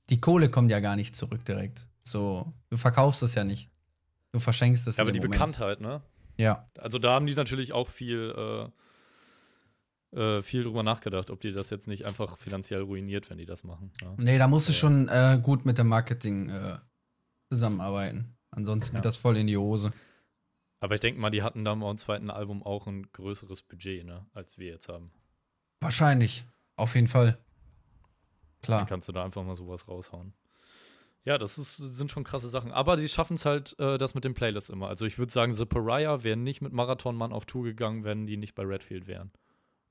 die 0.10 0.20
Kohle 0.22 0.50
kommt 0.50 0.72
ja 0.72 0.80
gar 0.80 0.96
nicht 0.96 1.16
zurück 1.16 1.46
direkt. 1.46 1.88
So, 2.04 2.52
du 2.70 2.78
verkaufst 2.78 3.22
es 3.24 3.36
ja 3.36 3.44
nicht. 3.44 3.70
Du 4.32 4.40
verschenkst 4.40 4.88
es 4.88 4.98
Ja, 4.98 5.04
aber 5.04 5.12
die 5.12 5.20
Moment. 5.20 5.34
Bekanntheit, 5.34 5.82
ne? 5.82 6.02
Ja, 6.38 6.70
Also 6.78 7.00
da 7.00 7.12
haben 7.14 7.26
die 7.26 7.36
natürlich 7.36 7.74
auch 7.74 7.88
viel, 7.90 8.70
äh, 10.14 10.18
äh, 10.20 10.42
viel 10.42 10.64
drüber 10.64 10.84
nachgedacht, 10.84 11.30
ob 11.30 11.40
die 11.42 11.52
das 11.52 11.70
jetzt 11.70 11.88
nicht 11.88 12.06
einfach 12.06 12.38
finanziell 12.38 12.82
ruiniert, 12.82 13.30
wenn 13.30 13.38
die 13.38 13.46
das 13.46 13.64
machen. 13.64 13.92
Ja. 14.02 14.14
nee, 14.18 14.38
da 14.38 14.48
musst 14.48 14.70
du 14.70 14.74
schon 14.74 15.08
äh, 15.10 15.40
gut 15.42 15.66
mit 15.66 15.78
dem 15.78 15.88
Marketing 15.88 16.50
äh, 16.50 16.78
zusammenarbeiten. 17.52 18.36
Ansonsten 18.52 18.96
Ja. 18.96 19.02
geht 19.02 19.06
das 19.06 19.18
voll 19.18 19.38
in 19.38 19.48
die 19.48 19.58
Hose. 19.58 19.92
Aber 20.80 20.96
ich 20.96 21.02
denke 21.02 21.20
mal, 21.20 21.30
die 21.30 21.44
hatten 21.44 21.66
da 21.66 21.76
beim 21.76 21.98
zweiten 21.98 22.30
Album 22.30 22.64
auch 22.64 22.88
ein 22.88 23.12
größeres 23.12 23.64
Budget, 23.64 24.06
ne, 24.06 24.26
als 24.34 24.58
wir 24.58 24.68
jetzt 24.68 24.88
haben. 24.88 25.12
Wahrscheinlich. 25.82 26.46
Auf 26.78 26.96
jeden 26.96 27.08
Fall. 27.08 27.38
Klar. 28.62 28.80
Dann 28.80 28.88
kannst 28.88 29.08
du 29.08 29.12
da 29.12 29.24
einfach 29.24 29.44
mal 29.44 29.56
sowas 29.56 29.88
raushauen. 29.88 30.34
Ja, 31.26 31.38
das 31.38 31.58
ist, 31.58 31.78
sind 31.78 32.10
schon 32.12 32.24
krasse 32.24 32.50
Sachen. 32.50 32.72
Aber 32.72 32.96
die 32.96 33.08
schaffen 33.10 33.36
es 33.36 33.46
halt, 33.46 33.78
äh, 33.80 33.98
das 33.98 34.16
mit 34.16 34.24
den 34.24 34.34
Playlists 34.34 34.70
immer. 34.70 34.88
Also 34.88 35.06
ich 35.06 35.18
würde 35.20 35.32
sagen, 35.32 35.54
The 35.54 35.66
Pariah 35.66 36.24
wären 36.24 36.44
nicht 36.44 36.62
mit 36.62 36.72
Marathonmann 36.74 37.34
auf 37.34 37.46
Tour 37.46 37.64
gegangen, 37.66 38.04
wenn 38.04 38.26
die 38.26 38.38
nicht 38.38 38.56
bei 38.56 38.64
Redfield 38.64 39.06
wären. 39.08 39.32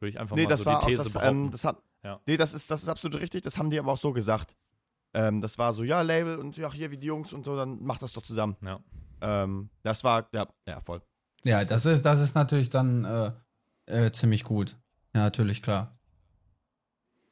Würde 0.00 0.10
ich 0.10 0.18
einfach 0.20 0.36
Nee, 0.36 0.44
mal 0.44 0.48
das 0.48 0.60
so 0.60 0.66
war 0.66 0.78
die 0.78 0.84
auch 0.84 0.88
These 0.88 1.04
das, 1.04 1.12
behaupten. 1.12 1.44
ähm, 1.46 1.50
das 1.50 1.64
hat, 1.64 1.82
Ja. 2.02 2.20
Nee, 2.26 2.36
das 2.36 2.54
ist, 2.54 2.70
das 2.70 2.82
ist 2.82 2.88
absolut 2.88 3.20
richtig, 3.20 3.42
das 3.42 3.58
haben 3.58 3.70
die 3.70 3.78
aber 3.78 3.92
auch 3.92 3.98
so 3.98 4.12
gesagt. 4.12 4.56
Ähm, 5.14 5.40
das 5.40 5.58
war 5.58 5.72
so, 5.74 5.82
ja, 5.84 6.00
Label 6.02 6.36
und 6.38 6.56
ja, 6.56 6.72
hier 6.72 6.90
wie 6.90 6.98
die 6.98 7.06
Jungs 7.06 7.32
und 7.32 7.44
so, 7.44 7.56
dann 7.56 7.82
macht 7.82 8.02
das 8.02 8.12
doch 8.12 8.22
zusammen. 8.22 8.56
ja. 8.62 8.80
Ähm, 9.20 9.68
das 9.82 10.04
war, 10.04 10.28
ja, 10.32 10.46
ja, 10.66 10.78
voll. 10.80 11.02
Ja, 11.44 11.60
ist- 11.60 11.70
das 11.70 11.86
ist, 11.86 12.02
das 12.06 12.20
ist 12.20 12.34
natürlich 12.36 12.70
dann 12.70 13.04
äh, 13.04 13.32
äh, 13.86 14.12
ziemlich 14.12 14.44
gut. 14.44 14.76
Ja, 15.14 15.22
natürlich, 15.22 15.60
klar. 15.62 15.97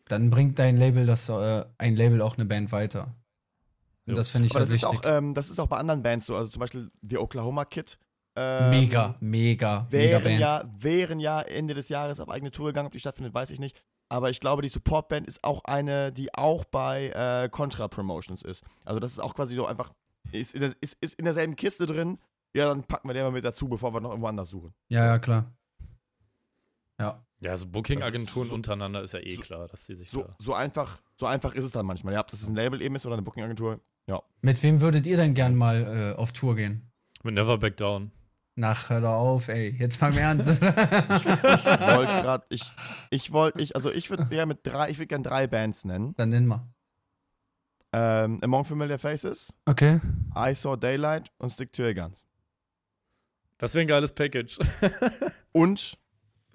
Dann 0.08 0.30
bringt 0.30 0.58
dein 0.58 0.76
Label 0.76 1.04
das, 1.06 1.28
äh, 1.28 1.64
ein 1.78 1.96
Label 1.96 2.22
auch 2.22 2.36
eine 2.36 2.44
Band 2.46 2.72
weiter. 2.72 3.14
Und 4.06 4.12
Jo. 4.12 4.16
das 4.16 4.30
finde 4.30 4.46
ich 4.46 4.52
Aber 4.52 4.60
halt 4.60 4.70
das 4.70 4.76
ist, 4.76 4.84
wichtig. 4.84 5.04
auch, 5.06 5.10
ähm, 5.18 5.34
das 5.34 5.50
ist 5.50 5.58
auch 5.58 5.66
bei 5.66 5.78
anderen 5.78 6.02
Bands 6.02 6.26
so, 6.26 6.36
also 6.36 6.48
zum 6.50 6.60
Beispiel 6.60 6.90
die 7.02 7.18
Oklahoma 7.18 7.64
Kid. 7.64 7.98
Ähm, 8.36 8.70
mega, 8.70 9.16
mega, 9.20 9.88
mega 9.90 9.90
Wären 9.90 10.22
Band. 10.22 10.40
ja, 10.40 10.64
wären 10.78 11.18
ja 11.20 11.40
Ende 11.40 11.74
des 11.74 11.88
Jahres 11.88 12.20
auf 12.20 12.28
eigene 12.28 12.50
Tour 12.50 12.66
gegangen, 12.68 12.86
ob 12.86 12.92
die 12.92 13.00
stattfindet, 13.00 13.34
weiß 13.34 13.50
ich 13.50 13.58
nicht. 13.58 13.82
Aber 14.08 14.30
ich 14.30 14.38
glaube, 14.38 14.62
die 14.62 14.68
Supportband 14.68 15.26
ist 15.26 15.42
auch 15.42 15.64
eine, 15.64 16.12
die 16.12 16.32
auch 16.34 16.64
bei 16.64 17.08
äh, 17.08 17.48
Contra 17.48 17.88
Promotions 17.88 18.42
ist. 18.42 18.62
Also 18.84 19.00
das 19.00 19.12
ist 19.12 19.18
auch 19.18 19.34
quasi 19.34 19.56
so 19.56 19.66
einfach, 19.66 19.90
ist 20.30 20.54
in, 20.54 20.60
der, 20.60 20.74
ist, 20.80 20.96
ist 21.00 21.14
in 21.14 21.24
derselben 21.24 21.56
Kiste 21.56 21.86
drin. 21.86 22.16
Ja, 22.54 22.68
dann 22.68 22.84
packen 22.84 23.08
wir 23.08 23.14
den 23.14 23.24
mal 23.24 23.32
mit 23.32 23.44
dazu, 23.44 23.68
bevor 23.68 23.92
wir 23.92 24.00
noch 24.00 24.10
irgendwo 24.10 24.28
anders 24.28 24.50
suchen. 24.50 24.72
Ja, 24.88 25.04
ja, 25.06 25.18
klar. 25.18 25.52
Ja. 27.00 27.25
Ja, 27.46 27.52
also 27.52 27.66
Booking-Agenturen 27.66 28.48
so- 28.48 28.54
untereinander 28.54 29.02
ist 29.02 29.12
ja 29.14 29.20
eh 29.20 29.36
so- 29.36 29.42
klar, 29.42 29.68
dass 29.68 29.86
die 29.86 29.94
sich 29.94 30.10
So, 30.10 30.22
da. 30.22 30.36
so 30.38 30.52
einfach, 30.54 31.00
so 31.16 31.26
einfach 31.26 31.54
ist 31.54 31.64
es 31.64 31.72
dann 31.72 31.86
manchmal. 31.86 32.12
Ja, 32.14 32.20
ob 32.20 32.28
das 32.28 32.46
ein 32.48 32.54
Label 32.54 32.82
eben 32.82 32.94
ist 32.96 33.06
oder 33.06 33.14
eine 33.14 33.22
Booking-Agentur. 33.22 33.80
Mit 34.42 34.62
wem 34.62 34.80
würdet 34.80 35.06
ihr 35.06 35.16
denn 35.16 35.34
gern 35.34 35.56
mal 35.56 36.12
äh, 36.14 36.18
auf 36.18 36.30
Tour 36.32 36.54
gehen? 36.56 36.90
Mit 37.24 37.34
Never 37.34 37.58
Back 37.58 37.76
Down. 37.76 38.12
Nach, 38.54 38.88
hör 38.90 39.00
doch 39.00 39.10
auf, 39.16 39.48
ey. 39.48 39.70
Jetzt 39.78 40.00
mal 40.00 40.12
im 40.12 40.18
Ernst. 40.18 40.48
Ich 40.48 40.60
wollte 40.62 42.12
gerade, 42.22 42.46
ich, 42.48 42.62
ich 43.10 43.32
wollte, 43.32 43.60
ich, 43.60 43.74
also 43.74 43.90
ich 43.90 44.08
würde 44.10 44.26
ja 44.34 44.46
mit 44.46 44.60
drei, 44.64 44.90
ich 44.90 44.98
würde 44.98 45.08
gerne 45.08 45.22
drei 45.24 45.46
Bands 45.48 45.84
nennen. 45.84 46.14
Dann 46.16 46.28
nenn 46.30 46.46
mal. 46.46 46.68
Ähm, 47.92 48.38
Among 48.42 48.64
Familiar 48.64 48.98
Faces, 48.98 49.52
Okay. 49.66 50.00
I 50.36 50.54
Saw 50.54 50.76
Daylight 50.76 51.30
und 51.38 51.50
Stick 51.50 51.72
to 51.72 51.82
Your 51.82 51.94
Guns. 51.94 52.24
Das 53.58 53.74
wäre 53.74 53.82
ein 53.82 53.88
geiles 53.88 54.12
Package. 54.12 54.58
Und, 55.52 55.96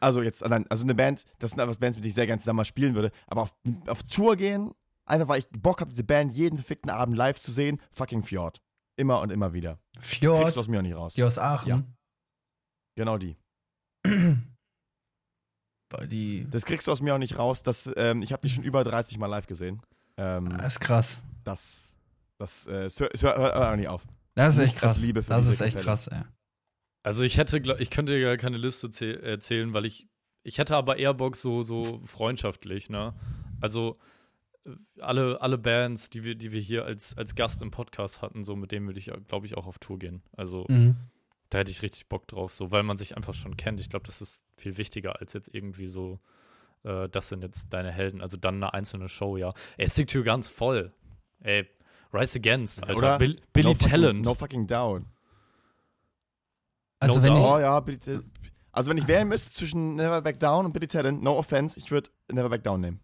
also 0.02 0.22
jetzt, 0.22 0.44
allein- 0.44 0.68
also 0.70 0.84
eine 0.84 0.96
Band, 0.96 1.24
das 1.40 1.52
sind 1.52 1.60
einfach 1.60 1.76
Bands, 1.78 1.98
mit 1.98 2.04
denen 2.04 2.10
ich 2.10 2.16
sehr 2.16 2.26
gerne 2.28 2.40
zusammen 2.40 2.58
mal 2.58 2.66
spielen 2.66 2.96
würde, 2.96 3.12
aber 3.28 3.42
auf, 3.44 3.56
auf 3.88 4.04
Tour 4.04 4.36
gehen, 4.36 4.74
einfach 5.06 5.28
weil 5.28 5.40
ich 5.40 5.50
Bock 5.50 5.82
habe, 5.82 5.92
diese 5.92 6.04
Band 6.04 6.34
jeden 6.34 6.58
verfickten 6.58 6.92
Abend 6.92 7.16
live 7.18 7.40
zu 7.40 7.52
sehen, 7.52 7.80
fucking 7.92 8.24
Fjord. 8.24 8.62
Immer 8.98 9.22
und 9.22 9.32
immer 9.32 9.54
wieder. 9.54 9.80
Das 9.94 10.04
kriegst 10.08 10.24
du 10.24 10.28
Fjord, 10.36 10.58
aus 10.58 10.68
mir 10.68 10.80
auch 10.80 10.84
nicht 10.84 10.96
raus. 10.96 11.14
die 11.14 11.24
aus 11.24 11.38
Aachen. 11.40 11.68
Ja. 11.70 11.84
Genau 12.96 13.18
die. 13.18 13.38
Die. 16.08 16.48
Das 16.50 16.64
kriegst 16.66 16.88
du 16.88 16.92
aus 16.94 17.02
mir 17.02 17.14
auch 17.14 17.18
nicht 17.20 17.38
raus. 17.38 17.64
Das, 17.64 17.90
ähm, 17.98 18.22
ich 18.22 18.32
habe 18.32 18.42
die 18.42 18.50
schon 18.54 18.64
über 18.64 18.84
30 18.86 19.18
Mal 19.18 19.26
live 19.28 19.46
gesehen. 19.46 19.82
Ähm, 20.18 20.50
Das 20.58 20.74
ist 20.74 20.80
krass. 20.80 21.24
das, 21.44 21.98
das, 22.38 22.66
äh, 22.68 22.86
es 22.86 22.98
hört, 23.00 23.14
es 23.14 23.22
hört, 23.24 23.38
hört 23.38 23.56
auch 23.56 23.76
nicht 23.76 23.90
auf. 23.90 24.04
Das 24.36 24.54
ist 24.54 24.60
echt 24.60 24.78
krass. 24.78 25.02
Liebe 25.02 25.22
für 25.22 25.30
das 25.30 25.48
ist 25.48 25.60
echt 25.60 25.72
Kapelle. 25.76 25.84
krass, 25.86 26.08
ey. 26.08 26.22
Also 27.04 27.24
ich 27.24 27.38
hätte, 27.38 27.58
ich 27.80 27.90
könnte 27.90 28.16
ja 28.18 28.38
keine 28.38 28.58
Liste 28.58 28.88
zäh- 28.88 29.20
erzählen, 29.20 29.74
weil 29.74 29.86
ich, 29.86 30.08
ich 30.44 30.58
hätte 30.58 30.76
aber 30.76 30.98
eher 30.98 31.14
Bock 31.14 31.36
so, 31.36 31.62
so 31.64 32.00
freundschaftlich, 32.04 32.90
ne? 32.90 33.14
Also 33.60 33.98
äh, 34.66 34.72
alle, 35.00 35.42
alle 35.42 35.58
Bands, 35.58 36.10
die 36.10 36.24
wir, 36.24 36.36
die 36.36 36.52
wir 36.52 36.62
hier 36.62 36.86
als, 36.86 37.18
als 37.18 37.36
Gast 37.36 37.62
im 37.62 37.72
Podcast 37.72 38.22
hatten, 38.22 38.44
so 38.44 38.56
mit 38.56 38.72
denen 38.72 38.86
würde 38.88 39.00
ich, 39.00 39.12
glaube 39.28 39.46
ich, 39.46 39.58
auch 39.58 39.66
auf 39.68 39.80
Tour 39.80 39.98
gehen. 40.00 40.22
Also 40.38 40.66
Mhm. 40.70 40.96
da 41.50 41.60
hätte 41.60 41.72
ich 41.72 41.82
richtig 41.82 42.08
Bock 42.08 42.28
drauf, 42.28 42.54
so, 42.54 42.72
weil 42.72 42.84
man 42.84 42.98
sich 42.98 43.18
einfach 43.18 43.34
schon 43.34 43.58
kennt. 43.58 43.80
Ich 43.80 43.90
glaube, 43.90 44.06
das 44.06 44.22
ist 44.22 44.46
viel 44.58 44.78
wichtiger 44.78 45.20
als 45.20 45.34
jetzt 45.34 45.54
irgendwie 45.54 45.88
so 45.88 46.20
äh, 46.84 47.08
das 47.10 47.30
sind 47.30 47.44
jetzt 47.44 47.72
deine 47.74 47.92
Helden. 47.92 48.22
Also 48.22 48.38
dann 48.38 48.56
eine 48.56 48.74
einzelne 48.74 49.08
Show, 49.10 49.38
ja. 49.38 49.54
Ey, 49.78 49.88
Stick 49.88 50.08
to 50.08 50.24
Guns 50.24 50.50
voll. 50.50 50.92
Ey, 51.42 51.68
Rise 52.14 52.40
Against, 52.40 52.82
Alter. 52.84 52.96
Oder 52.98 53.18
Bill, 53.20 53.40
Billy 53.54 53.68
no 53.68 53.74
fucking- 53.76 53.90
Talent. 53.90 54.26
No 54.26 54.34
fucking 54.34 54.68
down. 54.68 55.06
Also 57.02 57.20
No 57.20 57.26
wenn 57.26 57.34
doubt. 57.34 57.44
ich, 57.44 57.50
Oh 57.52 57.60
ja, 57.60 57.82
Tal- 57.82 58.24
also 58.72 58.90
wenn 58.90 58.98
ich 58.98 59.08
wählen 59.08 59.28
müsste 59.28 59.52
zwischen 59.52 59.96
Never 59.96 60.22
Back 60.22 60.40
Down 60.40 60.66
und 60.66 60.72
Billy 60.72 60.88
Talent, 60.88 61.22
no 61.22 61.38
offense, 61.38 61.78
ich 61.78 61.92
würde 61.92 62.10
Never 62.32 62.48
Back 62.50 62.64
Down 62.64 62.80
nehmen. 62.80 63.00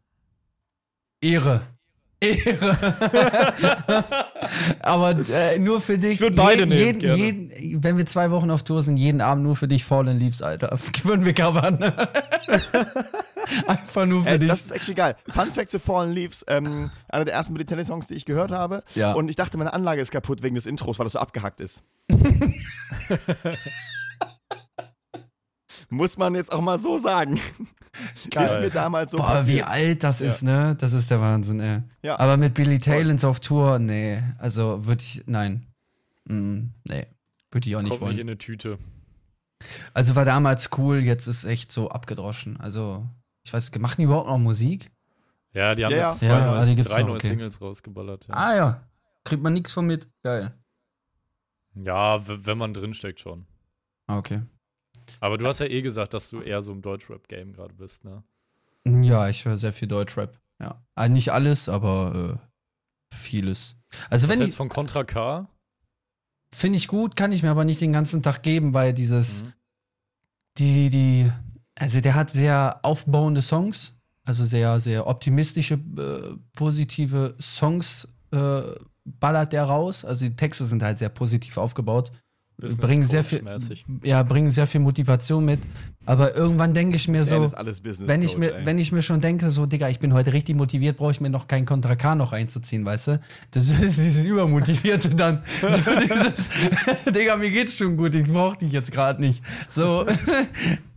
Ehre. 1.22 1.77
Ehre. 2.20 2.76
Aber 4.82 5.12
äh, 5.30 5.60
nur 5.60 5.82
für 5.82 5.98
dich. 5.98 6.14
Ich 6.14 6.22
würd 6.22 6.36
beide 6.36 6.64
jeden, 6.64 6.70
nehmen, 6.70 6.86
jeden, 6.86 7.00
gerne. 7.00 7.24
jeden, 7.62 7.84
wenn 7.84 7.98
wir 7.98 8.06
zwei 8.06 8.32
Wochen 8.32 8.50
auf 8.50 8.64
Tour 8.64 8.82
sind, 8.82 8.98
jeden 8.98 9.22
Abend 9.22 9.44
nur 9.44 9.56
für 9.56 9.68
dich 9.68 9.84
Fallen 9.84 10.18
Leaves, 10.20 10.42
Alter. 10.42 10.78
Würden 11.04 11.26
wir 11.26 11.34
covern. 11.34 11.78
Einfach 13.68 14.06
nur 14.06 14.24
für 14.24 14.30
Äh, 14.30 14.40
dich. 14.40 14.50
das 14.50 14.62
ist 14.66 14.72
actually 14.72 14.96
geil. 14.96 15.16
Fun 15.32 15.52
Fact 15.52 15.70
zu 15.72 15.80
Fallen 15.80 16.12
Leaves, 16.14 16.44
ähm, 16.48 16.90
einer 17.10 17.26
der 17.26 17.34
ersten 17.36 17.54
Billy 17.54 17.66
Talent 17.66 17.88
Songs, 17.88 18.08
die 18.08 18.16
ich 18.16 18.26
gehört 18.26 18.52
habe. 18.52 18.84
Ja. 18.96 19.14
Und 19.14 19.30
ich 19.30 19.36
dachte, 19.36 19.58
meine 19.58 19.74
Anlage 19.74 20.02
ist 20.02 20.12
kaputt 20.12 20.42
wegen 20.44 20.56
des 20.56 20.66
Intros, 20.66 20.98
weil 21.00 21.06
das 21.06 21.14
so 21.14 21.20
abgehackt 21.20 21.62
ist. 21.62 21.84
Muss 25.90 26.18
man 26.18 26.36
jetzt 26.36 26.52
auch 26.52 26.62
mal 26.62 26.78
so 26.78 26.98
sagen. 26.98 27.40
Ist 28.26 28.60
mir 28.60 28.70
damals 28.70 29.12
so 29.12 29.18
Boah, 29.18 29.46
wie 29.48 29.60
passiert. 29.62 29.68
alt 29.68 30.04
das 30.04 30.20
Ja. 30.20 30.28
ist, 30.28 30.44
ne? 30.44 30.76
Das 30.80 30.94
ist 30.94 31.10
der 31.12 31.20
Wahnsinn, 31.22 31.60
ey. 31.60 31.82
Ja. 32.04 32.20
Aber 32.20 32.38
mit 32.38 32.54
Billy 32.54 32.78
Talents 32.80 33.24
auf 33.26 33.40
Tour, 33.40 33.80
nee. 33.80 34.22
Also 34.38 34.86
würde 34.86 35.04
ich, 35.04 35.24
nein. 35.26 35.66
Mm, 36.26 36.68
nee. 36.90 37.08
Würde 37.52 37.68
ich 37.70 37.76
auch 37.76 37.82
nicht 37.82 37.90
Kommt 37.92 38.02
nicht 38.02 38.02
wollen. 38.02 38.20
in 38.20 38.28
eine 38.30 38.38
Tüte. 38.38 38.78
Also 39.94 40.16
war 40.16 40.26
damals 40.26 40.70
cool, 40.78 40.98
jetzt 41.00 41.26
ist 41.28 41.44
echt 41.46 41.72
so 41.72 41.90
abgedroschen. 41.90 42.60
Also, 42.60 43.08
ich 43.44 43.52
weiß, 43.54 43.72
machen 43.80 43.96
die 43.98 44.04
überhaupt 44.04 44.28
noch 44.28 44.38
Musik? 44.38 44.92
Ja, 45.54 45.74
die 45.74 45.84
haben 45.86 45.92
Ja, 45.94 46.10
jetzt 46.10 46.20
zwei 46.20 46.28
Ja, 46.28 46.64
die 46.66 46.76
gibt's 46.76 46.92
drei 46.94 47.02
noch, 47.02 47.08
neue 47.08 47.16
okay. 47.18 47.28
Singles 47.28 47.60
rausgeballert. 47.62 48.28
Ja, 48.28 48.34
Ah 48.36 48.56
ja. 48.56 48.88
Kriegt 49.24 49.42
man 49.42 49.54
nichts 49.54 49.74
von 49.74 49.88
mit. 49.88 50.08
Geil. 50.24 50.54
ja 51.74 52.18
wenn 52.28 52.58
man 52.58 52.74
drinsteckt 52.74 53.20
schon. 53.20 53.46
Ah, 54.08 54.18
okay. 54.18 54.42
Aber 55.20 55.38
du 55.38 55.46
hast 55.48 55.60
ja 55.60 55.66
eh 55.68 55.82
gesagt, 55.82 56.14
dass 56.14 56.30
du 56.30 56.42
eher 56.42 56.62
so 56.62 56.72
im 56.72 56.82
Deutschrap-Game 56.82 57.54
gerade 57.54 57.74
bist, 57.74 58.04
ne? 58.06 58.24
Ja, 58.86 59.28
ich 59.30 59.44
höre 59.46 59.58
sehr 59.58 59.74
viel 59.74 59.88
Deutschrap. 59.88 60.40
Ja. 60.62 60.82
Ah, 60.96 61.08
nicht 61.10 61.32
alles, 61.32 61.68
aber 61.70 62.40
äh, 62.40 63.16
vieles. 63.16 63.76
Also 64.10 64.28
Was 64.28 64.36
wenn 64.36 64.42
jetzt 64.44 64.54
ich, 64.54 64.58
von 64.58 64.70
Contra 64.70 65.04
K? 65.04 65.48
finde 66.54 66.78
ich 66.78 66.88
gut, 66.88 67.16
kann 67.16 67.32
ich 67.32 67.44
mir 67.44 67.52
aber 67.52 67.66
nicht 67.66 67.82
den 67.82 67.94
ganzen 67.94 68.24
Tag 68.24 68.42
geben, 68.44 68.74
weil 68.74 68.94
dieses, 68.94 69.44
Mhm. 69.44 69.54
die, 70.58 70.90
die, 70.90 71.32
also 71.76 72.02
der 72.02 72.16
hat 72.16 72.30
sehr 72.30 72.80
aufbauende 72.84 73.42
Songs, 73.42 73.94
also 74.26 74.44
sehr, 74.46 74.80
sehr 74.80 75.06
optimistische, 75.08 75.76
äh, 75.76 76.36
positive 76.54 77.36
Songs 77.40 78.08
äh, 78.32 78.62
ballert 79.06 79.54
der 79.54 79.64
raus. 79.64 80.04
Also 80.04 80.26
die 80.28 80.36
Texte 80.36 80.66
sind 80.66 80.84
halt 80.84 81.00
sehr 81.00 81.10
positiv 81.10 81.58
aufgebaut. 81.58 82.12
Business 82.60 82.80
bringen 82.80 83.06
sehr 83.06 83.24
viel, 83.24 83.44
ja, 84.04 84.24
bringen 84.24 84.50
sehr 84.50 84.66
viel 84.66 84.82
Motivation 84.82 85.46
mit. 85.46 85.60
Aber 86.08 86.36
irgendwann 86.36 86.74
denke 86.74 86.96
ich 86.96 87.08
mir 87.08 87.24
so, 87.24 87.42
das 87.42 87.52
ist 87.52 87.58
alles 87.58 87.82
Business 87.82 88.08
wenn 88.08 88.24
ich, 88.24 88.36
mir, 88.36 88.56
ey. 88.56 88.66
wenn 88.66 88.80
ich 88.80 88.92
mir 88.92 89.04
schon 89.04 89.22
denke, 89.22 89.52
so, 89.52 89.68
Digga, 89.68 89.90
ich 89.90 90.00
bin 90.00 90.12
heute 90.14 90.34
richtig 90.34 90.56
motiviert, 90.56 90.98
brauche 90.98 91.12
ich 91.12 91.22
mir 91.22 91.30
noch 91.30 91.48
kein 91.48 91.68
Contra 91.68 91.96
K 91.96 92.16
noch 92.16 92.34
einzuziehen, 92.34 92.84
weißt 92.84 93.08
du? 93.10 93.22
Das 93.52 93.70
ist 93.80 94.00
dieses 94.00 94.26
Übermotivierte 94.26 95.10
dann. 95.10 95.44
So 95.62 95.68
dieses, 96.02 96.50
Digga, 97.14 97.36
mir 97.36 97.52
geht's 97.52 97.78
schon 97.78 97.96
gut, 97.96 98.16
ich 98.16 98.28
brauche 98.28 98.58
dich 98.58 98.72
jetzt 98.72 98.92
gerade 98.92 99.22
nicht. 99.22 99.44
So, 99.68 100.08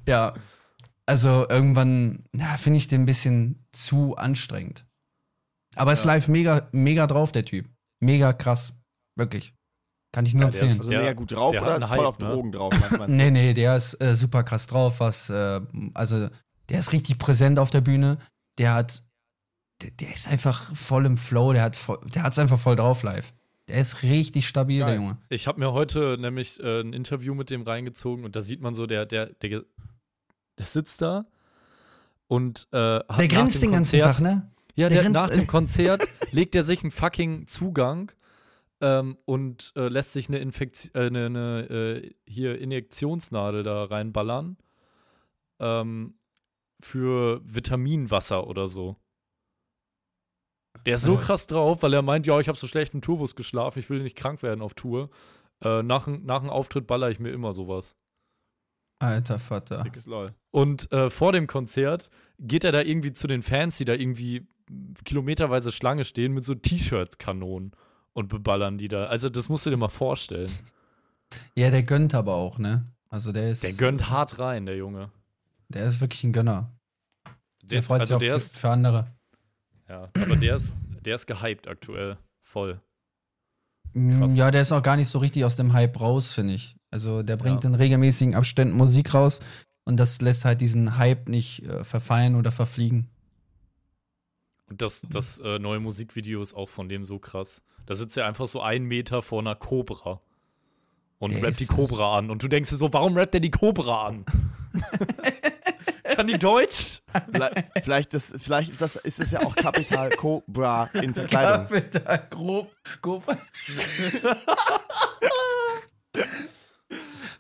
ja. 0.07 0.33
Also 1.05 1.47
irgendwann 1.49 2.23
ja, 2.35 2.57
finde 2.57 2.79
ich 2.79 2.87
den 2.87 3.03
ein 3.03 3.07
bisschen 3.07 3.67
zu 3.73 4.17
anstrengend. 4.17 4.87
Aber 5.77 5.93
ist 5.93 6.05
Ja. 6.05 6.15
live 6.15 6.29
mega, 6.29 6.69
mega 6.73 7.07
drauf, 7.07 7.33
der 7.33 7.45
Typ. 7.45 7.69
Mega 8.01 8.33
krass. 8.33 8.79
Wirklich. 9.17 9.53
Kann 10.13 10.27
ich 10.27 10.35
nur 10.35 10.45
Ja, 10.47 10.51
der 10.51 10.63
ist- 10.63 10.79
empfehlen. 10.79 10.81
also 10.81 10.91
der- 10.91 10.99
mega 11.01 11.13
gut 11.13 11.33
drauf 11.33 11.53
der 11.53 11.61
hat 11.61 11.67
oder 11.69 11.77
einen 11.77 11.87
voll 11.89 11.99
Hype, 11.99 12.07
auf 12.07 12.19
ne? 12.19 12.27
Drogen 12.29 12.53
drauf? 12.53 12.73
Was 12.75 12.91
meinst 12.99 13.09
du? 13.09 13.13
Nee, 13.17 13.31
nee, 13.31 13.55
der 13.55 13.77
ist 13.77 14.01
äh, 14.01 14.15
super 14.15 14.43
krass 14.43 14.67
drauf, 14.67 14.99
was, 15.01 15.31
äh, 15.31 15.61
also 15.95 16.29
der 16.69 16.79
ist 16.81 16.93
richtig 16.93 17.19
präsent 17.19 17.59
auf 17.59 17.71
der 17.71 17.81
Bühne. 17.81 18.19
Der 18.59 18.75
hat, 18.75 19.03
der, 19.83 19.91
der 19.93 20.13
ist 20.13 20.27
einfach 20.29 20.75
voll 20.75 21.07
im 21.07 21.17
Flow, 21.17 21.53
der 21.53 21.63
hat 21.63 21.79
der 22.15 22.23
hat's 22.25 22.39
einfach 22.39 22.59
voll 22.59 22.77
drauf 22.77 23.03
live. 23.03 23.33
Der 23.69 23.79
ist 23.81 24.03
richtig 24.03 24.49
stabil, 24.49 24.79
der 24.79 24.87
Geil. 24.89 24.97
Junge. 24.97 25.19
Ich 25.29 25.47
habe 25.47 25.61
mir 25.61 25.73
heute 25.73 26.17
nämlich 26.19 26.59
äh, 26.61 26.81
ein 26.81 26.93
Interview 26.93 27.35
mit 27.37 27.51
dem 27.51 27.63
reingezogen 27.63 28.25
und 28.25 28.35
da 28.35 28.41
sieht 28.41 28.61
man 28.61 28.75
so, 28.75 28.87
der, 28.87 29.07
der, 29.07 29.27
der, 29.27 29.63
der 30.59 30.67
sitzt 30.67 31.03
da 31.03 31.25
und 32.27 32.67
äh, 32.73 32.77
hat 32.99 33.19
Der 33.21 33.29
grinst 33.29 33.63
den 33.63 33.73
ganzen 33.73 34.01
Tag, 34.01 34.19
ne? 34.21 34.51
Ja, 34.75 34.89
Der 34.89 35.03
der, 35.03 35.11
grinst- 35.11 35.13
nach 35.23 35.31
dem 35.31 35.47
Konzert 35.47 36.07
legt 36.33 36.55
er 36.57 36.63
sich 36.65 36.83
einen 36.83 36.91
fucking 36.91 37.47
Zugang 37.47 38.11
ähm, 38.81 39.17
und 39.25 39.73
äh, 39.77 39.89
lässt 39.89 40.13
sich 40.13 40.29
eine, 40.29 40.39
Infektion, 40.39 40.95
äh, 40.95 41.07
eine, 41.07 41.27
eine 41.27 41.61
äh, 41.69 42.11
hier 42.27 42.59
Injektionsnadel 42.59 43.63
da 43.63 43.85
reinballern 43.85 44.57
ähm, 45.61 46.15
für 46.83 47.41
Vitaminwasser 47.45 48.47
oder 48.47 48.67
so. 48.67 48.97
Der 50.87 50.95
ist 50.95 51.05
so 51.05 51.17
krass 51.17 51.47
drauf, 51.47 51.83
weil 51.83 51.93
er 51.93 52.03
meint, 52.03 52.27
ja, 52.27 52.39
ich 52.41 52.49
habe 52.49 52.59
so 52.59 52.67
schlechten 52.67 53.03
Tourbus 53.03 53.35
geschlafen, 53.35 53.81
ich 53.81 53.91
will 53.91 54.03
nicht 54.03 54.17
krank 54.17 54.43
werden 54.43 54.63
auf 54.63 54.75
Tour. 54.75 55.11
Äh, 55.63 55.83
nach, 55.83 56.05
dem- 56.05 56.25
nach 56.25 56.41
dem 56.41 56.49
Auftritt 56.49 56.87
baller 56.87 57.11
ich 57.11 57.19
mir 57.21 57.31
immer 57.31 57.53
sowas. 57.53 57.97
Alter 58.99 59.39
Vater. 59.39 59.83
Dickes 59.83 60.07
LOL. 60.07 60.35
Und 60.53 60.91
äh, 60.93 61.11
vor 61.11 61.33
dem 61.33 61.47
Konzert 61.47 62.11
geht 62.39 62.65
er 62.65 62.73
da 62.73 62.81
irgendwie 62.83 63.13
zu 63.13 63.27
den 63.27 63.43
Fans, 63.43 63.77
die 63.79 63.85
da 63.85 63.95
irgendwie 63.95 64.47
kilometerweise 65.05 65.73
Schlange 65.73 66.05
stehen, 66.05 66.33
mit 66.33 66.45
so 66.45 66.55
T-Shirts-Kanonen 66.55 67.73
und 68.13 68.29
beballern 68.29 68.79
die 68.79 68.89
da. 68.89 69.05
Also, 69.07 69.29
das 69.29 69.49
musst 69.49 69.67
du 69.67 69.71
dir 69.71 69.77
mal 69.77 69.89
vorstellen. 69.89 70.51
Ja, 71.55 71.71
der 71.71 71.83
gönnt 71.83 72.15
aber 72.15 72.35
auch, 72.35 72.59
ne? 72.59 72.87
Also 73.09 73.33
der 73.33 73.51
ist, 73.51 73.63
Der 73.65 73.73
gönnt 73.73 74.09
hart 74.11 74.39
rein, 74.39 74.67
der 74.67 74.77
Junge. 74.77 75.11
der 75.69 75.87
ist 75.87 76.01
wirklich 76.01 76.23
ein 76.25 76.33
Gönner. 76.33 76.73
Der, 77.63 77.69
Der, 77.69 77.83
freut 77.83 78.01
also, 78.01 78.19
sich 78.19 78.31
auch 78.31 78.37
ist, 78.37 78.57
für 78.57 78.71
andere. 78.71 79.07
ja, 79.89 80.09
aber 80.15 80.37
der 80.37 80.57
ist, 80.57 80.75
der 81.05 81.15
ist 81.17 81.27
gehypt 81.27 81.69
aktuell. 81.69 82.17
Voll. 82.43 82.81
Mm, 83.93 84.19
Krass. 84.19 84.37
Ja, 84.37 84.51
der 84.51 84.61
ist 84.63 84.73
auch 84.73 84.83
gar 84.83 84.97
nicht 84.97 85.09
so 85.09 85.19
richtig 85.19 85.45
aus 85.45 85.57
dem 85.57 85.73
Hype 85.73 86.01
raus, 86.01 86.33
finde 86.33 86.55
ich. 86.55 86.77
Also 86.91 87.23
der 87.23 87.37
bringt 87.37 87.65
Ja. 87.65 87.71
in 87.71 87.75
regelmäßigen 87.77 88.35
Abständen 88.35 88.77
Musik 88.77 89.15
raus 89.15 89.41
und 89.85 89.97
das 89.99 90.21
lässt 90.21 90.45
halt 90.45 90.61
diesen 90.61 90.97
Hype 90.97 91.29
nicht 91.29 91.65
äh, 91.65 91.85
verfallen 91.85 92.35
oder 92.37 92.51
verfliegen. 92.53 93.09
Und 94.71 94.81
das, 94.81 95.03
das 95.11 95.39
äh, 95.41 95.59
neue 95.59 95.81
Musikvideo 95.81 96.41
ist 96.41 96.55
auch 96.55 96.69
von 96.69 96.89
dem 96.89 97.05
so 97.05 97.19
krass. 97.19 97.63
Da 97.87 97.95
sitzt 97.95 98.17
er 98.17 98.27
einfach 98.27 98.47
so 98.47 98.61
einen 98.63 98.85
Meter 98.87 99.21
vor 99.21 99.41
einer 99.41 99.57
Cobra 99.57 100.21
und 101.19 101.33
Der 101.35 101.43
rappt 101.43 101.61
die 101.61 101.67
Cobra 101.67 102.17
an. 102.19 102.31
Und 102.31 102.43
du 102.43 102.49
denkst 102.49 102.71
dir 102.71 102.77
so, 102.77 102.93
warum 102.93 103.17
rappt 103.17 103.35
der 103.35 103.41
die 103.41 103.51
Cobra 103.51 104.07
an? 104.07 104.25
Kann 106.15 106.27
die 106.29 106.39
Deutsch? 106.39 107.01
Vielleicht, 107.83 108.15
das, 108.15 108.33
vielleicht 108.39 108.71
ist, 108.73 108.81
das, 108.81 108.97
ist 108.97 109.19
das 109.21 109.31
ja 109.33 109.41
auch 109.41 109.55
Capital 109.57 110.11
Cobra 110.11 110.89
in 110.95 111.15
Verkleidung. 111.15 111.67
Kapital 111.69 112.27
grob, 112.31 112.71
grob. 113.03 113.25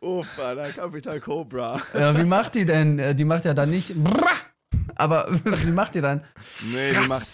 Oh, 0.00 0.22
Vater, 0.22 0.72
Capital 0.72 1.20
Cobra. 1.20 1.80
Ja, 1.94 2.16
wie 2.16 2.24
macht 2.24 2.54
die 2.54 2.64
denn? 2.64 2.98
Äh, 2.98 3.14
Die 3.14 3.24
macht 3.24 3.44
ja 3.44 3.52
dann 3.54 3.70
nicht. 3.70 3.94
Brrrr, 3.94 4.24
Aber 5.00 5.28
wie 5.44 5.70
macht 5.72 5.94
die 5.94 6.00
dann? 6.00 6.22
Nee, 6.72 6.92
die 7.00 7.08
macht. 7.08 7.26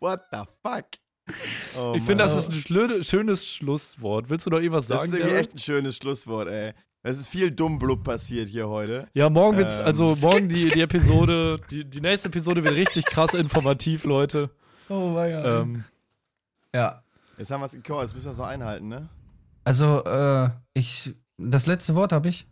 What 0.00 0.22
the 0.32 0.38
fuck? 0.62 0.86
Oh, 1.78 1.94
Ich 1.96 2.02
finde, 2.02 2.24
das 2.24 2.36
ist 2.36 2.48
ein 2.50 2.56
schlö- 2.60 3.04
schönes 3.08 3.46
Schlusswort. 3.46 4.28
Willst 4.30 4.46
du 4.46 4.50
noch 4.50 4.58
irgendwas 4.58 4.86
Das 4.88 5.00
sagen? 5.00 5.12
ist 5.12 5.18
irgendwie 5.18 5.32
Daryl? 5.34 5.44
echt 5.46 5.54
ein 5.54 5.58
schönes 5.58 5.96
Schlusswort, 5.96 6.48
ey. 6.48 6.72
Es 7.02 7.18
ist 7.18 7.28
viel 7.30 7.50
Dummblub 7.50 8.04
passiert 8.04 8.48
hier 8.48 8.68
heute. 8.68 9.08
Ja, 9.14 9.30
morgen 9.30 9.56
wird's, 9.56 9.78
Ähm, 9.78 9.86
also 9.86 10.16
morgen 10.16 10.48
die, 10.48 10.68
die 10.68 10.80
Episode, 10.82 11.58
die, 11.70 11.84
die 11.88 12.00
nächste 12.00 12.28
Episode 12.28 12.62
wird 12.64 12.74
richtig 12.74 13.04
krass 13.06 13.32
informativ, 13.34 14.04
Leute. 14.04 14.50
Oh, 14.88 15.14
ja. 15.16 15.60
Ähm, 15.60 15.84
ja. 16.74 17.02
Jetzt 17.38 17.50
haben 17.50 17.60
wir 17.60 17.66
es 17.66 17.72
gecallt, 17.72 18.02
jetzt 18.02 18.14
müssen 18.14 18.26
wir 18.26 18.32
es 18.32 18.38
noch 18.38 18.46
einhalten, 18.48 18.88
ne? 18.88 19.08
Also, 19.64 20.04
äh, 20.04 20.50
ich. 20.74 21.14
Das 21.38 21.66
letzte 21.66 21.94
Wort 21.94 22.12
habe 22.12 22.28
ich. 22.28 22.46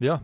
ja, 0.00 0.20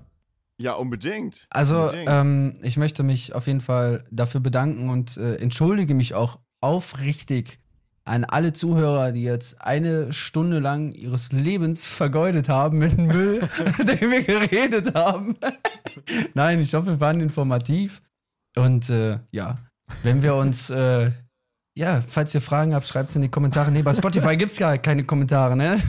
Ja, 0.61 0.75
unbedingt. 0.75 1.47
Also, 1.51 1.85
Unbedingt. 1.85 2.09
ähm, 2.11 2.55
ich 2.63 2.77
möchte 2.77 3.03
mich 3.03 3.35
auf 3.35 3.47
jeden 3.47 3.61
Fall 3.61 4.05
dafür 4.11 4.41
bedanken 4.41 4.89
und 4.89 5.17
äh, 5.17 5.37
entschuldige 5.37 5.95
mich 5.95 6.15
auch 6.15 6.39
aufrichtig 6.61 7.59
an 8.05 8.25
alle 8.25 8.53
Zuhörer, 8.53 9.13
die 9.13 9.23
jetzt 9.23 9.61
eine 9.63 10.13
Stunde 10.13 10.59
lang 10.59 10.93
ihres 10.93 11.33
Lebens 11.33 11.87
vergeudet 11.87 12.49
haben 12.49 12.79
mit 12.79 12.97
dem 12.97 13.07
Müll, 13.07 13.41
den 13.79 14.11
wir 14.11 14.23
geredet 14.23 14.95
haben. 14.95 15.37
Nein, 16.35 16.61
ich 16.61 16.75
hoffe, 16.75 16.87
wir 16.87 17.01
waren 17.01 17.21
informativ. 17.21 18.03
Und 18.57 18.91
äh, 18.91 19.19
ja, 19.33 19.57
wenn 20.03 20.23
wir 20.23 20.37
uns, 20.37 20.71
äh, 20.71 21.11
ja, 21.77 22.03
falls 22.07 22.35
ihr 22.35 22.41
Fragen 22.41 22.75
habt, 22.75 22.87
schreibt 22.87 23.11
es 23.11 23.17
in 23.17 23.23
die 23.23 23.31
Kommentare. 23.31 23.73
Nee, 23.73 23.83
bei 23.83 23.95
Spotify 23.95 24.37
gibt 24.37 24.53
es 24.53 24.59
gar 24.59 24.79
keine 24.79 25.05
Kommentare, 25.05 25.57
ne? 25.57 25.81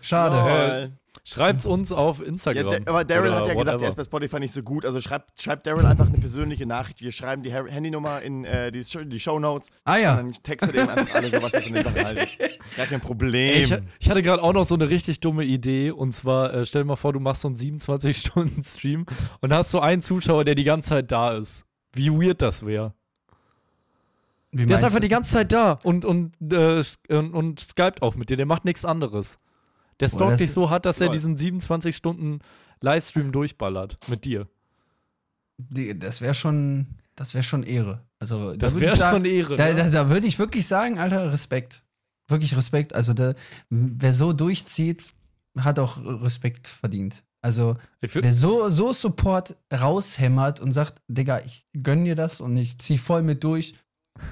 Schade. 0.00 0.92
Schreibt's 1.24 1.66
uns 1.66 1.92
auf 1.92 2.20
Ja, 2.20 2.26
Instagram. 2.26 2.70
der, 2.70 2.88
aber 2.88 3.04
Daryl 3.04 3.34
hat 3.34 3.46
ja 3.46 3.54
gesagt, 3.54 3.66
whatever. 3.66 3.82
er 3.84 3.88
ist 3.90 3.96
bei 3.96 4.04
Spotify 4.04 4.40
nicht 4.40 4.54
so 4.54 4.62
gut. 4.62 4.84
Also 4.86 5.00
schreibt, 5.00 5.40
schreibt 5.40 5.66
Daryl 5.66 5.86
einfach 5.86 6.06
eine 6.06 6.18
persönliche 6.18 6.66
Nachricht. 6.66 7.00
Wir 7.02 7.12
schreiben 7.12 7.42
die 7.42 7.52
Handynummer 7.52 8.22
in 8.22 8.44
äh, 8.44 8.70
die, 8.72 8.84
Show, 8.84 9.02
die 9.04 9.20
Shownotes. 9.20 9.70
Ah 9.84 9.96
ja. 9.96 10.12
Und 10.12 10.34
dann 10.36 10.42
textet 10.42 10.74
ihr 10.74 10.82
ihm 10.84 10.88
einfach 10.88 11.14
alle 11.14 11.30
so, 11.30 11.42
was 11.42 11.52
ihr 11.54 11.62
von 11.62 11.72
der 11.74 11.82
Sache 11.84 12.04
haltet. 12.04 12.28
Gar 12.76 12.86
kein 12.86 13.00
Problem. 13.00 13.54
Ey, 13.54 13.62
ich, 13.62 13.74
ich 13.98 14.10
hatte 14.10 14.22
gerade 14.22 14.42
auch 14.42 14.52
noch 14.52 14.64
so 14.64 14.74
eine 14.74 14.88
richtig 14.88 15.20
dumme 15.20 15.44
Idee. 15.44 15.90
Und 15.90 16.12
zwar, 16.12 16.54
äh, 16.54 16.64
stell 16.64 16.82
dir 16.82 16.86
mal 16.88 16.96
vor, 16.96 17.12
du 17.12 17.20
machst 17.20 17.42
so 17.42 17.48
einen 17.48 17.56
27-Stunden-Stream 17.56 19.06
und 19.40 19.52
hast 19.52 19.70
so 19.70 19.80
einen 19.80 20.02
Zuschauer, 20.02 20.44
der 20.44 20.54
die 20.54 20.64
ganze 20.64 20.90
Zeit 20.90 21.12
da 21.12 21.36
ist. 21.36 21.64
Wie 21.92 22.10
weird 22.10 22.40
das 22.42 22.64
wäre. 22.64 22.94
Der 24.52 24.68
ist 24.68 24.82
einfach 24.82 24.96
du? 24.98 25.02
die 25.02 25.08
ganze 25.08 25.32
Zeit 25.32 25.52
da 25.52 25.78
und, 25.84 26.04
und, 26.04 26.32
äh, 26.52 26.82
und, 27.08 27.34
und 27.34 27.60
skypt 27.60 28.02
auch 28.02 28.16
mit 28.16 28.30
dir. 28.30 28.36
Der 28.36 28.46
macht 28.46 28.64
nichts 28.64 28.84
anderes. 28.84 29.38
Der 30.00 30.08
stalkt 30.08 30.40
dich 30.40 30.52
so 30.52 30.70
hart, 30.70 30.86
dass 30.86 31.00
er 31.00 31.10
diesen 31.10 31.36
27 31.36 31.94
Stunden 31.94 32.40
Livestream 32.80 33.32
durchballert 33.32 33.98
mit 34.08 34.24
dir. 34.24 34.48
Die, 35.58 35.98
das 35.98 36.20
wäre 36.20 36.34
schon, 36.34 36.86
das 37.14 37.34
wäre 37.34 37.42
schon 37.42 37.62
Ehre. 37.62 38.02
Also, 38.18 38.52
da 38.52 38.56
Das 38.56 38.80
wäre 38.80 38.96
schon 38.96 39.24
Ehre. 39.24 39.56
Da, 39.56 39.68
ne? 39.68 39.74
da, 39.74 39.90
da 39.90 40.08
würde 40.08 40.26
ich 40.26 40.38
wirklich 40.38 40.66
sagen, 40.66 40.98
Alter, 40.98 41.32
Respekt. 41.32 41.84
Wirklich 42.28 42.56
Respekt. 42.56 42.94
Also, 42.94 43.12
da, 43.12 43.34
wer 43.68 44.14
so 44.14 44.32
durchzieht, 44.32 45.12
hat 45.58 45.78
auch 45.78 45.98
Respekt 46.22 46.68
verdient. 46.68 47.24
Also, 47.42 47.76
wer 48.00 48.34
so, 48.34 48.68
so 48.68 48.92
Support 48.92 49.56
raushämmert 49.72 50.60
und 50.60 50.72
sagt, 50.72 51.00
Digga, 51.08 51.40
ich 51.40 51.66
gönn 51.82 52.04
dir 52.04 52.14
das 52.14 52.40
und 52.40 52.56
ich 52.56 52.78
zieh 52.78 52.98
voll 52.98 53.22
mit 53.22 53.44
durch. 53.44 53.74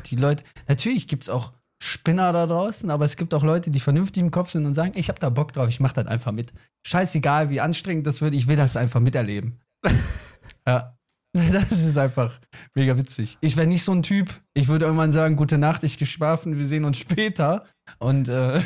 Die 0.06 0.16
Leute, 0.16 0.44
natürlich 0.66 1.06
gibt's 1.06 1.30
auch 1.30 1.52
Spinner 1.80 2.32
da 2.32 2.46
draußen, 2.46 2.90
aber 2.90 3.04
es 3.04 3.16
gibt 3.16 3.32
auch 3.34 3.44
Leute, 3.44 3.70
die 3.70 3.80
vernünftig 3.80 4.22
im 4.22 4.30
Kopf 4.30 4.50
sind 4.50 4.66
und 4.66 4.74
sagen, 4.74 4.92
ich 4.96 5.08
hab 5.08 5.20
da 5.20 5.30
Bock 5.30 5.52
drauf, 5.52 5.68
ich 5.68 5.80
mach 5.80 5.92
das 5.92 6.06
einfach 6.06 6.32
mit. 6.32 6.52
Scheißegal, 6.84 7.50
wie 7.50 7.60
anstrengend 7.60 8.06
das 8.06 8.20
wird, 8.20 8.34
ich 8.34 8.48
will 8.48 8.56
das 8.56 8.76
einfach 8.76 9.00
miterleben. 9.00 9.60
ja. 10.66 10.94
Das 11.32 11.70
ist 11.70 11.98
einfach 11.98 12.40
mega 12.74 12.96
witzig. 12.96 13.38
Ich 13.40 13.56
wäre 13.56 13.66
nicht 13.66 13.84
so 13.84 13.92
ein 13.92 14.02
Typ. 14.02 14.30
Ich 14.54 14.66
würde 14.66 14.86
irgendwann 14.86 15.12
sagen, 15.12 15.36
gute 15.36 15.58
Nacht, 15.58 15.84
ich 15.84 15.98
geschlafen, 15.98 16.58
wir 16.58 16.66
sehen 16.66 16.84
uns 16.84 16.98
später. 16.98 17.64
Und 17.98 18.28
äh, 18.28 18.60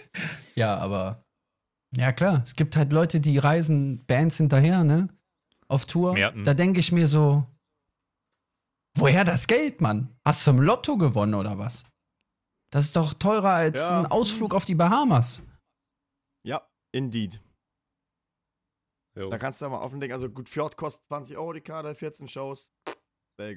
ja, 0.54 0.78
aber 0.78 1.24
ja 1.96 2.12
klar, 2.12 2.42
es 2.44 2.54
gibt 2.54 2.76
halt 2.76 2.92
Leute, 2.92 3.20
die 3.20 3.38
reisen 3.38 4.04
Bands 4.06 4.36
hinterher, 4.38 4.84
ne? 4.84 5.08
Auf 5.68 5.86
Tour. 5.86 6.14
Merten. 6.14 6.44
Da 6.44 6.54
denke 6.54 6.80
ich 6.80 6.92
mir 6.92 7.08
so, 7.08 7.46
woher 8.96 9.24
das 9.24 9.46
Geld, 9.46 9.80
Mann? 9.80 10.08
Hast 10.24 10.46
du 10.46 10.52
im 10.52 10.60
Lotto 10.60 10.96
gewonnen 10.96 11.34
oder 11.34 11.58
was? 11.58 11.84
Das 12.74 12.86
ist 12.86 12.96
doch 12.96 13.14
teurer 13.14 13.50
als 13.52 13.78
Ja. 13.78 14.00
ein 14.00 14.06
Ausflug 14.06 14.52
auf 14.52 14.64
die 14.64 14.74
Bahamas. 14.74 15.40
ja, 16.44 16.60
indeed. 16.92 17.40
Jo. 19.16 19.30
Da 19.30 19.38
kannst 19.38 19.62
du 19.62 19.68
mal 19.68 19.78
offenlegen. 19.80 20.12
Also 20.12 20.28
gut, 20.28 20.48
Fjord 20.48 20.76
kostet 20.76 21.06
20 21.06 21.36
Euro 21.36 21.52
die 21.52 21.60
Karte, 21.60 21.94
14 21.94 22.26
Shows. 22.26 22.72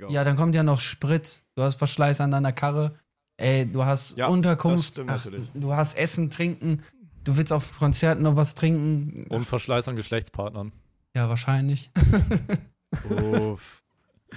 Ja, 0.09 0.23
dann 0.23 0.35
kommt 0.35 0.53
ja 0.53 0.61
noch 0.61 0.79
Sprit. 0.79 1.41
Du 1.55 1.63
hast 1.63 1.75
Verschleiß 1.77 2.21
an 2.21 2.29
deiner 2.29 2.53
Karre. 2.53 2.95
Ey, 3.37 3.65
du 3.71 3.83
hast 3.85 4.17
Ja, 4.17 4.27
Unterkunft. 4.27 4.79
das 4.79 4.87
stimmt 4.89 5.09
natürlich. 5.09 5.49
du 5.55 5.73
hast 5.73 5.95
Essen, 5.95 6.29
Trinken. 6.29 6.83
Du 7.23 7.37
willst 7.37 7.51
auf 7.51 7.77
Konzerten 7.79 8.21
noch 8.23 8.35
was 8.35 8.53
trinken. 8.55 9.25
Und 9.29 9.45
Verschleiß 9.45 9.87
an 9.87 9.95
Geschlechtspartnern. 9.95 10.71
Ja, 11.15 11.27
wahrscheinlich. 11.27 11.89
Uff. 13.09 13.83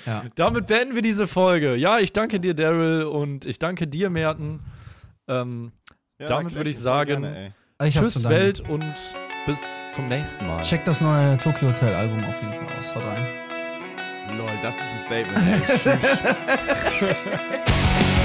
Ja. 0.07 0.25
Damit 0.35 0.67
beenden 0.67 0.95
wir 0.95 1.03
diese 1.03 1.27
Folge. 1.27 1.77
Ja, 1.77 1.99
ich 1.99 2.13
danke 2.13 2.41
dir, 2.41 2.55
Daryl, 2.55 3.05
und 3.05 3.47
ich 3.47 3.59
danke 3.59 3.87
dir, 3.87 4.11
Merten. 4.11 4.61
Ähm, 5.29 5.73
Ja, 6.19 6.27
Damit 6.27 6.55
würde 6.55 6.71
ich 6.71 6.79
sagen, 6.79 7.23
gerne, 7.23 7.55
tschüss. 7.89 8.29
Welt, 8.29 8.61
und 8.61 8.95
bis 9.47 9.77
zum 9.89 10.09
nächsten 10.09 10.47
Mal. 10.47 10.63
Check 10.63 10.85
das 10.85 11.01
neue 11.01 11.39
Tokyo 11.39 11.69
Hotel 11.69 11.95
Album 11.95 12.23
auf 12.25 12.41
jeden 12.43 12.53
Fall 12.55 12.67
aus. 12.79 12.95
Haut 12.95 13.05
rein. 13.05 13.27
Lol, 14.37 14.51
das 14.63 14.77
ist 14.77 14.93
ein 14.93 15.01
Statement. 15.01 15.43
Ey. 15.49 15.61
Tschüss. 15.79 17.17